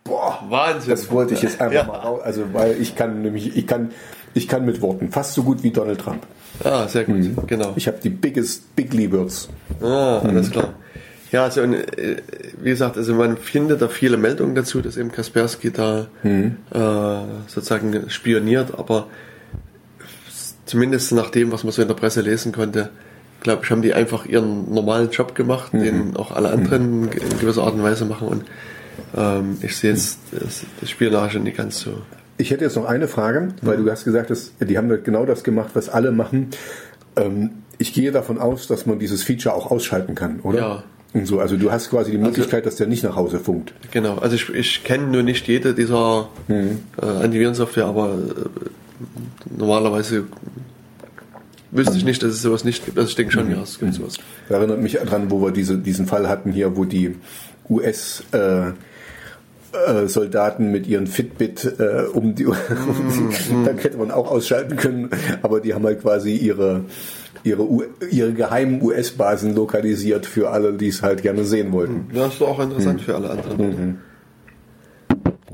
Boah, 0.05 0.43
Wahnsinn. 0.49 0.91
Das 0.91 1.11
wollte 1.11 1.35
ich 1.35 1.43
jetzt 1.43 1.61
einfach 1.61 1.75
ja. 1.75 1.85
mal 1.85 1.99
raus. 1.99 2.21
Also, 2.25 2.45
weil 2.53 2.81
ich 2.81 2.97
kann 2.97 3.23
nämlich, 3.23 3.57
ich 3.57 3.67
kann, 3.67 3.91
ich 4.35 4.49
kann 4.49 4.65
mit 4.65 4.81
Worten 4.81 5.11
fast 5.11 5.35
so 5.35 5.43
gut 5.43 5.63
wie 5.63 5.71
Donald 5.71 6.01
Trump. 6.01 6.27
Ah, 6.65 6.89
sehr 6.89 7.05
gut, 7.05 7.17
mhm. 7.17 7.37
genau. 7.47 7.75
Ich 7.77 7.87
habe 7.87 7.99
die 8.03 8.09
biggest, 8.09 8.75
bigly 8.75 9.13
words. 9.13 9.49
Ah, 9.83 10.21
alles 10.21 10.49
mhm. 10.49 10.53
klar. 10.53 10.75
Ja, 11.33 11.45
also 11.45 11.63
äh, 11.63 12.17
wie 12.61 12.71
gesagt, 12.71 12.97
also 12.97 13.15
man 13.15 13.37
findet 13.37 13.83
da 13.83 13.89
viele 13.89 14.17
Meldungen 14.17 14.55
dazu, 14.55 14.81
dass 14.81 14.97
eben 14.97 15.11
Kaspersky 15.11 15.71
da 15.71 16.07
mhm. 16.23 16.57
äh, 16.73 16.79
sozusagen 17.49 18.09
spioniert, 18.09 18.79
aber 18.79 19.09
zumindest 20.65 21.13
nach 21.13 21.31
dem, 21.31 21.53
was 21.53 21.65
man 21.65 21.73
so 21.73 21.83
in 21.83 21.89
der 21.89 21.95
Presse 21.95 22.21
lesen 22.21 22.53
konnte, 22.53 22.91
glaube 23.41 23.65
ich, 23.65 23.71
haben 23.71 23.83
die 23.83 23.95
einfach 23.95 24.27
ihren 24.27 24.73
normalen 24.73 25.11
Job 25.11 25.35
gemacht, 25.35 25.75
mhm. 25.75 25.83
den 25.83 26.17
auch 26.17 26.31
alle 26.31 26.51
anderen 26.51 27.01
mhm. 27.03 27.09
in 27.13 27.39
gewisser 27.41 27.65
Art 27.65 27.75
und 27.75 27.83
Weise 27.83 28.05
machen 28.05 28.29
und 28.29 28.45
ähm, 29.17 29.59
ich 29.63 29.77
sehe 29.77 29.91
jetzt 29.91 30.19
das, 30.33 30.65
das 30.81 30.91
Spionage 30.91 31.41
nicht 31.41 31.57
ganz 31.57 31.81
so. 31.81 32.03
Ich 32.39 32.51
hätte 32.51 32.65
jetzt 32.65 32.77
noch 32.77 32.85
eine 32.85 33.09
Frage, 33.09 33.49
weil 33.63 33.79
du 33.79 33.91
hast 33.91 34.05
gesagt, 34.05 34.31
dass 34.31 34.53
die 34.61 34.77
haben 34.77 34.89
genau 35.03 35.25
das 35.25 35.43
gemacht, 35.43 35.71
was 35.75 35.89
alle 35.89 36.13
machen. 36.13 36.51
Ähm, 37.17 37.51
ich 37.79 37.93
gehe 37.95 38.13
davon 38.13 38.39
aus, 38.39 38.67
dass 38.67 38.87
man 38.87 38.99
dieses 38.99 39.23
Feature 39.23 39.55
auch 39.55 39.71
ausschalten 39.71 40.15
kann, 40.15 40.41
oder? 40.41 40.59
Ja. 40.59 40.85
So, 41.25 41.41
also 41.41 41.57
du 41.57 41.71
hast 41.73 41.91
quasi 41.91 42.11
die 42.11 42.19
Möglichkeit, 42.19 42.67
dass 42.67 42.77
der 42.77 42.87
nicht 42.87 43.03
nach 43.05 43.17
Hause 43.17 43.39
funkt. 43.41 43.73
Genau, 43.91 44.19
also 44.19 44.35
ich, 44.35 44.49
ich 44.51 44.85
kenne 44.85 45.07
nur 45.07 45.23
nicht 45.23 45.47
jede 45.49 45.75
dieser 45.75 46.29
Mhm. 46.49 46.81
äh, 47.01 47.07
Antivirensoftware, 47.07 47.87
aber 47.87 48.15
äh, 48.15 49.57
normalerweise 49.59 50.25
wüsste 51.71 51.97
ich 51.97 52.05
nicht, 52.05 52.23
dass 52.23 52.33
es 52.33 52.43
sowas 52.43 52.65
nicht 52.65 52.85
gibt. 52.85 52.99
Also 52.99 53.09
ich 53.09 53.17
denke 53.17 53.33
schon, 53.33 53.51
ja, 53.51 53.63
es 53.63 53.79
gibt 53.79 53.95
sowas. 53.95 54.15
Das 54.49 54.59
erinnert 54.59 54.81
mich 54.81 54.95
daran, 54.95 55.31
wo 55.31 55.41
wir 55.43 55.51
diese, 55.51 55.79
diesen 55.79 56.07
Fall 56.07 56.29
hatten 56.29 56.53
hier, 56.53 56.77
wo 56.77 56.85
die 56.85 57.17
US 57.69 58.23
äh, 58.33 58.69
äh, 58.69 60.07
Soldaten 60.07 60.71
mit 60.71 60.87
ihren 60.87 61.07
Fitbit 61.07 61.65
äh, 61.79 62.05
um 62.13 62.35
die, 62.35 62.47
um 62.47 62.55
die 62.55 63.65
dann 63.65 63.79
hätte 63.79 63.99
man 63.99 64.11
auch 64.11 64.31
ausschalten 64.31 64.77
können, 64.77 65.11
aber 65.43 65.61
die 65.61 65.75
haben 65.75 65.85
halt 65.85 66.01
quasi 66.01 66.35
ihre 66.37 66.85
ihre, 67.47 67.63
U 67.63 67.83
ihre 68.11 68.33
geheimen 68.33 68.83
US-Basen 68.83 69.55
lokalisiert 69.55 70.27
für 70.27 70.51
alle, 70.51 70.73
die 70.73 70.89
es 70.89 71.03
halt 71.03 71.23
gerne 71.23 71.45
sehen 71.45 71.73
wollten. 71.73 72.09
Ja, 72.13 72.27
ist 72.27 72.41
doch 72.41 72.49
auch 72.49 72.61
interessant 72.61 73.01
für 73.01 73.15
alle 73.15 73.31
anderen. 73.31 74.01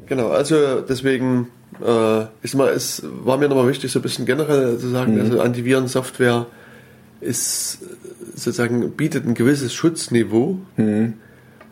Genau, 0.06 0.28
also 0.28 0.81
deswegen 0.81 1.48
äh, 1.85 2.24
ist 2.43 2.55
mal, 2.55 2.69
es 2.70 3.02
war 3.05 3.39
mir 3.39 3.48
nochmal 3.48 3.69
wichtig, 3.69 3.93
so 3.93 3.98
ein 3.98 4.02
bisschen 4.02 4.27
generell 4.27 4.78
zu 4.78 4.89
sagen, 4.89 5.19
also 5.20 5.40
Antivirensoftware 5.40 6.47
ist 7.20 7.78
äh, 7.82 7.86
sozusagen 8.35 8.90
bietet 8.93 9.27
ein 9.27 9.35
gewisses 9.35 9.73
Schutzniveau, 9.73 10.59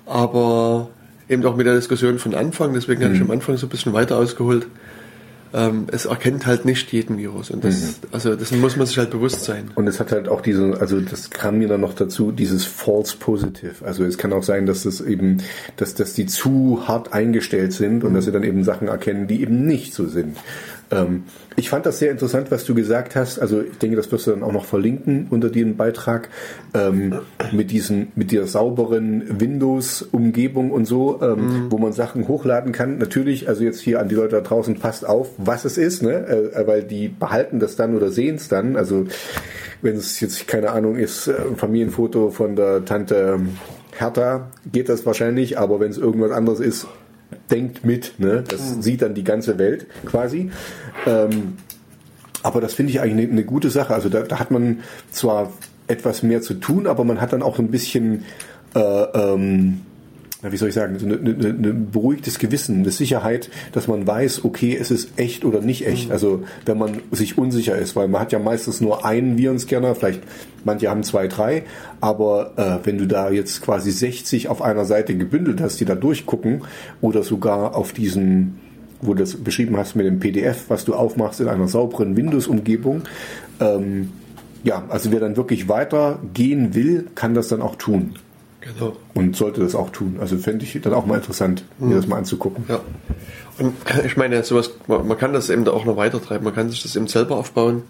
aber 0.06 0.90
eben 1.28 1.44
auch 1.44 1.56
mit 1.56 1.66
der 1.66 1.74
Diskussion 1.74 2.18
von 2.18 2.34
Anfang, 2.34 2.72
deswegen 2.74 3.05
habe 3.05 3.14
ich 3.14 3.20
am 3.20 3.30
Anfang 3.30 3.56
so 3.56 3.66
ein 3.66 3.70
bisschen 3.70 3.92
weiter 3.92 4.16
ausgeholt. 4.16 4.66
Ähm, 5.52 5.86
es 5.90 6.06
erkennt 6.06 6.47
halt 6.47 6.64
nicht 6.64 6.93
jeden 6.93 7.18
Virus 7.18 7.51
und 7.51 7.64
das, 7.64 8.01
also 8.12 8.36
das 8.36 8.52
muss 8.52 8.77
man 8.77 8.86
sich 8.86 8.98
halt 8.98 9.10
bewusst 9.10 9.43
sein. 9.44 9.70
Und 9.74 9.89
es 9.89 9.98
hat 9.98 10.12
halt 10.12 10.28
auch 10.28 10.43
diese, 10.43 10.81
also 10.81 11.01
das 11.01 11.31
kam 11.31 11.59
mir 11.59 11.66
dann 11.66 11.81
noch 11.81 11.94
dazu, 11.94 12.31
dieses 12.31 12.64
False 12.64 13.16
Positive. 13.18 13.85
Also 13.85 14.05
es 14.05 14.16
kann 14.16 14.32
auch 14.32 14.44
sein, 14.44 14.66
dass 14.66 14.85
das 14.85 15.01
eben, 15.01 15.39
dass, 15.77 15.94
dass 15.94 16.14
die 16.14 16.27
zu 16.27 16.86
hart 16.86 17.12
eingestellt 17.12 17.72
sind 17.72 18.05
und 18.05 18.14
dass 18.14 18.27
sie 18.27 18.32
dann 18.32 18.44
eben 18.44 18.62
Sachen 18.62 18.89
erkennen, 18.89 19.27
die 19.27 19.43
eben 19.43 19.66
nicht 19.66 19.93
so 19.93 20.06
sind. 20.06 20.36
Ähm, 20.90 21.24
ich 21.56 21.68
fand 21.68 21.86
das 21.86 21.98
sehr 21.98 22.10
interessant, 22.10 22.50
was 22.50 22.64
du 22.64 22.74
gesagt 22.74 23.16
hast. 23.16 23.38
Also 23.38 23.62
ich 23.62 23.78
denke, 23.78 23.96
das 23.96 24.10
wirst 24.10 24.26
du 24.26 24.30
dann 24.30 24.42
auch 24.42 24.52
noch 24.52 24.64
verlinken 24.64 25.26
unter 25.30 25.48
den 25.48 25.76
Beitrag 25.76 26.28
ähm, 26.74 27.20
mit 27.52 27.70
diesen, 27.70 28.12
mit 28.14 28.32
der 28.32 28.46
sauberen 28.46 29.40
Windows-Umgebung 29.40 30.70
und 30.70 30.86
so, 30.86 31.20
ähm, 31.22 31.66
wo 31.70 31.78
man 31.78 31.92
Sachen 31.92 32.28
hochladen 32.28 32.72
kann. 32.72 32.98
Natürlich, 32.98 33.48
also 33.48 33.62
jetzt 33.62 33.80
hier 33.80 34.00
an 34.00 34.08
die 34.08 34.14
Leute 34.14 34.36
da 34.36 34.40
draußen, 34.40 34.78
passt 34.78 35.06
auf, 35.06 35.30
was 35.38 35.64
es 35.64 35.78
ist, 35.78 36.02
ne? 36.02 36.26
Äh, 36.26 36.66
weil 36.66 36.82
die 36.82 37.08
behalten 37.08 37.60
das 37.60 37.76
dann 37.76 37.96
oder 37.96 38.10
sehen 38.10 38.36
es 38.36 38.48
dann. 38.48 38.76
Also 38.76 39.06
wenn 39.82 39.96
es 39.96 40.20
jetzt 40.20 40.46
keine 40.48 40.70
Ahnung 40.70 40.96
ist, 40.96 41.28
äh, 41.28 41.34
ein 41.48 41.56
Familienfoto 41.56 42.30
von 42.30 42.56
der 42.56 42.84
Tante 42.84 43.40
Hertha, 43.96 44.50
geht 44.70 44.88
das 44.88 45.06
wahrscheinlich. 45.06 45.58
Aber 45.58 45.80
wenn 45.80 45.90
es 45.90 45.98
irgendwas 45.98 46.30
anderes 46.30 46.60
ist, 46.60 46.86
denkt 47.51 47.85
mit, 47.85 48.19
ne? 48.19 48.44
Das 48.47 48.82
sieht 48.82 49.02
dann 49.02 49.15
die 49.15 49.24
ganze 49.24 49.59
Welt 49.59 49.86
quasi. 50.05 50.51
Ähm, 51.07 51.55
aber 52.43 52.61
das 52.61 52.74
finde 52.74 52.93
ich 52.93 53.01
eigentlich 53.01 53.27
eine, 53.27 53.32
eine 53.32 53.44
gute 53.44 53.70
Sache. 53.70 53.94
Also 53.94 54.09
da, 54.09 54.23
da 54.23 54.39
hat 54.39 54.51
man 54.51 54.81
zwar 55.11 55.52
etwas 55.86 56.23
mehr 56.23 56.43
zu 56.43 56.55
tun, 56.55 56.86
aber 56.86 57.05
man 57.05 57.20
hat 57.20 57.32
dann 57.32 57.43
auch 57.43 57.59
ein 57.59 57.70
bisschen, 57.70 58.24
äh, 58.74 58.81
ähm, 58.81 59.81
na, 60.42 60.50
wie 60.52 60.56
soll 60.56 60.70
ich 60.70 60.74
sagen, 60.74 60.98
so 60.98 61.06
ein 61.06 61.12
eine, 61.12 61.48
eine 61.48 61.74
beruhigtes 61.74 62.38
Gewissen, 62.38 62.78
eine 62.78 62.90
Sicherheit, 62.90 63.50
dass 63.72 63.88
man 63.88 64.06
weiß, 64.06 64.44
okay, 64.44 64.76
es 64.78 64.90
ist 64.90 65.18
echt 65.18 65.44
oder 65.44 65.60
nicht 65.60 65.86
echt. 65.86 66.10
Also 66.10 66.44
wenn 66.64 66.78
man 66.78 67.02
sich 67.10 67.36
unsicher 67.36 67.76
ist, 67.76 67.94
weil 67.94 68.08
man 68.08 68.22
hat 68.22 68.32
ja 68.32 68.38
meistens 68.38 68.80
nur 68.80 69.04
einen 69.04 69.36
Virenscanner, 69.36 69.94
vielleicht 69.94 70.22
manche 70.64 70.88
haben 70.88 71.02
zwei, 71.02 71.28
drei, 71.28 71.64
aber 72.00 72.52
äh, 72.56 72.86
wenn 72.86 72.96
du 72.96 73.06
da 73.06 73.30
jetzt 73.30 73.60
quasi 73.60 73.90
60 73.90 74.48
auf 74.48 74.62
einer 74.62 74.86
Seite 74.86 75.14
gebündelt 75.14 75.60
hast, 75.60 75.78
die 75.80 75.84
da 75.84 75.94
durchgucken 75.94 76.62
oder 77.00 77.22
sogar 77.22 77.76
auf 77.76 77.92
diesen 77.92 78.58
wo 79.02 79.14
du 79.14 79.20
das 79.20 79.34
beschrieben 79.34 79.78
hast 79.78 79.96
mit 79.96 80.04
dem 80.04 80.18
PDF, 80.18 80.66
was 80.68 80.84
du 80.84 80.94
aufmachst 80.94 81.40
in 81.40 81.48
einer 81.48 81.68
sauberen 81.68 82.18
Windows-Umgebung. 82.18 83.04
Ähm, 83.58 84.10
ja, 84.62 84.84
also 84.90 85.10
wer 85.10 85.20
dann 85.20 85.38
wirklich 85.38 85.70
weitergehen 85.70 86.74
will, 86.74 87.06
kann 87.14 87.32
das 87.32 87.48
dann 87.48 87.62
auch 87.62 87.76
tun 87.76 88.16
Genau. 88.60 88.94
und 89.14 89.36
sollte 89.36 89.60
das 89.62 89.74
auch 89.74 89.88
tun. 89.90 90.18
Also 90.20 90.36
fände 90.36 90.64
ich 90.64 90.78
dann 90.82 90.92
auch 90.92 91.06
mal 91.06 91.16
interessant, 91.16 91.64
mir 91.78 91.96
das 91.96 92.06
mal 92.06 92.16
anzugucken. 92.18 92.64
Ja. 92.68 92.80
Und 93.58 93.74
ich 94.04 94.16
meine, 94.18 94.42
sowas, 94.44 94.72
man 94.86 95.06
man 95.08 95.16
kann 95.18 95.32
das 95.32 95.48
eben 95.50 95.64
da 95.64 95.72
auch 95.72 95.84
noch 95.86 95.96
weiter 95.96 96.20
treiben. 96.22 96.44
Man 96.44 96.54
kann 96.54 96.68
sich 96.70 96.82
das 96.82 96.94
eben 96.96 97.06
selber 97.06 97.36
aufbauen. 97.36 97.82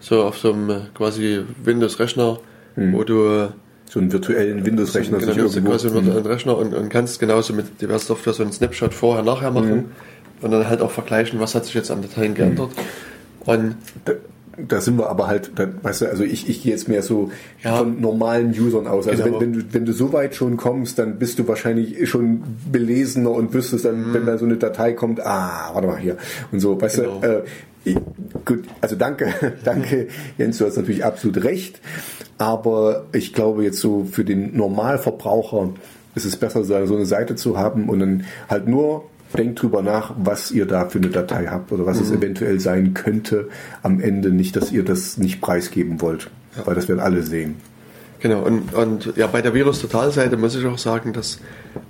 So 0.00 0.22
auf 0.24 0.38
so 0.38 0.52
einem 0.52 0.70
äh, 0.70 0.80
quasi 0.94 1.42
Windows-Rechner, 1.62 2.38
wo 2.76 3.04
du 3.04 3.48
So 3.90 4.00
einen 4.00 4.10
virtuellen 4.12 4.64
Windows-Rechner 4.64 5.18
genau, 5.18 5.30
hast 5.32 5.36
du 5.36 5.42
irgendwo. 5.58 5.70
quasi 5.70 5.86
einen 5.88 5.96
virtuellen 6.06 6.26
Rechner 6.26 6.56
und, 6.58 6.74
und 6.74 6.88
kannst 6.88 7.20
genauso 7.20 7.52
mit 7.52 7.80
diverser 7.80 8.06
Software 8.06 8.32
so 8.32 8.42
einen 8.42 8.52
Snapshot 8.52 8.94
vorher, 8.94 9.22
nachher 9.22 9.50
machen 9.50 9.86
und 10.40 10.50
dann 10.50 10.68
halt 10.68 10.80
auch 10.80 10.90
vergleichen, 10.90 11.40
was 11.40 11.54
hat 11.54 11.64
sich 11.66 11.74
jetzt 11.74 11.90
an 11.90 12.02
Dateien 12.02 12.34
geändert. 12.34 12.70
Und 13.40 13.76
Da, 14.04 14.12
da 14.58 14.80
sind 14.80 14.96
wir 14.98 15.08
aber 15.10 15.26
halt, 15.26 15.52
da, 15.56 15.66
weißt 15.82 16.02
du, 16.02 16.06
also 16.08 16.24
ich, 16.24 16.48
ich 16.48 16.62
gehe 16.62 16.72
jetzt 16.72 16.88
mehr 16.88 17.02
so 17.02 17.30
Ja. 17.62 17.76
von 17.76 18.00
normalen 18.00 18.50
Usern 18.58 18.86
aus. 18.86 19.06
Also 19.06 19.22
Genau. 19.24 19.40
wenn, 19.40 19.52
wenn, 19.54 19.60
du, 19.60 19.74
wenn 19.74 19.84
du 19.86 19.92
so 19.92 20.12
weit 20.12 20.34
schon 20.34 20.56
kommst, 20.56 20.98
dann 20.98 21.18
bist 21.18 21.38
du 21.38 21.46
wahrscheinlich 21.48 22.08
schon 22.08 22.42
belesener 22.72 23.30
und 23.30 23.52
wüsstest 23.52 23.84
dann, 23.84 24.14
wenn 24.14 24.24
da 24.26 24.38
so 24.38 24.44
eine 24.46 24.56
Datei 24.56 24.92
kommt, 24.92 25.20
ah, 25.20 25.70
warte 25.72 25.86
mal 25.88 25.98
hier 25.98 26.16
und 26.52 26.60
so, 26.60 26.80
weißt 26.80 26.96
Genau. 26.96 27.20
du, 27.20 27.26
äh, 27.26 27.42
ich, 27.84 27.96
gut, 28.44 28.64
also 28.80 28.96
danke, 28.96 29.32
danke 29.64 30.08
Jens, 30.38 30.58
du 30.58 30.64
hast 30.66 30.76
natürlich 30.76 31.04
absolut 31.04 31.44
recht, 31.44 31.80
aber 32.38 33.06
ich 33.12 33.32
glaube 33.32 33.62
jetzt 33.62 33.78
so 33.78 34.04
für 34.10 34.24
den 34.24 34.56
Normalverbraucher 34.56 35.70
ist 36.14 36.24
es 36.24 36.36
besser, 36.36 36.64
so 36.64 36.74
eine 36.74 37.06
Seite 37.06 37.36
zu 37.36 37.58
haben 37.58 37.88
und 37.88 38.00
dann 38.00 38.24
halt 38.48 38.66
nur 38.68 39.04
denkt 39.36 39.62
drüber 39.62 39.82
nach, 39.82 40.12
was 40.16 40.50
ihr 40.50 40.66
da 40.66 40.88
für 40.88 40.98
eine 40.98 41.08
Datei 41.08 41.46
habt 41.46 41.72
oder 41.72 41.86
was 41.86 42.00
es 42.00 42.10
eventuell 42.10 42.60
sein 42.60 42.94
könnte. 42.94 43.48
Am 43.82 44.00
Ende. 44.00 44.30
Nicht, 44.30 44.56
dass 44.56 44.72
ihr 44.72 44.84
das 44.84 45.18
nicht 45.18 45.40
preisgeben 45.40 46.00
wollt, 46.00 46.30
weil 46.64 46.74
das 46.74 46.88
werden 46.88 47.00
alle 47.00 47.22
sehen. 47.22 47.56
Genau, 48.18 48.40
und, 48.40 48.74
und 48.74 49.12
ja, 49.16 49.26
bei 49.26 49.42
der 49.42 49.52
Virus-Total-Seite 49.52 50.36
muss 50.36 50.56
ich 50.56 50.64
auch 50.64 50.78
sagen, 50.78 51.12
dass 51.12 51.38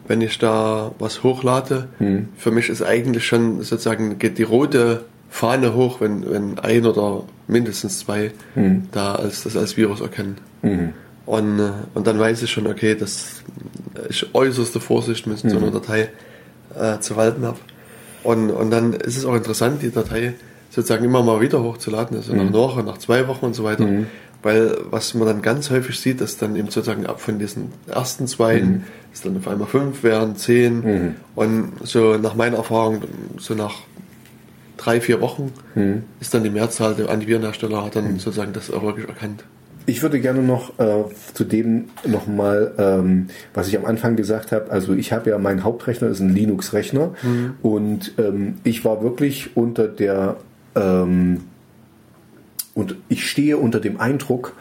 wenn 0.08 0.20
ich 0.20 0.38
da 0.38 0.92
was 0.98 1.22
hochlade, 1.22 1.88
für 2.36 2.50
mich 2.50 2.68
ist 2.68 2.82
eigentlich 2.82 3.24
schon 3.24 3.62
sozusagen 3.62 4.18
geht 4.18 4.38
die 4.38 4.42
rote 4.42 5.04
Fahne 5.30 5.74
hoch, 5.74 6.00
wenn, 6.00 6.28
wenn 6.30 6.58
ein 6.58 6.84
oder 6.84 7.24
mindestens 7.46 8.00
zwei 8.00 8.32
da 8.92 9.14
als 9.14 9.44
das 9.44 9.56
als 9.56 9.76
Virus 9.76 10.00
erkennen. 10.00 10.36
Und, 11.26 11.58
äh, 11.58 11.70
und 11.94 12.06
dann 12.06 12.18
weiß 12.18 12.42
ich 12.42 12.50
schon, 12.50 12.66
okay, 12.68 12.94
dass 12.94 13.42
ich 14.08 14.32
äußerste 14.32 14.80
Vorsicht 14.80 15.26
mit 15.26 15.38
so 15.38 15.58
einer 15.58 15.72
Datei 15.72 16.08
äh, 16.78 17.00
zu 17.00 17.16
walten 17.16 17.44
habe. 17.44 17.58
Und, 18.22 18.50
und 18.50 18.70
dann 18.70 18.92
ist 18.92 19.16
es 19.16 19.24
auch 19.24 19.34
interessant, 19.34 19.82
die 19.82 19.90
Datei 19.90 20.34
sozusagen 20.70 21.04
immer 21.04 21.22
mal 21.22 21.40
wieder 21.40 21.62
hochzuladen, 21.62 22.16
also 22.16 22.32
nach 22.34 22.42
einer 22.42 22.52
Woche, 22.52 22.82
nach 22.82 22.98
zwei 22.98 23.28
Wochen 23.28 23.46
und 23.46 23.54
so 23.54 23.64
weiter. 23.64 23.84
Weil 24.42 24.76
was 24.90 25.14
man 25.14 25.26
dann 25.26 25.42
ganz 25.42 25.70
häufig 25.70 25.98
sieht, 25.98 26.20
dass 26.20 26.36
dann 26.36 26.54
eben 26.56 26.68
sozusagen 26.68 27.06
ab 27.06 27.20
von 27.20 27.38
diesen 27.38 27.72
ersten 27.88 28.26
zwei, 28.26 28.58
es 29.12 29.22
dann 29.22 29.36
auf 29.36 29.48
einmal 29.48 29.66
fünf 29.68 30.02
werden, 30.02 30.36
zehn. 30.36 30.82
Und 31.34 31.72
so 31.82 32.16
nach 32.18 32.34
meiner 32.34 32.58
Erfahrung, 32.58 33.02
so 33.38 33.54
nach 33.54 33.74
drei, 34.76 35.00
vier 35.00 35.20
Wochen 35.20 35.52
ist 36.20 36.34
dann 36.34 36.44
die 36.44 36.50
Mehrzahl 36.50 36.94
der 36.94 37.08
Antivirenhersteller 37.08 37.84
hat 37.84 37.96
dann 37.96 38.18
sozusagen 38.18 38.52
das 38.52 38.70
auch 38.70 38.82
wirklich 38.82 39.08
erkannt. 39.08 39.44
Ich 39.86 40.02
würde 40.02 40.20
gerne 40.20 40.42
noch 40.42 40.78
äh, 40.78 41.04
zu 41.32 41.44
dem 41.44 41.86
nochmal, 42.04 42.74
ähm, 42.76 43.28
was 43.54 43.68
ich 43.68 43.78
am 43.78 43.84
Anfang 43.84 44.16
gesagt 44.16 44.50
habe. 44.50 44.70
Also 44.70 44.94
ich 44.94 45.12
habe 45.12 45.30
ja 45.30 45.38
mein 45.38 45.62
Hauptrechner 45.62 46.08
ist 46.08 46.20
ein 46.20 46.34
Linux-Rechner 46.34 47.14
und 47.62 48.12
ähm, 48.18 48.54
ich 48.64 48.84
war 48.84 49.02
wirklich 49.02 49.56
unter 49.56 49.86
der 49.86 50.36
ähm, 50.74 51.42
und 52.74 52.96
ich 53.08 53.28
stehe 53.28 53.56
unter 53.56 53.80
dem 53.80 54.00
Eindruck, 54.00 54.54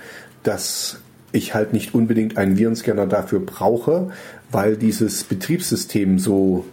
dass 0.43 0.99
ich 1.31 1.53
halt 1.53 1.73
nicht 1.73 1.93
unbedingt 1.93 2.37
einen 2.37 2.57
Virenscanner 2.57 3.07
dafür 3.07 3.39
brauche, 3.39 4.11
weil 4.51 4.77
dieses 4.77 5.23
Betriebssystem 5.25 6.17
so 6.17 6.65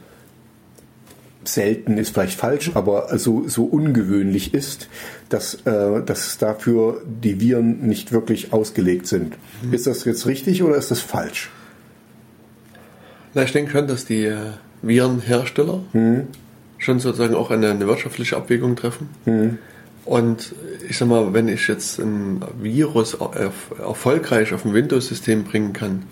selten 1.44 1.98
ist 1.98 2.10
vielleicht 2.10 2.39
falsch, 2.39 2.70
aber 2.74 3.19
so, 3.19 3.48
so 3.48 3.64
ungewöhnlich 3.64 4.55
ist, 4.55 4.89
dass, 5.28 5.55
äh, 5.66 6.02
dass 6.05 6.39
dafür 6.39 7.02
die 7.05 7.40
Viren 7.40 7.86
nicht 7.86 8.12
wirklich 8.12 8.52
ausgelegt 8.52 9.06
sind. 9.06 9.35
Ist 9.70 9.86
das 9.86 10.05
jetzt 10.05 10.27
richtig 10.27 10.62
oder 10.62 10.77
ist 10.77 10.90
das 10.90 11.01
falsch? 11.01 11.51
Na, 13.35 13.43
ich 13.43 13.52
denke 13.52 13.70
schon, 13.73 13.86
dass 13.86 14.05
die 14.05 14.24
äh, 14.27 14.36
Virenhersteller 14.82 15.81
schon 16.78 16.98
sozusagen 16.98 17.35
auch 17.35 17.51
eine, 17.51 17.70
eine 17.70 17.86
wirtschaftliche 17.86 18.36
Abwägung 18.36 18.74
treffen. 18.77 19.09
Und 20.05 20.55
ich 20.89 20.98
sag 20.98 21.06
mal, 21.06 21.32
wenn 21.32 21.47
ich 21.47 21.69
jetzt 21.69 22.01
ein 22.01 22.43
Virus 22.60 23.16
erf- 23.16 23.78
erfolgreich 23.81 24.52
auf 24.52 24.64
ein 24.64 24.74
Windows-System 24.74 25.44
bringen 25.44 25.73
kann, 25.73 26.02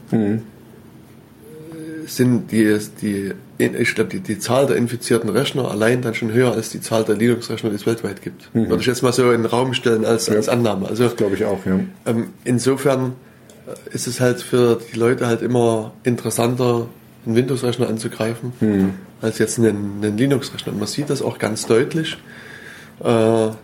sind 2.07 2.53
die, 2.53 2.79
die 3.03 3.33
die, 3.69 4.21
die 4.21 4.39
Zahl 4.39 4.67
der 4.67 4.77
infizierten 4.77 5.29
Rechner 5.31 5.71
allein 5.71 6.03
dann 6.03 6.15
schon 6.15 6.33
höher 6.33 6.53
als 6.53 6.71
die 6.71 6.81
Zahl 6.81 7.05
der 7.05 7.17
Linux-Rechner, 7.17 7.71
die 7.71 7.77
es 7.77 7.87
weltweit 7.87 8.23
gibt. 8.23 8.49
Würde 8.55 8.77
ich 8.81 8.87
jetzt 8.87 9.03
mal 9.03 9.13
so 9.13 9.31
in 9.31 9.43
den 9.43 9.47
Raum 9.47 9.75
stellen 9.75 10.05
als, 10.05 10.29
als 10.29 10.49
Annahme. 10.49 10.89
Also 10.89 11.05
Das 11.05 11.17
glaube 11.17 11.35
ich 11.37 11.45
auch, 11.45 11.65
ja. 11.67 11.81
ähm, 12.07 12.29
insofern 12.45 13.13
ist 13.93 14.07
es 14.07 14.21
halt 14.21 14.41
für 14.43 14.81
die 14.93 14.99
Leute 14.99 15.27
halt 15.27 15.43
immer 15.43 15.93
interessanter, 16.03 16.87
einen 17.27 17.37
Windows-Rechner 17.37 17.89
anzugreifen, 17.89 18.53
Hm. 18.61 18.91
als 19.21 19.39
jetzt 19.39 19.59
einen, 19.59 20.01
einen 20.03 20.17
Linux-Rechner. 20.17 20.73
Man 20.73 20.87
sieht 20.89 21.11
das 21.11 21.21
auch 21.23 21.39
ganz 21.39 21.67
deutlich. 21.67 22.17
Äh, 23.01 23.05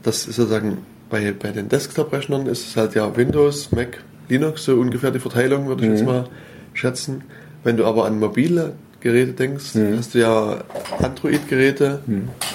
das 0.03 0.27
ist 0.27 0.37
sozusagen 0.37 0.79
bei, 1.11 1.33
bei 1.33 1.51
den 1.53 1.69
Desktop-Rechnern 1.69 2.47
ist 2.47 2.69
es 2.69 2.77
halt 2.77 2.95
ja 2.95 3.17
Windows, 3.17 3.73
Mac, 3.73 3.99
Linux, 4.29 4.65
so 4.65 4.75
ungefähr 4.77 5.11
die 5.11 5.21
Verteilung, 5.21 5.69
würde 5.69 5.85
ich 5.85 5.91
jetzt 5.93 6.05
mal 6.05 6.29
schätzen. 6.75 7.23
Wenn 7.65 7.77
du 7.77 7.85
aber 7.85 8.05
an 8.07 8.19
mobile 8.19 8.75
Geräte 9.07 9.33
denkst, 9.33 9.75
hast 9.97 10.15
du 10.15 10.19
ja 10.19 10.65
Android-Geräte, 10.99 12.01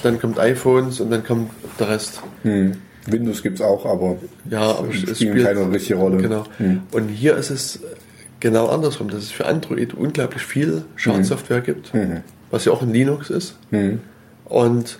dann 0.03 0.19
kommt 0.19 0.39
iPhones 0.39 0.99
und 0.99 1.09
dann 1.09 1.23
kommt 1.23 1.51
der 1.79 1.89
Rest. 1.89 2.21
Hm. 2.43 2.73
Windows 3.07 3.41
gibt's 3.41 3.61
auch, 3.61 3.85
aber 3.85 4.17
Ja, 4.49 4.61
aber 4.77 4.89
es 4.89 5.17
spielt 5.17 5.43
keine 5.43 5.71
richtige 5.71 5.95
Rolle. 5.95 6.17
Genau. 6.17 6.43
Und 6.91 7.07
hier 7.09 7.35
ist 7.35 7.49
es 7.49 7.79
genau 8.39 8.67
andersrum, 8.67 9.09
dass 9.09 9.23
es 9.23 9.31
für 9.31 9.45
Android 9.45 9.93
unglaublich 9.93 10.43
viel 10.43 10.83
Schadsoftware 10.95 11.61
gibt, 11.61 11.91
was 12.51 12.65
ja 12.65 12.71
auch 12.71 12.83
in 12.83 12.91
Linux 12.91 13.29
ist. 13.29 13.57
Und 14.45 14.99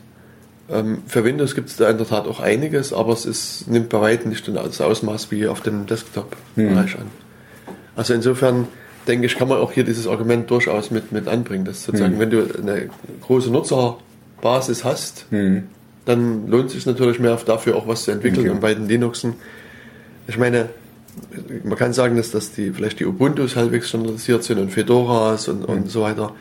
ähm, 0.70 1.00
für 1.06 1.26
Windows 1.26 1.54
gibt 1.54 1.70
es 1.70 1.76
da 1.76 1.90
in 1.90 1.98
der 1.98 2.08
Tat 2.08 2.28
auch 2.28 2.40
einiges, 2.40 2.94
aber 2.94 3.12
es 3.14 3.26
ist, 3.26 3.68
nimmt 3.68 3.90
bei 3.90 4.00
weitem 4.00 4.30
nicht 4.30 4.48
das 4.48 4.80
Ausmaß 4.80 5.30
wie 5.32 5.48
auf 5.48 5.62
dem 5.62 5.86
Desktop-Bereich 5.86 6.96
an. 6.96 7.08
Also 7.96 8.14
insofern 8.14 8.68
denke 9.08 9.26
ich, 9.26 9.36
kann 9.36 9.48
man 9.48 9.58
auch 9.58 9.72
hier 9.72 9.84
dieses 9.84 10.08
Argument 10.08 10.50
durchaus 10.50 10.92
mit, 10.92 11.12
mit 11.12 11.28
anbringen, 11.28 11.66
dass 11.66 11.84
sozusagen, 11.84 12.20
wenn 12.20 12.30
du 12.30 12.46
eine 12.62 12.90
große 13.22 13.52
Nutzerbasis 13.52 14.84
hast, 14.84 15.26
dann 16.06 16.48
lohnt 16.48 16.68
es 16.68 16.74
sich 16.74 16.86
natürlich 16.86 17.20
mehr 17.20 17.36
dafür 17.46 17.76
auch 17.76 17.88
was 17.88 18.04
zu 18.04 18.12
entwickeln. 18.12 18.42
Okay. 18.42 18.50
Und 18.50 18.62
bei 18.62 18.74
den 18.74 18.88
Linuxen, 18.88 19.34
ich 20.28 20.38
meine, 20.38 20.70
man 21.64 21.78
kann 21.78 21.94
sagen, 21.94 22.18
dass, 22.18 22.32
dass 22.32 22.52
die 22.52 22.72
vielleicht 22.72 23.00
die 23.00 23.06
Ubuntus 23.06 23.56
halbwegs 23.56 23.90
standardisiert 23.90 24.44
sind 24.44 24.60
und 24.60 24.72
Fedoras 24.72 25.48
und, 25.48 25.66
und 25.66 25.90
so 25.90 26.02
weiter. 26.02 26.34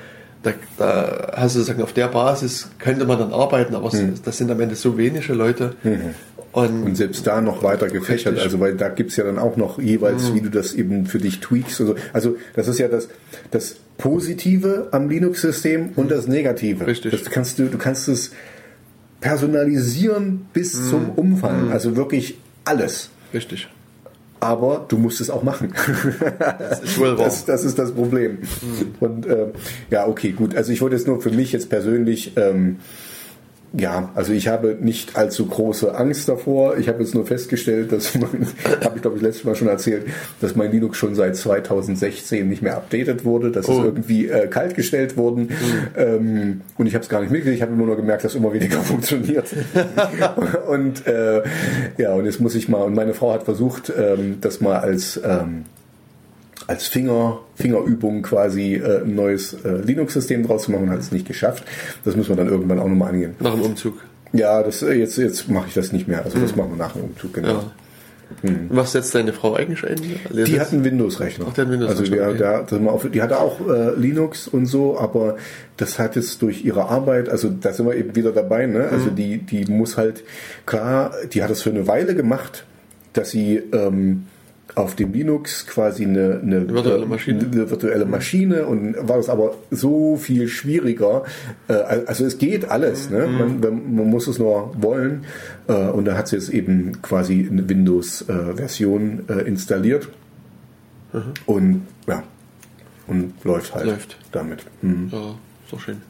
Da, 0.43 0.53
da 0.79 1.33
hast 1.37 1.55
du 1.55 1.59
sozusagen 1.61 1.83
auf 1.83 1.93
der 1.93 2.09
Basis 2.09 2.71
könnte 2.79 3.05
man 3.05 3.19
dann 3.19 3.33
arbeiten, 3.33 3.75
aber 3.75 3.89
es, 3.93 4.23
das 4.23 4.39
sind 4.39 4.51
am 4.51 4.59
Ende 4.61 4.75
so 4.75 4.97
wenige 4.97 5.35
Leute. 5.35 5.75
Und, 6.53 6.83
Und 6.83 6.97
selbst 6.97 7.27
da 7.27 7.41
noch 7.41 7.63
weiter 7.63 7.89
gefächert, 7.89 8.33
Richtig. 8.33 8.43
also 8.45 8.59
weil 8.59 8.75
da 8.75 8.89
gibt's 8.89 9.17
ja 9.17 9.25
dann 9.25 9.39
auch 9.39 9.57
noch 9.57 9.79
jeweils, 9.79 10.35
wie 10.35 10.41
du 10.41 10.49
das 10.49 10.73
eben 10.73 11.07
für 11.07 11.19
dich 11.19 11.41
tweakst. 11.41 11.81
und 11.81 11.87
so. 11.89 11.95
Also 12.13 12.37
das 12.57 12.67
ist 12.69 12.79
ja 12.79 12.89
das, 12.89 13.09
das 13.53 13.77
Positive 13.99 14.89
am 14.93 15.09
Linux-System 15.11 15.91
und 15.95 16.11
das 16.11 16.27
Negative. 16.27 16.87
Richtig. 16.87 17.13
Das 17.13 17.31
kannst 17.31 17.59
du, 17.59 17.67
du 17.69 17.79
kannst 17.79 18.09
es 18.09 18.33
personalisieren 19.21 20.47
bis 20.53 20.89
zum 20.89 21.11
Umfallen, 21.11 21.71
also 21.71 21.97
wirklich 21.97 22.39
alles. 22.65 23.11
richtig. 23.35 23.69
Aber 24.41 24.87
du 24.89 24.97
musst 24.97 25.21
es 25.21 25.29
auch 25.31 25.43
machen. 25.43 25.75
Das 26.59 26.81
ist. 26.81 26.99
Das, 26.99 27.45
das 27.45 27.65
ist 27.65 27.79
das 27.79 27.93
Problem. 27.93 28.39
Und 29.01 29.27
ähm, 29.27 29.53
ja, 29.91 30.07
okay, 30.07 30.33
gut. 30.33 30.55
Also 30.55 30.73
ich 30.73 30.81
wollte 30.81 30.97
jetzt 30.97 31.07
nur 31.07 31.21
für 31.21 31.31
mich 31.31 31.53
jetzt 31.53 31.69
persönlich, 31.69 32.33
ähm, 32.37 32.79
ja, 33.73 34.11
also 34.17 34.33
ich 34.33 34.49
habe 34.49 34.77
nicht 34.81 35.17
allzu 35.17 35.47
große 35.47 35.95
Angst 35.95 36.29
davor. 36.29 36.77
Ich 36.79 36.89
habe 36.89 37.03
jetzt 37.03 37.15
nur 37.15 37.25
festgestellt, 37.27 37.93
dass 37.93 38.15
mein, 38.19 38.47
habe 38.85 38.97
ich 38.97 39.03
glaube 39.03 39.17
ich 39.17 39.23
letztes 39.23 39.45
Mal 39.45 39.55
schon 39.55 39.69
erzählt, 39.69 40.07
dass 40.41 40.57
mein 40.57 40.73
Linux 40.73 40.99
schon 40.99 41.15
seit 41.15 41.37
2016 41.37 42.49
nicht 42.49 42.63
mehr 42.63 42.77
updated 42.77 43.25
wurde. 43.25 43.51
Das 43.51 43.69
ist 43.69 43.77
Oh. 43.77 43.85
irgendwie 43.85 44.29
äh, 44.29 44.49
kalt 44.49 44.75
gestellt 44.75 45.17
worden. 45.17 45.51
Ähm, 45.97 46.63
und 46.79 46.87
ich 46.87 46.95
habe 46.95 47.03
es 47.05 47.09
gar 47.09 47.21
nicht 47.21 47.31
mitgekriegt. 47.31 47.57
Ich 47.57 47.63
habe 47.63 47.73
immer 47.73 47.87
nur 47.87 47.97
gemerkt, 47.97 48.25
dass 48.25 48.35
immer 48.35 48.53
weniger 48.53 48.81
funktioniert. 48.83 49.55
und 50.69 51.07
äh, 51.07 51.43
ja, 51.97 52.13
und 52.15 52.25
jetzt 52.25 52.41
muss 52.41 52.55
ich 52.57 52.69
mal, 52.69 52.83
und 52.83 52.95
meine 52.95 53.15
Frau 53.15 53.33
hat 53.33 53.45
versucht, 53.45 53.93
ähm, 53.97 54.39
das 54.41 54.61
mal 54.61 54.79
als 54.79 55.21
ähm, 55.25 55.65
als 56.71 56.87
Finger, 56.87 57.41
Fingerübung 57.57 58.23
quasi 58.23 58.77
äh, 58.77 59.03
ein 59.03 59.17
neues 59.17 59.55
äh, 59.65 59.73
Linux-System 59.85 60.47
draus 60.47 60.63
zu 60.63 60.71
machen, 60.71 60.89
hat 60.89 61.01
es 61.01 61.11
nicht 61.11 61.27
geschafft. 61.27 61.65
Das 62.05 62.15
müssen 62.15 62.29
wir 62.29 62.37
dann 62.37 62.49
irgendwann 62.49 62.79
auch 62.79 62.87
nochmal 62.87 63.09
angehen. 63.11 63.35
Nach 63.41 63.55
dem 63.55 63.63
Umzug. 63.63 63.95
Ja, 64.33 64.63
das, 64.63 64.81
äh, 64.83 64.93
jetzt, 64.93 65.19
jetzt 65.19 65.49
mache 65.49 65.67
ich 65.67 65.75
das 65.75 65.91
nicht 65.91 66.07
mehr. 66.07 66.25
Also 66.25 66.39
das 66.39 66.55
machen 66.55 66.71
wir 66.71 66.77
nach 66.77 66.93
dem 66.93 67.03
Umzug, 67.03 67.35
genau. 67.35 67.49
Ja. 67.49 67.65
Und 68.45 68.69
Was 68.71 68.93
setzt 68.93 69.13
deine 69.17 69.33
Frau 69.33 69.55
eigentlich 69.55 69.85
ein? 69.85 69.97
Die 70.31 70.61
hat 70.61 70.73
einen 70.73 70.85
Windows-Rechner. 70.85 71.47
Ach, 71.49 71.55
der 71.55 71.65
hat 71.65 71.73
einen 71.73 71.81
Windows-Rechner, 71.81 72.23
Also 72.23 72.37
der, 72.37 72.61
okay. 72.61 72.79
der, 72.79 72.93
auf, 72.93 73.11
die 73.11 73.21
hatte 73.21 73.41
auch 73.41 73.69
äh, 73.69 73.97
Linux 73.97 74.47
und 74.47 74.67
so, 74.67 74.97
aber 74.97 75.39
das 75.77 75.99
hat 75.99 76.15
jetzt 76.15 76.41
durch 76.41 76.65
ihre 76.65 76.89
Arbeit, 76.89 77.29
also 77.29 77.51
da 77.51 77.73
sind 77.73 77.87
wir 77.87 77.97
eben 77.97 78.15
wieder 78.15 78.31
dabei, 78.31 78.67
ne? 78.67 78.87
Mhm. 78.87 78.95
Also 78.95 79.11
die, 79.11 79.39
die 79.39 79.65
muss 79.65 79.97
halt, 79.97 80.23
klar, 80.67 81.11
die 81.33 81.43
hat 81.43 81.51
das 81.51 81.63
für 81.63 81.71
eine 81.71 81.89
Weile 81.89 82.15
gemacht, 82.15 82.65
dass 83.13 83.33
sie 83.33 83.57
ähm, 83.73 84.27
auf 84.81 84.97
dem 84.97 85.13
Linux 85.13 85.67
quasi 85.67 86.05
eine, 86.05 86.41
eine, 86.43 86.69
virtuelle 86.69 87.07
Maschine. 87.07 87.41
eine 87.41 87.71
virtuelle 87.71 88.05
Maschine 88.07 88.67
und 88.67 88.97
war 88.97 89.19
das 89.19 89.29
aber 89.29 89.55
so 89.71 90.17
viel 90.17 90.49
schwieriger. 90.49 91.25
Äh, 91.69 91.75
also 91.75 92.25
es 92.25 92.39
geht 92.39 92.71
alles, 92.71 93.11
ne? 93.11 93.27
man, 93.27 93.61
man 93.61 93.95
man 93.95 94.11
muss 94.11 94.27
es 94.27 94.39
nur 94.39 94.75
wollen. 94.81 95.27
Äh, 95.69 95.75
und 95.75 96.07
da 96.07 96.17
hat 96.17 96.29
sie 96.29 96.37
jetzt 96.37 96.49
eben 96.49 97.03
quasi 97.03 97.47
eine 97.51 97.69
Windows-Version 97.69 99.25
äh, 99.29 99.43
installiert. 99.43 100.09
Und 101.45 101.87
ja, 102.07 102.23
und 103.07 103.35
läuft 103.45 103.75
halt 103.75 103.87
Läuft. 103.87 104.17
damit. 104.33 104.61
Hm. 104.81 105.09
Ja, 105.11 105.35
doch 105.71 105.81
schön. 105.81 106.01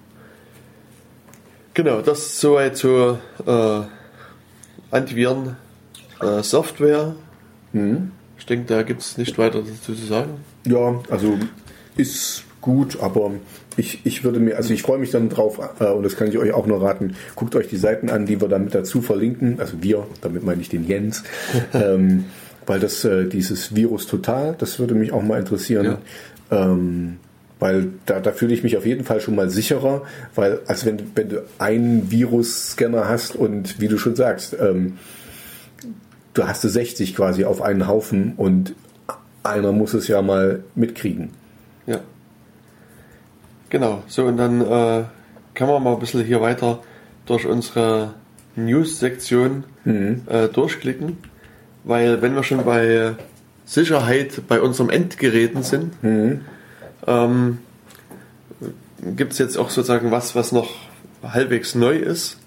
Genau, 1.72 2.02
das 2.02 2.38
soweit 2.38 2.76
zur 2.76 3.18
äh, 3.46 4.94
Antiviren 4.94 5.56
äh, 6.20 6.42
Software. 6.42 7.14
Ich 8.40 8.46
denke, 8.46 8.66
da 8.66 8.82
gibt 8.82 9.02
es 9.02 9.16
nicht 9.16 9.38
weiter 9.38 9.60
dazu 9.60 9.94
zu 9.94 10.06
sagen. 10.06 10.30
Ja, 10.66 10.98
also 11.08 11.38
ist 11.96 12.42
gut, 12.60 12.98
aber 13.00 13.30
ich, 13.76 14.00
ich 14.04 14.24
würde 14.24 14.40
mir, 14.40 14.56
also 14.56 14.74
ich 14.74 14.82
freue 14.82 14.98
mich 14.98 15.10
dann 15.10 15.28
drauf, 15.28 15.60
äh, 15.78 15.84
und 15.86 16.02
das 16.02 16.16
kann 16.16 16.28
ich 16.28 16.36
euch 16.38 16.52
auch 16.52 16.66
nur 16.66 16.82
raten, 16.82 17.14
guckt 17.36 17.54
euch 17.54 17.68
die 17.68 17.76
Seiten 17.76 18.10
an, 18.10 18.26
die 18.26 18.40
wir 18.40 18.48
damit 18.48 18.74
dazu 18.74 19.00
verlinken, 19.00 19.60
also 19.60 19.74
wir, 19.82 20.06
damit 20.20 20.44
meine 20.44 20.60
ich 20.60 20.68
den 20.68 20.86
Jens, 20.86 21.22
ähm, 21.72 22.24
weil 22.66 22.80
das, 22.80 23.04
äh, 23.04 23.26
dieses 23.26 23.74
Virus 23.76 24.06
total, 24.06 24.54
das 24.58 24.78
würde 24.78 24.94
mich 24.94 25.12
auch 25.12 25.22
mal 25.22 25.38
interessieren. 25.38 25.86
Ähm, 26.50 27.16
weil 27.60 27.88
da, 28.06 28.20
da 28.20 28.32
fühle 28.32 28.54
ich 28.54 28.62
mich 28.62 28.76
auf 28.78 28.86
jeden 28.86 29.04
Fall 29.04 29.20
schon 29.20 29.34
mal 29.34 29.50
sicherer, 29.50 30.02
weil 30.34 30.60
als 30.66 30.86
wenn, 30.86 30.96
du- 30.96 31.04
wenn 31.14 31.28
du 31.28 31.42
einen 31.58 32.10
Virusscanner 32.10 33.06
hast 33.08 33.36
und 33.36 33.80
wie 33.80 33.88
du 33.88 33.98
schon 33.98 34.16
sagst, 34.16 34.56
ähm, 34.58 34.96
du 36.34 36.46
hast 36.46 36.62
du 36.64 36.68
60 36.68 37.14
quasi 37.14 37.44
auf 37.44 37.62
einen 37.62 37.86
Haufen 37.86 38.34
und 38.36 38.74
einer 39.42 39.72
muss 39.72 39.94
es 39.94 40.08
ja 40.08 40.22
mal 40.22 40.62
mitkriegen. 40.74 41.30
Ja. 41.86 42.00
Genau, 43.70 44.02
so 44.06 44.24
und 44.24 44.36
dann 44.36 44.60
äh, 44.60 45.04
kann 45.54 45.68
man 45.68 45.82
mal 45.82 45.94
ein 45.94 46.00
bisschen 46.00 46.24
hier 46.24 46.40
weiter 46.40 46.80
durch 47.26 47.46
unsere 47.46 48.14
News-Sektion 48.56 49.64
äh, 50.26 50.48
durchklicken, 50.48 51.18
weil 51.84 52.20
wenn 52.22 52.34
wir 52.34 52.42
schon 52.42 52.64
bei 52.64 53.14
Sicherheit 53.64 54.42
bei 54.48 54.60
unserem 54.60 54.90
Endgeräten 54.90 55.62
sind, 55.62 55.94
ähm, 57.06 57.58
gibt 59.16 59.32
es 59.32 59.38
jetzt 59.38 59.56
auch 59.56 59.70
sozusagen 59.70 60.10
was, 60.10 60.34
was 60.34 60.52
noch 60.52 60.70
halbwegs 61.22 61.74
neu 61.74 61.96
ist. 61.96 62.38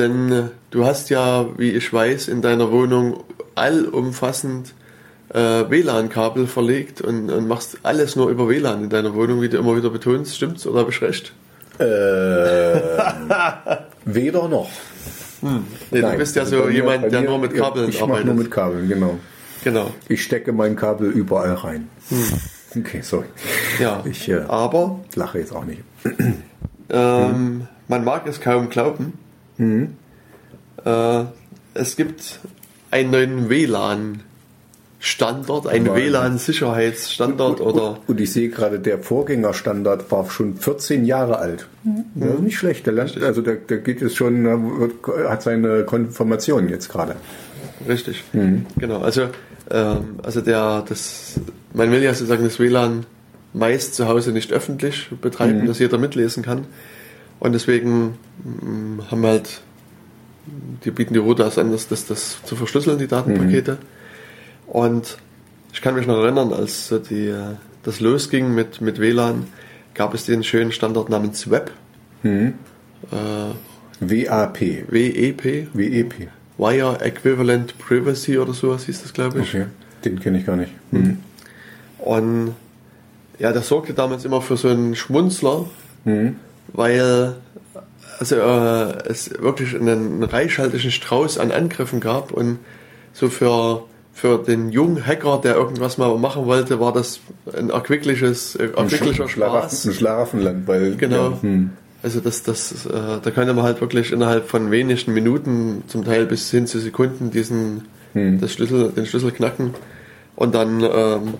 Denn 0.00 0.32
äh, 0.32 0.42
du 0.70 0.86
hast 0.86 1.10
ja, 1.10 1.46
wie 1.58 1.70
ich 1.72 1.92
weiß, 1.92 2.28
in 2.28 2.40
deiner 2.42 2.72
Wohnung 2.72 3.22
allumfassend 3.54 4.72
äh, 5.34 5.38
WLAN-Kabel 5.68 6.46
verlegt 6.46 7.02
und, 7.02 7.28
und 7.30 7.46
machst 7.46 7.78
alles 7.82 8.16
nur 8.16 8.30
über 8.30 8.48
WLAN 8.48 8.84
in 8.84 8.90
deiner 8.90 9.14
Wohnung, 9.14 9.42
wie 9.42 9.48
du 9.50 9.58
immer 9.58 9.76
wieder 9.76 9.90
betonst. 9.90 10.34
Stimmt's 10.36 10.66
oder 10.66 10.80
habe 10.80 10.90
ich 10.90 11.02
recht? 11.02 11.32
Äh, 11.78 11.84
weder 14.04 14.48
noch. 14.48 14.70
Nee, 15.42 16.00
Nein, 16.00 16.12
du 16.12 16.18
bist 16.18 16.36
ja 16.36 16.42
also 16.42 16.58
so 16.58 16.64
mir- 16.64 16.70
jemand, 16.72 17.10
der 17.12 17.20
mir- 17.22 17.28
nur 17.28 17.38
mit 17.38 17.52
ja, 17.54 17.62
Kabeln 17.64 17.88
Ich 17.88 18.00
mache 18.00 18.10
arbeitet. 18.10 18.26
nur 18.26 18.34
mit 18.36 18.50
Kabeln, 18.50 18.88
genau. 18.88 19.18
genau. 19.64 19.90
Ich 20.08 20.22
stecke 20.22 20.52
mein 20.52 20.76
Kabel 20.76 21.10
überall 21.10 21.54
rein. 21.54 21.88
Okay, 22.76 23.00
sorry. 23.02 23.26
Ja. 23.78 24.02
Ich 24.04 24.28
äh, 24.28 24.42
Aber 24.48 25.00
lache 25.14 25.38
jetzt 25.38 25.54
auch 25.54 25.64
nicht. 25.64 25.82
ähm, 26.90 27.66
man 27.88 28.04
mag 28.04 28.26
es 28.26 28.40
kaum 28.40 28.68
glauben. 28.70 29.14
Mhm. 29.60 29.94
Äh, 30.84 31.24
es 31.74 31.94
gibt 31.96 32.40
einen 32.90 33.10
neuen 33.10 33.48
WLAN-Standard, 33.50 35.66
einen 35.68 35.86
Wahnsinn. 35.86 36.04
WLAN-Sicherheitsstandard 36.04 37.60
oder 37.60 37.98
Und 38.06 38.20
ich 38.20 38.32
sehe 38.32 38.48
gerade, 38.48 38.80
der 38.80 38.98
Vorgängerstandard 38.98 40.10
war 40.10 40.28
schon 40.30 40.56
14 40.56 41.04
Jahre 41.04 41.38
alt. 41.38 41.68
Das 42.14 42.34
ist 42.34 42.40
nicht 42.40 42.58
schlecht. 42.58 42.86
Der 42.86 42.94
Land, 42.94 43.22
also 43.22 43.42
der, 43.42 43.56
der 43.56 43.78
geht 43.78 44.00
jetzt 44.00 44.16
schon, 44.16 44.46
äh, 44.46 44.56
wird, 44.80 44.94
hat 45.28 45.42
seine 45.42 45.84
Konfirmation 45.84 46.68
jetzt 46.68 46.88
gerade. 46.88 47.16
Richtig. 47.86 48.24
Genau. 48.78 49.00
Also, 49.00 49.28
ähm, 49.70 50.18
also 50.22 50.40
der, 50.40 50.82
das, 50.88 51.38
man 51.74 51.92
will 51.92 52.02
ja 52.02 52.14
sozusagen 52.14 52.44
das 52.44 52.58
WLAN 52.58 53.04
meist 53.52 53.94
zu 53.94 54.08
Hause 54.08 54.32
nicht 54.32 54.52
öffentlich 54.52 55.10
betreiben, 55.20 55.66
dass 55.66 55.78
jeder 55.78 55.98
mitlesen 55.98 56.42
kann. 56.42 56.64
Und 57.40 57.52
deswegen 57.52 58.18
mm, 58.44 59.00
haben 59.10 59.22
wir 59.22 59.28
halt, 59.28 59.62
die 60.84 60.90
bieten 60.90 61.14
die 61.14 61.20
Routers 61.20 61.58
an, 61.58 61.72
das, 61.72 61.88
das, 61.88 62.06
das 62.06 62.42
zu 62.44 62.54
verschlüsseln, 62.54 62.98
die 62.98 63.08
Datenpakete. 63.08 63.78
Und 64.66 65.18
ich 65.72 65.80
kann 65.80 65.94
mich 65.94 66.06
noch 66.06 66.18
erinnern, 66.22 66.52
als 66.52 66.94
die, 67.08 67.28
äh, 67.28 67.56
das 67.82 68.00
losging 68.00 68.54
mit, 68.54 68.80
mit 68.80 69.00
WLAN, 69.00 69.46
gab 69.94 70.14
es 70.14 70.26
den 70.26 70.44
schönen 70.44 70.70
Standard 70.70 71.08
namens 71.08 71.50
WEP. 71.50 71.70
Mhm. 72.22 72.54
Äh, 73.10 73.54
WAP. 74.00 74.60
WEP. 74.88 75.68
WEP. 75.74 76.28
Wire 76.58 77.00
Equivalent 77.00 77.78
Privacy 77.78 78.38
oder 78.38 78.52
sowas 78.52 78.84
hieß 78.84 79.02
das, 79.02 79.12
glaube 79.12 79.40
ich. 79.40 79.54
Okay. 79.54 79.66
Den 80.04 80.20
kenne 80.20 80.38
ich 80.38 80.46
gar 80.46 80.56
nicht. 80.56 80.72
Mhm. 80.92 81.18
Und 81.98 82.54
ja, 83.38 83.52
das 83.52 83.68
sorgte 83.68 83.94
damals 83.94 84.24
immer 84.24 84.42
für 84.42 84.56
so 84.56 84.68
einen 84.68 84.94
Schmunzler, 84.94 85.66
Mhm. 86.04 86.36
Weil 86.72 87.34
also, 88.18 88.36
äh, 88.36 89.08
es 89.08 89.30
wirklich 89.40 89.74
einen 89.74 90.22
reichhaltigen 90.22 90.90
Strauß 90.90 91.38
an 91.38 91.52
Angriffen 91.52 92.00
gab 92.00 92.32
und 92.32 92.58
so 93.12 93.28
für, 93.28 93.84
für 94.12 94.38
den 94.38 94.70
jungen 94.70 95.06
Hacker, 95.06 95.40
der 95.42 95.54
irgendwas 95.56 95.98
mal 95.98 96.16
machen 96.18 96.46
wollte, 96.46 96.80
war 96.80 96.92
das 96.92 97.20
ein 97.56 97.70
erquickliches, 97.70 98.56
äh, 98.56 98.68
erquicklicher 98.76 99.28
Spaß. 99.28 99.86
Ein 99.86 99.92
Schlaraffenland, 99.94 100.68
weil. 100.68 100.96
Genau. 100.96 101.30
Ja, 101.30 101.38
hm. 101.42 101.70
Also 102.02 102.20
das, 102.20 102.42
das, 102.42 102.86
äh, 102.86 102.90
da 103.22 103.30
könnte 103.30 103.52
man 103.52 103.64
halt 103.64 103.80
wirklich 103.82 104.10
innerhalb 104.10 104.48
von 104.48 104.70
wenigen 104.70 105.12
Minuten, 105.12 105.84
zum 105.86 106.04
Teil 106.04 106.24
bis 106.24 106.50
hin 106.50 106.66
zu 106.66 106.78
Sekunden, 106.78 107.30
diesen 107.30 107.82
Hm. 108.12 108.40
das 108.40 108.52
Schlüssel, 108.52 108.90
den 108.90 109.06
Schlüssel 109.06 109.30
knacken. 109.32 109.74
Und 110.36 110.54
dann 110.54 110.82
ähm, 110.82 111.34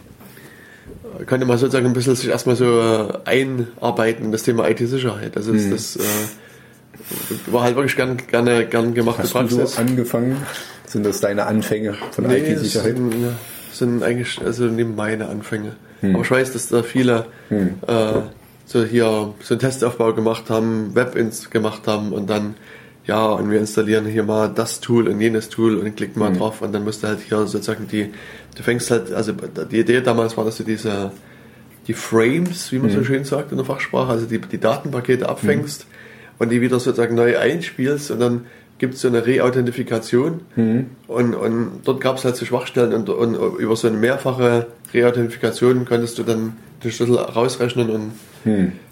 könnte 1.27 1.47
man 1.47 1.59
sozusagen 1.59 1.87
ein 1.87 1.93
bisschen 1.93 2.15
sich 2.17 2.29
erstmal 2.29 2.57
so 2.57 2.81
äh, 2.81 3.09
einarbeiten 3.25 4.25
in 4.27 4.33
das 4.33 4.43
Thema 4.43 4.69
IT-Sicherheit. 4.69 5.37
Also 5.37 5.53
Hm. 5.53 5.71
das, 5.71 5.97
äh, 5.97 6.01
war 7.47 7.63
halt 7.63 7.77
wirklich 7.77 7.97
gern, 7.97 8.17
gerne, 8.17 8.67
gern 8.67 8.95
gemachte 8.95 9.23
Hast 9.23 9.35
du 9.35 9.49
so 9.49 9.57
Praxis. 9.59 9.79
angefangen? 9.79 10.37
Sind 10.87 11.07
das 11.07 11.21
deine 11.21 11.47
Anfänge 11.47 11.95
von 12.13 12.27
Nee, 12.27 12.39
IT-Sicherheit? 12.39 12.97
Sind, 12.97 13.15
sind 13.73 14.03
eigentlich 14.03 14.41
also 14.45 14.65
nicht 14.65 14.97
meine 14.97 15.29
Anfänge. 15.29 15.77
Hm. 16.01 16.15
Aber 16.15 16.25
ich 16.25 16.31
weiß, 16.31 16.53
dass 16.53 16.69
da 16.69 16.83
viele 16.83 17.27
äh, 17.51 17.65
so 18.67 18.85
hier 18.85 19.35
so 19.43 19.55
einen 19.55 19.59
Testaufbau 19.61 20.13
gemacht 20.13 20.51
haben, 20.51 20.95
Web-Ins 20.95 21.51
gemacht 21.51 21.83
haben 21.87 22.13
und 22.13 22.29
dann 22.31 22.55
ja, 23.11 23.27
und 23.27 23.51
wir 23.51 23.59
installieren 23.59 24.07
hier 24.07 24.23
mal 24.23 24.49
das 24.55 24.79
Tool 24.81 25.09
und 25.09 25.21
jenes 25.21 25.49
Tool 25.49 25.77
und 25.79 25.97
klicken 25.97 26.23
Hm. 26.23 26.33
mal 26.33 26.39
drauf 26.39 26.63
und 26.63 26.71
dann 26.73 26.85
musst 26.85 27.03
du 27.03 27.09
halt 27.09 27.19
hier 27.29 27.39
sozusagen 27.47 27.89
die, 27.89 28.11
du 28.57 28.63
fängst 28.63 28.91
halt, 28.93 29.13
also 29.13 29.33
die 29.71 29.81
Idee 29.81 30.01
damals 30.01 30.37
war, 30.37 30.45
dass 30.45 30.57
du 30.59 30.65
diese 30.65 31.11
die 31.89 31.95
Frames, 31.95 32.71
wie 32.73 32.79
man 32.79 32.91
Hm. 32.91 32.97
so 32.99 33.05
schön 33.05 33.25
sagt 33.25 33.51
in 33.51 33.57
der 33.59 33.67
Fachsprache, 33.67 34.11
also 34.13 34.27
die, 34.27 34.39
die 34.39 34.59
Datenpakete 34.61 35.29
abfängst 35.29 35.87
und 36.39 36.51
die 36.53 36.61
wieder 36.61 36.79
sozusagen 36.79 37.17
neu 37.17 37.37
einspielst 37.37 38.13
und 38.13 38.21
dann 38.21 38.47
gibt 38.79 38.95
es 38.95 39.01
so 39.01 39.09
eine 39.09 39.27
Reauthentifikation 39.27 40.41
Hm. 40.55 40.87
und, 41.09 41.35
und 41.35 41.81
dort 41.85 42.01
gab 42.01 42.17
es 42.19 42.25
halt 42.25 42.37
so 42.37 42.45
Schwachstellen 42.47 42.93
und, 42.93 43.09
und 43.11 43.35
über 43.59 43.75
so 43.77 43.89
eine 43.89 43.97
mehrfache 43.97 44.67
Reauthentifikation 44.95 45.85
konntest 45.85 46.17
du 46.19 46.23
dann 46.23 46.57
den 46.85 46.93
Schlüssel 46.93 47.17
rausrechnen 47.17 47.91
und 47.91 48.13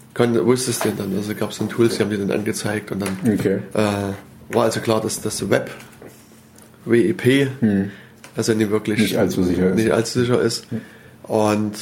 Hm. 0.09 0.13
konnt, 0.13 0.45
wusstest 0.45 0.85
den 0.85 0.97
dann. 0.97 1.15
Also 1.15 1.33
gab 1.35 1.51
es 1.51 1.57
dann 1.57 1.69
Tools, 1.69 1.97
die 1.97 2.03
haben 2.03 2.09
dir 2.09 2.17
dann 2.17 2.31
angezeigt 2.31 2.91
und 2.91 3.01
dann 3.01 3.17
Okay. 3.33 3.59
äh, 3.73 4.53
war 4.53 4.63
also 4.63 4.79
klar, 4.79 5.01
dass 5.01 5.21
das 5.21 5.49
Web, 5.49 5.69
WEP, 6.85 7.49
also 8.35 8.53
nicht 8.53 8.71
wirklich 8.71 8.99
Hm. 8.99 9.05
Nicht 9.05 9.17
allzu 9.17 9.43
sicher 9.43 9.65
ist. 9.65 9.69
Hm. 9.69 9.75
nicht 9.75 9.91
allzu 9.91 10.19
sicher 10.19 10.41
ist. 10.41 10.67
Und 11.23 11.73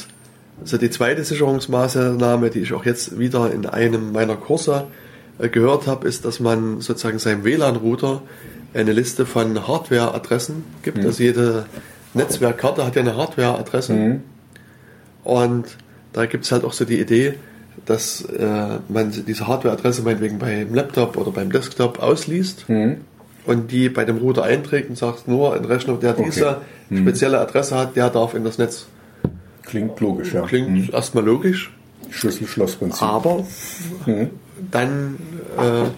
so 0.64 0.76
die 0.76 0.90
zweite 0.90 1.24
Sicherungsmaßnahme, 1.24 2.50
die 2.50 2.60
ich 2.60 2.72
auch 2.72 2.84
jetzt 2.84 3.18
wieder 3.18 3.50
in 3.52 3.64
einem 3.66 4.12
meiner 4.12 4.36
Kurse 4.36 4.88
äh, 5.38 5.48
gehört 5.48 5.86
habe, 5.86 6.06
ist, 6.08 6.24
dass 6.24 6.40
man 6.40 6.80
sozusagen 6.80 7.18
seinem 7.18 7.44
WLAN-Router 7.44 8.22
eine 8.74 8.92
Liste 8.92 9.24
von 9.24 9.66
Hardware-Adressen 9.66 10.64
gibt. 10.82 10.98
Hm. 10.98 11.06
Also 11.06 11.22
jede 11.22 11.66
Netzwerkkarte 12.14 12.84
hat 12.84 12.96
ja 12.96 13.02
eine 13.02 13.16
Hardware-Adresse. 13.16 13.94
Hm. 13.94 14.20
Und 15.24 15.64
da 16.12 16.26
gibt 16.26 16.44
es 16.44 16.52
halt 16.52 16.64
auch 16.64 16.72
so 16.72 16.84
die 16.84 17.00
Idee, 17.00 17.34
dass 17.86 18.22
äh, 18.22 18.78
man 18.88 19.12
diese 19.26 19.46
Hardware-Adresse 19.46 20.02
meinetwegen 20.02 20.38
beim 20.38 20.74
Laptop 20.74 21.16
oder 21.16 21.30
beim 21.30 21.50
Desktop 21.52 21.98
ausliest 22.02 22.66
Hm. 22.68 22.98
und 23.46 23.70
die 23.72 23.88
bei 23.88 24.04
dem 24.04 24.18
Router 24.18 24.44
einträgt 24.44 24.90
und 24.90 24.96
sagt, 24.98 25.28
nur 25.28 25.54
ein 25.54 25.64
Rechner, 25.64 25.94
der 25.96 26.12
diese 26.14 26.58
Mhm. 26.90 27.02
spezielle 27.02 27.38
Adresse 27.40 27.76
hat, 27.76 27.96
der 27.96 28.08
darf 28.10 28.34
in 28.34 28.44
das 28.44 28.58
Netz. 28.58 28.86
Klingt 29.64 30.00
logisch, 30.00 30.32
ja. 30.32 30.42
Klingt 30.46 30.92
erstmal 30.92 31.24
logisch, 31.24 31.70
Schlüssel-Schloss-Prinzip. 32.10 33.02
aber 33.02 33.44
Mhm. 34.06 34.30
dann 34.70 35.16
äh, 35.58 35.88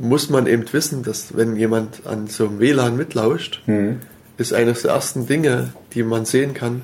muss 0.00 0.30
man 0.30 0.46
eben 0.46 0.64
wissen, 0.72 1.02
dass 1.02 1.36
wenn 1.36 1.56
jemand 1.56 2.06
an 2.06 2.28
so 2.28 2.46
einem 2.46 2.60
WLAN 2.60 2.96
mitlauscht, 2.96 3.62
Mhm. 3.66 3.96
ist 4.38 4.52
eines 4.54 4.82
der 4.82 4.92
ersten 4.92 5.26
Dinge, 5.26 5.72
die 5.94 6.02
man 6.04 6.24
sehen 6.24 6.54
kann, 6.54 6.82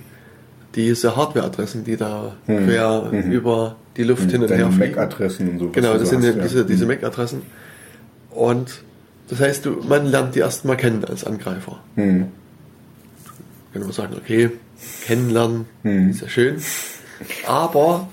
diese 0.76 1.16
Hardware-Adressen, 1.16 1.82
die 1.84 1.96
da 1.96 2.34
quer 2.46 3.10
über 3.30 3.76
die 3.96 4.04
Luft 4.04 4.30
hin 4.30 4.42
und 4.42 4.50
her 4.50 4.66
Mhm. 4.68 4.72
Fliegen. 4.72 4.94
MAC-Adressen 4.94 5.48
und 5.50 5.58
so. 5.58 5.68
Genau, 5.70 5.96
das 5.98 6.10
sind 6.10 6.18
hast, 6.24 6.36
ja 6.36 6.42
diese, 6.42 6.64
diese 6.66 6.84
Mhm. 6.84 6.90
MAC-Adressen. 6.92 7.42
Und 8.30 8.82
das 9.28 9.40
heißt, 9.40 9.64
du, 9.64 9.82
man 9.88 10.06
lernt 10.06 10.34
die 10.34 10.40
erstmal 10.40 10.76
kennen 10.76 11.04
als 11.04 11.24
Angreifer. 11.24 11.78
Mhm. 11.96 12.26
Kann 13.72 13.82
man 13.82 13.92
sagen, 13.92 14.14
okay, 14.16 14.50
kennenlernen, 15.06 15.64
Mhm. 15.82 16.10
ist 16.10 16.20
ja 16.20 16.28
schön. 16.28 16.56
Aber, 17.46 18.08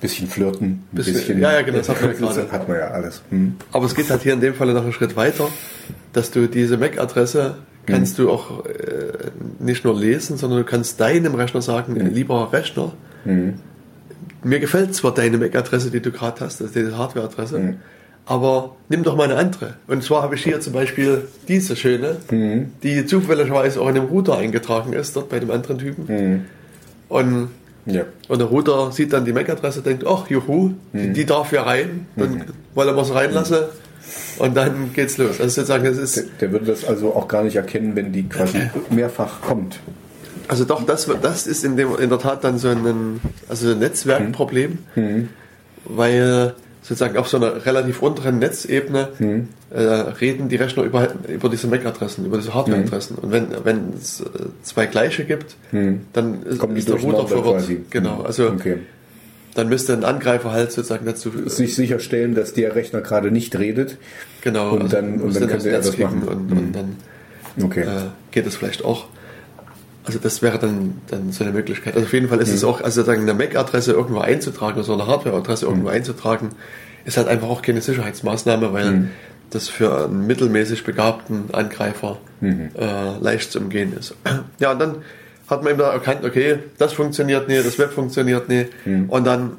Bisschen 0.00 0.28
flirten, 0.28 0.66
ein 0.68 0.84
Bisschen- 0.92 1.14
bisschen. 1.14 1.40
ja, 1.40 1.52
ja, 1.54 1.62
genau, 1.62 1.78
das 1.78 1.88
hat 1.88 2.02
man 2.02 2.12
ja 2.12 2.18
gerade. 2.18 2.52
hat 2.52 2.68
man 2.68 2.76
ja 2.78 2.88
alles. 2.88 3.22
Mhm. 3.30 3.54
aber 3.72 3.86
es 3.86 3.94
geht 3.94 4.10
halt 4.10 4.22
hier 4.22 4.34
in 4.34 4.40
dem 4.40 4.54
Fall 4.54 4.70
noch 4.74 4.82
einen 4.82 4.92
Schritt 4.92 5.16
weiter, 5.16 5.48
dass 6.12 6.30
du 6.30 6.46
diese 6.46 6.76
MAC-Adresse 6.76 7.54
kannst 7.86 8.18
du 8.18 8.30
auch 8.30 8.64
äh, 8.66 8.72
nicht 9.58 9.84
nur 9.84 9.98
lesen, 9.98 10.36
sondern 10.36 10.60
du 10.60 10.64
kannst 10.64 11.00
deinem 11.00 11.34
Rechner 11.34 11.62
sagen, 11.62 11.96
lieber 11.96 12.52
Rechner, 12.52 12.92
mir 14.42 14.60
gefällt 14.60 14.94
zwar 14.94 15.14
deine 15.14 15.38
MAC-Adresse, 15.38 15.90
die 15.90 16.00
du 16.00 16.10
gerade 16.10 16.40
hast, 16.40 16.60
also 16.60 16.72
diese 16.74 16.96
Hardware-Adresse, 16.98 17.74
aber 18.26 18.76
nimm 18.88 19.02
doch 19.02 19.16
mal 19.16 19.24
eine 19.24 19.36
andere. 19.36 19.74
Und 19.86 20.02
zwar 20.02 20.22
habe 20.22 20.34
ich 20.34 20.44
hier 20.44 20.60
zum 20.60 20.72
Beispiel 20.72 21.22
diese 21.48 21.76
schöne, 21.76 22.16
die 22.82 23.06
zufälligerweise 23.06 23.80
auch 23.80 23.88
in 23.88 23.94
dem 23.96 24.04
Router 24.04 24.36
eingetragen 24.38 24.92
ist, 24.92 25.14
dort 25.16 25.28
bei 25.30 25.40
dem 25.40 25.50
anderen 25.50 25.78
Typen. 25.78 26.44
Und, 27.08 27.48
Ja. 27.86 28.04
und 28.28 28.38
der 28.38 28.48
Router 28.48 28.92
sieht 28.92 29.12
dann 29.12 29.24
die 29.26 29.32
MAC-Adresse, 29.32 29.82
denkt, 29.82 30.04
ach 30.06 30.28
juhu, 30.28 30.72
die, 30.92 31.12
die 31.12 31.26
darf 31.26 31.52
ja 31.52 31.62
rein, 31.64 32.06
dann 32.16 32.44
wollen 32.74 32.94
wir 32.96 33.02
es 33.02 33.14
reinlassen. 33.14 33.58
Und 34.38 34.56
dann 34.56 34.92
geht's 34.92 35.16
los. 35.18 35.40
Also 35.40 35.60
sozusagen, 35.62 35.86
es 35.86 35.96
ist, 35.98 36.16
Der, 36.16 36.24
der 36.40 36.52
würde 36.52 36.66
das 36.66 36.84
also 36.84 37.14
auch 37.14 37.28
gar 37.28 37.42
nicht 37.44 37.56
erkennen, 37.56 37.94
wenn 37.96 38.12
die 38.12 38.28
quasi 38.28 38.58
mehrfach 38.90 39.40
kommt. 39.42 39.78
also 40.48 40.64
doch, 40.64 40.84
das, 40.84 41.08
das 41.22 41.46
ist 41.46 41.64
in, 41.64 41.76
dem, 41.76 41.96
in 41.98 42.08
der 42.10 42.18
Tat 42.18 42.42
dann 42.44 42.58
so 42.58 42.68
ein, 42.68 43.20
also 43.48 43.70
ein 43.70 43.78
Netzwerkproblem, 43.78 44.78
weil 45.84 46.54
sozusagen 46.82 47.16
auf 47.16 47.28
so 47.28 47.38
einer 47.38 47.64
relativ 47.64 48.02
unteren 48.02 48.38
Netzebene 48.40 49.08
äh, 49.70 49.80
reden 49.80 50.48
die 50.50 50.56
Rechner 50.56 50.82
über, 50.82 51.08
über 51.28 51.48
diese 51.48 51.66
MAC-Adressen, 51.66 52.26
über 52.26 52.36
diese 52.36 52.52
Hardware-Adressen. 52.54 53.16
Und 53.16 53.32
wenn, 53.32 53.46
wenn 53.64 53.94
es 53.98 54.20
äh, 54.20 54.24
zwei 54.62 54.86
gleiche 54.86 55.24
gibt, 55.24 55.56
dann 56.12 56.42
ist, 56.42 56.58
Kommen 56.58 56.74
die 56.74 56.80
ist 56.80 56.88
der 56.88 56.96
Router 56.96 57.26
verwirrt. 57.26 57.56
quasi. 57.60 57.80
Genau, 57.90 58.16
Mhm. 58.18 58.26
also 58.26 58.48
Okay. 58.48 58.78
Dann 59.54 59.68
müsste 59.68 59.92
ein 59.92 60.04
Angreifer 60.04 60.50
halt 60.52 60.72
sozusagen 60.72 61.06
dazu 61.06 61.30
Sich 61.46 61.74
sicherstellen, 61.74 62.34
dass 62.34 62.52
der 62.54 62.74
Rechner 62.74 63.00
gerade 63.00 63.30
nicht 63.30 63.56
redet. 63.58 63.96
genau 64.42 64.70
und 64.72 64.92
dann- 64.92 65.20
und 65.20 65.34
dann 65.34 65.48
könnte 65.48 65.70
er 65.70 65.78
das 65.78 65.96
machen. 65.98 66.22
und, 66.22 66.52
und 66.52 66.72
dann 66.72 66.96
Okay. 67.62 67.82
äh, 67.82 67.86
geht 68.32 68.46
es 68.46 68.56
vielleicht 68.56 68.84
auch. 68.84 69.06
Also 70.04 70.18
das 70.18 70.42
wäre 70.42 70.58
dann, 70.58 71.00
dann 71.08 71.32
so 71.32 71.44
eine 71.44 71.52
Möglichkeit. 71.52 71.94
Also 71.94 72.04
auf 72.06 72.12
jeden 72.12 72.28
Fall 72.28 72.40
ist 72.40 72.50
es 72.52 72.62
auch, 72.64 72.80
also 72.82 73.00
sozusagen 73.00 73.22
eine 73.22 73.32
MAC-Adresse 73.32 73.92
irgendwo 73.92 74.20
einzutragen, 74.20 74.76
also 74.78 74.92
eine 74.92 75.06
Hardware-Adresse 75.06 75.64
irgendwo 75.66 75.88
einzutragen, 75.88 76.50
ist 77.06 77.16
halt 77.16 77.28
einfach 77.28 77.48
auch 77.48 77.62
keine 77.62 77.80
Sicherheitsmaßnahme, 77.80 78.72
weil 78.72 79.08
das 79.50 79.68
für 79.68 80.04
einen 80.06 80.26
mittelmäßig 80.26 80.84
begabten 80.84 81.44
Angreifer 81.54 82.18
äh, 82.42 83.18
leicht 83.20 83.52
zu 83.52 83.60
umgehen 83.60 83.92
ist. 83.98 84.14
Ja, 84.58 84.72
und 84.72 84.78
dann 84.80 84.96
hat 85.48 85.62
man 85.62 85.72
eben 85.72 85.78
da 85.78 85.92
erkannt, 85.92 86.24
okay, 86.24 86.58
das 86.78 86.92
funktioniert 86.92 87.48
nicht, 87.48 87.66
das 87.66 87.78
Web 87.78 87.92
funktioniert 87.92 88.48
nicht. 88.48 88.70
Und 89.08 89.26
dann 89.26 89.56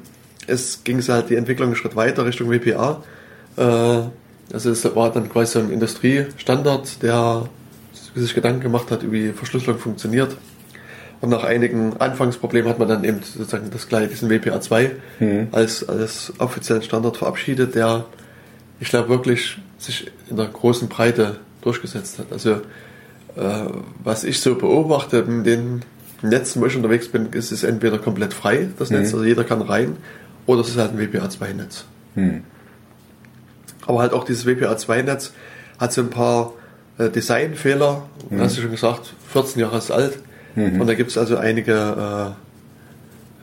ging 0.84 0.98
es 0.98 1.08
halt 1.08 1.30
die 1.30 1.36
Entwicklung 1.36 1.68
einen 1.68 1.76
Schritt 1.76 1.96
weiter 1.96 2.24
Richtung 2.24 2.50
WPA. 2.50 3.02
Äh, 3.56 3.62
also 4.52 4.70
es 4.70 4.84
war 4.94 5.12
dann 5.12 5.28
quasi 5.28 5.52
so 5.52 5.58
ein 5.60 5.70
Industriestandard, 5.70 7.02
der 7.02 7.48
sich 8.14 8.34
Gedanken 8.34 8.60
gemacht 8.60 8.90
hat, 8.90 9.10
wie 9.10 9.32
Verschlüsselung 9.32 9.78
funktioniert. 9.78 10.36
Und 11.20 11.30
nach 11.30 11.44
einigen 11.44 11.96
Anfangsproblemen 11.96 12.68
hat 12.68 12.78
man 12.78 12.88
dann 12.88 13.04
eben 13.04 13.22
sozusagen 13.22 13.70
das 13.70 13.88
gleiche, 13.88 14.08
diesen 14.08 14.30
WPA 14.30 14.60
2 14.60 14.90
als, 15.52 15.88
als 15.88 16.32
offiziellen 16.38 16.82
Standard 16.82 17.16
verabschiedet, 17.16 17.74
der, 17.74 18.04
ich 18.80 18.88
glaube, 18.88 19.08
wirklich 19.08 19.58
sich 19.78 20.10
in 20.28 20.36
der 20.36 20.46
großen 20.46 20.88
Breite 20.88 21.36
durchgesetzt 21.62 22.18
hat. 22.18 22.26
Also, 22.32 22.60
was 24.02 24.24
ich 24.24 24.40
so 24.40 24.54
beobachte 24.54 25.18
in 25.18 25.44
den 25.44 25.82
Netzen, 26.22 26.62
wo 26.62 26.66
ich 26.66 26.76
unterwegs 26.76 27.08
bin, 27.08 27.26
ist 27.32 27.52
es 27.52 27.62
entweder 27.62 27.98
komplett 27.98 28.32
frei, 28.32 28.68
das 28.78 28.90
Netz, 28.90 29.12
also 29.12 29.24
jeder 29.24 29.44
kann 29.44 29.60
rein, 29.60 29.96
oder 30.46 30.62
es 30.62 30.68
ist 30.68 30.78
halt 30.78 30.92
ein 30.92 30.98
WPA 30.98 31.28
2 31.28 31.52
Netz. 31.52 31.84
Aber 33.86 34.00
halt 34.00 34.12
auch 34.12 34.24
dieses 34.24 34.46
WPA 34.46 34.76
2 34.76 35.02
Netz 35.02 35.32
hat 35.78 35.92
so 35.92 36.00
ein 36.00 36.10
paar 36.10 36.54
äh, 36.98 37.10
Designfehler, 37.10 38.08
hast 38.38 38.56
du 38.56 38.62
schon 38.62 38.70
gesagt, 38.70 39.12
14 39.32 39.60
Jahre 39.60 39.78
ist 39.78 39.90
alt, 39.90 40.18
Mhm. 40.56 40.80
Und 40.80 40.86
da 40.88 40.94
gibt 40.94 41.10
es 41.10 41.18
also 41.18 41.36
einige 41.36 42.34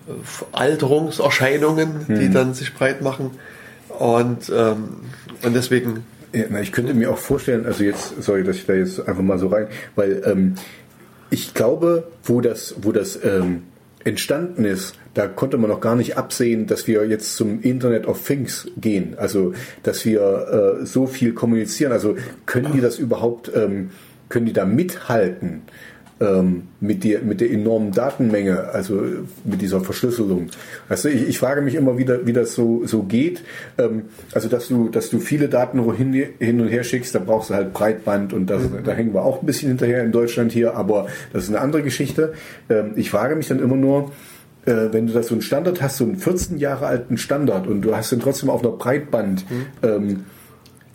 äh, 0.10 0.12
Alterungserscheinungen, 0.52 2.06
die 2.08 2.28
mhm. 2.28 2.34
dann 2.34 2.54
sich 2.54 2.74
breit 2.74 3.02
machen. 3.02 3.32
Und, 3.88 4.52
ähm, 4.54 5.02
und 5.44 5.54
deswegen. 5.54 6.06
Ja, 6.34 6.60
ich 6.60 6.72
könnte 6.72 6.94
mir 6.94 7.12
auch 7.12 7.18
vorstellen, 7.18 7.66
also 7.66 7.84
jetzt, 7.84 8.22
sorry, 8.24 8.44
dass 8.44 8.56
ich 8.58 8.66
da 8.66 8.74
jetzt 8.74 9.08
einfach 9.08 9.22
mal 9.22 9.38
so 9.38 9.48
rein, 9.48 9.68
weil 9.96 10.24
ähm, 10.26 10.56
ich 11.30 11.54
glaube, 11.54 12.08
wo 12.24 12.42
das, 12.42 12.76
wo 12.82 12.92
das 12.92 13.20
ähm, 13.24 13.64
entstanden 14.04 14.66
ist, 14.66 14.96
da 15.14 15.28
konnte 15.28 15.58
man 15.58 15.70
noch 15.70 15.80
gar 15.80 15.96
nicht 15.96 16.18
absehen, 16.18 16.66
dass 16.66 16.88
wir 16.88 17.06
jetzt 17.08 17.36
zum 17.36 17.62
Internet 17.62 18.08
of 18.08 18.26
Things 18.26 18.68
gehen. 18.78 19.16
Also, 19.18 19.54
dass 19.84 20.06
wir 20.06 20.80
äh, 20.82 20.86
so 20.86 21.06
viel 21.06 21.34
kommunizieren. 21.34 21.92
Also, 21.92 22.16
können 22.46 22.72
die 22.74 22.82
das 22.82 22.98
überhaupt, 22.98 23.52
ähm, 23.56 23.92
können 24.30 24.46
die 24.48 24.54
da 24.54 24.66
mithalten? 24.66 25.62
Ähm, 26.24 26.64
mit, 26.80 27.04
der, 27.04 27.22
mit 27.22 27.42
der 27.42 27.52
enormen 27.52 27.92
Datenmenge, 27.92 28.70
also 28.72 29.02
mit 29.44 29.62
dieser 29.62 29.82
Verschlüsselung. 29.82 30.48
Also 30.88 31.10
ich, 31.10 31.28
ich 31.28 31.40
frage 31.40 31.62
mich 31.62 31.76
immer 31.76 31.98
wieder, 31.98 32.26
wie 32.26 32.34
das 32.34 32.54
so, 32.54 32.86
so 32.86 33.04
geht. 33.04 33.44
Ähm, 33.78 34.04
also 34.34 34.48
dass 34.48 34.70
du, 34.70 34.90
dass 34.90 35.10
du 35.10 35.20
viele 35.20 35.50
Daten 35.50 35.84
hin, 35.94 36.14
hin 36.40 36.62
und 36.62 36.70
her 36.70 36.84
schickst, 36.84 37.14
da 37.14 37.20
brauchst 37.20 37.50
du 37.50 37.56
halt 37.56 37.74
Breitband 37.74 38.34
und 38.34 38.50
das, 38.50 38.64
mhm. 38.64 38.84
da 38.86 38.94
hängen 38.94 39.14
wir 39.14 39.24
auch 39.24 39.42
ein 39.42 39.46
bisschen 39.46 39.70
hinterher 39.70 40.04
in 40.04 40.12
Deutschland 40.12 40.52
hier, 40.52 40.76
aber 40.76 41.08
das 41.34 41.44
ist 41.44 41.50
eine 41.50 41.60
andere 41.60 41.84
Geschichte. 41.84 42.34
Ähm, 42.70 42.94
ich 42.96 43.10
frage 43.10 43.36
mich 43.36 43.48
dann 43.50 43.60
immer 43.60 43.76
nur, 43.76 44.12
äh, 44.66 44.90
wenn 44.92 45.08
du 45.08 45.14
das 45.14 45.28
so 45.28 45.36
einen 45.36 45.42
Standard 45.42 45.82
hast, 45.82 45.98
so 45.98 46.06
einen 46.06 46.16
14 46.16 46.58
Jahre 46.58 46.86
alten 46.86 47.18
Standard 47.18 47.68
und 47.68 47.82
du 47.82 47.96
hast 47.96 48.12
den 48.12 48.22
trotzdem 48.22 48.50
auf 48.50 48.62
einer 48.62 48.72
Breitband, 48.72 49.50
mhm. 49.50 49.66
ähm, 49.82 50.26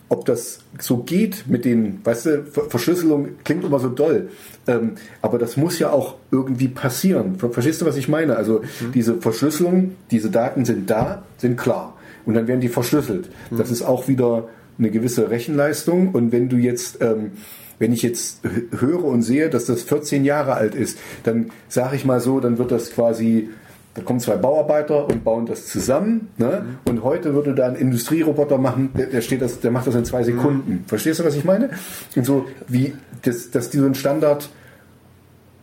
ob 0.08 0.24
das 0.24 0.60
so 0.78 0.98
geht 0.98 1.44
mit 1.48 1.64
den, 1.64 2.00
weißt 2.02 2.26
du, 2.26 2.44
Verschlüsselung 2.44 3.28
klingt 3.44 3.64
immer 3.64 3.78
so 3.78 3.88
doll, 3.90 4.30
ähm, 4.68 4.92
aber 5.22 5.38
das 5.38 5.56
muss 5.56 5.78
ja 5.78 5.90
auch 5.90 6.16
irgendwie 6.30 6.68
passieren. 6.68 7.36
Verstehst 7.38 7.80
du, 7.80 7.86
was 7.86 7.96
ich 7.96 8.08
meine? 8.08 8.36
Also 8.36 8.60
mhm. 8.60 8.92
diese 8.92 9.14
Verschlüsselung, 9.20 9.96
diese 10.10 10.30
Daten 10.30 10.64
sind 10.64 10.88
da, 10.90 11.22
sind 11.38 11.56
klar 11.56 11.96
und 12.26 12.34
dann 12.34 12.46
werden 12.46 12.60
die 12.60 12.68
verschlüsselt. 12.68 13.30
Mhm. 13.50 13.56
Das 13.56 13.70
ist 13.70 13.82
auch 13.82 14.06
wieder 14.06 14.48
eine 14.78 14.90
gewisse 14.90 15.30
Rechenleistung 15.30 16.12
und 16.12 16.30
wenn 16.30 16.48
du 16.48 16.56
jetzt 16.56 17.00
ähm, 17.00 17.32
wenn 17.80 17.92
ich 17.92 18.02
jetzt 18.02 18.40
höre 18.76 19.04
und 19.04 19.22
sehe, 19.22 19.50
dass 19.50 19.66
das 19.66 19.84
14 19.84 20.24
Jahre 20.24 20.54
alt 20.54 20.74
ist, 20.74 20.98
dann 21.22 21.50
sage 21.68 21.94
ich 21.94 22.04
mal 22.04 22.20
so, 22.20 22.40
dann 22.40 22.58
wird 22.58 22.72
das 22.72 22.90
quasi 22.90 23.50
da 23.98 24.04
kommen 24.04 24.20
zwei 24.20 24.36
Bauarbeiter 24.36 25.08
und 25.08 25.24
bauen 25.24 25.46
das 25.46 25.66
zusammen. 25.66 26.28
Ne? 26.36 26.64
Mhm. 26.64 26.90
Und 26.90 27.02
heute 27.02 27.34
würde 27.34 27.54
da 27.54 27.66
ein 27.66 27.74
Industrieroboter 27.74 28.56
machen, 28.56 28.90
der, 28.96 29.06
der, 29.06 29.22
steht 29.22 29.42
das, 29.42 29.58
der 29.58 29.72
macht 29.72 29.88
das 29.88 29.96
in 29.96 30.04
zwei 30.04 30.22
Sekunden. 30.22 30.70
Mhm. 30.70 30.84
Verstehst 30.86 31.18
du, 31.18 31.24
was 31.24 31.34
ich 31.34 31.44
meine? 31.44 31.70
Und 32.14 32.24
so 32.24 32.46
wie, 32.68 32.94
das, 33.22 33.50
dass 33.50 33.70
dieser 33.70 33.92
Standard, 33.94 34.50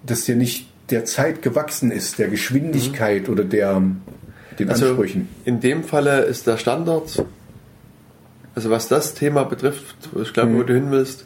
dass 0.06 0.26
der 0.26 0.36
nicht 0.36 0.68
der 0.90 1.06
Zeit 1.06 1.42
gewachsen 1.42 1.92
ist, 1.92 2.20
der 2.20 2.28
Geschwindigkeit 2.28 3.28
mhm. 3.28 3.34
oder 3.34 3.44
der 3.44 3.82
den 4.60 4.70
also 4.70 4.90
Ansprüchen. 4.90 5.28
In 5.44 5.60
dem 5.60 5.84
Falle 5.84 6.22
ist 6.22 6.48
der 6.48 6.58
Standard, 6.58 7.26
also 8.54 8.70
was 8.70 8.88
das 8.88 9.14
Thema 9.14 9.44
betrifft, 9.44 9.96
ich 10.22 10.34
glaube, 10.34 10.52
mhm. 10.52 10.58
wo 10.58 10.64
du 10.64 10.74
hin 10.74 10.92
willst, 10.92 11.26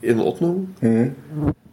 in 0.00 0.20
Ordnung. 0.20 0.74
Mhm. 0.80 1.14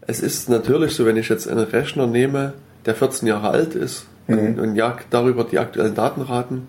Es 0.01 0.21
ist 0.21 0.49
natürlich 0.49 0.93
so, 0.93 1.05
wenn 1.05 1.17
ich 1.17 1.29
jetzt 1.29 1.47
einen 1.47 1.65
Rechner 1.65 2.07
nehme, 2.07 2.53
der 2.85 2.95
14 2.95 3.27
Jahre 3.27 3.49
alt 3.49 3.75
ist, 3.75 4.05
mhm. 4.27 4.59
und 4.59 4.75
jagt 4.75 5.07
darüber 5.09 5.43
die 5.43 5.59
aktuellen 5.59 5.95
Datenraten, 5.95 6.67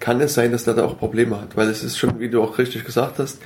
kann 0.00 0.20
es 0.20 0.34
sein, 0.34 0.52
dass 0.52 0.64
der 0.64 0.74
da 0.74 0.84
auch 0.84 0.98
Probleme 0.98 1.40
hat. 1.40 1.56
Weil 1.56 1.68
es 1.68 1.82
ist 1.82 1.96
schon, 1.96 2.20
wie 2.20 2.28
du 2.28 2.42
auch 2.42 2.58
richtig 2.58 2.84
gesagt 2.84 3.18
hast, 3.18 3.38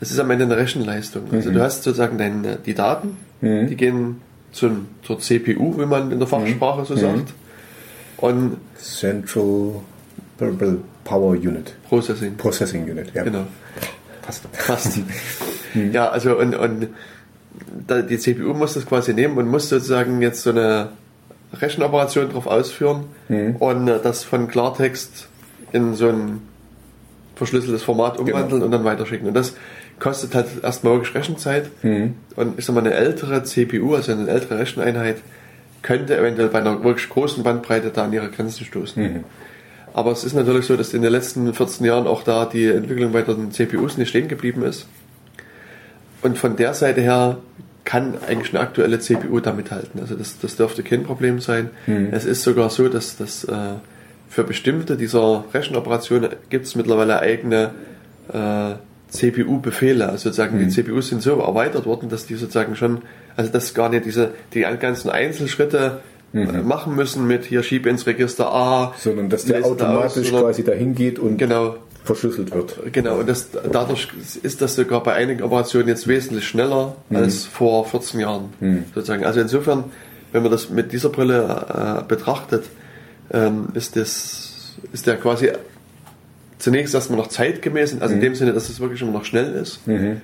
es 0.00 0.10
ist 0.10 0.20
am 0.20 0.30
Ende 0.30 0.44
eine 0.44 0.56
Rechenleistung. 0.56 1.24
Also 1.32 1.50
mhm. 1.50 1.54
du 1.54 1.62
hast 1.62 1.82
sozusagen 1.82 2.18
deine, 2.18 2.56
die 2.64 2.74
Daten, 2.74 3.16
mhm. 3.40 3.66
die 3.66 3.76
gehen 3.76 4.20
zum, 4.54 4.86
zur 5.02 5.18
CPU, 5.18 5.78
wie 5.78 5.86
man 5.86 6.10
in 6.10 6.18
der 6.18 6.28
Fachsprache 6.28 6.84
so 6.84 6.94
mhm. 6.94 6.98
sagt. 6.98 7.34
Und 8.16 8.56
Central 8.78 9.80
Power 11.04 11.32
Unit. 11.32 11.74
Processing. 11.88 12.36
Processing 12.36 12.84
Unit, 12.90 13.12
ja. 13.14 13.24
Genau. 13.24 13.46
Passt. 14.22 14.50
Passt. 14.52 15.00
Mhm. 15.74 15.90
ja, 15.90 16.08
also 16.08 16.38
und, 16.38 16.54
und 16.54 16.86
die 18.08 18.16
CPU 18.16 18.54
muss 18.54 18.74
das 18.74 18.86
quasi 18.86 19.12
nehmen 19.12 19.36
und 19.36 19.48
muss 19.48 19.68
sozusagen 19.68 20.22
jetzt 20.22 20.42
so 20.42 20.50
eine 20.50 20.90
Rechenoperation 21.52 22.30
drauf 22.30 22.46
ausführen 22.46 23.06
mhm. 23.28 23.56
und 23.56 23.88
äh, 23.88 23.98
das 24.00 24.22
von 24.22 24.46
Klartext 24.46 25.26
in 25.72 25.94
so 25.94 26.08
ein 26.10 26.42
verschlüsseltes 27.34 27.82
Format 27.82 28.18
umwandeln 28.18 28.50
genau. 28.50 28.64
und 28.66 28.70
dann 28.70 28.84
weiterschicken. 28.84 29.26
Und 29.26 29.34
das 29.34 29.54
kostet 29.98 30.34
halt 30.34 30.46
erstmal 30.62 30.94
wirklich 30.94 31.14
Rechenzeit. 31.14 31.70
Mhm. 31.82 32.14
Und 32.36 32.58
ich 32.58 32.64
sag 32.64 32.74
mal, 32.74 32.80
eine 32.80 32.94
ältere 32.94 33.42
CPU, 33.44 33.94
also 33.94 34.12
eine 34.12 34.28
ältere 34.28 34.58
Recheneinheit, 34.58 35.16
könnte 35.82 36.16
eventuell 36.16 36.48
bei 36.48 36.60
einer 36.60 36.82
wirklich 36.82 37.08
großen 37.08 37.42
Bandbreite 37.42 37.90
da 37.90 38.04
an 38.04 38.12
ihre 38.12 38.30
Grenzen 38.30 38.64
stoßen. 38.64 39.02
Mhm. 39.02 39.24
Aber 39.92 40.10
es 40.10 40.24
ist 40.24 40.34
natürlich 40.34 40.66
so, 40.66 40.76
dass 40.76 40.92
in 40.92 41.02
den 41.02 41.12
letzten 41.12 41.52
14 41.54 41.86
Jahren 41.86 42.06
auch 42.06 42.24
da 42.24 42.46
die 42.46 42.66
Entwicklung 42.66 43.12
bei 43.12 43.22
den 43.22 43.52
CPUs 43.52 43.96
nicht 43.96 44.08
stehen 44.08 44.26
geblieben 44.26 44.62
ist. 44.64 44.86
Und 46.22 46.38
von 46.38 46.56
der 46.56 46.74
Seite 46.74 47.00
her 47.00 47.38
kann 47.84 48.14
eigentlich 48.26 48.54
eine 48.54 48.60
aktuelle 48.60 48.98
CPU 48.98 49.40
da 49.40 49.52
mithalten. 49.52 50.00
Also 50.00 50.16
das, 50.16 50.38
das 50.40 50.56
dürfte 50.56 50.82
kein 50.82 51.04
Problem 51.04 51.40
sein. 51.40 51.70
Mhm. 51.86 52.08
Es 52.12 52.24
ist 52.24 52.42
sogar 52.42 52.70
so, 52.70 52.88
dass 52.88 53.16
das 53.16 53.44
äh, 53.44 53.74
für 54.28 54.42
bestimmte 54.42 54.96
dieser 54.96 55.44
Rechenoperationen 55.52 56.30
gibt 56.48 56.66
es 56.66 56.74
mittlerweile 56.74 57.20
eigene 57.20 57.70
äh, 58.32 58.74
CPU-Befehle. 59.14 60.08
Also 60.08 60.24
sozusagen 60.24 60.58
mhm. 60.58 60.68
die 60.68 60.70
CPUs 60.70 61.08
sind 61.08 61.22
so 61.22 61.38
erweitert 61.38 61.86
worden, 61.86 62.08
dass 62.08 62.26
die 62.26 62.34
sozusagen 62.34 62.76
schon, 62.76 63.02
also 63.36 63.50
dass 63.50 63.74
gar 63.74 63.88
nicht 63.88 64.04
diese 64.04 64.32
die 64.52 64.60
ganzen 64.60 65.10
Einzelschritte 65.10 66.00
äh, 66.34 66.38
mhm. 66.38 66.66
machen 66.66 66.96
müssen 66.96 67.26
mit 67.26 67.44
hier 67.44 67.62
schieb 67.62 67.86
ins 67.86 68.06
Register 68.06 68.52
A, 68.52 68.94
sondern 68.98 69.28
dass 69.28 69.44
der 69.44 69.64
automatisch 69.64 70.32
aus, 70.32 70.40
quasi 70.40 70.64
dahin 70.64 70.94
geht 70.94 71.18
und 71.18 71.38
genau 71.38 71.76
verschlüsselt 72.02 72.54
wird. 72.54 72.92
Genau, 72.92 73.20
und 73.20 73.28
das, 73.28 73.48
dadurch 73.72 74.08
ist 74.42 74.60
das 74.60 74.74
sogar 74.74 75.02
bei 75.02 75.14
einigen 75.14 75.42
Operationen 75.42 75.88
jetzt 75.88 76.06
wesentlich 76.06 76.46
schneller 76.46 76.96
mhm. 77.08 77.16
als 77.16 77.44
vor 77.44 77.86
14 77.86 78.20
Jahren. 78.20 78.52
Mhm. 78.60 78.84
Sozusagen. 78.94 79.24
Also 79.24 79.40
insofern, 79.40 79.84
wenn 80.32 80.42
man 80.42 80.50
das 80.52 80.68
mit 80.68 80.92
dieser 80.92 81.08
Brille 81.08 82.02
äh, 82.02 82.02
betrachtet, 82.06 82.64
ähm, 83.32 83.68
ist, 83.74 83.96
das, 83.96 84.76
ist 84.92 85.06
der 85.06 85.16
quasi 85.16 85.50
zunächst 86.64 86.94
erstmal 86.94 87.18
noch 87.18 87.28
zeitgemäß, 87.28 88.00
also 88.00 88.14
mhm. 88.14 88.20
in 88.20 88.20
dem 88.20 88.34
Sinne, 88.34 88.54
dass 88.54 88.70
es 88.70 88.80
wirklich 88.80 89.02
immer 89.02 89.12
noch 89.12 89.26
schnell 89.26 89.54
ist. 89.54 89.86
Mhm. 89.86 90.22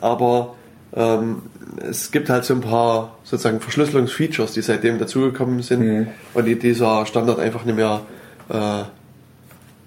Aber 0.00 0.56
ähm, 0.94 1.42
es 1.86 2.10
gibt 2.10 2.30
halt 2.30 2.46
so 2.46 2.54
ein 2.54 2.62
paar 2.62 3.18
sozusagen 3.24 3.60
Verschlüsselungsfeatures, 3.60 4.52
die 4.52 4.62
seitdem 4.62 4.98
dazugekommen 4.98 5.60
sind 5.60 5.80
mhm. 5.80 6.06
und 6.32 6.46
die 6.46 6.58
dieser 6.58 7.04
Standard 7.04 7.38
einfach 7.38 7.66
nicht 7.66 7.76
mehr 7.76 8.00
äh, 8.48 8.84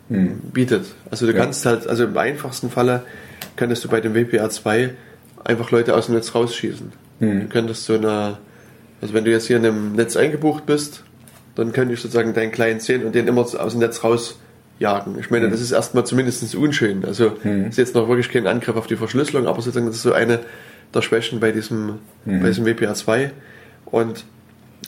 hm. 0.10 0.40
bietet. 0.53 0.86
Also 1.10 1.26
du 1.26 1.34
ja. 1.34 1.40
kannst 1.40 1.65
halt, 1.65 1.88
also 1.88 2.03
im 2.03 2.15
einfachsten 2.15 2.69
Falle 2.69 3.02
könntest 3.56 3.84
du 3.84 3.90
bei 3.90 3.99
dem 3.99 4.14
WPA2 4.14 4.91
einfach 5.44 5.72
Leute 5.72 5.95
aus 5.95 6.06
dem 6.06 6.14
Netz 6.14 6.36
rausschießen. 6.36 6.91
Mhm. 7.19 7.40
Du 7.41 7.48
könntest 7.48 7.86
so 7.86 7.95
eine, 7.95 8.38
also 9.02 9.15
wenn 9.15 9.26
du 9.26 9.32
jetzt 9.32 9.48
hier 9.48 9.57
in 9.57 9.65
einem 9.65 9.94
Netz 9.94 10.15
eingebucht 10.15 10.68
bist, 10.68 11.03
dann 11.56 11.72
könnte 11.72 11.95
ich 11.95 12.02
sozusagen 12.02 12.34
deinen 12.36 12.52
Client 12.52 12.84
sehen 12.84 13.03
und 13.03 13.15
den 13.15 13.27
immer 13.27 13.41
aus 13.41 13.72
dem 13.72 13.80
Netz 13.80 14.03
rausjagen. 14.76 15.19
Ich 15.19 15.30
meine, 15.30 15.47
mhm. 15.47 15.52
das 15.52 15.61
ist 15.61 15.72
erstmal 15.72 16.06
zumindest 16.06 16.56
unschön. 16.56 17.06
Also 17.06 17.34
mhm. 17.43 17.68
ist 17.68 17.77
jetzt 17.77 17.95
noch 17.95 18.07
wirklich 18.07 18.30
kein 18.30 18.47
Angriff 18.47 18.76
auf 18.76 18.88
die 18.88 18.95
Verschlüsselung, 18.95 19.47
aber 19.47 19.61
sozusagen 19.61 19.88
das 19.88 19.97
ist 19.97 20.03
so 20.03 20.14
eine 20.14 20.39
der 20.93 21.02
Schwächen 21.02 21.39
bei 21.39 21.52
diesem, 21.52 21.99
mhm. 22.26 22.41
bei 22.41 22.47
diesem 22.47 22.65
WPA2. 22.65 23.31
Und 23.85 24.26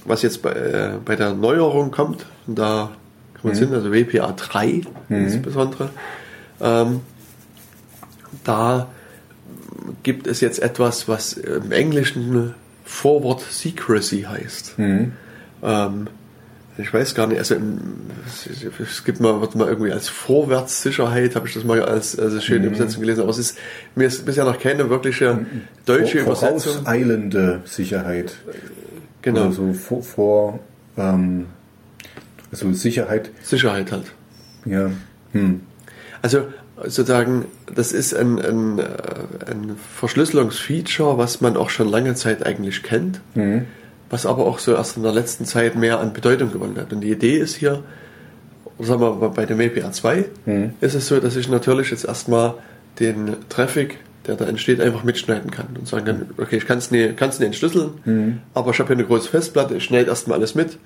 was 0.06 0.22
jetzt 0.22 0.42
bei, 0.42 0.52
äh, 0.52 0.92
bei 1.04 1.16
der 1.16 1.34
Neuerung 1.34 1.92
kommt, 1.92 2.26
da 2.46 2.92
mhm. 3.44 3.54
sind, 3.54 3.74
also 3.74 3.92
WPA 3.92 4.32
3 4.32 4.66
mhm. 4.66 4.84
insbesondere. 5.10 5.90
Ähm, 6.62 7.02
da 8.44 8.88
gibt 10.04 10.28
es 10.28 10.42
jetzt 10.42 10.60
etwas, 10.60 11.08
was 11.08 11.34
im 11.34 11.72
Englischen 11.72 12.54
Forward 12.84 13.42
Secrecy 13.42 14.24
heißt. 14.24 14.78
Mhm. 14.80 15.14
Ähm, 15.64 16.08
ich 16.78 16.94
weiß 16.94 17.16
gar 17.16 17.28
nicht, 17.28 17.40
also 17.40 17.56
es 18.80 19.04
gibt 19.04 19.20
mal, 19.20 19.42
wird 19.42 19.56
mal 19.56 19.68
irgendwie 19.68 19.92
als 19.92 20.10
Vorwärtssicherheit, 20.10 21.36
habe 21.36 21.48
ich 21.48 21.54
das 21.54 21.64
mal 21.64 21.82
als, 21.82 22.18
als 22.20 22.44
schöne 22.44 22.68
mhm. 22.68 22.76
Übersetzung 22.76 23.02
gelesen, 23.02 23.22
aber 23.22 23.32
es 23.32 23.40
ist, 23.40 23.58
mir 23.96 24.08
ist 24.08 24.26
bisher 24.26 24.46
noch 24.46 24.60
keine 24.60 24.90
wirkliche 24.90 25.46
deutsche 25.86 26.20
vor, 26.20 26.34
Übersetzung. 26.34 26.74
Vorauseilende 26.74 27.62
Sicherheit. 27.66 28.36
Genau. 29.22 29.46
Also 29.46 29.74
vor, 29.74 30.04
vor 30.04 30.60
ähm, 30.98 31.48
also 32.52 32.72
Sicherheit. 32.74 33.32
Sicherheit 33.42 33.92
halt. 33.92 34.14
Ja. 34.66 34.92
Hm. 35.34 35.62
Also 36.22 36.48
sozusagen, 36.84 37.46
das 37.74 37.92
ist 37.92 38.14
ein, 38.14 38.40
ein, 38.40 38.80
äh, 38.80 38.84
ein 39.50 39.76
Verschlüsselungsfeature, 39.96 41.18
was 41.18 41.42
man 41.42 41.58
auch 41.58 41.70
schon 41.70 41.90
lange 41.90 42.16
Zeit 42.16 42.46
eigentlich 42.46 42.84
kennt, 42.84 43.22
mhm. 43.36 43.66
Was 44.10 44.26
aber 44.26 44.46
auch 44.46 44.60
so 44.60 44.74
erst 44.74 44.98
in 44.98 45.04
der 45.04 45.12
letzten 45.12 45.46
Zeit 45.46 45.76
mehr 45.76 46.00
an 46.00 46.14
Bedeutung 46.14 46.52
gewonnen 46.52 46.78
hat. 46.78 46.94
Und 46.94 47.02
die 47.02 47.12
Idee 47.12 47.38
ist 47.38 47.56
hier, 47.56 47.84
sagen 48.80 49.02
wir 49.02 49.14
mal, 49.14 49.30
bei 49.30 49.46
dem 49.46 49.60
WPA2 49.60 50.26
mhm. 50.46 50.72
ist 50.82 50.96
es 50.96 51.08
so, 51.08 51.20
dass 51.20 51.36
ich 51.36 51.50
natürlich 51.50 51.92
jetzt 51.92 52.06
erstmal 52.06 52.56
den 53.00 53.36
Traffic, 53.50 53.98
der 54.26 54.36
da 54.36 54.46
entsteht, 54.46 54.82
einfach 54.82 55.04
mitschneiden 55.04 55.52
kann 55.52 55.68
und 55.78 55.88
sagen 55.88 56.06
kann, 56.06 56.30
okay, 56.38 56.58
ich 56.58 56.66
kann 56.66 56.78
es 56.78 56.92
nicht, 56.92 57.18
kann's 57.18 57.40
nicht 57.40 57.48
entschlüsseln, 57.48 57.92
Mhm. 58.06 58.40
aber 58.54 58.72
ich 58.72 58.80
habe 58.80 58.88
hier 58.88 58.98
eine 58.98 59.06
große 59.06 59.30
Festplatte, 59.30 59.76
ich 59.76 59.84
schneide 59.84 60.10
erstmal 60.10 60.38
alles 60.38 60.56
mit 60.56 60.78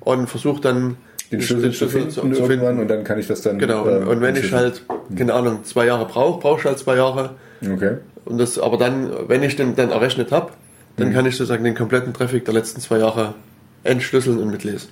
und 0.00 0.26
versuche 0.28 0.60
dann 0.60 0.96
Den 1.30 1.40
Schlüssel 1.40 1.72
zu 1.72 1.88
finden 1.88 2.32
irgendwann 2.34 2.78
und 2.78 2.88
dann 2.88 3.02
kann 3.02 3.18
ich 3.18 3.26
das 3.26 3.40
dann. 3.40 3.58
Genau, 3.58 3.82
und, 3.82 4.02
äh, 4.02 4.04
und 4.04 4.20
wenn 4.20 4.36
ich 4.36 4.52
halt, 4.52 4.82
keine 5.16 5.32
Ahnung, 5.34 5.64
zwei 5.64 5.86
Jahre 5.86 6.06
brauche, 6.06 6.40
brauche 6.40 6.60
ich 6.60 6.66
halt 6.66 6.78
zwei 6.78 6.96
Jahre. 6.96 7.30
Okay. 7.62 7.96
Und 8.26 8.38
das, 8.38 8.58
aber 8.58 8.76
dann, 8.76 9.10
wenn 9.28 9.42
ich 9.42 9.56
den 9.56 9.74
dann 9.74 9.90
errechnet 9.90 10.30
habe, 10.32 10.52
dann 10.96 11.08
Mhm. 11.10 11.12
kann 11.14 11.26
ich 11.26 11.36
sozusagen 11.36 11.64
den 11.64 11.74
kompletten 11.74 12.12
Traffic 12.12 12.44
der 12.44 12.54
letzten 12.54 12.80
zwei 12.80 12.98
Jahre 12.98 13.34
entschlüsseln 13.82 14.38
und 14.38 14.50
mitlesen. 14.50 14.88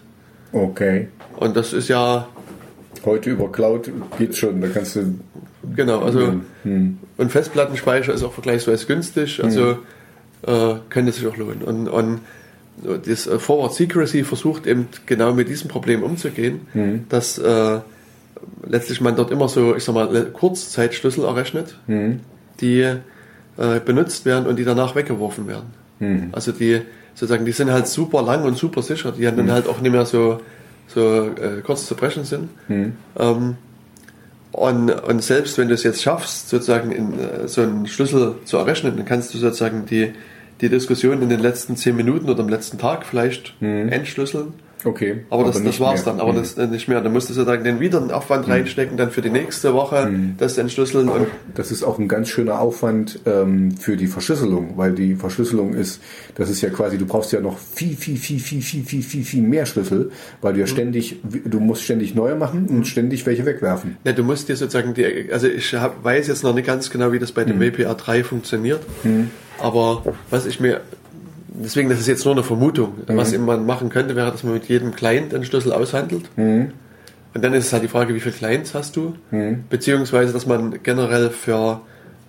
Okay. 0.53 1.09
Und 1.37 1.57
das 1.57 1.73
ist 1.73 1.89
ja, 1.89 2.29
Heute 3.05 3.31
über 3.31 3.51
Cloud 3.51 3.91
geht's 4.19 4.39
schon, 4.39 4.61
da 4.61 4.69
kannst 4.69 4.95
du. 4.97 5.19
genau, 5.74 6.01
also, 6.01 6.35
Mhm. 6.65 6.99
und 7.16 7.33
Festplattenspeicher 7.33 8.12
ist 8.12 8.23
auch 8.23 8.33
vergleichsweise 8.33 8.87
günstig, 8.87 9.43
also 9.43 9.79
äh, 10.47 10.74
könnte 10.91 11.11
sich 11.12 11.27
auch 11.27 11.37
lohnen. 11.37 11.62
Und, 11.62 11.89
und 11.89 12.20
das 13.07 13.27
äh, 13.27 13.39
Forward 13.39 13.74
Secrecy 13.74 14.24
versucht 14.24 14.66
eben 14.66 14.89
genau 15.07 15.33
mit 15.33 15.49
diesem 15.49 15.69
Problem 15.69 16.03
umzugehen, 16.03 16.61
dass 17.09 17.39
äh, 17.39 17.81
letztlich 18.66 19.01
man 19.01 19.16
dort 19.16 19.31
immer 19.31 19.49
so, 19.49 19.74
ich 19.74 19.85
sag 19.85 19.95
mal, 19.95 20.27
Kurzzeitschlüssel 20.33 21.24
errechnet, 21.24 21.79
die 22.61 22.81
äh, 22.81 23.81
benutzt 23.85 24.24
werden 24.27 24.47
und 24.47 24.57
die 24.59 24.65
danach 24.65 24.95
weggeworfen 24.95 25.47
werden. 25.49 25.70
Also 26.33 26.53
die 26.53 26.83
sozusagen, 27.15 27.45
die 27.45 27.53
sind 27.53 27.70
halt 27.70 27.87
super 27.87 28.23
lang 28.23 28.45
und 28.45 28.57
super 28.57 28.83
sicher, 28.83 29.12
die 29.12 29.23
dann 29.23 29.51
halt 29.51 29.69
auch 29.69 29.81
nicht 29.81 29.93
mehr 29.93 30.07
so, 30.07 30.41
so 30.89 31.27
äh, 31.29 31.61
kurz 31.65 31.87
zu 31.87 31.95
brechen 31.95 32.24
sind. 32.24 32.49
Ähm, 33.19 33.57
und, 34.53 34.91
und 34.91 35.23
selbst 35.23 35.57
wenn 35.59 35.69
du 35.69 35.74
es 35.74 35.83
jetzt 35.83 36.03
schaffst, 36.03 36.51
sozusagen 36.51 36.93
in, 36.93 37.19
äh, 37.19 37.49
so 37.49 37.62
einen 37.62 37.87
Schlüssel 37.87 38.37
zu 38.45 38.59
errechnen, 38.59 38.97
dann 38.97 39.07
kannst 39.07 39.33
du 39.35 39.39
sozusagen 39.39 39.87
die, 39.87 40.12
die 40.61 40.69
Diskussion 40.69 41.23
in 41.23 41.29
den 41.29 41.41
letzten 41.41 41.77
zehn 41.77 41.97
Minuten 41.97 42.29
oder 42.29 42.41
am 42.41 42.49
letzten 42.49 42.79
Tag 42.79 43.05
vielleicht 43.05 43.55
entschlüsseln. 43.61 44.55
Okay. 44.84 45.24
Aber, 45.30 45.44
das, 45.44 45.54
das 45.56 45.62
nicht 45.64 45.80
war's 45.80 46.04
mehr. 46.04 46.14
dann, 46.14 46.20
aber 46.20 46.32
Mhm. 46.32 46.36
das 46.38 46.54
äh, 46.59 46.66
nicht 46.66 46.88
mehr. 46.88 47.00
Dann 47.00 47.12
musst 47.12 47.28
du 47.30 47.34
sozusagen 47.34 47.62
den 47.62 47.78
wieder 47.80 48.00
einen 48.00 48.10
Aufwand 48.10 48.48
reinstecken, 48.48 48.96
dann 48.96 49.10
für 49.10 49.22
die 49.22 49.30
nächste 49.30 49.74
Woche 49.74 50.10
das 50.38 50.59
entschlüsseln 50.59 51.09
und 51.09 51.26
Das 51.54 51.70
ist 51.70 51.82
auch 51.84 51.98
ein 51.98 52.09
ganz 52.09 52.28
schöner 52.28 52.60
Aufwand 52.60 53.20
ähm, 53.26 53.76
für 53.76 53.96
die 53.96 54.06
Verschlüsselung, 54.09 54.72
weil 54.76 54.92
die 54.92 55.14
Verschlüsselung 55.14 55.74
ist, 55.74 56.00
das 56.34 56.50
ist 56.50 56.60
ja 56.62 56.70
quasi, 56.70 56.98
du 56.98 57.06
brauchst 57.06 57.30
ja 57.32 57.40
noch 57.40 57.59
viel, 57.59 57.96
viel, 57.96 58.16
viel, 58.16 58.40
viel, 58.40 58.60
viel, 58.62 58.82
viel, 58.82 59.02
viel, 59.02 59.24
viel 59.24 59.42
mehr 59.42 59.66
Schlüssel, 59.66 60.10
weil 60.40 60.54
du 60.54 60.60
ja 60.60 60.66
ständig, 60.66 61.20
du 61.44 61.60
musst 61.60 61.82
ständig 61.82 62.14
neue 62.14 62.34
machen 62.34 62.66
und 62.68 62.86
ständig 62.86 63.24
welche 63.26 63.46
wegwerfen. 63.46 63.96
Ne, 64.04 64.14
du 64.14 64.24
musst 64.24 64.48
dir 64.48 64.56
sozusagen 64.56 64.94
die, 64.94 65.28
also 65.32 65.46
ich 65.46 65.74
hab, 65.74 66.02
weiß 66.02 66.26
jetzt 66.26 66.42
noch 66.42 66.54
nicht 66.54 66.66
ganz 66.66 66.90
genau, 66.90 67.12
wie 67.12 67.18
das 67.18 67.32
bei 67.32 67.44
dem 67.44 67.60
WPA 67.60 67.94
3 67.94 68.24
funktioniert, 68.24 68.80
aber 69.60 70.02
was 70.30 70.46
ich 70.46 70.59
mir, 70.60 70.80
deswegen, 71.62 71.89
das 71.89 71.98
ist 72.01 72.06
jetzt 72.09 72.24
nur 72.24 72.34
eine 72.34 72.43
Vermutung, 72.43 72.94
was 73.06 73.36
man 73.39 73.64
machen 73.66 73.89
könnte, 73.89 74.14
wäre, 74.16 74.30
dass 74.30 74.43
man 74.44 74.55
mit 74.55 74.66
jedem 74.68 74.94
Client 74.94 75.34
einen 75.34 75.44
Schlüssel 75.44 75.72
aushandelt. 75.72 76.24
Und 77.34 77.43
dann 77.43 77.55
ist 77.55 77.66
es 77.66 77.72
halt 77.72 77.82
die 77.82 77.89
Frage, 77.89 78.14
wie 78.14 78.20
viele 78.20 78.34
Clients 78.34 78.74
hast 78.74 78.94
du, 78.97 79.14
beziehungsweise, 79.70 80.32
dass 80.34 80.47
man 80.47 80.82
generell 80.82 81.30
für, 81.30 81.80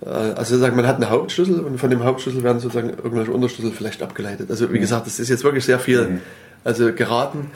äh, 0.05 0.07
also 0.10 0.57
sagen, 0.57 0.76
man 0.77 0.88
hat 0.88 0.95
einen 0.95 1.10
Hauptschlüssel 1.10 1.60
und 1.60 1.77
von 1.77 1.89
dem 1.89 2.03
Hauptschlüssel 2.05 2.41
werden 2.43 2.60
sozusagen 2.61 2.89
irgendwelche 2.91 3.31
Unterschlüssel 3.31 3.72
vielleicht 3.73 4.01
abgeleitet. 4.01 4.49
Also 4.49 4.72
wie 4.72 4.80
gesagt, 4.80 5.05
das 5.05 5.19
ist 5.19 5.27
jetzt 5.30 5.43
wirklich 5.43 5.65
sehr 5.65 5.80
viel, 5.80 6.19
also 6.64 6.93
geraten. 6.93 7.51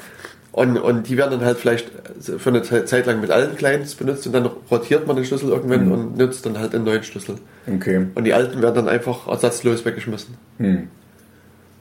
Und, 0.51 0.77
und 0.77 1.07
die 1.07 1.17
werden 1.17 1.31
dann 1.39 1.45
halt 1.45 1.57
vielleicht 1.59 1.89
für 2.19 2.49
eine 2.49 2.63
Ze- 2.63 2.83
Zeit 2.85 3.05
lang 3.05 3.21
mit 3.21 3.29
allen 3.29 3.55
Clients 3.55 3.93
benutzt 3.93 4.25
und 4.25 4.33
dann 4.33 4.49
rotiert 4.71 5.05
man 5.05 5.15
den 5.15 5.23
Schlüssel 5.23 5.49
irgendwann 5.49 5.91
und 5.91 6.17
nutzt 6.17 6.45
dann 6.47 6.57
halt 6.59 6.73
einen 6.73 6.83
neuen 6.83 7.03
Schlüssel. 7.03 7.35
Okay. 7.71 8.07
Und 8.15 8.23
die 8.23 8.33
alten 8.33 8.61
werden 8.63 8.73
dann 8.73 8.89
einfach 8.89 9.27
ersatzlos 9.27 9.85
weggeschmissen. 9.85 10.33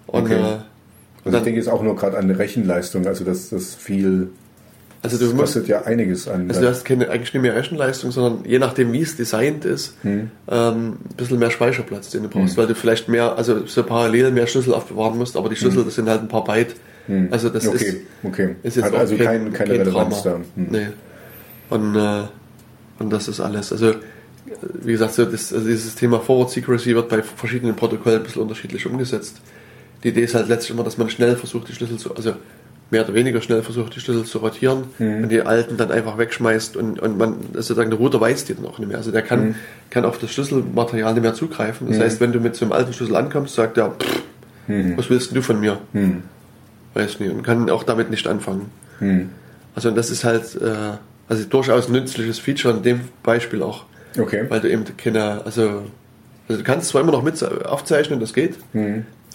Und 0.07 0.25
Okay. 0.25 0.35
äh, 0.35 0.57
Also 1.25 1.39
ich 1.39 1.45
denke 1.45 1.59
jetzt 1.59 1.69
auch 1.69 1.83
nur 1.83 1.97
gerade 1.97 2.17
an 2.19 2.29
die 2.29 2.35
Rechenleistung, 2.35 3.07
also 3.07 3.25
das, 3.25 3.49
das 3.51 3.75
viel, 3.75 4.29
also 5.03 5.19
du 5.19 5.25
das 5.25 5.33
musst, 5.35 5.55
kostet 5.55 5.67
ja 5.69 5.83
einiges 5.83 6.29
an. 6.29 6.49
also 6.49 6.61
du 6.61 6.69
hast 6.69 6.85
keine, 6.85 7.11
eigentlich 7.11 7.35
nicht 7.35 7.43
mehr 7.43 7.55
Rechenleistung, 7.57 8.13
sondern 8.13 8.45
je 8.45 8.59
nachdem, 8.61 8.93
wie 8.93 9.01
es 9.03 9.17
designt 9.17 9.65
ist, 9.65 9.97
Hm. 10.03 10.31
ähm, 10.49 10.93
ein 11.11 11.17
bisschen 11.17 11.39
mehr 11.41 11.51
Speicherplatz, 11.51 12.11
den 12.11 12.23
du 12.23 12.29
brauchst, 12.29 12.57
weil 12.57 12.67
du 12.69 12.75
vielleicht 12.77 13.09
mehr, 13.09 13.37
also 13.37 13.67
so 13.67 13.83
parallel 13.83 14.31
mehr 14.31 14.47
Schlüssel 14.47 14.73
aufbewahren 14.75 15.19
musst, 15.19 15.37
aber 15.37 15.49
die 15.49 15.57
Schlüssel, 15.57 15.85
das 15.85 15.97
sind 15.97 16.09
halt 16.09 16.23
ein 16.23 16.29
paar 16.29 16.45
Byte. 16.45 16.77
Also 17.31 17.49
das 17.51 17.65
Hm. 17.65 17.71
okay, 17.71 17.85
ist, 17.85 17.97
okay. 18.25 18.57
ist 18.65 18.77
jetzt 18.77 18.85
Hat 18.87 18.95
also 18.95 19.17
kein, 19.17 19.53
keine 19.53 19.75
Relevanz 19.75 20.23
Drama. 20.23 20.41
da. 20.57 20.61
Hm. 20.61 20.67
Nee. 20.71 20.87
Und, 21.71 21.95
äh, 21.97 22.23
und 22.99 23.13
das 23.13 23.29
ist 23.29 23.39
alles. 23.41 23.71
Also, 23.73 23.95
wie 24.83 24.93
gesagt, 24.93 25.15
so 25.15 25.25
das, 25.25 25.53
also 25.53 25.67
dieses 25.69 25.95
Thema 25.97 26.19
Forward 26.21 26.51
Secrecy 26.51 26.95
wird 26.95 27.09
bei 27.09 27.23
verschiedenen 27.23 27.75
Protokollen 27.77 28.19
ein 28.19 28.23
bisschen 28.25 28.43
unterschiedlich 28.43 28.87
umgesetzt. 28.87 29.37
Die 30.05 30.09
Idee 30.09 30.23
ist 30.23 30.35
halt 30.35 30.49
letztlich 30.49 30.73
immer, 30.73 30.85
dass 30.85 30.99
man 30.99 31.09
schnell 31.11 31.37
versucht, 31.37 31.69
die 31.69 31.73
Schlüssel 31.73 31.99
zu, 31.99 32.15
also 32.15 32.35
mehr 32.91 33.05
oder 33.05 33.15
weniger 33.15 33.41
schnell 33.41 33.63
versucht, 33.63 33.97
die 33.97 34.01
Schlüssel 34.01 34.25
zu 34.25 34.39
rotieren 34.39 34.85
und 35.23 35.29
die 35.31 35.41
alten 35.43 35.77
dann 35.77 35.91
einfach 35.91 36.19
wegschmeißt 36.19 36.77
und, 36.77 37.01
und 37.01 37.19
man, 37.19 37.35
sozusagen 37.55 37.91
der 37.91 37.99
Router 37.99 38.21
weiß 38.21 38.45
die 38.45 38.55
dann 38.55 38.65
auch 38.67 38.79
nicht 38.79 38.89
mehr. 38.89 38.99
Also 38.99 39.11
der 39.11 39.23
kann, 39.23 39.57
kann 39.91 40.05
auf 40.05 40.19
das 40.19 40.31
Schlüsselmaterial 40.33 41.13
nicht 41.15 41.23
mehr 41.23 41.35
zugreifen. 41.35 41.89
Das 41.89 41.97
heißt, 42.05 42.21
wenn 42.21 42.33
du 42.33 42.39
mit 42.41 42.55
so 42.55 42.65
einem 42.65 42.73
alten 42.73 42.93
Schlüssel 42.93 43.17
ankommst, 43.17 43.55
sagt 43.55 43.77
er, 43.79 43.91
pff, 43.91 44.23
was 44.97 45.11
willst 45.11 45.35
du 45.35 45.43
von 45.43 45.59
mir? 45.61 45.79
Weiß 46.95 47.11
ich 47.11 47.21
nicht. 47.21 47.33
Und 47.33 47.43
kann 47.43 47.69
auch 47.71 47.83
damit 47.83 48.11
nicht 48.11 48.27
anfangen. 48.29 48.71
Also 49.75 49.89
und 49.89 49.97
das 49.97 50.11
ist 50.11 50.25
halt 50.25 50.55
äh, 50.61 50.97
also 51.29 51.45
durchaus 51.45 51.89
ein 51.89 51.93
nützliches 51.93 52.39
Feature 52.39 52.77
in 52.77 52.83
dem 52.83 53.01
Beispiel 53.23 53.63
auch. 53.63 53.85
Okay. 54.19 54.45
Weil 54.49 54.61
du 54.61 54.71
eben 54.71 54.85
keine, 54.97 55.45
also, 55.45 55.83
also 56.49 56.59
du 56.61 56.63
kannst 56.63 56.89
zwar 56.89 57.03
immer 57.03 57.13
noch 57.13 57.23
mit 57.23 57.43
aufzeichnen, 57.67 58.21
das 58.21 58.33
geht, 58.33 58.55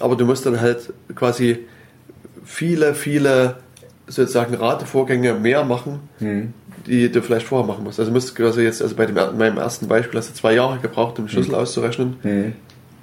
aber 0.02 0.16
du 0.16 0.24
musst 0.26 0.44
dann 0.46 0.60
halt 0.60 0.92
quasi 1.14 1.58
viele, 2.44 2.94
viele 2.94 3.56
sozusagen 4.06 4.54
Ratevorgänge 4.54 5.34
mehr 5.34 5.64
machen, 5.64 6.00
die 6.86 7.10
du 7.10 7.22
vielleicht 7.22 7.46
vorher 7.46 7.66
machen 7.66 7.84
musst. 7.84 7.98
Also 8.00 8.10
du 8.10 8.14
musst 8.14 8.34
quasi 8.34 8.62
jetzt, 8.62 8.82
also 8.82 8.94
bei 8.96 9.06
dem, 9.06 9.14
meinem 9.14 9.58
ersten 9.58 9.86
Beispiel 9.88 10.18
hast 10.18 10.30
du 10.30 10.34
zwei 10.34 10.54
Jahre 10.54 10.78
gebraucht, 10.78 11.18
um 11.18 11.26
den 11.26 11.30
Schlüssel 11.30 11.54
auszurechnen. 11.54 12.16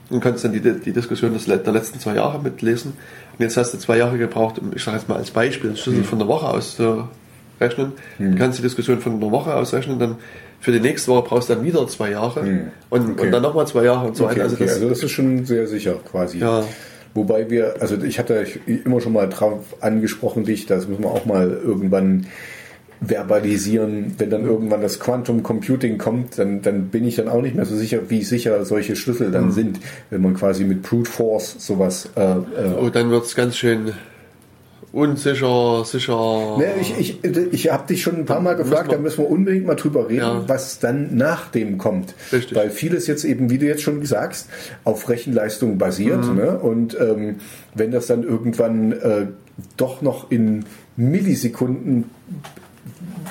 Und 0.10 0.22
kannst 0.22 0.44
dann 0.44 0.52
die, 0.54 0.60
die 0.62 0.92
Diskussion 0.92 1.34
des, 1.34 1.46
der 1.46 1.72
letzten 1.72 2.00
zwei 2.00 2.16
Jahre 2.16 2.40
mitlesen. 2.42 2.94
Und 3.38 3.44
jetzt 3.44 3.58
hast 3.58 3.74
du 3.74 3.78
zwei 3.78 3.98
Jahre 3.98 4.18
gebraucht, 4.18 4.58
um, 4.60 4.72
ich 4.76 4.84
sage 4.84 4.98
jetzt 4.98 5.08
mal 5.08 5.18
als 5.18 5.32
Beispiel, 5.32 5.70
den 5.70 5.78
Schlüssel 5.78 6.04
von 6.04 6.18
der 6.20 6.28
Woche 6.28 6.48
auszurechnen. 6.48 7.94
Du 8.18 8.36
kannst 8.36 8.58
die 8.58 8.64
Diskussion 8.64 9.00
von 9.00 9.14
einer 9.14 9.32
Woche 9.32 9.54
ausrechnen, 9.54 10.00
dann 10.00 10.16
für 10.60 10.72
die 10.74 10.80
nächste 10.82 11.12
Woche 11.12 11.28
brauchst 11.30 11.50
du 11.50 11.54
dann 11.56 11.64
wieder 11.64 11.88
zwei 11.88 12.12
Jahre 12.12 12.42
und, 12.90 13.12
Okay. 13.12 13.22
und 13.22 13.32
dann 13.32 13.42
nochmal 13.42 13.66
zwei 13.68 13.84
Jahre 13.86 14.08
und 14.08 14.18
so 14.18 14.26
Okay, 14.26 14.34
weiter. 14.34 14.44
Also 14.44 14.56
okay. 14.56 14.66
das, 14.66 14.74
also 14.76 14.90
das 14.90 15.04
ist 15.04 15.12
schon 15.12 15.46
sehr 15.46 15.68
sicher 15.68 15.96
quasi. 16.12 16.40
Ja. 16.40 16.64
Wobei 17.14 17.50
wir, 17.50 17.76
also 17.80 17.98
ich 18.02 18.20
hatte 18.20 18.46
immer 18.66 19.02
schon 19.02 19.14
mal 19.14 19.28
drauf 19.28 19.76
angesprochen, 19.82 20.44
dich, 20.44 20.66
das 20.66 20.88
müssen 20.88 21.04
wir 21.04 21.12
auch 21.12 21.26
mal 21.26 21.50
irgendwann 21.50 22.28
verbalisieren, 23.06 24.16
wenn 24.18 24.30
dann 24.30 24.46
irgendwann 24.46 24.82
das 24.82 25.00
Quantum 25.00 25.42
Computing 25.42 25.98
kommt, 25.98 26.38
dann, 26.38 26.62
dann 26.62 26.88
bin 26.88 27.06
ich 27.06 27.16
dann 27.16 27.30
auch 27.30 27.42
nicht 27.42 27.56
mehr 27.56 27.66
so 27.66 27.76
sicher, 27.76 28.10
wie 28.10 28.24
sicher 28.24 28.66
solche 28.66 28.96
Schlüssel 28.96 29.30
Mhm. 29.30 29.32
dann 29.32 29.52
sind, 29.52 29.80
wenn 30.10 30.22
man 30.22 30.34
quasi 30.34 30.66
mit 30.66 30.82
Brute 30.84 31.10
Force 31.10 31.56
sowas 31.60 32.10
äh, 32.16 32.22
äh, 32.22 32.38
oh, 32.80 32.90
dann 32.90 33.10
wird's 33.10 33.36
ganz 33.36 33.56
schön 33.56 33.94
unsicher, 34.92 35.84
sicher. 35.86 36.58
Ne, 36.58 36.66
ich 36.82 36.98
ich, 37.00 37.24
ich 37.24 37.72
habe 37.72 37.88
dich 37.88 38.02
schon 38.02 38.16
ein 38.18 38.26
paar 38.26 38.42
Mal 38.42 38.56
gefragt, 38.56 38.92
da 38.92 38.98
müssen 38.98 39.20
wir 39.20 39.30
unbedingt 39.30 39.66
mal 39.66 39.76
drüber 39.76 40.10
reden, 40.10 40.20
Ja. 40.22 40.44
was 40.48 40.80
dann 40.80 41.16
nach 41.16 41.50
dem 41.52 41.78
kommt. 41.78 42.16
Richtig. 42.32 42.58
Weil 42.58 42.70
vieles 42.70 43.08
jetzt 43.08 43.24
eben, 43.24 43.50
wie 43.50 43.58
du 43.58 43.66
jetzt 43.66 43.82
schon 43.84 44.04
sagst, 44.06 44.50
auf 44.84 45.08
Rechenleistung 45.10 45.78
basiert. 45.78 46.26
Mhm. 46.26 46.36
Ne? 46.36 46.60
Und 46.60 46.98
ähm, 47.00 47.36
wenn 47.76 47.92
das 47.92 48.08
dann 48.08 48.24
irgendwann 48.24 48.92
äh, 48.94 49.28
doch 49.78 50.02
noch 50.02 50.32
in 50.32 50.66
Millisekunden 50.96 52.10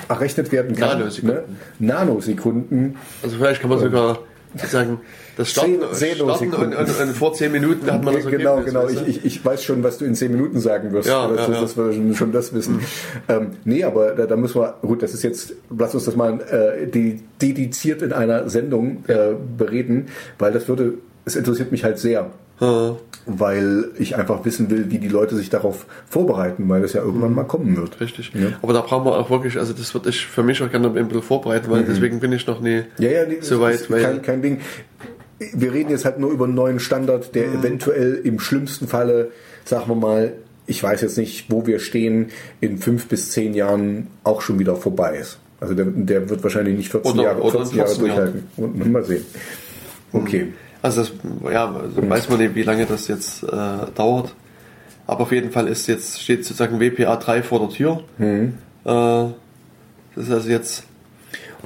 errechnet 0.07 0.51
werden 0.51 0.75
kann, 0.75 0.99
Nanosekunden. 0.99 1.37
Ne? 1.79 1.87
Nanosekunden, 1.87 2.95
Also 3.21 3.37
vielleicht 3.37 3.61
kann 3.61 3.69
man 3.69 3.79
sogar 3.79 4.19
sagen, 4.67 4.99
das 5.37 5.51
Starten, 5.51 5.79
Zehn- 5.93 6.15
starten 6.15 6.53
und, 6.53 6.75
und, 6.75 6.99
und 6.99 7.13
vor 7.15 7.33
zehn 7.33 7.51
Minuten 7.51 7.89
hat 7.91 8.03
man 8.03 8.15
das 8.15 8.25
genau, 8.25 8.57
Ergebnis, 8.57 8.73
genau. 8.73 8.85
weißt 8.85 9.07
Ich, 9.07 9.21
du? 9.21 9.25
ich, 9.27 9.37
ich 9.37 9.45
weiß 9.45 9.63
schon, 9.63 9.83
was 9.83 9.97
du 9.97 10.05
in 10.05 10.15
zehn 10.15 10.31
Minuten 10.31 10.59
sagen 10.59 10.91
wirst. 10.91 11.07
Ja, 11.07 11.27
das, 11.27 11.37
ja, 11.37 11.47
das, 11.47 11.55
ja. 11.55 11.61
dass 11.61 11.77
wir 11.77 11.93
schon, 11.93 12.15
schon 12.15 12.31
das 12.31 12.53
wissen. 12.53 12.79
Ähm, 13.27 13.51
nee, 13.63 13.83
aber 13.83 14.11
da, 14.11 14.25
da 14.25 14.35
müssen 14.35 14.59
wir, 14.61 14.75
gut, 14.81 15.01
das 15.03 15.13
ist 15.13 15.23
jetzt, 15.23 15.53
lass 15.77 15.93
uns 15.93 16.05
das 16.05 16.15
mal 16.15 16.39
äh, 16.41 16.87
die, 16.87 17.21
dediziert 17.41 18.01
in 18.01 18.11
einer 18.11 18.49
Sendung 18.49 19.03
äh, 19.07 19.35
bereden, 19.57 20.07
weil 20.39 20.51
das 20.51 20.67
würde, 20.67 20.95
es 21.25 21.35
interessiert 21.35 21.71
mich 21.71 21.83
halt 21.83 21.99
sehr. 21.99 22.31
Ja. 22.59 22.97
Weil 23.31 23.89
ich 23.99 24.15
einfach 24.15 24.43
wissen 24.45 24.69
will, 24.71 24.89
wie 24.89 24.97
die 24.97 25.07
Leute 25.07 25.35
sich 25.35 25.49
darauf 25.49 25.85
vorbereiten, 26.09 26.67
weil 26.67 26.81
das 26.81 26.93
ja 26.93 27.01
irgendwann 27.03 27.33
mal 27.35 27.43
kommen 27.43 27.75
wird. 27.77 27.95
Mhm. 27.99 28.03
Richtig. 28.03 28.31
Ja. 28.33 28.47
Aber 28.61 28.73
da 28.73 28.81
brauchen 28.81 29.05
wir 29.05 29.17
auch 29.17 29.29
wirklich, 29.29 29.57
also 29.59 29.73
das 29.73 29.93
würde 29.93 30.09
ich 30.09 30.25
für 30.25 30.41
mich 30.43 30.61
auch 30.63 30.71
gerne 30.71 30.87
ein 30.87 31.07
bisschen 31.07 31.21
vorbereiten, 31.23 31.69
weil 31.69 31.83
deswegen 31.83 32.19
bin 32.19 32.31
ich 32.31 32.47
noch 32.47 32.59
nie 32.61 32.77
Mhm. 32.77 32.83
Ja, 33.03 33.09
ja, 33.11 33.25
nee, 33.27 33.37
so 33.41 33.59
weit. 33.61 33.87
kein, 33.89 34.21
kein 34.21 34.41
Ding. 34.41 34.59
Wir 35.53 35.71
reden 35.73 35.89
jetzt 35.91 36.05
halt 36.05 36.19
nur 36.19 36.31
über 36.31 36.45
einen 36.45 36.55
neuen 36.55 36.79
Standard, 36.79 37.33
der 37.35 37.47
Mhm. 37.49 37.59
eventuell 37.59 38.15
im 38.23 38.39
schlimmsten 38.39 38.87
Falle, 38.87 39.31
sagen 39.65 39.85
wir 39.87 39.95
mal, 39.95 40.33
ich 40.65 40.81
weiß 40.83 41.01
jetzt 41.01 41.17
nicht, 41.17 41.49
wo 41.51 41.65
wir 41.65 41.79
stehen, 41.79 42.27
in 42.61 42.77
fünf 42.77 43.07
bis 43.07 43.31
zehn 43.31 43.53
Jahren 43.53 44.07
auch 44.23 44.41
schon 44.41 44.59
wieder 44.59 44.75
vorbei 44.75 45.17
ist. 45.17 45.39
Also 45.59 45.73
der, 45.73 45.85
der 45.85 46.29
wird 46.29 46.41
wahrscheinlich 46.43 46.77
nicht 46.77 46.89
14 46.91 47.11
Oder- 47.13 47.23
Jahre, 47.23 47.41
oder 47.41 47.59
in 47.59 47.65
14 47.65 47.77
Jahre 47.77 47.89
14 47.89 48.05
Jahren. 48.05 48.17
durchhalten. 48.17 48.43
Und 48.57 48.91
mal 48.91 49.03
sehen. 49.03 49.25
Okay. 50.13 50.47
Also 50.81 51.01
das, 51.01 51.11
ja, 51.51 51.73
also 51.73 52.09
weiß 52.09 52.29
man 52.29 52.39
nicht, 52.39 52.55
wie 52.55 52.63
lange 52.63 52.85
das 52.85 53.07
jetzt 53.07 53.43
äh, 53.43 53.47
dauert. 53.95 54.33
Aber 55.07 55.21
auf 55.21 55.31
jeden 55.31 55.51
Fall 55.51 55.67
ist 55.67 55.87
jetzt, 55.87 56.21
steht 56.21 56.45
sozusagen 56.45 56.79
WPA 56.79 57.15
3 57.15 57.43
vor 57.43 57.59
der 57.59 57.69
Tür. 57.69 58.03
Mhm. 58.17 58.57
Äh, 58.85 59.25
das 60.15 60.27
ist 60.27 60.31
also 60.31 60.49
jetzt 60.49 60.83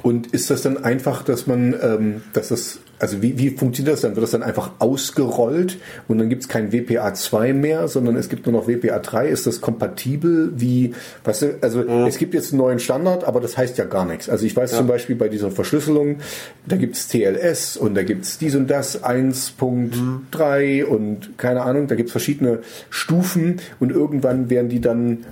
Und 0.02 0.28
ist 0.28 0.50
das 0.50 0.62
dann 0.62 0.84
einfach, 0.84 1.22
dass 1.22 1.46
man, 1.46 1.74
ähm, 1.80 2.22
dass 2.32 2.48
das, 2.48 2.80
also 2.98 3.22
wie, 3.22 3.38
wie 3.38 3.50
funktioniert 3.50 3.94
das 3.94 4.02
dann? 4.02 4.16
Wird 4.16 4.24
das 4.24 4.30
dann 4.30 4.42
einfach 4.42 4.72
ausgerollt 4.78 5.78
und 6.08 6.18
dann 6.18 6.28
gibt 6.28 6.42
es 6.42 6.48
kein 6.48 6.72
WPA 6.72 7.14
2 7.14 7.52
mehr, 7.52 7.88
sondern 7.88 8.16
es 8.16 8.28
gibt 8.28 8.46
nur 8.46 8.52
noch 8.52 8.68
WPA 8.68 8.98
3? 8.98 9.28
Ist 9.28 9.46
das 9.46 9.60
kompatibel? 9.60 10.52
Wie, 10.56 10.94
weißt 11.24 11.42
du, 11.42 11.58
also 11.60 11.82
es 11.82 12.18
gibt 12.18 12.34
jetzt 12.34 12.52
einen 12.52 12.60
neuen 12.60 12.78
Standard, 12.78 13.24
aber 13.24 13.40
das 13.40 13.56
heißt 13.56 13.78
ja 13.78 13.84
gar 13.84 14.04
nichts. 14.04 14.28
Also 14.28 14.46
ich 14.46 14.56
weiß 14.56 14.72
zum 14.72 14.86
Beispiel 14.86 15.16
bei 15.16 15.28
dieser 15.28 15.50
Verschlüsselung, 15.50 16.18
da 16.66 16.76
gibt 16.76 16.96
es 16.96 17.08
TLS 17.08 17.76
und 17.76 17.94
da 17.94 18.02
gibt 18.02 18.24
es 18.24 18.38
dies 18.38 18.54
und 18.54 18.68
das 18.68 19.02
1.3 19.02 20.84
und 20.84 21.38
keine 21.38 21.62
Ahnung, 21.62 21.86
da 21.88 21.94
gibt 21.94 22.08
es 22.08 22.12
verschiedene 22.12 22.60
Stufen 22.90 23.60
und 23.80 23.90
irgendwann 23.90 24.50
werden 24.50 24.68
die 24.68 24.80
dann 24.80 25.24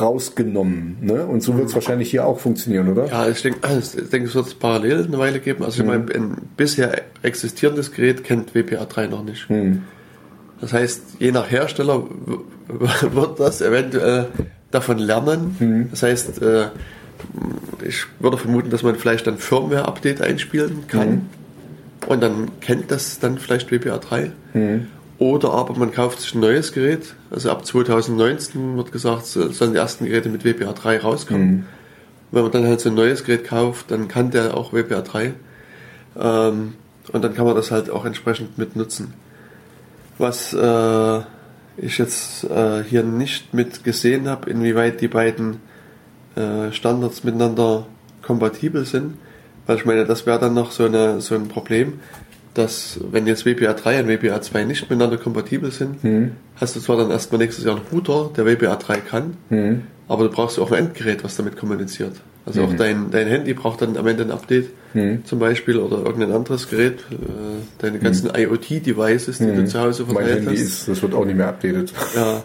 rausgenommen. 0.00 0.98
Ne? 1.00 1.26
Und 1.26 1.42
so 1.42 1.56
wird 1.56 1.68
es 1.68 1.74
wahrscheinlich 1.74 2.10
hier 2.10 2.26
auch 2.26 2.38
funktionieren, 2.40 2.88
oder? 2.88 3.06
Ja, 3.06 3.28
ich 3.28 3.42
denke, 3.42 3.60
ich 3.78 4.10
denke 4.10 4.28
es 4.28 4.34
wird 4.34 4.46
es 4.46 4.54
parallel 4.54 5.04
eine 5.04 5.18
Weile 5.18 5.40
geben. 5.40 5.64
Also 5.64 5.82
ich 5.82 5.86
meine, 5.88 6.06
ein 6.12 6.36
bisher 6.56 7.02
existierendes 7.22 7.92
Gerät 7.92 8.24
kennt 8.24 8.54
WPA 8.54 8.84
3 8.84 9.06
noch 9.08 9.24
nicht. 9.24 9.48
Das 10.60 10.72
heißt, 10.72 11.02
je 11.18 11.32
nach 11.32 11.50
Hersteller 11.50 12.04
wird 12.68 13.40
das 13.40 13.60
eventuell 13.60 14.26
davon 14.70 14.98
lernen. 14.98 15.56
Das 15.90 16.02
heißt, 16.02 16.42
äh, 16.42 16.66
ich 17.86 18.04
würde 18.18 18.36
vermuten, 18.36 18.70
dass 18.70 18.82
man 18.82 18.96
vielleicht 18.96 19.26
dann 19.26 19.38
Firmware-Update 19.38 20.20
einspielen 20.22 20.86
kann. 20.88 21.28
Und 22.06 22.22
dann 22.22 22.50
kennt 22.60 22.90
das 22.90 23.18
dann 23.18 23.38
vielleicht 23.38 23.70
WPA 23.70 23.98
3. 23.98 24.32
Oder 25.18 25.52
aber 25.52 25.74
man 25.76 25.90
kauft 25.92 26.20
sich 26.20 26.34
ein 26.34 26.40
neues 26.40 26.72
Gerät. 26.72 27.14
Also 27.30 27.50
ab 27.50 27.66
2019 27.66 28.76
wird 28.76 28.92
gesagt, 28.92 29.26
so- 29.26 29.50
sollen 29.50 29.72
die 29.72 29.78
ersten 29.78 30.04
Geräte 30.06 30.28
mit 30.28 30.44
WPA 30.44 30.72
3 30.72 30.98
rauskommen. 31.00 31.66
Wenn 32.30 32.42
man 32.42 32.52
dann 32.52 32.64
halt 32.66 32.80
so 32.80 32.88
ein 32.90 32.94
neues 32.94 33.24
Gerät 33.24 33.44
kauft, 33.44 33.90
dann 33.90 34.06
kann 34.06 34.30
der 34.30 34.56
auch 34.56 34.72
WPA 34.72 35.00
3. 35.00 35.34
Ähm, 36.18 36.74
und 37.12 37.24
dann 37.24 37.34
kann 37.34 37.46
man 37.46 37.56
das 37.56 37.70
halt 37.70 37.90
auch 37.90 38.04
entsprechend 38.04 38.58
mit 38.58 38.76
nutzen. 38.76 39.14
Was 40.18 40.52
äh, 40.52 41.20
ich 41.78 41.98
jetzt 41.98 42.44
äh, 42.44 42.84
hier 42.84 43.02
nicht 43.02 43.54
mit 43.54 43.82
gesehen 43.82 44.28
habe, 44.28 44.50
inwieweit 44.50 45.00
die 45.00 45.08
beiden 45.08 45.56
äh, 46.36 46.70
Standards 46.72 47.24
miteinander 47.24 47.86
kompatibel 48.22 48.84
sind. 48.84 49.14
Weil 49.66 49.76
ich 49.76 49.84
meine, 49.84 50.04
das 50.04 50.26
wäre 50.26 50.38
dann 50.38 50.54
noch 50.54 50.70
so, 50.70 50.84
eine, 50.84 51.20
so 51.20 51.34
ein 51.34 51.48
Problem, 51.48 52.00
dass 52.58 52.98
wenn 53.10 53.26
jetzt 53.26 53.46
WPA 53.46 53.72
3 53.72 54.02
und 54.02 54.08
WPA 54.08 54.40
2 54.42 54.64
nicht 54.64 54.82
miteinander 54.82 55.16
kompatibel 55.16 55.70
sind, 55.70 55.96
hast 56.56 56.76
du 56.76 56.80
zwar 56.80 56.96
dann 56.96 57.10
erstmal 57.10 57.38
nächstes 57.40 57.64
Jahr 57.64 57.76
einen 57.76 57.84
Router, 57.92 58.30
der 58.36 58.44
WPA 58.46 58.76
3 58.76 58.96
kann, 58.98 59.36
aber 60.08 60.24
du 60.24 60.30
brauchst 60.30 60.58
auch 60.58 60.72
ein 60.72 60.86
Endgerät, 60.86 61.22
was 61.24 61.36
damit 61.36 61.56
kommuniziert. 61.56 62.12
Also 62.46 62.62
auch 62.64 62.72
dein, 62.72 63.10
dein 63.10 63.26
Handy 63.26 63.52
braucht 63.52 63.82
dann 63.82 63.98
am 63.98 64.06
Ende 64.06 64.22
ein 64.24 64.30
Update 64.30 64.70
zum 65.24 65.38
Beispiel 65.38 65.76
oder 65.76 65.98
irgendein 65.98 66.32
anderes 66.32 66.68
Gerät. 66.70 67.00
Äh, 67.10 67.14
Deine 67.78 67.98
ganzen 67.98 68.30
IoT-Devices, 68.34 69.36
die 69.38 69.44
du 69.54 69.66
zu 69.66 69.78
Hause 69.78 70.04
Mein 70.06 70.16
verteilt 70.24 70.38
Handy 70.46 70.56
hast. 70.56 70.62
ist, 70.64 70.88
das 70.88 71.02
wird 71.02 71.14
auch 71.14 71.26
nicht 71.26 71.36
mehr 71.36 71.48
updated. 71.48 71.92
Ja, 72.16 72.42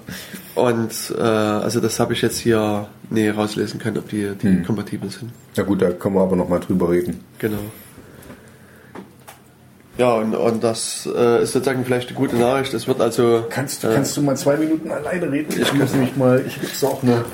und 0.55 0.91
äh, 1.17 1.21
also 1.21 1.79
das 1.79 1.99
habe 2.01 2.11
ich 2.13 2.21
jetzt 2.21 2.37
hier 2.37 2.87
nie 3.09 3.29
rauslesen 3.29 3.79
können, 3.79 3.97
ob 3.97 4.09
die, 4.09 4.27
die 4.41 4.61
kompatibel 4.63 5.09
sind. 5.09 5.31
Na 5.55 5.63
gut, 5.63 5.81
da 5.81 5.91
können 5.91 6.15
wir 6.15 6.21
aber 6.21 6.35
nochmal 6.35 6.59
drüber 6.59 6.91
reden. 6.91 7.21
Genau. 7.39 7.59
Ja, 9.97 10.13
und, 10.15 10.35
und 10.35 10.63
das 10.63 11.07
äh, 11.15 11.43
ist 11.43 11.51
sozusagen 11.53 11.85
vielleicht 11.85 12.09
eine 12.09 12.17
gute 12.17 12.35
Nachricht. 12.35 12.73
Es 12.73 12.87
wird 12.87 12.99
also 12.99 13.45
Kannst, 13.49 13.83
äh, 13.83 13.93
kannst 13.93 14.17
du 14.17 14.21
mal 14.23 14.35
zwei 14.35 14.57
Minuten 14.57 14.89
alleine 14.89 15.31
reden? 15.31 15.61
Ich 15.61 15.73
muss 15.73 15.93
nämlich 15.93 16.15
mal, 16.17 16.43
ich 16.45 16.59
gibt's 16.59 16.83
auch 16.83 17.03
eine. 17.03 17.25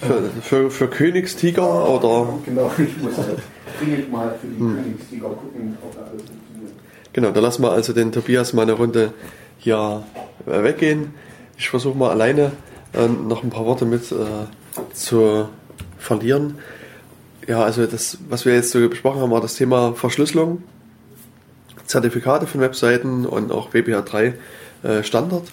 für, 0.00 0.30
für, 0.42 0.70
für 0.70 0.88
Königstiger 0.88 1.88
oder 1.88 2.28
Genau, 2.44 2.70
ich 2.78 3.02
muss 3.02 3.16
halt 3.18 3.40
dringend 3.80 4.12
mal 4.12 4.34
für 4.40 4.46
die 4.46 4.56
Königstiger 4.58 5.28
gucken, 5.30 5.76
ob 5.82 5.94
da 5.94 6.02
alles 6.02 6.22
funktioniert. 6.22 6.72
genau, 7.12 7.30
da 7.32 7.40
lassen 7.40 7.62
wir 7.62 7.72
also 7.72 7.92
den 7.92 8.12
Tobias 8.12 8.52
mal 8.52 8.62
eine 8.62 8.72
Runde 8.74 9.12
hier 9.58 10.04
äh, 10.46 10.62
weggehen. 10.62 11.12
Ich 11.58 11.68
versuche 11.70 11.98
mal 11.98 12.10
alleine 12.10 12.52
äh, 12.94 13.08
noch 13.08 13.42
ein 13.42 13.50
paar 13.50 13.66
Worte 13.66 13.84
mit 13.84 14.12
äh, 14.12 14.14
zu 14.94 15.48
verlieren. 15.98 16.58
Ja, 17.48 17.62
also 17.64 17.84
das, 17.86 18.18
was 18.28 18.44
wir 18.44 18.54
jetzt 18.54 18.70
so 18.70 18.88
besprochen 18.88 19.20
haben, 19.20 19.30
war 19.32 19.40
das 19.40 19.54
Thema 19.54 19.92
Verschlüsselung, 19.94 20.62
Zertifikate 21.86 22.46
von 22.46 22.60
Webseiten 22.60 23.26
und 23.26 23.52
auch 23.52 23.74
WPA 23.74 24.02
3 24.02 24.34
äh, 24.82 25.02
Standard. 25.02 25.44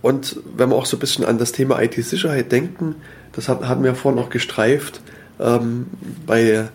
Und 0.00 0.40
wenn 0.56 0.70
wir 0.70 0.76
auch 0.76 0.86
so 0.86 0.96
ein 0.96 1.00
bisschen 1.00 1.24
an 1.24 1.38
das 1.38 1.52
Thema 1.52 1.82
IT-Sicherheit 1.82 2.52
denken, 2.52 2.96
das 3.32 3.48
hat, 3.48 3.66
hatten 3.66 3.82
wir 3.82 3.94
vorhin 3.94 4.20
auch 4.20 4.30
gestreift 4.30 5.00
ähm, 5.40 5.86
bei 6.26 6.68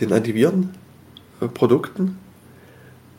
den 0.00 0.12
Antiviren-Produkten. 0.12 2.18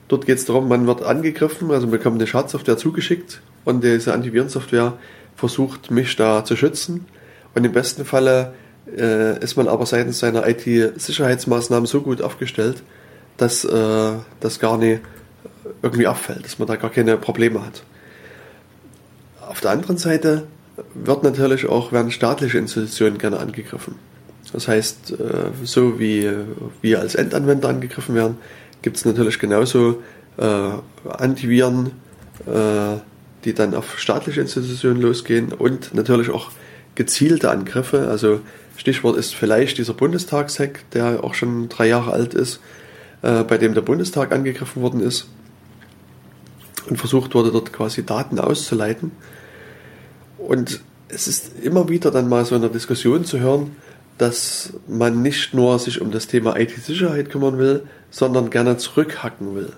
Dort 0.07 0.25
geht 0.25 0.37
es 0.37 0.45
darum, 0.45 0.67
man 0.67 0.87
wird 0.87 1.03
angegriffen, 1.03 1.71
also 1.71 1.87
man 1.87 1.91
bekommt 1.91 2.17
eine 2.17 2.27
Schadsoftware 2.27 2.77
zugeschickt 2.77 3.41
und 3.65 3.83
diese 3.83 4.13
Antivirensoftware 4.13 4.93
versucht, 5.35 5.91
mich 5.91 6.15
da 6.15 6.43
zu 6.43 6.55
schützen. 6.55 7.05
Und 7.55 7.65
im 7.65 7.71
besten 7.71 8.05
Falle 8.05 8.53
äh, 8.95 9.43
ist 9.43 9.55
man 9.55 9.67
aber 9.67 9.85
seitens 9.85 10.19
seiner 10.19 10.47
IT-Sicherheitsmaßnahmen 10.47 11.85
so 11.85 12.01
gut 12.01 12.21
aufgestellt, 12.21 12.83
dass 13.41 13.63
äh, 13.63 14.11
das 14.39 14.59
gar 14.59 14.77
nicht 14.77 15.01
irgendwie 15.81 16.07
auffällt, 16.07 16.45
dass 16.45 16.59
man 16.59 16.67
da 16.67 16.75
gar 16.75 16.89
keine 16.89 17.17
Probleme 17.17 17.65
hat. 17.65 17.83
Auf 19.47 19.61
der 19.61 19.71
anderen 19.71 19.97
Seite 19.97 20.47
wird 20.93 21.23
natürlich 21.23 21.67
auch, 21.67 21.91
werden 21.91 22.11
staatliche 22.11 22.57
Institutionen 22.57 23.17
gerne 23.17 23.39
angegriffen. 23.39 23.95
Das 24.53 24.67
heißt, 24.67 25.11
äh, 25.11 25.15
so 25.63 25.99
wie 25.99 26.29
wir 26.81 26.99
als 26.99 27.15
Endanwender 27.15 27.69
angegriffen 27.69 28.15
werden, 28.15 28.37
gibt 28.81 28.97
es 28.97 29.05
natürlich 29.05 29.39
genauso 29.39 30.01
äh, 30.37 31.09
Antiviren, 31.09 31.91
äh, 32.45 32.97
die 33.45 33.53
dann 33.53 33.73
auf 33.73 33.99
staatliche 33.99 34.41
Institutionen 34.41 35.01
losgehen 35.01 35.53
und 35.53 35.93
natürlich 35.93 36.29
auch 36.29 36.51
gezielte 36.95 37.51
Angriffe. 37.51 38.07
Also 38.09 38.41
Stichwort 38.77 39.17
ist 39.17 39.35
vielleicht 39.35 39.77
dieser 39.77 39.93
Bundestagshack, 39.93 40.89
der 40.91 41.23
auch 41.23 41.33
schon 41.33 41.69
drei 41.69 41.87
Jahre 41.87 42.11
alt 42.11 42.33
ist, 42.33 42.59
äh, 43.21 43.43
bei 43.43 43.57
dem 43.57 43.73
der 43.73 43.81
Bundestag 43.81 44.31
angegriffen 44.31 44.81
worden 44.81 45.01
ist 45.01 45.27
und 46.89 46.97
versucht 46.97 47.35
wurde, 47.35 47.51
dort 47.51 47.73
quasi 47.73 48.05
Daten 48.05 48.39
auszuleiten. 48.39 49.11
Und 50.37 50.81
es 51.09 51.27
ist 51.27 51.59
immer 51.61 51.89
wieder 51.89 52.11
dann 52.11 52.29
mal 52.29 52.45
so 52.45 52.55
in 52.55 52.61
der 52.61 52.69
Diskussion 52.69 53.25
zu 53.25 53.39
hören, 53.39 53.75
dass 54.17 54.73
man 54.87 55.21
nicht 55.21 55.53
nur 55.53 55.79
sich 55.79 56.01
um 56.01 56.11
das 56.11 56.27
Thema 56.27 56.57
IT-Sicherheit 56.57 57.29
kümmern 57.29 57.57
will, 57.57 57.83
sondern 58.09 58.49
gerne 58.49 58.77
zurückhacken 58.77 59.55
will. 59.55 59.71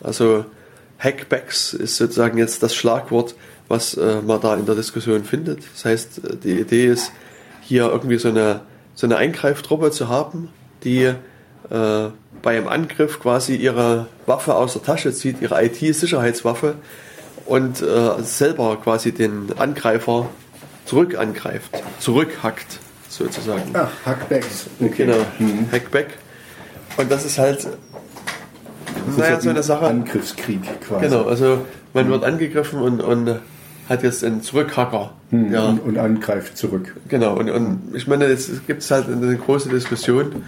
Also 0.00 0.44
Hackbacks 0.98 1.74
ist 1.74 1.96
sozusagen 1.96 2.38
jetzt 2.38 2.62
das 2.62 2.74
Schlagwort, 2.74 3.34
was 3.68 3.94
äh, 3.94 4.22
man 4.22 4.40
da 4.40 4.54
in 4.54 4.66
der 4.66 4.74
Diskussion 4.74 5.24
findet. 5.24 5.60
Das 5.74 5.84
heißt, 5.84 6.20
die 6.44 6.60
Idee 6.60 6.86
ist, 6.86 7.12
hier 7.60 7.90
irgendwie 7.90 8.18
so 8.18 8.28
eine, 8.28 8.60
so 8.94 9.06
eine 9.06 9.16
Eingreiftruppe 9.16 9.90
zu 9.90 10.08
haben, 10.08 10.48
die 10.84 11.12
äh, 11.70 12.08
bei 12.42 12.56
einem 12.56 12.68
Angriff 12.68 13.20
quasi 13.20 13.56
ihre 13.56 14.06
Waffe 14.26 14.54
aus 14.54 14.72
der 14.74 14.82
Tasche 14.82 15.12
zieht, 15.12 15.40
ihre 15.40 15.62
IT-Sicherheitswaffe 15.64 16.74
und 17.46 17.80
äh, 17.82 18.22
selber 18.22 18.76
quasi 18.82 19.12
den 19.12 19.48
Angreifer 19.58 20.28
zurück 20.84 21.16
angreift, 21.18 21.70
zurückhackt 21.98 22.78
sozusagen. 23.08 23.70
Ach, 23.74 23.90
Hackbacks. 24.06 24.66
Okay. 24.80 25.06
Genau, 25.06 25.16
Hackback. 25.72 26.08
Und 26.96 27.10
das 27.10 27.24
ist 27.24 27.38
halt, 27.38 27.58
Das 27.58 27.68
ist 29.08 29.18
naja, 29.18 29.32
halt 29.32 29.42
so 29.42 29.48
ein 29.50 29.56
eine 29.56 29.62
Sache. 29.62 29.86
Angriffskrieg 29.86 30.62
quasi. 30.80 31.06
Genau, 31.06 31.24
also 31.24 31.64
man 31.94 32.08
wird 32.10 32.24
angegriffen 32.24 32.80
und, 32.80 33.00
und 33.02 33.38
hat 33.88 34.02
jetzt 34.02 34.22
einen 34.24 34.42
Zurückhacker. 34.42 35.12
Ja, 35.30 35.66
Und, 35.66 35.80
und 35.80 35.98
angreift 35.98 36.56
zurück. 36.56 36.96
genau. 37.08 37.34
Und, 37.36 37.50
und 37.50 37.92
ich 37.94 38.06
meine, 38.06 38.26
jetzt 38.28 38.66
gibt 38.66 38.82
es 38.82 38.90
halt 38.90 39.08
eine 39.08 39.36
große 39.36 39.68
Diskussion, 39.68 40.44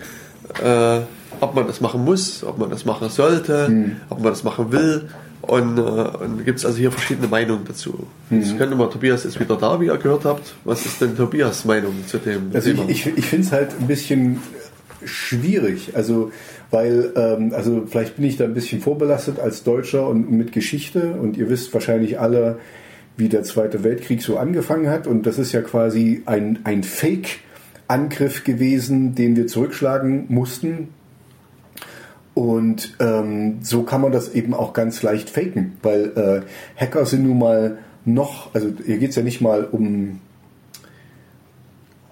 äh, 0.62 1.00
ob 1.40 1.54
man 1.54 1.66
das 1.66 1.80
machen 1.80 2.04
muss, 2.04 2.44
ob 2.44 2.58
man 2.58 2.70
das 2.70 2.84
machen 2.84 3.08
sollte, 3.08 3.94
ob 4.08 4.20
man 4.20 4.32
das 4.32 4.44
machen 4.44 4.72
will. 4.72 5.08
Und, 5.42 5.78
äh, 5.78 5.80
und 5.80 6.44
gibt 6.44 6.58
es 6.58 6.66
also 6.66 6.76
hier 6.76 6.92
verschiedene 6.92 7.26
Meinungen 7.26 7.64
dazu. 7.66 8.06
Jetzt 8.28 8.58
könnte 8.58 8.76
mal, 8.76 8.88
Tobias 8.90 9.24
ist 9.24 9.40
wieder 9.40 9.56
da, 9.56 9.80
wie 9.80 9.86
ihr 9.86 9.96
gehört 9.96 10.26
habt. 10.26 10.54
Was 10.64 10.84
ist 10.84 11.00
denn 11.00 11.16
Tobias 11.16 11.64
Meinung 11.64 11.94
zu 12.06 12.18
dem 12.18 12.50
Also 12.52 12.70
Thema? 12.72 12.84
ich, 12.88 13.06
ich, 13.06 13.16
ich 13.18 13.24
finde 13.24 13.46
es 13.46 13.52
halt 13.52 13.70
ein 13.80 13.86
bisschen 13.86 14.40
schwierig. 15.02 15.92
Also, 15.94 16.30
weil, 16.70 17.12
ähm, 17.16 17.52
also 17.54 17.84
vielleicht 17.86 18.16
bin 18.16 18.26
ich 18.26 18.36
da 18.36 18.44
ein 18.44 18.52
bisschen 18.54 18.82
vorbelastet 18.82 19.38
als 19.40 19.62
Deutscher 19.64 20.06
und 20.06 20.30
mit 20.30 20.52
Geschichte 20.52 21.14
und 21.14 21.38
ihr 21.38 21.48
wisst 21.48 21.72
wahrscheinlich 21.72 22.20
alle, 22.20 22.58
wie 23.16 23.30
der 23.30 23.42
Zweite 23.42 23.82
Weltkrieg 23.82 24.22
so 24.22 24.36
angefangen 24.36 24.88
hat 24.88 25.06
und 25.06 25.26
das 25.26 25.38
ist 25.38 25.52
ja 25.52 25.62
quasi 25.62 26.22
ein, 26.26 26.58
ein 26.64 26.82
Fake-Angriff 26.82 28.44
gewesen, 28.44 29.14
den 29.14 29.36
wir 29.36 29.46
zurückschlagen 29.46 30.26
mussten. 30.28 30.88
Und 32.34 32.96
ähm, 33.00 33.58
so 33.62 33.82
kann 33.82 34.00
man 34.00 34.12
das 34.12 34.34
eben 34.34 34.54
auch 34.54 34.72
ganz 34.72 35.02
leicht 35.02 35.30
faken, 35.30 35.72
weil 35.82 36.12
äh, 36.16 36.80
Hacker 36.80 37.04
sind 37.04 37.24
nun 37.24 37.38
mal 37.38 37.78
noch, 38.04 38.54
also 38.54 38.68
hier 38.84 38.98
geht 38.98 39.10
es 39.10 39.16
ja 39.16 39.22
nicht 39.22 39.40
mal 39.40 39.64
um 39.64 40.20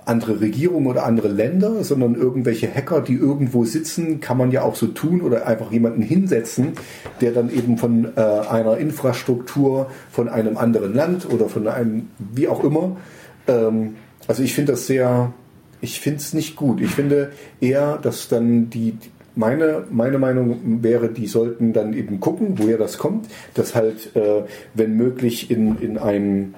andere 0.08 0.40
Regierungen 0.40 0.86
oder 0.86 1.04
andere 1.04 1.28
Länder, 1.28 1.84
sondern 1.84 2.14
irgendwelche 2.14 2.74
Hacker, 2.74 3.02
die 3.02 3.14
irgendwo 3.14 3.64
sitzen, 3.64 4.20
kann 4.20 4.38
man 4.38 4.50
ja 4.50 4.62
auch 4.62 4.74
so 4.74 4.86
tun 4.86 5.20
oder 5.20 5.46
einfach 5.46 5.70
jemanden 5.70 6.02
hinsetzen, 6.02 6.72
der 7.20 7.32
dann 7.32 7.50
eben 7.50 7.76
von 7.76 8.16
äh, 8.16 8.20
einer 8.20 8.78
Infrastruktur 8.78 9.90
von 10.10 10.28
einem 10.28 10.56
anderen 10.56 10.94
Land 10.94 11.30
oder 11.30 11.48
von 11.48 11.68
einem, 11.68 12.08
wie 12.18 12.48
auch 12.48 12.64
immer. 12.64 12.96
Ähm, 13.46 13.96
also 14.26 14.42
ich 14.42 14.54
finde 14.54 14.72
das 14.72 14.86
sehr, 14.86 15.32
ich 15.82 16.00
finde 16.00 16.18
es 16.18 16.32
nicht 16.32 16.56
gut. 16.56 16.80
Ich 16.80 16.90
finde 16.90 17.32
eher, 17.60 17.98
dass 17.98 18.28
dann 18.28 18.70
die, 18.70 18.96
meine, 19.38 19.84
meine 19.90 20.18
Meinung 20.18 20.82
wäre, 20.82 21.08
die 21.08 21.28
sollten 21.28 21.72
dann 21.72 21.94
eben 21.94 22.18
gucken, 22.18 22.54
woher 22.58 22.76
das 22.76 22.98
kommt, 22.98 23.28
dass 23.54 23.74
halt, 23.74 24.14
äh, 24.16 24.42
wenn 24.74 24.96
möglich, 24.96 25.50
in, 25.50 25.78
in 25.78 25.96
einem 25.96 26.54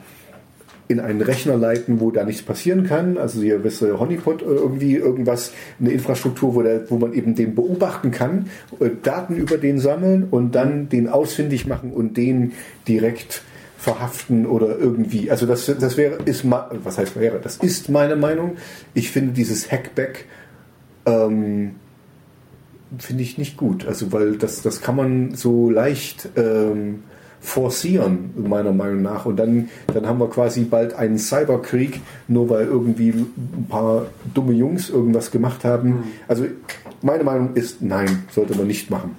in 0.89 0.99
einen 0.99 1.21
Rechner 1.23 1.57
leiten, 1.57 2.01
wo 2.01 2.11
da 2.11 2.25
nichts 2.25 2.43
passieren 2.43 2.83
kann. 2.83 3.17
Also 3.17 3.43
hier 3.43 3.63
wisst 3.63 3.81
ihr 3.81 4.01
Honeypot 4.01 4.43
irgendwie 4.43 4.97
irgendwas, 4.97 5.53
eine 5.79 5.93
Infrastruktur, 5.93 6.57
wo, 6.57 6.63
der, 6.63 6.91
wo 6.91 6.99
man 6.99 7.13
eben 7.13 7.37
den 7.37 7.55
beobachten 7.55 8.11
kann, 8.11 8.47
äh, 8.81 8.91
Daten 9.01 9.37
über 9.37 9.57
den 9.57 9.79
sammeln 9.79 10.27
und 10.29 10.57
dann 10.57 10.89
den 10.89 11.09
ausfindig 11.09 11.69
machen 11.69 11.93
und 11.93 12.17
den 12.17 12.55
direkt 12.89 13.43
verhaften 13.79 14.47
oder 14.47 14.79
irgendwie. 14.79 15.31
Also 15.31 15.47
das, 15.47 15.67
das 15.67 15.97
wäre, 15.97 16.19
ist 16.25 16.45
was 16.51 16.99
heißt 16.99 17.15
wäre, 17.21 17.39
das 17.41 17.59
ist 17.59 17.89
meine 17.89 18.17
Meinung. 18.17 18.57
Ich 18.93 19.13
finde 19.13 19.33
dieses 19.33 19.71
Hackback 19.71 20.25
ähm, 21.07 21.77
finde 22.99 23.23
ich 23.23 23.39
nicht 23.39 23.57
gut. 23.57 23.87
Also 23.87 24.13
weil 24.13 24.37
das, 24.37 24.63
das 24.63 24.81
kann 24.81 24.97
man 24.97 25.35
so 25.35 25.71
leicht 25.71 26.29
ähm, 26.37 27.05
forcieren, 27.41 28.31
meiner 28.37 28.73
Meinung 28.73 29.03
nach. 29.03 29.25
Und 29.27 29.37
dann, 29.37 29.71
dann 29.93 30.07
haben 30.07 30.19
wir 30.19 30.29
quasi 30.29 30.65
bald 30.65 30.95
einen 30.95 31.19
Cyberkrieg, 31.19 32.01
nur 32.29 32.51
weil 32.51 32.67
irgendwie 32.67 33.11
ein 33.11 33.67
paar 33.69 34.07
dumme 34.35 34.53
Jungs 34.53 34.91
irgendwas 34.91 35.31
gemacht 35.31 35.65
haben. 35.65 35.89
Mhm. 35.89 36.03
Also 36.29 36.47
meine 37.03 37.25
Meinung 37.25 37.55
ist, 37.55 37.81
nein, 37.81 38.25
sollte 38.31 38.57
man 38.57 38.67
nicht 38.67 38.91
machen. 38.91 39.17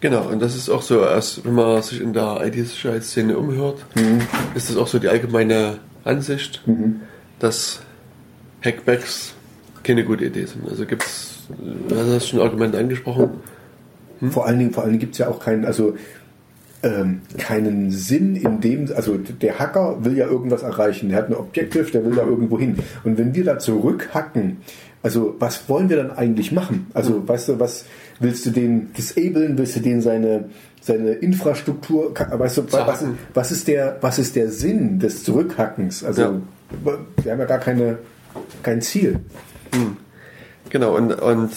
Genau, 0.00 0.28
und 0.28 0.42
das 0.42 0.54
ist 0.54 0.68
auch 0.68 0.82
so, 0.82 1.02
als 1.02 1.42
wenn 1.44 1.54
man 1.54 1.80
sich 1.80 2.00
in 2.00 2.12
der 2.12 2.44
IT-Sicherheitsszene 2.44 3.38
umhört, 3.38 3.86
mhm. 3.94 4.20
ist 4.54 4.68
das 4.68 4.76
auch 4.76 4.86
so 4.86 4.98
die 4.98 5.08
allgemeine 5.08 5.78
Ansicht, 6.04 6.62
mhm. 6.66 7.00
dass 7.38 7.80
Hackbacks 8.62 9.32
keine 9.82 10.04
gute 10.04 10.26
Idee 10.26 10.44
sind. 10.44 10.68
Also 10.68 10.84
gibt 10.84 11.04
es, 11.04 11.33
du 11.48 11.96
hast 11.96 12.28
schon 12.28 12.40
ein 12.40 12.46
Argument 12.46 12.74
angesprochen. 12.76 13.30
Hm? 14.20 14.30
Vor 14.30 14.46
allen 14.46 14.58
Dingen, 14.58 14.70
vor 14.72 14.82
allen 14.82 14.92
Dingen 14.92 15.00
gibt 15.00 15.12
es 15.14 15.18
ja 15.18 15.28
auch 15.28 15.40
keinen, 15.40 15.64
also 15.64 15.94
ähm, 16.82 17.22
keinen 17.38 17.90
Sinn 17.90 18.36
in 18.36 18.60
dem, 18.60 18.90
also 18.94 19.16
der 19.16 19.58
Hacker 19.58 20.04
will 20.04 20.16
ja 20.16 20.26
irgendwas 20.26 20.62
erreichen, 20.62 21.08
der 21.08 21.18
hat 21.18 21.28
ein 21.28 21.34
Objective, 21.34 21.90
der 21.90 22.04
will 22.04 22.14
da 22.14 22.24
irgendwo 22.24 22.58
hin. 22.58 22.78
Und 23.04 23.18
wenn 23.18 23.34
wir 23.34 23.44
da 23.44 23.58
zurückhacken, 23.58 24.58
also 25.02 25.36
was 25.38 25.68
wollen 25.68 25.88
wir 25.88 25.96
dann 25.96 26.10
eigentlich 26.12 26.52
machen? 26.52 26.86
Also 26.94 27.20
mhm. 27.20 27.28
weißt 27.28 27.48
du, 27.48 27.60
was 27.60 27.84
willst 28.20 28.46
du 28.46 28.50
den 28.50 28.92
disablen, 28.92 29.58
willst 29.58 29.76
du 29.76 29.80
den 29.80 30.00
seine 30.00 30.46
seine 30.84 31.12
Infrastruktur, 31.12 32.12
weißt 32.14 32.58
du, 32.58 32.72
was, 32.72 33.04
was, 33.32 33.50
ist 33.50 33.68
der, 33.68 33.96
was 34.02 34.18
ist 34.18 34.36
der 34.36 34.50
Sinn 34.50 34.98
des 34.98 35.24
Zurückhackens? 35.24 36.04
Also 36.04 36.22
ja. 36.22 36.40
wir 37.22 37.32
haben 37.32 37.38
ja 37.38 37.46
gar 37.46 37.58
keine, 37.58 37.98
kein 38.62 38.82
Ziel. 38.82 39.20
Mhm. 39.74 39.96
Genau, 40.74 40.96
und, 40.96 41.12
und 41.12 41.52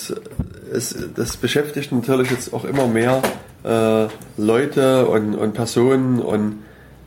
es, 0.72 0.96
das 1.16 1.38
beschäftigt 1.38 1.92
natürlich 1.92 2.30
jetzt 2.30 2.54
auch 2.54 2.66
immer 2.66 2.86
mehr 2.86 3.24
äh, 3.64 4.08
Leute 4.40 5.08
und, 5.08 5.34
und 5.34 5.56
Personen 5.56 6.20
und, 6.20 6.60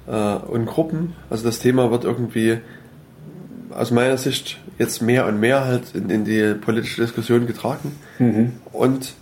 äh, 0.08 0.10
und 0.10 0.66
Gruppen. 0.66 1.14
Also 1.30 1.44
das 1.44 1.60
Thema 1.60 1.92
wird 1.92 2.02
irgendwie 2.02 2.58
aus 3.70 3.92
meiner 3.92 4.18
Sicht 4.18 4.58
jetzt 4.76 5.02
mehr 5.02 5.24
und 5.28 5.38
mehr 5.38 5.64
halt 5.64 5.94
in, 5.94 6.10
in 6.10 6.24
die 6.24 6.54
politische 6.54 7.00
Diskussion 7.00 7.46
getragen. 7.46 7.92
Mhm. 8.18 8.54
Und 8.72 9.12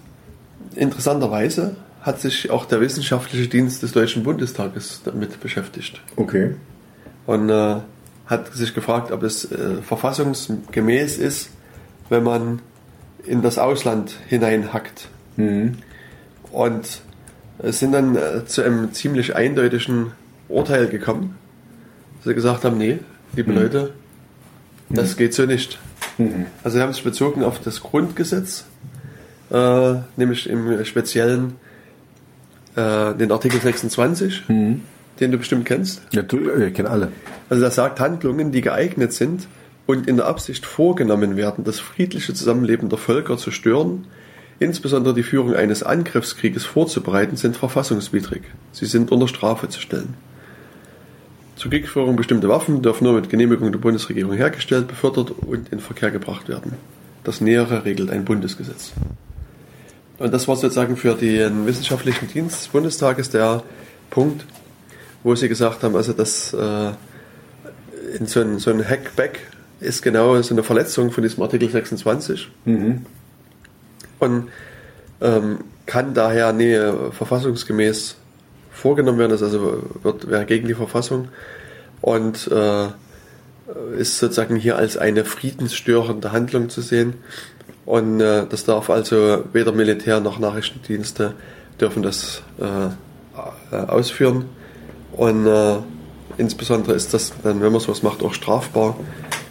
interessanterweise 0.75 1.77
hat 2.01 2.23
sich 2.23 2.51
auch 2.51 2.65
der 2.65 2.81
wissenschaftliche 2.81 3.49
Dienst 3.49 3.83
des 3.83 3.93
Deutschen 3.93 4.23
Bundestages 4.23 5.03
damit 5.05 5.39
beschäftigt. 5.41 6.01
Okay. 6.17 6.55
Und 7.27 7.51
äh, 7.51 7.81
hat 8.25 8.55
sich 8.55 8.75
gefragt, 8.75 9.13
ob 9.13 9.25
es 9.25 9.53
äh, 9.53 9.83
verfassungsgemäß 9.83 11.19
ist, 11.19 11.51
wenn 12.09 12.23
man 12.23 12.63
in 13.29 13.43
das 13.43 13.59
Ausland 13.59 14.17
hineinhackt. 14.27 15.09
Mhm. 15.37 15.79
Und 16.51 17.01
sind 17.63 17.93
dann 17.93 18.17
äh, 18.17 18.45
zu 18.47 18.63
einem 18.63 18.93
ziemlich 18.93 19.35
eindeutigen 19.35 20.13
Urteil 20.49 20.89
gekommen. 20.89 21.37
Sie 22.25 22.35
gesagt 22.35 22.65
haben, 22.65 22.79
nee, 22.79 22.99
liebe 23.35 23.53
mhm. 23.53 23.59
Leute, 23.59 23.93
das 24.89 25.15
mhm. 25.15 25.19
geht 25.19 25.35
so 25.35 25.45
nicht. 25.45 25.79
Mhm. 26.19 26.47
Also 26.65 26.77
sie 26.77 26.83
haben 26.83 26.93
sich 26.93 27.05
bezogen 27.05 27.45
auf 27.45 27.61
das 27.61 27.81
Grundgesetz, 27.81 28.65
äh, 29.51 29.95
nämlich 30.17 30.49
im 30.49 30.85
Speziellen 30.85 31.55
äh, 32.77 33.15
den 33.15 33.31
Artikel 33.33 33.61
26, 33.61 34.49
mhm. 34.49 34.83
den 35.21 35.33
du 35.33 35.39
bestimmt 35.39 35.65
kennst. 35.67 36.03
Ja, 36.13 36.23
du, 36.23 36.51
ich 36.51 36.75
kenne 36.75 36.91
alle. 36.91 37.13
Also 37.51 37.63
das 37.63 37.75
sagt 37.75 38.01
Handlungen, 38.01 38.53
die 38.53 38.61
geeignet 38.61 39.13
sind 39.13 39.49
und 39.89 40.07
in 40.07 40.19
der 40.19 40.27
Absicht 40.27 40.65
vorgenommen 40.65 41.37
werden, 41.37 41.65
das 41.65 41.81
friedliche 41.81 42.33
Zusammenleben 42.33 42.89
der 42.89 42.99
Völker 42.99 43.37
zu 43.39 43.51
stören, 43.51 44.07
Insbesondere 44.61 45.15
die 45.15 45.23
Führung 45.23 45.55
eines 45.55 45.85
Angriffskrieges 45.85 46.65
vorzubereiten, 46.65 47.37
sind 47.37 47.57
verfassungswidrig. 47.57 48.43
Sie 48.73 48.87
sind 48.87 49.13
unter 49.13 49.29
Strafe 49.29 49.69
zu 49.69 49.81
stellen. 49.81 50.15
Zur 51.55 51.71
Kriegführung 51.71 52.17
bestimmte 52.17 52.49
Waffen 52.49 52.83
dürfen 52.83 53.05
nur 53.05 53.15
mit 53.15 53.31
Genehmigung 53.31 53.71
der 53.71 53.79
Bundesregierung 53.79 54.33
hergestellt, 54.33 54.89
befördert 54.89 55.31
und 55.31 55.69
in 55.73 55.79
Verkehr 55.79 56.11
gebracht 56.11 56.49
werden. 56.49 56.73
Das 57.23 57.41
Nähere 57.41 57.85
regelt 57.85 58.11
ein 58.11 58.25
Bundesgesetz. 58.25 58.93
Und 60.19 60.33
das 60.33 60.49
war 60.49 60.57
sozusagen 60.57 60.97
für 60.97 61.15
den 61.15 61.67
wissenschaftlichen 61.67 62.27
Dienst 62.27 62.61
des 62.61 62.69
Bundestages 62.69 63.31
der 63.31 63.63
Punkt, 64.11 64.45
wo 65.23 65.37
sie 65.37 65.49
gesagt 65.49 65.85
haben, 65.85 65.95
also 65.95 66.13
das 66.13 66.53
äh, 66.53 66.91
in 68.19 68.27
so 68.27 68.41
ein, 68.41 68.59
so 68.59 68.71
ein 68.71 68.89
Hackback 68.89 69.41
ist 69.81 70.03
genau 70.03 70.41
so 70.43 70.55
eine 70.55 70.63
Verletzung 70.63 71.11
von 71.11 71.23
diesem 71.23 71.43
Artikel 71.43 71.69
26. 71.69 72.49
Mhm 72.65 73.07
und 74.19 74.49
ähm, 75.21 75.59
kann 75.87 76.15
daher 76.15 76.53
nie 76.53 76.79
verfassungsgemäß 77.13 78.17
vorgenommen 78.71 79.19
werden. 79.19 79.33
Das 79.33 79.43
also 79.43 79.83
wird, 80.03 80.29
wäre 80.29 80.45
gegen 80.45 80.69
die 80.69 80.75
Verfassung 80.75 81.29
und 82.01 82.49
äh, 82.49 82.89
ist 83.99 84.19
sozusagen 84.19 84.57
hier 84.57 84.77
als 84.77 84.97
eine 84.97 85.25
friedensstörende 85.25 86.33
Handlung 86.33 86.69
zu 86.69 86.81
sehen. 86.81 87.15
Und 87.85 88.21
äh, 88.21 88.47
das 88.49 88.65
darf 88.65 88.91
also 88.91 89.45
weder 89.53 89.73
Militär 89.73 90.21
noch 90.21 90.39
Nachrichtendienste 90.39 91.35
dürfen 91.81 92.03
das 92.03 92.43
äh, 92.61 93.75
äh 93.75 93.87
ausführen. 93.87 94.47
Und 95.13 95.47
äh, 95.47 95.77
insbesondere 96.37 96.95
ist 96.95 97.15
das 97.15 97.33
dann, 97.43 97.63
wenn 97.63 97.73
man 97.73 97.81
sowas 97.81 98.03
macht, 98.03 98.23
auch 98.23 98.35
strafbar. 98.35 98.97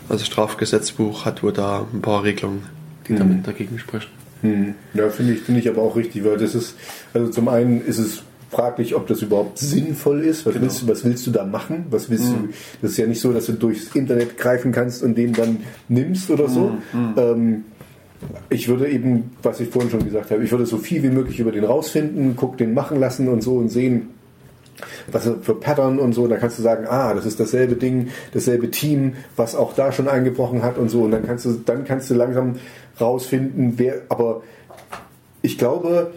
Also 0.10 0.26
Strafgesetzbuch 0.26 1.26
hat 1.26 1.44
wohl 1.44 1.54
da 1.54 1.86
ein 1.94 2.02
paar 2.02 2.24
Regelungen, 2.24 2.64
die 3.08 3.14
mhm. 3.14 3.18
damit 3.18 3.48
dagegen 3.48 3.80
sprechen. 3.80 4.10
Hm. 4.42 4.76
Ja, 4.94 5.10
finde 5.10 5.34
ich, 5.34 5.42
finde 5.42 5.62
ich 5.62 5.70
aber 5.70 5.82
auch 5.82 5.96
richtig, 5.96 6.24
weil 6.24 6.38
das 6.38 6.54
ist, 6.54 6.76
also 7.14 7.32
zum 7.32 7.48
einen 7.48 7.82
ist 7.82 7.98
es 7.98 8.22
fraglich, 8.52 8.96
ob 8.96 9.08
das 9.08 9.22
überhaupt 9.22 9.58
sinnvoll 9.58 10.22
ist. 10.22 10.46
Was, 10.46 10.54
genau. 10.54 10.66
willst, 10.66 10.82
du, 10.82 10.88
was 10.88 11.04
willst 11.04 11.28
du 11.28 11.32
da 11.32 11.46
machen? 11.46 11.86
Was 11.90 12.10
willst 12.10 12.30
mhm. 12.30 12.48
du? 12.48 12.54
Das 12.82 12.92
ist 12.92 12.98
ja 12.98 13.08
nicht 13.08 13.20
so, 13.20 13.34
dass 13.34 13.48
du 13.48 13.54
durchs 13.54 13.96
Internet 13.96 14.38
greifen 14.38 14.72
kannst 14.72 15.04
und 15.04 15.18
den 15.18 15.34
dann 15.34 15.58
nimmst 15.90 16.30
oder 16.30 16.48
so. 16.48 16.72
Mhm. 16.94 17.14
Ähm, 17.18 17.66
ich 18.50 18.68
würde 18.68 18.90
eben, 18.90 19.32
was 19.44 19.60
ich 19.60 19.70
vorhin 19.70 19.92
schon 19.92 20.04
gesagt 20.04 20.32
habe, 20.32 20.44
ich 20.44 20.52
würde 20.52 20.66
so 20.66 20.78
viel 20.78 21.04
wie 21.04 21.10
möglich 21.10 21.40
über 21.40 21.52
den 21.52 21.66
rausfinden, 21.66 22.36
guck 22.36 22.58
den 22.58 22.74
machen 22.74 23.00
lassen 23.00 23.28
und 23.28 23.42
so 23.42 23.58
und 23.58 23.70
sehen, 23.70 24.10
was 25.12 25.30
für 25.42 25.56
Pattern 25.56 26.00
und 26.00 26.14
so. 26.14 26.28
Da 26.28 26.38
kannst 26.38 26.58
du 26.58 26.64
sagen, 26.64 26.86
ah, 26.88 27.14
das 27.14 27.26
ist 27.26 27.40
dasselbe 27.40 27.76
Ding, 27.76 28.10
dasselbe 28.34 28.72
Team, 28.72 29.16
was 29.36 29.56
auch 29.56 29.74
da 29.74 29.92
schon 29.92 30.08
eingebrochen 30.08 30.64
hat 30.64 30.78
und 30.78 30.90
so. 30.90 31.02
Und 31.04 31.12
dann 31.12 31.26
kannst 31.26 31.46
du, 31.46 31.54
dann 31.54 31.86
kannst 31.86 32.10
du 32.10 32.16
langsam 32.16 32.56
rausfinden, 33.00 33.74
wer, 33.78 34.02
aber 34.10 34.42
ich 35.42 35.58
glaube, 35.58 36.12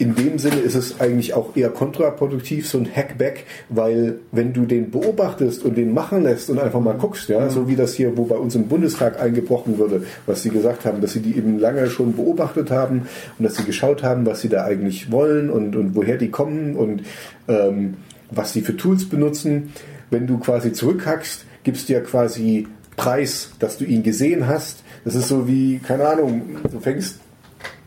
in 0.00 0.14
dem 0.14 0.38
Sinne 0.38 0.60
ist 0.60 0.74
es 0.74 0.98
eigentlich 0.98 1.34
auch 1.34 1.54
eher 1.54 1.68
kontraproduktiv, 1.68 2.66
so 2.66 2.78
ein 2.78 2.88
Hackback, 2.90 3.44
weil 3.68 4.18
wenn 4.32 4.54
du 4.54 4.64
den 4.64 4.90
beobachtest 4.90 5.62
und 5.62 5.76
den 5.76 5.92
machen 5.92 6.22
lässt 6.22 6.48
und 6.48 6.58
einfach 6.58 6.80
mal 6.80 6.96
guckst, 6.96 7.28
ja, 7.28 7.50
so 7.50 7.68
wie 7.68 7.76
das 7.76 7.92
hier, 7.92 8.16
wo 8.16 8.24
bei 8.24 8.36
uns 8.36 8.54
im 8.54 8.66
Bundestag 8.66 9.20
eingebrochen 9.20 9.76
wurde, 9.76 10.04
was 10.24 10.42
sie 10.42 10.48
gesagt 10.48 10.86
haben, 10.86 11.02
dass 11.02 11.12
sie 11.12 11.20
die 11.20 11.36
eben 11.36 11.58
lange 11.58 11.90
schon 11.90 12.16
beobachtet 12.16 12.70
haben 12.70 13.08
und 13.38 13.44
dass 13.44 13.56
sie 13.56 13.64
geschaut 13.64 14.02
haben, 14.02 14.24
was 14.24 14.40
sie 14.40 14.48
da 14.48 14.64
eigentlich 14.64 15.12
wollen 15.12 15.50
und, 15.50 15.76
und 15.76 15.94
woher 15.94 16.16
die 16.16 16.30
kommen 16.30 16.76
und 16.76 17.02
ähm, 17.46 17.98
was 18.30 18.54
sie 18.54 18.62
für 18.62 18.78
Tools 18.78 19.06
benutzen. 19.06 19.74
Wenn 20.08 20.26
du 20.26 20.38
quasi 20.38 20.72
zurückhackst, 20.72 21.44
gibst 21.62 21.90
du 21.90 21.92
ja 21.92 22.00
quasi 22.00 22.66
Preis, 22.96 23.50
dass 23.58 23.76
du 23.76 23.84
ihn 23.84 24.02
gesehen 24.02 24.46
hast. 24.46 24.82
Das 25.04 25.14
ist 25.14 25.28
so 25.28 25.46
wie, 25.46 25.78
keine 25.78 26.08
Ahnung, 26.08 26.56
du 26.72 26.80
fängst 26.80 27.18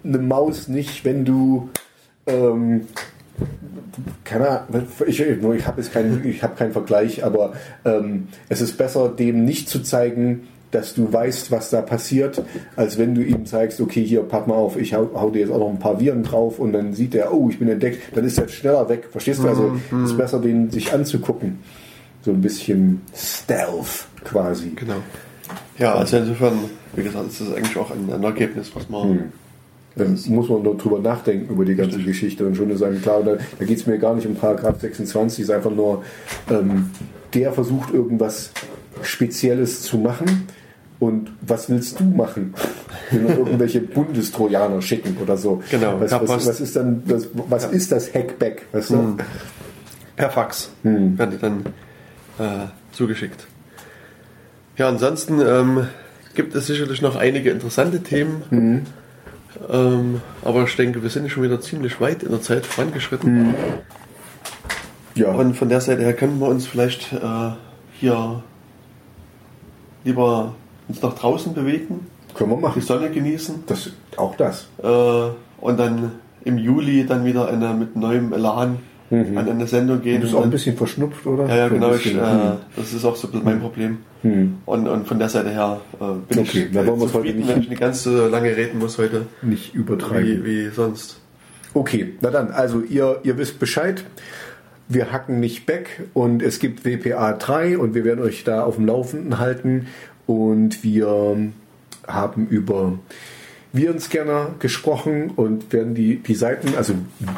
eine 0.03 0.19
Maus 0.19 0.68
nicht, 0.68 1.06
wenn 1.06 1.26
du 1.26 1.69
ähm, 2.28 2.88
keine 4.24 4.50
Ahnung, 4.50 4.84
ich, 5.08 5.20
ich 5.20 5.68
habe 5.68 5.82
jetzt 5.82 5.91
keinen, 5.94 6.26
ich 6.26 6.44
habe 6.44 6.56
keinen 6.56 6.72
Vergleich, 6.72 7.24
aber 7.24 7.54
ähm, 7.86 8.28
es 8.50 8.62
ist 8.62 8.78
besser, 8.78 9.10
dem 9.10 9.45
nicht 9.45 9.70
zu 9.70 9.82
zeigen, 9.82 10.48
dass 10.72 10.95
du 10.95 11.12
weißt, 11.14 11.52
was 11.52 11.70
da 11.70 11.82
passiert, 11.82 12.41
als 12.76 12.98
wenn 12.98 13.14
du 13.14 13.22
ihm 13.24 13.45
zeigst, 13.45 13.80
okay, 13.80 14.04
hier, 14.04 14.24
pack 14.24 14.48
mal 14.48 14.56
auf, 14.56 14.76
ich 14.76 14.95
hau, 14.95 15.08
hau 15.14 15.30
dir 15.30 15.41
jetzt 15.41 15.52
auch 15.52 15.60
noch 15.60 15.70
ein 15.70 15.78
paar 15.78 16.00
Viren 16.00 16.24
drauf 16.24 16.58
und 16.58 16.74
dann 16.74 16.94
sieht 16.94 17.14
er, 17.14 17.32
oh, 17.32 17.48
ich 17.50 17.60
bin 17.60 17.68
entdeckt, 17.70 18.02
dann 18.16 18.26
ist 18.26 18.40
er 18.40 18.48
schneller 18.48 18.90
weg. 18.90 19.08
Verstehst 19.12 19.44
du? 19.44 19.48
Also 19.48 19.76
Mhm. 19.91 20.04
es 20.04 20.12
ist 20.12 20.18
besser, 20.18 20.40
den 20.40 20.72
sich 20.72 20.91
anzugucken. 20.91 21.60
So 22.24 22.32
ein 22.32 22.41
bisschen 22.41 23.02
Stealth 23.16 24.08
quasi. 24.24 24.72
Genau. 24.76 24.95
Ja, 25.78 25.94
also 25.94 26.18
insofern, 26.18 26.54
wie 26.95 27.04
gesagt, 27.04 27.28
ist 27.28 27.41
das 27.41 27.54
eigentlich 27.54 27.78
auch 27.78 27.91
ein, 27.91 28.12
ein 28.12 28.24
Ergebnis, 28.24 28.72
was 28.74 28.90
man. 28.90 29.32
Dann 29.95 30.18
muss 30.28 30.49
man 30.49 30.64
nur 30.64 30.76
drüber 30.76 30.99
nachdenken 30.99 31.53
über 31.53 31.65
die 31.65 31.76
ganze 31.76 31.99
Geschichte 31.99 32.45
und 32.45 32.56
schon 32.56 32.72
ist 32.72 32.82
einem 32.82 33.02
klar, 33.02 33.22
da, 33.24 33.38
da 33.60 33.65
geht 33.65 33.78
es 33.78 33.86
mir 33.86 33.99
gar 33.99 34.15
nicht 34.15 34.26
um 34.26 34.36
Paragraph 34.36 34.80
26, 34.82 35.40
es 35.40 35.49
ist 35.49 35.56
einfach 35.56 35.70
nur, 35.72 36.03
ähm, 36.49 36.90
der 37.34 37.53
versucht 37.53 37.94
irgendwas 37.94 38.52
Spezielles 39.03 39.84
zu 39.84 39.98
machen 39.98 40.48
und 40.99 41.32
was 41.41 41.70
willst 41.70 41.99
du 41.99 42.06
machen? 42.06 42.53
Wenn 43.11 43.28
irgendwelche 43.28 43.82
Bundestrojaner 43.82 44.82
schicken 44.82 45.18
oder 45.22 45.38
so. 45.38 45.61
Genau, 45.70 45.99
Was, 45.99 46.11
was, 46.11 46.48
was 46.48 46.61
ist 46.61 46.76
dann, 46.76 47.03
das, 47.06 47.28
was 47.34 47.65
ist 47.65 47.91
das 47.91 48.14
Hackback? 48.14 48.68
Weißt 48.72 48.91
du? 48.91 49.18
Per 50.15 50.30
Fax 50.30 50.72
werden 50.84 51.32
die 51.32 51.38
dann 51.38 51.65
äh, 52.40 52.68
zugeschickt. 52.91 53.48
Ja, 54.78 54.88
ansonsten 54.90 55.40
ähm, 55.41 55.88
gibt 56.36 56.56
es 56.56 56.68
sicherlich 56.68 57.02
noch 57.02 57.15
einige 57.15 57.52
interessante 57.52 58.02
Themen. 58.02 58.86
Ähm, 59.69 60.22
aber 60.44 60.64
ich 60.64 60.76
denke, 60.76 61.02
wir 61.03 61.10
sind 61.10 61.30
schon 61.30 61.44
wieder 61.44 61.61
ziemlich 61.61 61.99
weit 62.02 62.23
in 62.23 62.30
der 62.31 62.41
Zeit 62.41 62.65
vorangeschritten. 62.65 63.53
Ja, 65.15 65.31
Und 65.34 65.56
von 65.56 65.69
der 65.69 65.80
Seite 65.81 66.02
her 66.02 66.14
können 66.14 66.40
wir 66.40 66.48
uns 66.48 66.65
vielleicht 66.68 67.14
äh, 67.14 67.52
hier 67.99 68.41
lieber 70.03 70.56
uns 70.88 71.02
nach 71.02 71.14
draußen 71.14 71.53
bewegen, 71.53 72.07
können 72.34 72.49
wir 72.49 72.56
die 72.57 72.61
machen. 72.61 72.81
Sonne 72.81 73.10
genießen 73.11 73.64
Das, 73.68 73.90
auch 74.18 74.35
das. 74.35 74.68
äh, 74.81 74.88
und 75.61 75.80
dann 75.80 76.14
im 76.44 76.57
Juli 76.57 77.06
dann 77.06 77.23
wieder 77.26 77.48
eine, 77.48 77.73
mit 77.73 77.95
neuem 77.95 78.34
Elan 78.34 78.80
an 79.12 79.38
eine 79.50 79.68
Sendung 79.68 80.02
gehen. 80.02 80.16
Du 80.16 80.22
bist 80.22 80.36
auch 80.36 80.44
ein 80.44 80.50
bisschen 80.50 80.76
verschnupft, 80.76 81.26
oder? 81.28 81.48
Ja, 81.48 81.56
ja, 81.56 81.68
genau. 81.70 81.94
Ich, 81.94 82.14
äh, 82.14 82.18
das 82.76 82.94
ist 82.94 83.06
auch 83.06 83.16
so 83.16 83.28
ein 83.28 83.32
bisschen 83.32 83.46
mein 83.46 83.60
Problem. 83.60 83.98
Und, 84.66 84.88
und 84.88 85.08
von 85.08 85.20
der 85.20 85.28
Seite 85.30 85.50
her 85.50 85.82
äh, 86.00 86.06
bin 86.30 86.40
Okay, 86.40 86.64
ich 86.68 86.72
da 86.72 86.86
wollen 86.88 86.96
es 87.02 87.02
heute 87.02 87.12
zufrieden, 87.14 87.38
nicht- 87.40 87.50
wenn 87.50 87.62
ich 87.62 87.70
nicht 87.70 87.82
ganz 87.82 88.04
so 88.04 88.28
lange 88.28 88.56
reden 88.56 88.80
muss 88.80 88.98
heute, 88.98 89.26
Nicht 89.42 89.76
übertreiben. 89.76 90.44
wie, 90.46 90.68
wie 90.68 90.70
sonst. 90.70 91.20
Okay, 91.74 92.14
na 92.22 92.30
dann, 92.32 92.52
also 92.52 92.80
ihr, 92.82 93.20
ihr 93.24 93.38
wisst 93.38 93.60
Bescheid. 93.60 94.04
Wir 94.88 95.12
hacken 95.12 95.40
nicht 95.40 95.66
back 95.66 96.04
und 96.14 96.42
es 96.42 96.60
gibt 96.60 96.86
WPA 96.86 97.34
3 97.34 97.78
und 97.78 97.96
wir 97.96 98.04
werden 98.06 98.24
euch 98.24 98.44
da 98.44 98.64
auf 98.64 98.76
dem 98.76 98.86
Laufenden 98.86 99.40
halten. 99.40 99.88
Und 100.28 100.84
wir 100.84 101.36
haben 102.08 102.48
über 102.48 102.94
Virenscanner 103.74 104.52
gesprochen 104.60 105.32
und 105.36 105.74
werden 105.74 105.95
die, 105.95 106.18
die 106.18 106.36
Seiten, 106.36 106.76
also 106.78 106.94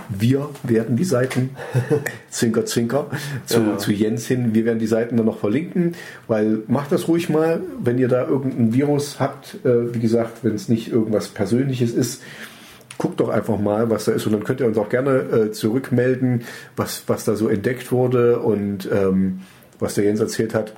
wir 0.10 0.50
werden 0.64 0.98
die 0.98 1.06
Seiten, 1.06 1.52
Zwinker, 2.30 2.66
Zwinker, 2.66 3.10
zu, 3.46 3.62
Ja. 3.62 3.78
zu 3.78 3.92
Jens 3.94 4.28
hin, 4.28 4.54
wir 4.54 4.66
werden 4.66 4.80
die 4.80 4.88
Seiten 4.88 5.16
dann 5.16 5.26
noch 5.26 5.40
verlinken, 5.40 5.96
weil 6.28 6.60
macht 6.68 6.92
das 6.92 7.08
ruhig 7.08 7.30
mal, 7.30 7.62
wenn 7.82 7.98
ihr 7.98 8.10
da 8.10 8.28
irgendein 8.28 8.74
Virus 8.74 9.20
habt, 9.20 9.56
äh, 9.64 9.94
wie 9.94 10.00
gesagt, 10.00 10.44
wenn 10.44 10.54
es 10.56 10.68
nicht 10.68 10.92
irgendwas 10.92 11.30
Persönliches 11.30 11.94
ist, 11.94 12.22
guckt 12.98 13.22
doch 13.22 13.30
einfach 13.30 13.58
mal, 13.58 13.90
was 13.90 14.06
da 14.06 14.12
ist 14.12 14.26
und 14.26 14.34
dann 14.34 14.44
könnt 14.44 14.60
ihr 14.60 14.68
uns 14.68 14.78
auch 14.78 14.90
gerne 14.90 15.12
äh, 15.12 15.52
zurückmelden, 15.52 16.44
was, 16.76 17.04
was 17.08 17.24
da 17.24 17.36
so 17.36 17.48
entdeckt 17.48 17.92
wurde 17.94 18.40
und 18.40 18.90
ähm, 18.92 19.40
was 19.80 19.96
der 19.96 20.04
Jens 20.04 20.20
erzählt 20.20 20.54
hat. 20.54 20.74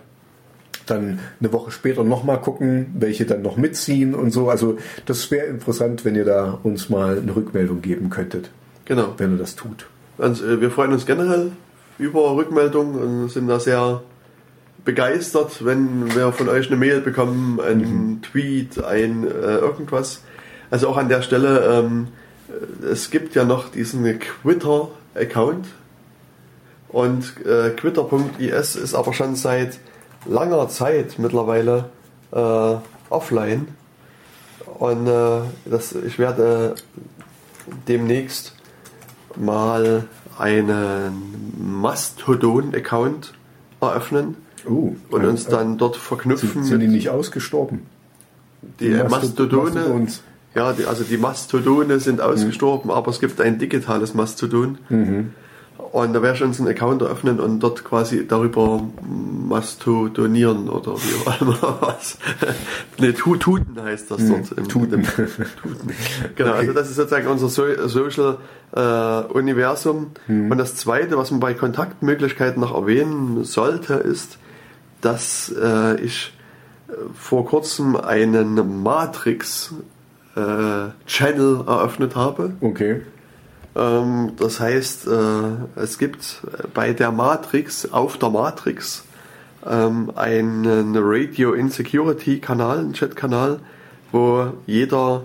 Dann 0.88 1.20
eine 1.40 1.54
Woche 1.54 1.72
später 1.72 2.04
nochmal 2.04 2.42
gucken, 2.42 2.88
welche 2.98 3.26
dann 3.26 3.42
noch 3.42 3.58
mitziehen 3.58 4.16
und 4.16 4.32
so. 4.32 4.50
Also 4.50 4.78
das 5.06 5.30
wäre 5.32 5.46
interessant, 5.46 6.04
wenn 6.06 6.16
ihr 6.16 6.26
da 6.26 6.60
uns 6.64 6.90
mal 6.90 7.20
eine 7.20 7.36
Rückmeldung 7.36 7.82
geben 7.82 8.10
könntet, 8.10 8.50
Genau. 8.86 9.14
wenn 9.18 9.34
ihr 9.34 9.38
das 9.38 9.56
tut. 9.56 9.86
Also, 10.18 10.46
äh, 10.46 10.62
wir 10.62 10.72
freuen 10.72 10.94
uns 10.94 11.06
generell 11.06 11.52
über 12.00 12.36
Rückmeldungen 12.36 12.96
und 13.24 13.30
sind 13.32 13.48
da 13.48 13.60
sehr 13.60 14.02
begeistert, 14.86 15.66
wenn 15.66 16.16
wir 16.16 16.32
von 16.32 16.48
euch 16.48 16.68
eine 16.68 16.78
Mail 16.78 17.02
bekommen, 17.02 17.60
einen 17.60 18.22
Tweet, 18.22 18.84
ein 18.84 19.28
äh, 19.28 19.58
irgendwas. 19.58 20.22
Also 20.72 20.88
auch 20.88 20.98
an 20.98 21.10
der 21.10 21.22
Stelle, 21.22 21.84
ähm, 21.86 22.08
äh, 22.50 22.86
es 22.86 23.12
gibt 23.12 23.36
ja 23.36 23.44
noch 23.44 23.70
diesen 23.70 24.06
Twitter-Account 24.20 25.68
und 26.90 27.46
äh, 27.46 27.72
Twitter.is 27.76 28.76
ist 28.78 28.96
aber 28.96 29.14
schon 29.14 29.36
seit 29.36 29.80
langer 30.26 30.68
Zeit 30.70 31.20
mittlerweile 31.20 31.86
äh, 32.32 32.76
offline. 33.10 33.68
Und 34.80 35.08
äh, 35.08 35.40
das, 35.66 35.94
ich 35.94 36.20
werde 36.20 36.76
demnächst 37.88 38.54
mal 39.36 40.06
einen 40.38 41.82
Mastodon-Account 41.82 43.34
eröffnen 43.82 44.36
Oh, 44.70 44.96
und 45.12 45.26
uns 45.26 45.46
dann 45.46 45.78
dort 45.78 45.94
sind, 45.96 46.04
verknüpfen 46.04 46.64
sind 46.64 46.80
die 46.82 46.88
mit 46.88 46.96
nicht 46.98 47.10
ausgestorben? 47.10 47.84
die 48.80 48.90
Mastod- 48.90 49.10
Mastodone. 49.10 49.72
Mastodons. 49.76 50.22
Ja, 50.56 50.74
die, 50.74 50.86
also 50.86 51.04
die 51.04 51.18
Mastodone 51.18 52.00
sind 52.00 52.20
ausgestorben, 52.20 52.92
aber 52.92 53.12
es 53.12 53.20
gibt 53.20 53.40
ein 53.40 53.60
digitales 53.60 54.14
Mastodon. 54.14 54.78
Und 55.92 56.14
da 56.14 56.22
werde 56.22 56.38
ich 56.38 56.44
uns 56.44 56.60
einen 56.60 56.70
Account 56.70 57.02
eröffnen 57.02 57.40
und 57.40 57.60
dort 57.60 57.84
quasi 57.84 58.28
darüber 58.28 58.82
mastodonieren 59.48 60.70
oder 60.70 60.94
wie 60.96 61.28
auch 61.30 61.42
immer 61.42 61.78
was. 61.82 62.18
ne, 63.00 63.14
Tu- 63.14 63.38
Tuten 63.38 63.82
heißt 63.82 64.12
das 64.12 64.28
dort. 64.28 64.52
Im, 64.58 64.68
Tuten. 64.68 65.04
Tuten. 65.04 65.92
Genau, 66.36 66.54
also 66.54 66.74
das 66.74 66.90
ist 66.90 66.96
sozusagen 66.96 67.28
unser 67.28 67.50
so 67.50 67.66
Social 67.88 68.38
äh, 68.76 69.34
Universum. 69.34 70.12
Und 70.28 70.58
das 70.58 70.76
Zweite, 70.76 71.18
was 71.18 71.32
man 71.32 71.40
bei 71.40 71.54
Kontaktmöglichkeiten 71.54 72.60
noch 72.62 72.74
erwähnen 72.76 73.44
sollte, 73.44 73.96
ist, 73.96 74.38
dass 75.02 75.54
äh, 75.62 76.00
ich 76.02 76.34
äh, 76.90 76.94
vor 77.14 77.46
kurzem 77.46 77.96
einen 77.96 78.84
Matrix 78.84 79.74
äh, 80.36 80.90
Channel 81.06 81.64
eröffnet 81.68 82.16
habe. 82.16 82.54
Okay. 82.62 83.02
Ähm, 83.78 84.32
das 84.38 84.60
heißt, 84.60 85.08
äh, 85.08 85.80
es 85.80 85.98
gibt 85.98 86.42
bei 86.74 86.94
der 86.94 87.12
Matrix, 87.12 87.92
auf 87.92 88.18
der 88.18 88.30
Matrix, 88.30 89.04
ähm, 89.66 90.12
einen 90.16 90.96
Radio 90.98 91.54
Insecurity 91.54 92.40
Kanal, 92.40 92.80
einen 92.80 92.94
Chat-Kanal, 92.94 93.60
wo 94.12 94.54
jeder 94.66 95.24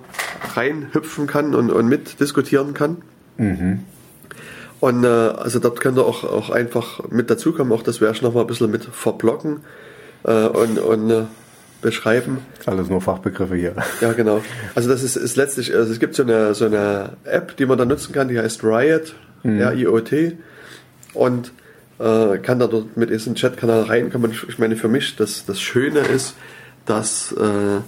reinhüpfen 0.55 1.27
kann 1.27 1.55
und, 1.55 1.71
und 1.71 1.89
mitdiskutieren 1.89 2.75
kann. 2.75 2.99
Und 4.81 5.05
äh, 5.05 5.07
also 5.07 5.59
dort 5.61 5.81
könnt 5.81 5.97
ihr 5.97 6.05
auch, 6.05 6.25
auch 6.25 6.51
einfach 6.51 7.09
mit 7.09 7.31
dazukommen, 7.31 7.73
auch 7.73 7.83
das 7.83 8.01
werde 8.01 8.17
ich 8.17 8.23
noch 8.23 8.35
mal 8.35 8.41
ein 8.43 8.47
bisschen 8.49 8.71
mit 8.71 8.85
verblocken. 8.85 9.61
Äh, 10.25 10.49
und, 10.49 10.79
und 10.79 11.29
beschreiben. 11.83 12.39
Alles 12.65 12.89
nur 12.89 13.03
Fachbegriffe 13.03 13.57
hier. 13.57 13.75
Ja, 14.01 14.13
genau. 14.13 14.43
Also 14.75 14.89
das 14.89 15.03
ist, 15.03 15.17
ist 15.17 15.37
letztlich, 15.37 15.75
also 15.75 15.93
es 15.93 15.99
gibt 15.99 16.15
so 16.15 16.23
eine, 16.23 16.55
so 16.55 16.65
eine 16.65 17.11
App, 17.25 17.57
die 17.57 17.67
man 17.67 17.77
da 17.77 17.85
nutzen 17.85 18.13
kann, 18.13 18.29
die 18.29 18.39
heißt 18.39 18.65
Riot, 18.65 19.15
R-I-O-T. 19.45 20.39
Und 21.15 21.53
äh, 21.99 22.39
kann 22.39 22.59
da 22.59 22.67
dort 22.67 22.97
mit 22.97 23.11
diesem 23.11 23.35
Chatkanal 23.35 23.83
reinkommen. 23.83 24.31
Ich, 24.31 24.49
ich 24.49 24.59
meine, 24.59 24.77
für 24.77 24.89
mich, 24.89 25.17
das, 25.17 25.45
das 25.45 25.61
Schöne 25.61 26.01
ist, 26.01 26.35
dass 26.87 27.33
äh, 27.33 27.81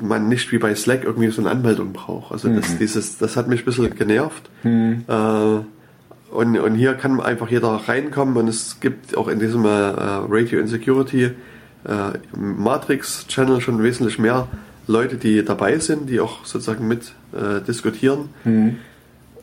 man 0.00 0.28
nicht 0.28 0.52
wie 0.52 0.58
bei 0.58 0.74
Slack 0.74 1.04
irgendwie 1.04 1.30
so 1.30 1.42
eine 1.42 1.50
Anmeldung 1.50 1.92
braucht. 1.92 2.32
Also 2.32 2.48
das, 2.48 2.78
dieses, 2.78 3.18
das 3.18 3.36
hat 3.36 3.48
mich 3.48 3.62
ein 3.62 3.64
bisschen 3.64 3.94
genervt. 3.94 4.50
Äh, 5.08 5.64
und, 6.30 6.58
und 6.58 6.74
hier 6.74 6.94
kann 6.94 7.20
einfach 7.20 7.50
jeder 7.50 7.68
reinkommen 7.68 8.36
und 8.36 8.48
es 8.48 8.80
gibt 8.80 9.16
auch 9.16 9.28
in 9.28 9.38
diesem 9.38 9.64
äh, 9.66 9.68
Radio 9.68 10.60
Insecurity 10.60 11.32
äh, 11.84 12.18
Matrix 12.36 13.26
Channel 13.28 13.60
schon 13.60 13.82
wesentlich 13.82 14.18
mehr 14.18 14.48
Leute, 14.86 15.16
die 15.16 15.44
dabei 15.44 15.78
sind, 15.78 16.08
die 16.08 16.20
auch 16.20 16.44
sozusagen 16.44 16.88
mit 16.88 17.12
äh, 17.32 17.60
diskutieren. 17.66 18.30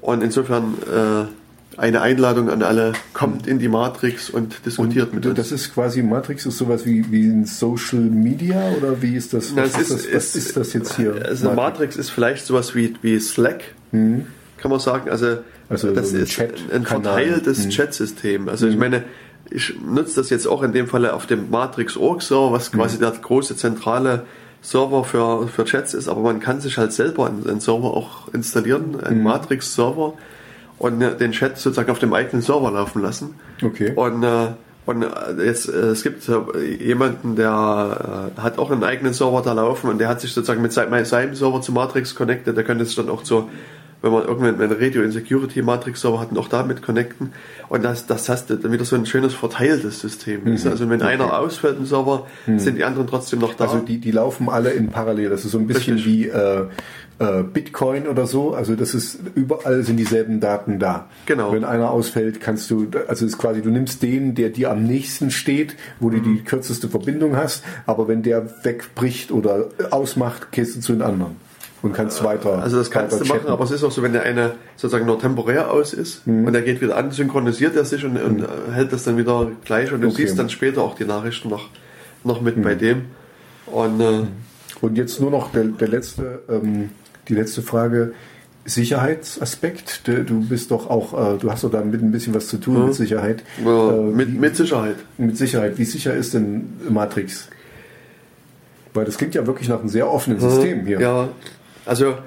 Und 0.02 0.24
insofern 0.24 0.76
äh, 0.86 1.80
eine 1.80 2.02
Einladung 2.02 2.50
an 2.50 2.62
alle, 2.62 2.94
kommt 3.14 3.48
in 3.48 3.58
die 3.60 3.70
Matrix 3.70 4.30
und 4.30 4.66
diskutiert 4.66 5.14
mit 5.14 5.26
uns. 5.26 5.36
Das 5.38 5.52
ist 5.52 5.74
quasi 5.74 6.02
Matrix, 6.02 6.46
ist 6.46 6.58
sowas 6.58 6.86
wie, 6.86 7.10
wie 7.12 7.26
ein 7.26 7.46
Social 7.46 8.00
Media 8.00 8.72
oder 8.78 9.02
wie 9.02 9.16
ist 9.16 9.34
das? 9.34 9.56
Was, 9.56 9.76
es 9.76 9.90
ist, 9.90 10.06
das, 10.06 10.14
was 10.14 10.36
ist 10.36 10.58
das 10.58 10.74
jetzt 10.74 10.96
hier? 10.98 11.16
Also 11.26 11.52
Matrix 11.54 11.96
ist 11.96 12.10
vielleicht 12.10 12.46
sowas 12.46 12.76
wie, 12.76 12.96
wie 13.02 13.18
Slack, 13.20 13.64
kann 13.92 14.26
man 14.72 14.80
sagen. 14.80 15.10
Also, 15.10 15.28
Mhm. 15.28 15.38
Also 15.72 15.92
das 15.94 16.10
so 16.10 16.18
ein 16.18 16.24
ist 16.24 16.42
ein 16.74 16.84
verteiltes 16.84 17.66
Mhm. 17.66 17.70
Chat-System. 17.70 18.50
Also 18.50 18.68
ich 18.68 18.76
meine, 18.76 19.04
ich 19.52 19.76
nutze 19.82 20.16
das 20.16 20.30
jetzt 20.30 20.48
auch 20.48 20.64
in 20.64 20.74
dem 20.74 20.88
Falle 20.88 21.14
auf 21.14 21.26
dem 21.26 21.50
Matrix 21.50 21.98
Org 21.98 22.22
Server, 22.22 22.52
was 22.52 22.72
quasi 22.72 22.98
Mhm. 22.98 23.02
der 23.02 23.12
große 23.12 23.56
zentrale 23.56 24.26
Server 24.62 25.04
für, 25.04 25.48
für 25.48 25.66
Chats 25.66 25.94
ist, 25.94 26.08
aber 26.08 26.22
man 26.22 26.40
kann 26.40 26.60
sich 26.62 26.78
halt 26.78 26.92
selber 26.94 27.28
einen, 27.28 27.48
einen 27.50 27.60
Server 27.60 27.96
auch 27.96 28.28
installieren, 28.34 29.00
einen 29.02 29.20
mhm. 29.20 29.24
Matrix-Server 29.24 30.14
und 30.78 31.02
äh, 31.02 31.16
den 31.16 31.32
Chat 31.32 31.58
sozusagen 31.58 31.90
auf 31.92 32.00
dem 32.00 32.14
eigenen 32.14 32.42
Server 32.42 32.72
laufen 32.72 33.02
lassen. 33.02 33.36
Okay. 33.64 33.94
Und, 33.96 34.24
äh, 34.24 34.48
und 34.86 35.04
äh, 35.04 35.46
jetzt, 35.46 35.70
es 35.70 36.04
gibt 36.04 36.30
jemanden, 36.80 37.36
der 37.36 38.32
hat 38.38 38.58
auch 38.58 38.72
einen 38.72 38.84
eigenen 38.84 39.14
Server 39.14 39.42
da 39.42 39.54
laufen 39.54 39.90
und 39.90 40.00
der 40.00 40.10
hat 40.10 40.20
sich 40.22 40.34
sozusagen 40.34 40.62
mit 40.62 40.74
seinem, 40.74 41.06
Server 41.06 41.62
zu 41.62 41.72
Matrix 41.72 42.16
connected, 42.16 42.58
der 42.58 42.64
könnte 42.64 42.86
sich 42.86 42.96
dann 42.96 43.10
auch 43.10 43.24
zur 43.24 43.48
wenn 44.02 44.12
man 44.12 44.24
irgendwann 44.24 44.62
einen 44.62 44.72
Radio 44.72 45.04
Insecurity 45.04 45.62
Matrix 45.62 46.02
Server 46.02 46.20
hat, 46.20 46.32
noch 46.32 46.48
damit 46.48 46.82
connecten. 46.82 47.34
Und 47.68 47.84
das, 47.84 48.08
das 48.08 48.30
hast 48.30 48.50
du 48.50 48.56
dann 48.56 48.72
wieder 48.72 48.86
so 48.86 48.96
ein 48.96 49.06
schönes 49.06 49.34
verteiltes 49.34 50.00
System. 50.00 50.42
Mhm. 50.46 50.52
Also 50.52 50.90
wenn 50.90 51.02
okay. 51.02 51.12
einer 51.12 51.38
ausfällt 51.38 51.78
im 51.78 51.86
Server, 51.86 52.26
mhm. 52.48 52.60
sind 52.60 52.78
die 52.78 52.84
anderen 52.86 53.08
trotzdem 53.08 53.40
noch 53.40 53.54
da. 53.54 53.66
Also 53.66 53.80
die, 53.80 54.00
die 54.00 54.12
laufen 54.12 54.50
alle 54.50 54.72
in 54.72 54.88
parallel. 54.88 55.30
Das 55.30 55.44
ist 55.44 55.52
so 55.52 55.60
ein 55.60 55.68
bisschen 55.68 55.96
Richtig. 55.96 56.14
wie 56.14 56.28
äh, 56.28 56.66
äh, 57.20 57.44
Bitcoin 57.44 58.08
oder 58.08 58.26
so. 58.26 58.54
Also 58.54 58.76
das 58.76 58.94
ist 58.94 59.20
überall 59.36 59.84
sind 59.84 59.98
dieselben 59.98 60.40
Daten 60.40 60.80
da. 60.80 61.10
Genau. 61.26 61.52
Wenn 61.52 61.66
einer 61.66 61.92
ausfällt, 61.92 62.40
kannst 62.40 62.72
du, 62.72 62.88
also 63.08 63.26
ist 63.26 63.38
quasi, 63.38 63.62
du 63.62 63.70
nimmst 63.70 64.02
den, 64.02 64.34
der 64.34 64.50
dir 64.50 64.72
am 64.72 64.84
nächsten 64.84 65.30
steht, 65.30 65.76
wo 66.00 66.08
mhm. 66.08 66.12
du 66.12 66.20
die 66.22 66.44
kürzeste 66.44 66.88
Verbindung 66.88 67.36
hast. 67.36 67.66
Aber 67.86 68.08
wenn 68.08 68.24
der 68.24 68.64
wegbricht 68.64 69.32
oder 69.32 69.68
ausmacht, 69.92 70.54
gehst 70.54 70.78
du 70.78 70.80
zu 70.80 70.94
den 70.94 71.02
anderen 71.02 71.49
und 71.82 71.94
kannst 71.94 72.24
weiter. 72.24 72.62
Also 72.62 72.78
das 72.78 72.92
kannst 72.92 73.20
du 73.20 73.26
machen, 73.26 73.48
aber 73.48 73.64
es 73.64 73.72
ist 73.72 73.84
auch 73.84 73.92
so, 73.92 74.02
wenn 74.04 74.14
der 74.14 74.24
eine 74.24 74.54
sozusagen 74.76 75.06
nur 75.06 75.20
temporär 75.20 75.72
aus 75.72 75.94
ist 75.94 76.28
mhm. 76.28 76.46
und 76.46 76.54
der 76.54 76.62
geht 76.62 76.82
wieder 76.82 76.98
an, 76.98 77.12
synchronisiert 77.12 77.76
er 77.76 77.86
sich 77.86 78.04
und, 78.04 78.18
und 78.18 78.42
mhm. 78.42 78.74
hält 78.74 78.92
das 78.92 79.04
dann 79.04 79.18
wieder 79.18 79.50
gleich 79.64 79.92
und 79.92 80.02
du 80.02 80.08
okay. 80.08 80.24
siehst 80.24 80.38
dann 80.38 80.50
später 80.50 80.82
auch 80.82 80.96
die 80.96 81.06
Nachrichten 81.06 81.50
noch, 81.50 81.70
noch 82.24 82.42
mit 82.42 82.58
mhm. 82.58 82.64
bei 82.64 82.76
dem. 82.76 83.06
Und, 83.68 84.02
äh, 84.02 84.22
und 84.82 84.98
jetzt 84.98 85.20
nur 85.22 85.32
noch 85.32 85.52
der, 85.52 85.66
der 85.66 85.88
letzte, 85.88 86.42
ähm, 86.50 86.90
die 87.28 87.36
letzte 87.36 87.62
Frage. 87.62 88.14
Sicherheitsaspekt. 88.66 90.08
Du 90.08 90.48
bist 90.48 90.70
doch 90.70 90.90
auch, 90.90 91.14
äh, 91.14 91.38
du 91.38 91.50
hast 91.52 91.64
doch 91.64 91.72
da 91.72 91.82
mit 91.82 92.04
ein 92.04 92.12
bisschen 92.12 92.36
was 92.36 92.48
zu 92.50 92.58
tun 92.58 92.76
mit 92.76 92.88
mhm. 92.88 92.94
Sicherheit. 92.94 93.44
Ja, 93.64 93.92
äh, 93.92 94.02
mit, 94.02 94.40
mit 94.40 94.56
Sicherheit. 94.56 94.98
Mit 95.18 95.38
Sicherheit. 95.38 95.78
Wie 95.78 95.86
sicher 95.86 96.14
ist 96.14 96.34
denn 96.34 96.74
Matrix? 96.88 97.48
Weil 98.94 99.06
das 99.06 99.18
klingt 99.18 99.34
ja 99.34 99.48
wirklich 99.48 99.70
nach 99.70 99.80
einem 99.80 99.90
sehr 99.90 100.12
offenen 100.12 100.38
mhm. 100.38 100.50
System 100.50 100.86
hier. 100.86 101.00
Ja, 101.00 101.30
also, 101.90 102.18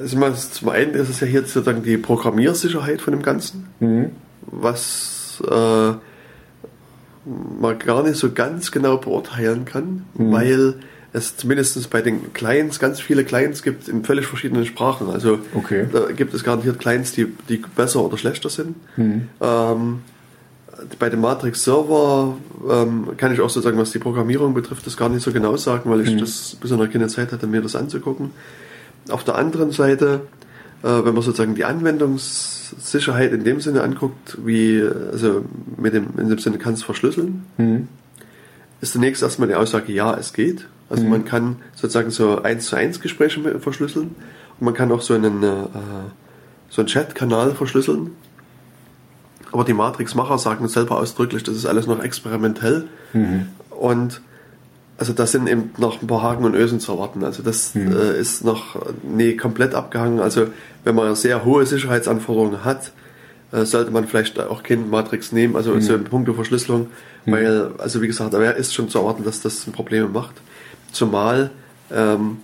also 0.00 0.32
zum 0.52 0.68
einen 0.68 0.94
ist 0.94 1.08
es 1.08 1.20
ja 1.20 1.26
hier 1.26 1.40
sozusagen 1.42 1.82
die 1.82 1.96
Programmiersicherheit 1.96 3.00
von 3.00 3.12
dem 3.12 3.22
Ganzen, 3.22 3.68
mhm. 3.80 4.10
was 4.46 5.42
äh, 5.48 5.92
man 7.60 7.78
gar 7.78 8.02
nicht 8.02 8.16
so 8.16 8.32
ganz 8.32 8.70
genau 8.70 8.96
beurteilen 8.98 9.64
kann, 9.64 10.04
mhm. 10.14 10.32
weil 10.32 10.74
es 11.12 11.36
zumindest 11.36 11.90
bei 11.90 12.02
den 12.02 12.32
Clients 12.32 12.78
ganz 12.78 13.00
viele 13.00 13.24
Clients 13.24 13.62
gibt 13.62 13.88
in 13.88 14.04
völlig 14.04 14.26
verschiedenen 14.26 14.64
Sprachen. 14.64 15.10
Also 15.10 15.40
okay. 15.54 15.86
da 15.92 16.12
gibt 16.12 16.34
es 16.34 16.44
garantiert 16.44 16.78
Clients, 16.78 17.12
die, 17.12 17.26
die 17.48 17.56
besser 17.74 18.04
oder 18.04 18.16
schlechter 18.16 18.48
sind. 18.48 18.76
Mhm. 18.96 19.28
Ähm, 19.40 20.00
bei 20.98 21.08
dem 21.08 21.20
Matrix 21.20 21.64
Server 21.64 22.36
ähm, 22.68 23.16
kann 23.16 23.32
ich 23.32 23.40
auch 23.40 23.50
sozusagen, 23.50 23.78
was 23.78 23.90
die 23.90 23.98
Programmierung 23.98 24.54
betrifft, 24.54 24.86
das 24.86 24.96
gar 24.96 25.08
nicht 25.08 25.22
so 25.22 25.32
genau 25.32 25.56
sagen, 25.56 25.90
weil 25.90 26.00
ich 26.02 26.14
mhm. 26.14 26.18
das 26.18 26.56
bis 26.60 26.70
noch 26.70 26.90
keine 26.90 27.08
Zeit 27.08 27.32
hatte, 27.32 27.46
mir 27.46 27.62
das 27.62 27.76
anzugucken. 27.76 28.30
Auf 29.08 29.24
der 29.24 29.36
anderen 29.36 29.72
Seite, 29.72 30.22
äh, 30.82 30.88
wenn 30.88 31.14
man 31.14 31.22
sozusagen 31.22 31.54
die 31.54 31.64
Anwendungssicherheit 31.64 33.32
in 33.32 33.44
dem 33.44 33.60
Sinne 33.60 33.82
anguckt, 33.82 34.38
wie, 34.44 34.82
also 35.12 35.44
mit 35.76 35.94
dem, 35.94 36.08
in 36.18 36.28
dem 36.28 36.38
Sinne 36.38 36.58
kann 36.58 36.74
es 36.74 36.82
verschlüsseln, 36.82 37.44
mhm. 37.56 37.88
ist 38.80 38.92
zunächst 38.92 39.22
erstmal 39.22 39.48
die 39.48 39.54
Aussage, 39.54 39.92
ja, 39.92 40.14
es 40.14 40.32
geht. 40.32 40.66
Also 40.88 41.04
mhm. 41.04 41.10
man 41.10 41.24
kann 41.24 41.56
sozusagen 41.74 42.10
so 42.10 42.42
eins 42.42 42.66
zu 42.66 42.76
eins 42.76 43.00
Gespräche 43.00 43.60
verschlüsseln 43.60 44.14
und 44.58 44.64
man 44.64 44.74
kann 44.74 44.90
auch 44.92 45.02
so 45.02 45.14
einen, 45.14 45.42
äh, 45.42 45.66
so 46.68 46.82
einen 46.82 46.86
Chat-Kanal 46.86 47.54
verschlüsseln 47.54 48.12
aber 49.52 49.64
die 49.64 49.72
Matrix-Macher 49.72 50.38
sagen 50.38 50.68
selber 50.68 50.98
ausdrücklich, 50.98 51.42
das 51.42 51.56
ist 51.56 51.66
alles 51.66 51.86
noch 51.86 52.02
experimentell. 52.02 52.88
Mhm. 53.12 53.48
Und 53.70 54.20
also 54.98 55.14
da 55.14 55.26
sind 55.26 55.48
eben 55.48 55.70
noch 55.78 56.02
ein 56.02 56.06
paar 56.06 56.22
Haken 56.22 56.44
und 56.44 56.54
Ösen 56.54 56.78
zu 56.78 56.92
erwarten. 56.92 57.24
Also 57.24 57.42
das 57.42 57.74
mhm. 57.74 57.96
äh, 57.96 58.20
ist 58.20 58.44
noch 58.44 58.76
nie 59.02 59.36
komplett 59.36 59.74
abgehangen. 59.74 60.20
Also 60.20 60.48
wenn 60.84 60.94
man 60.94 61.14
sehr 61.14 61.44
hohe 61.44 61.64
Sicherheitsanforderungen 61.64 62.64
hat, 62.64 62.92
äh, 63.50 63.64
sollte 63.64 63.90
man 63.90 64.06
vielleicht 64.06 64.38
auch 64.38 64.62
kein 64.62 64.90
Matrix 64.90 65.32
nehmen, 65.32 65.56
also 65.56 65.72
mhm. 65.72 65.80
so 65.80 65.94
in 65.94 66.04
puncto 66.04 66.34
Verschlüsselung, 66.34 66.88
mhm. 67.24 67.32
weil, 67.32 67.70
also 67.78 68.02
wie 68.02 68.06
gesagt, 68.06 68.34
da 68.34 68.50
ist 68.50 68.74
schon 68.74 68.88
zu 68.88 68.98
erwarten, 68.98 69.24
dass 69.24 69.40
das 69.40 69.64
Probleme 69.64 70.08
macht. 70.08 70.34
Zumal 70.92 71.50
ähm, 71.90 72.38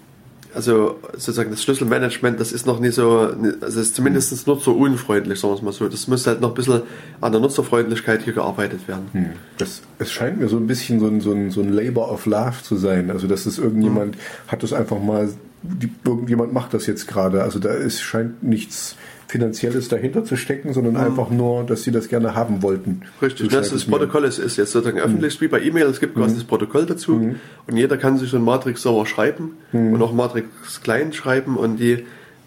also 0.57 0.99
sozusagen 1.13 1.51
das 1.51 1.63
Schlüsselmanagement, 1.63 2.41
das 2.41 2.51
ist 2.51 2.67
noch 2.67 2.81
nicht 2.81 2.95
so, 2.95 3.33
also 3.61 3.81
ist 3.81 3.95
zumindest 3.95 4.47
nutzerunfreundlich, 4.47 5.39
sagen 5.39 5.53
wir 5.53 5.57
es 5.57 5.63
mal 5.63 5.73
so. 5.73 5.89
Das 5.89 6.09
müsste 6.09 6.31
halt 6.31 6.41
noch 6.41 6.49
ein 6.49 6.55
bisschen 6.55 6.83
an 7.21 7.33
der 7.33 7.41
Nutzerfreundlichkeit 7.41 8.23
hier 8.23 8.33
gearbeitet 8.33 8.89
werden. 8.89 9.09
Hm. 9.13 9.27
Das, 9.59 9.83
es 9.99 10.11
scheint 10.11 10.41
mir 10.41 10.49
so 10.49 10.57
ein 10.57 10.67
bisschen 10.67 10.99
so 10.99 11.07
ein, 11.07 11.21
so, 11.21 11.33
ein, 11.33 11.51
so 11.51 11.61
ein 11.61 11.73
Labor 11.73 12.11
of 12.11 12.27
Love 12.27 12.63
zu 12.63 12.77
sein. 12.77 13.11
Also 13.11 13.29
dass 13.29 13.47
es 13.47 13.59
irgendjemand 13.59 14.17
hm. 14.17 14.21
hat 14.49 14.63
das 14.63 14.73
einfach 14.73 14.99
mal, 14.99 15.29
die, 15.63 15.91
irgendjemand 16.05 16.53
macht 16.53 16.75
das 16.75 16.87
jetzt 16.87 17.07
gerade. 17.07 17.43
Also 17.43 17.59
da 17.59 17.71
ist, 17.71 18.01
scheint 18.01 18.43
nichts 18.43 18.97
Finanzielles 19.29 19.89
dahinter 19.89 20.25
zu 20.25 20.37
stecken, 20.37 20.73
sondern 20.73 20.95
mhm. 20.95 21.01
einfach 21.01 21.31
nur, 21.31 21.65
dass 21.65 21.83
sie 21.83 21.91
das 21.91 22.09
gerne 22.09 22.35
haben 22.35 22.63
wollten. 22.63 23.03
Richtig, 23.21 23.49
das, 23.49 23.71
das 23.71 23.85
Protokoll 23.85 24.25
ist, 24.25 24.39
ist, 24.39 24.57
jetzt 24.57 24.73
sozusagen 24.73 25.01
öffentlich, 25.01 25.41
mhm. 25.41 25.45
wie 25.45 25.49
bei 25.49 25.61
E-Mail, 25.61 25.87
es 25.87 25.99
gibt 26.01 26.15
quasi 26.15 26.35
mhm. 26.35 26.39
das 26.39 26.45
Protokoll 26.45 26.87
dazu 26.87 27.15
mhm. 27.15 27.37
und 27.67 27.77
jeder 27.77 27.97
kann 27.97 28.19
sich 28.19 28.31
so 28.31 28.37
einen 28.37 28.45
Matrix-Server 28.45 29.05
schreiben 29.05 29.57
mhm. 29.73 29.95
und 29.95 30.03
auch 30.03 30.13
Matrix-Client 30.13 31.15
schreiben 31.15 31.57
und 31.57 31.79
die, 31.79 32.05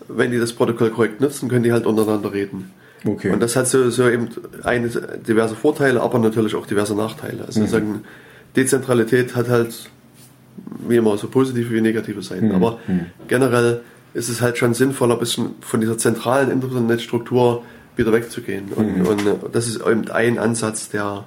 wenn 0.08 0.32
die 0.32 0.40
das 0.40 0.54
Protokoll 0.54 0.92
korrekt 0.92 1.20
nutzen, 1.20 1.50
können 1.50 1.64
die 1.64 1.74
halt 1.74 1.86
untereinander 1.86 2.32
reden. 2.32 2.72
Okay. 3.06 3.32
Und 3.32 3.42
das 3.42 3.56
hat 3.56 3.68
so, 3.68 3.90
so 3.90 4.10
eben 4.10 4.30
eine, 4.64 4.90
diverse 5.28 5.56
Vorteile, 5.56 6.02
aber 6.02 6.20
natürlich 6.20 6.56
auch 6.56 6.66
diverse 6.66 6.96
Nachteile. 6.96 7.46
Also 7.46 7.66
sagen, 7.66 8.04
Dezentralität 8.56 9.36
hat 9.36 9.48
halt 9.48 9.90
wie 10.88 10.98
immer 10.98 11.18
so 11.18 11.28
positive 11.28 11.74
wie 11.74 11.82
negative 11.82 12.22
Seiten. 12.22 12.52
Aber 12.52 12.80
generell 13.28 13.82
ist 14.14 14.30
es 14.30 14.42
halt 14.42 14.58
schon 14.58 14.74
sinnvoller, 14.74 15.16
ein 15.16 15.20
bisschen 15.20 15.56
von 15.62 15.82
dieser 15.82 15.98
zentralen 15.98 16.52
Internetstruktur 16.52 17.64
wieder 17.96 18.12
wegzugehen. 18.14 18.72
Und, 18.76 19.00
mhm. 19.00 19.06
und 19.06 19.28
äh, 19.28 19.36
das 19.52 19.68
ist 19.68 19.82
eben 19.86 20.10
ein 20.10 20.40
Ansatz, 20.40 20.90
der 20.90 21.26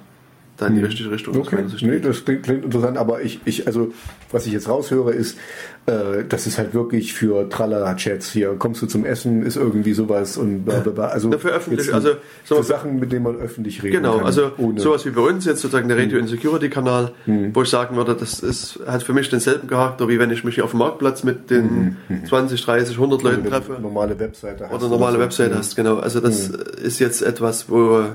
da 0.63 0.67
in 0.67 0.75
die 0.75 0.79
mhm. 0.79 0.87
richtige 0.87 1.11
Richtung 1.11 1.37
okay. 1.37 1.63
Nee, 1.81 1.99
das 1.99 2.25
klingt, 2.25 2.43
klingt, 2.43 2.65
interessant, 2.65 2.97
aber 2.97 3.21
ich, 3.21 3.39
ich, 3.45 3.67
also 3.67 3.93
was 4.31 4.45
ich 4.45 4.53
jetzt 4.53 4.67
raushöre, 4.67 5.11
ist, 5.11 5.37
äh, 5.85 6.23
das 6.27 6.47
ist 6.47 6.57
halt 6.57 6.73
wirklich 6.73 7.13
für 7.13 7.49
Tralala-Chats 7.49 8.31
hier. 8.31 8.55
Kommst 8.57 8.81
du 8.81 8.87
zum 8.87 9.05
Essen, 9.05 9.43
ist 9.43 9.57
irgendwie 9.57 9.93
sowas 9.93 10.37
und 10.37 10.63
bla, 10.63 10.79
bla, 10.79 10.91
bla. 10.91 11.07
Also 11.07 11.29
Dafür 11.29 11.51
öffentlich, 11.51 11.93
also 11.93 12.11
so 12.45 12.55
für 12.55 12.63
Sachen, 12.63 12.99
mit 12.99 13.11
denen 13.11 13.23
man 13.23 13.35
öffentlich 13.35 13.83
reden 13.83 13.97
genau, 13.97 14.19
kann. 14.19 14.33
Genau, 14.33 14.61
also 14.61 14.81
sowas 14.81 15.05
wie 15.05 15.09
bei 15.09 15.21
uns 15.21 15.45
jetzt 15.45 15.61
sozusagen 15.61 15.89
der 15.89 15.97
Radio 15.97 16.17
Insecurity 16.19 16.69
Kanal, 16.69 17.11
mhm. 17.25 17.53
wo 17.53 17.63
ich 17.63 17.69
sagen 17.69 17.95
würde, 17.95 18.15
das 18.15 18.39
ist, 18.39 18.79
hat 18.87 19.03
für 19.03 19.13
mich 19.13 19.29
denselben 19.29 19.67
Charakter, 19.67 20.07
wie 20.07 20.19
wenn 20.19 20.31
ich 20.31 20.43
mich 20.43 20.55
hier 20.55 20.63
auf 20.63 20.71
dem 20.71 20.79
Marktplatz 20.79 21.23
mit 21.23 21.49
den 21.49 21.97
mhm. 22.07 22.25
20, 22.25 22.63
30, 22.63 22.95
100 22.95 23.21
Leuten 23.21 23.45
treffe. 23.45 23.77
Normale 23.81 24.17
Webseite 24.17 24.69
hast. 24.69 24.73
Oder 24.73 24.89
normale 24.89 25.19
Webseite 25.19 25.57
hast, 25.57 25.75
genau. 25.75 25.97
Also 25.97 26.21
das 26.21 26.49
mhm. 26.49 26.59
ist 26.81 26.99
jetzt 26.99 27.21
etwas, 27.21 27.69
wo 27.69 27.99
äh, 27.99 28.05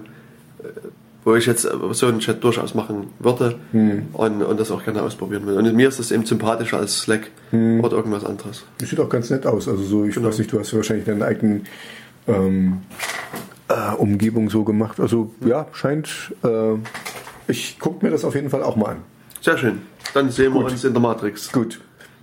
wo 1.28 1.36
ich 1.36 1.44
jetzt 1.44 1.68
so 1.90 2.06
einen 2.06 2.20
Chat 2.20 2.42
durchaus 2.42 2.74
machen 2.74 3.08
würde 3.18 3.56
hm. 3.72 4.06
und, 4.14 4.42
und 4.42 4.58
das 4.58 4.70
auch 4.70 4.82
gerne 4.82 5.02
ausprobieren 5.02 5.46
will. 5.46 5.58
Und 5.58 5.74
mir 5.74 5.86
ist 5.86 5.98
das 5.98 6.10
eben 6.10 6.24
sympathischer 6.24 6.78
als 6.78 7.00
Slack 7.00 7.30
hm. 7.50 7.84
oder 7.84 7.98
irgendwas 7.98 8.24
anderes. 8.24 8.64
Das 8.78 8.88
sieht 8.88 8.98
auch 8.98 9.10
ganz 9.10 9.28
nett 9.28 9.44
aus. 9.44 9.68
Also 9.68 9.82
so, 9.82 10.04
ich 10.06 10.14
genau. 10.14 10.28
weiß 10.28 10.38
nicht, 10.38 10.50
du 10.50 10.58
hast 10.58 10.72
ja 10.72 10.78
wahrscheinlich 10.78 11.04
deine 11.04 11.26
eigenen 11.26 11.66
ähm, 12.26 12.78
äh, 13.68 13.94
Umgebung 13.96 14.48
so 14.48 14.64
gemacht. 14.64 15.00
Also 15.00 15.30
ja, 15.44 15.66
scheint. 15.72 16.34
Äh, 16.42 16.76
ich 17.46 17.78
gucke 17.78 18.06
mir 18.06 18.10
das 18.10 18.24
auf 18.24 18.34
jeden 18.34 18.48
Fall 18.48 18.62
auch 18.62 18.76
mal 18.76 18.92
an. 18.92 18.96
Sehr 19.42 19.58
schön. 19.58 19.82
Dann 20.14 20.30
sehen 20.30 20.54
Gut. 20.54 20.64
wir 20.64 20.72
uns 20.72 20.82
in 20.82 20.94
der 20.94 21.02
Matrix. 21.02 21.52
Gut. 21.52 21.78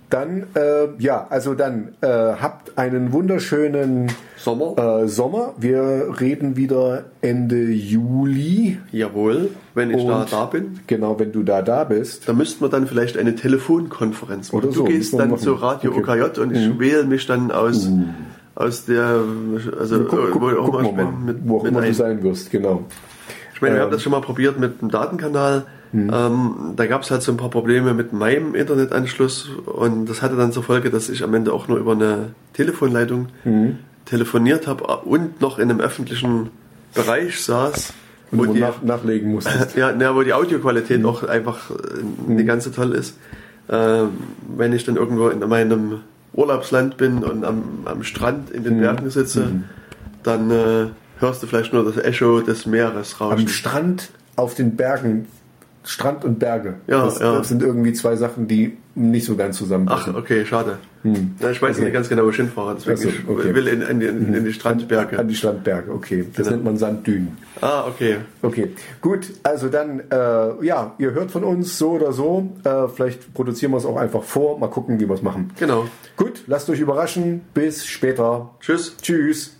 Dann, 0.08 0.46
äh, 0.54 0.88
ja, 0.98 1.26
also 1.30 1.54
dann 1.54 1.94
äh, 2.00 2.06
habt 2.06 2.78
einen 2.78 3.12
wunderschönen 3.12 4.12
Sommer. 4.36 5.02
Äh, 5.02 5.08
Sommer. 5.08 5.54
Wir 5.58 6.14
reden 6.20 6.56
wieder 6.56 7.06
Ende 7.22 7.70
Juli. 7.72 8.78
Jawohl, 8.92 9.50
wenn 9.74 9.90
ich 9.90 9.96
Und 9.96 10.08
da 10.08 10.26
da 10.30 10.44
bin. 10.44 10.78
Genau, 10.86 11.18
wenn 11.18 11.32
du 11.32 11.42
da 11.42 11.60
da 11.60 11.82
bist. 11.82 12.28
Da 12.28 12.34
müssten 12.34 12.64
wir 12.64 12.68
dann 12.68 12.86
vielleicht 12.86 13.18
eine 13.18 13.34
Telefonkonferenz 13.34 14.52
machen. 14.52 14.64
Oder 14.64 14.68
du 14.68 14.74
so, 14.74 14.84
gehst 14.84 15.18
dann 15.18 15.30
machen. 15.30 15.40
zu 15.40 15.54
Radio 15.54 15.90
okay. 15.90 16.20
OKJ 16.20 16.40
und 16.40 16.54
ich 16.54 16.68
mhm. 16.68 16.78
wähle 16.78 17.04
mich 17.04 17.26
dann 17.26 17.50
aus, 17.50 17.88
mhm. 17.88 18.14
aus 18.54 18.84
der, 18.84 19.22
also 19.76 20.04
guck, 20.04 20.30
guck, 20.30 20.42
wo, 20.42 20.60
auch 20.60 20.92
mal 20.92 21.10
mit, 21.10 21.38
wo 21.42 21.58
auch 21.58 21.62
mit 21.64 21.72
immer 21.72 21.80
ein. 21.80 21.88
du 21.88 21.94
sein 21.94 22.22
wirst, 22.22 22.52
genau. 22.52 22.84
Ich 23.54 23.60
meine, 23.60 23.74
wir 23.74 23.80
haben 23.80 23.88
ähm. 23.88 23.92
das 23.92 24.02
schon 24.02 24.12
mal 24.12 24.20
probiert 24.20 24.60
mit 24.60 24.80
dem 24.80 24.90
Datenkanal 24.90 25.66
Mhm. 26.04 26.10
Ähm, 26.12 26.50
da 26.76 26.86
gab 26.86 27.02
es 27.02 27.10
halt 27.10 27.22
so 27.22 27.32
ein 27.32 27.36
paar 27.38 27.50
Probleme 27.50 27.94
mit 27.94 28.12
meinem 28.12 28.54
Internetanschluss 28.54 29.48
und 29.66 30.06
das 30.06 30.20
hatte 30.22 30.36
dann 30.36 30.52
zur 30.52 30.62
Folge, 30.62 30.90
dass 30.90 31.08
ich 31.08 31.22
am 31.24 31.32
Ende 31.34 31.52
auch 31.52 31.68
nur 31.68 31.78
über 31.78 31.92
eine 31.92 32.34
Telefonleitung 32.52 33.28
mhm. 33.44 33.78
telefoniert 34.04 34.66
habe 34.66 34.84
und 35.04 35.40
noch 35.40 35.58
in 35.58 35.70
einem 35.70 35.80
öffentlichen 35.80 36.50
Bereich 36.94 37.42
saß 37.42 37.92
Und 38.30 38.38
Wo 38.38 38.44
du 38.46 38.52
die- 38.54 38.60
nach, 38.60 38.82
nachlegen 38.82 39.32
musstest. 39.32 39.76
Ja, 39.76 39.92
na, 39.96 40.14
wo 40.14 40.22
die 40.22 40.32
Audioqualität 40.34 41.04
auch 41.04 41.22
einfach 41.22 41.70
äh, 41.70 41.74
eine 42.30 42.44
ganze 42.44 42.72
toll 42.72 42.92
ist. 42.92 43.16
Ähm, 43.68 44.10
wenn 44.56 44.72
ich 44.72 44.84
dann 44.84 44.96
irgendwo 44.96 45.28
in 45.28 45.40
meinem 45.40 46.00
Urlaubsland 46.34 46.96
bin 46.98 47.24
und 47.24 47.44
am, 47.44 47.62
am 47.86 48.02
Strand 48.02 48.50
in 48.50 48.64
den 48.64 48.80
Bergen 48.80 49.08
sitze, 49.10 49.48
dann 50.22 50.50
äh, 50.50 50.86
hörst 51.20 51.42
du 51.42 51.46
vielleicht 51.46 51.72
nur 51.72 51.84
das 51.84 51.96
Echo 52.04 52.40
des 52.42 52.66
Meeres 52.66 53.16
Am 53.20 53.28
rauschen. 53.30 53.48
Strand 53.48 54.10
auf 54.36 54.54
den 54.54 54.76
Bergen. 54.76 55.26
Strand 55.86 56.24
und 56.24 56.38
Berge. 56.38 56.74
Ja, 56.86 57.04
das, 57.04 57.18
ja. 57.20 57.38
das 57.38 57.48
sind 57.48 57.62
irgendwie 57.62 57.92
zwei 57.92 58.16
Sachen, 58.16 58.48
die 58.48 58.76
nicht 58.96 59.24
so 59.26 59.36
ganz 59.36 59.56
Ach, 59.56 59.60
zusammenpassen. 59.60 60.16
okay, 60.16 60.44
schade. 60.44 60.78
Na, 61.04 61.50
ich 61.50 61.62
weiß 61.62 61.76
Okay. 61.76 61.84
nicht 61.84 61.92
ganz 61.94 62.08
genau, 62.08 62.24
wo 62.24 62.30
ich 62.30 62.36
hinfahre, 62.36 62.74
deswegen 62.74 62.96
Ach 62.98 63.02
so, 63.02 63.08
ich 63.08 63.28
okay. 63.28 63.54
will 63.54 63.68
in, 63.68 63.82
in, 63.82 64.00
die- 64.00 64.06
in, 64.06 64.34
in 64.34 64.44
die 64.44 64.52
Strandberge. 64.52 65.18
An 65.18 65.28
die 65.28 65.34
Strandberge, 65.36 65.92
okay. 65.92 66.24
Das 66.34 66.38
Genau. 66.46 66.50
nennt 66.50 66.64
man 66.64 66.76
Sanddünen. 66.78 67.36
Ah, 67.60 67.84
okay. 67.86 68.16
Okay, 68.42 68.72
gut. 69.00 69.32
Also 69.44 69.68
dann, 69.68 70.00
äh, 70.10 70.64
ja, 70.66 70.94
ihr 70.98 71.12
hört 71.12 71.30
von 71.30 71.44
uns 71.44 71.78
so 71.78 71.90
oder 71.92 72.12
so. 72.12 72.50
Äh, 72.64 72.88
vielleicht 72.88 73.32
produzieren 73.34 73.70
wir 73.72 73.78
es 73.78 73.86
auch 73.86 73.96
einfach 73.96 74.22
vor. 74.24 74.58
Mal 74.58 74.68
gucken, 74.70 74.98
wie 74.98 75.06
wir 75.08 75.14
es 75.14 75.22
machen. 75.22 75.50
Genau. 75.60 75.86
Gut, 76.16 76.42
lasst 76.48 76.68
euch 76.70 76.80
überraschen. 76.80 77.42
Bis 77.54 77.86
später. 77.86 78.50
Tschüss. 78.60 78.96
Tschüss. 79.00 79.52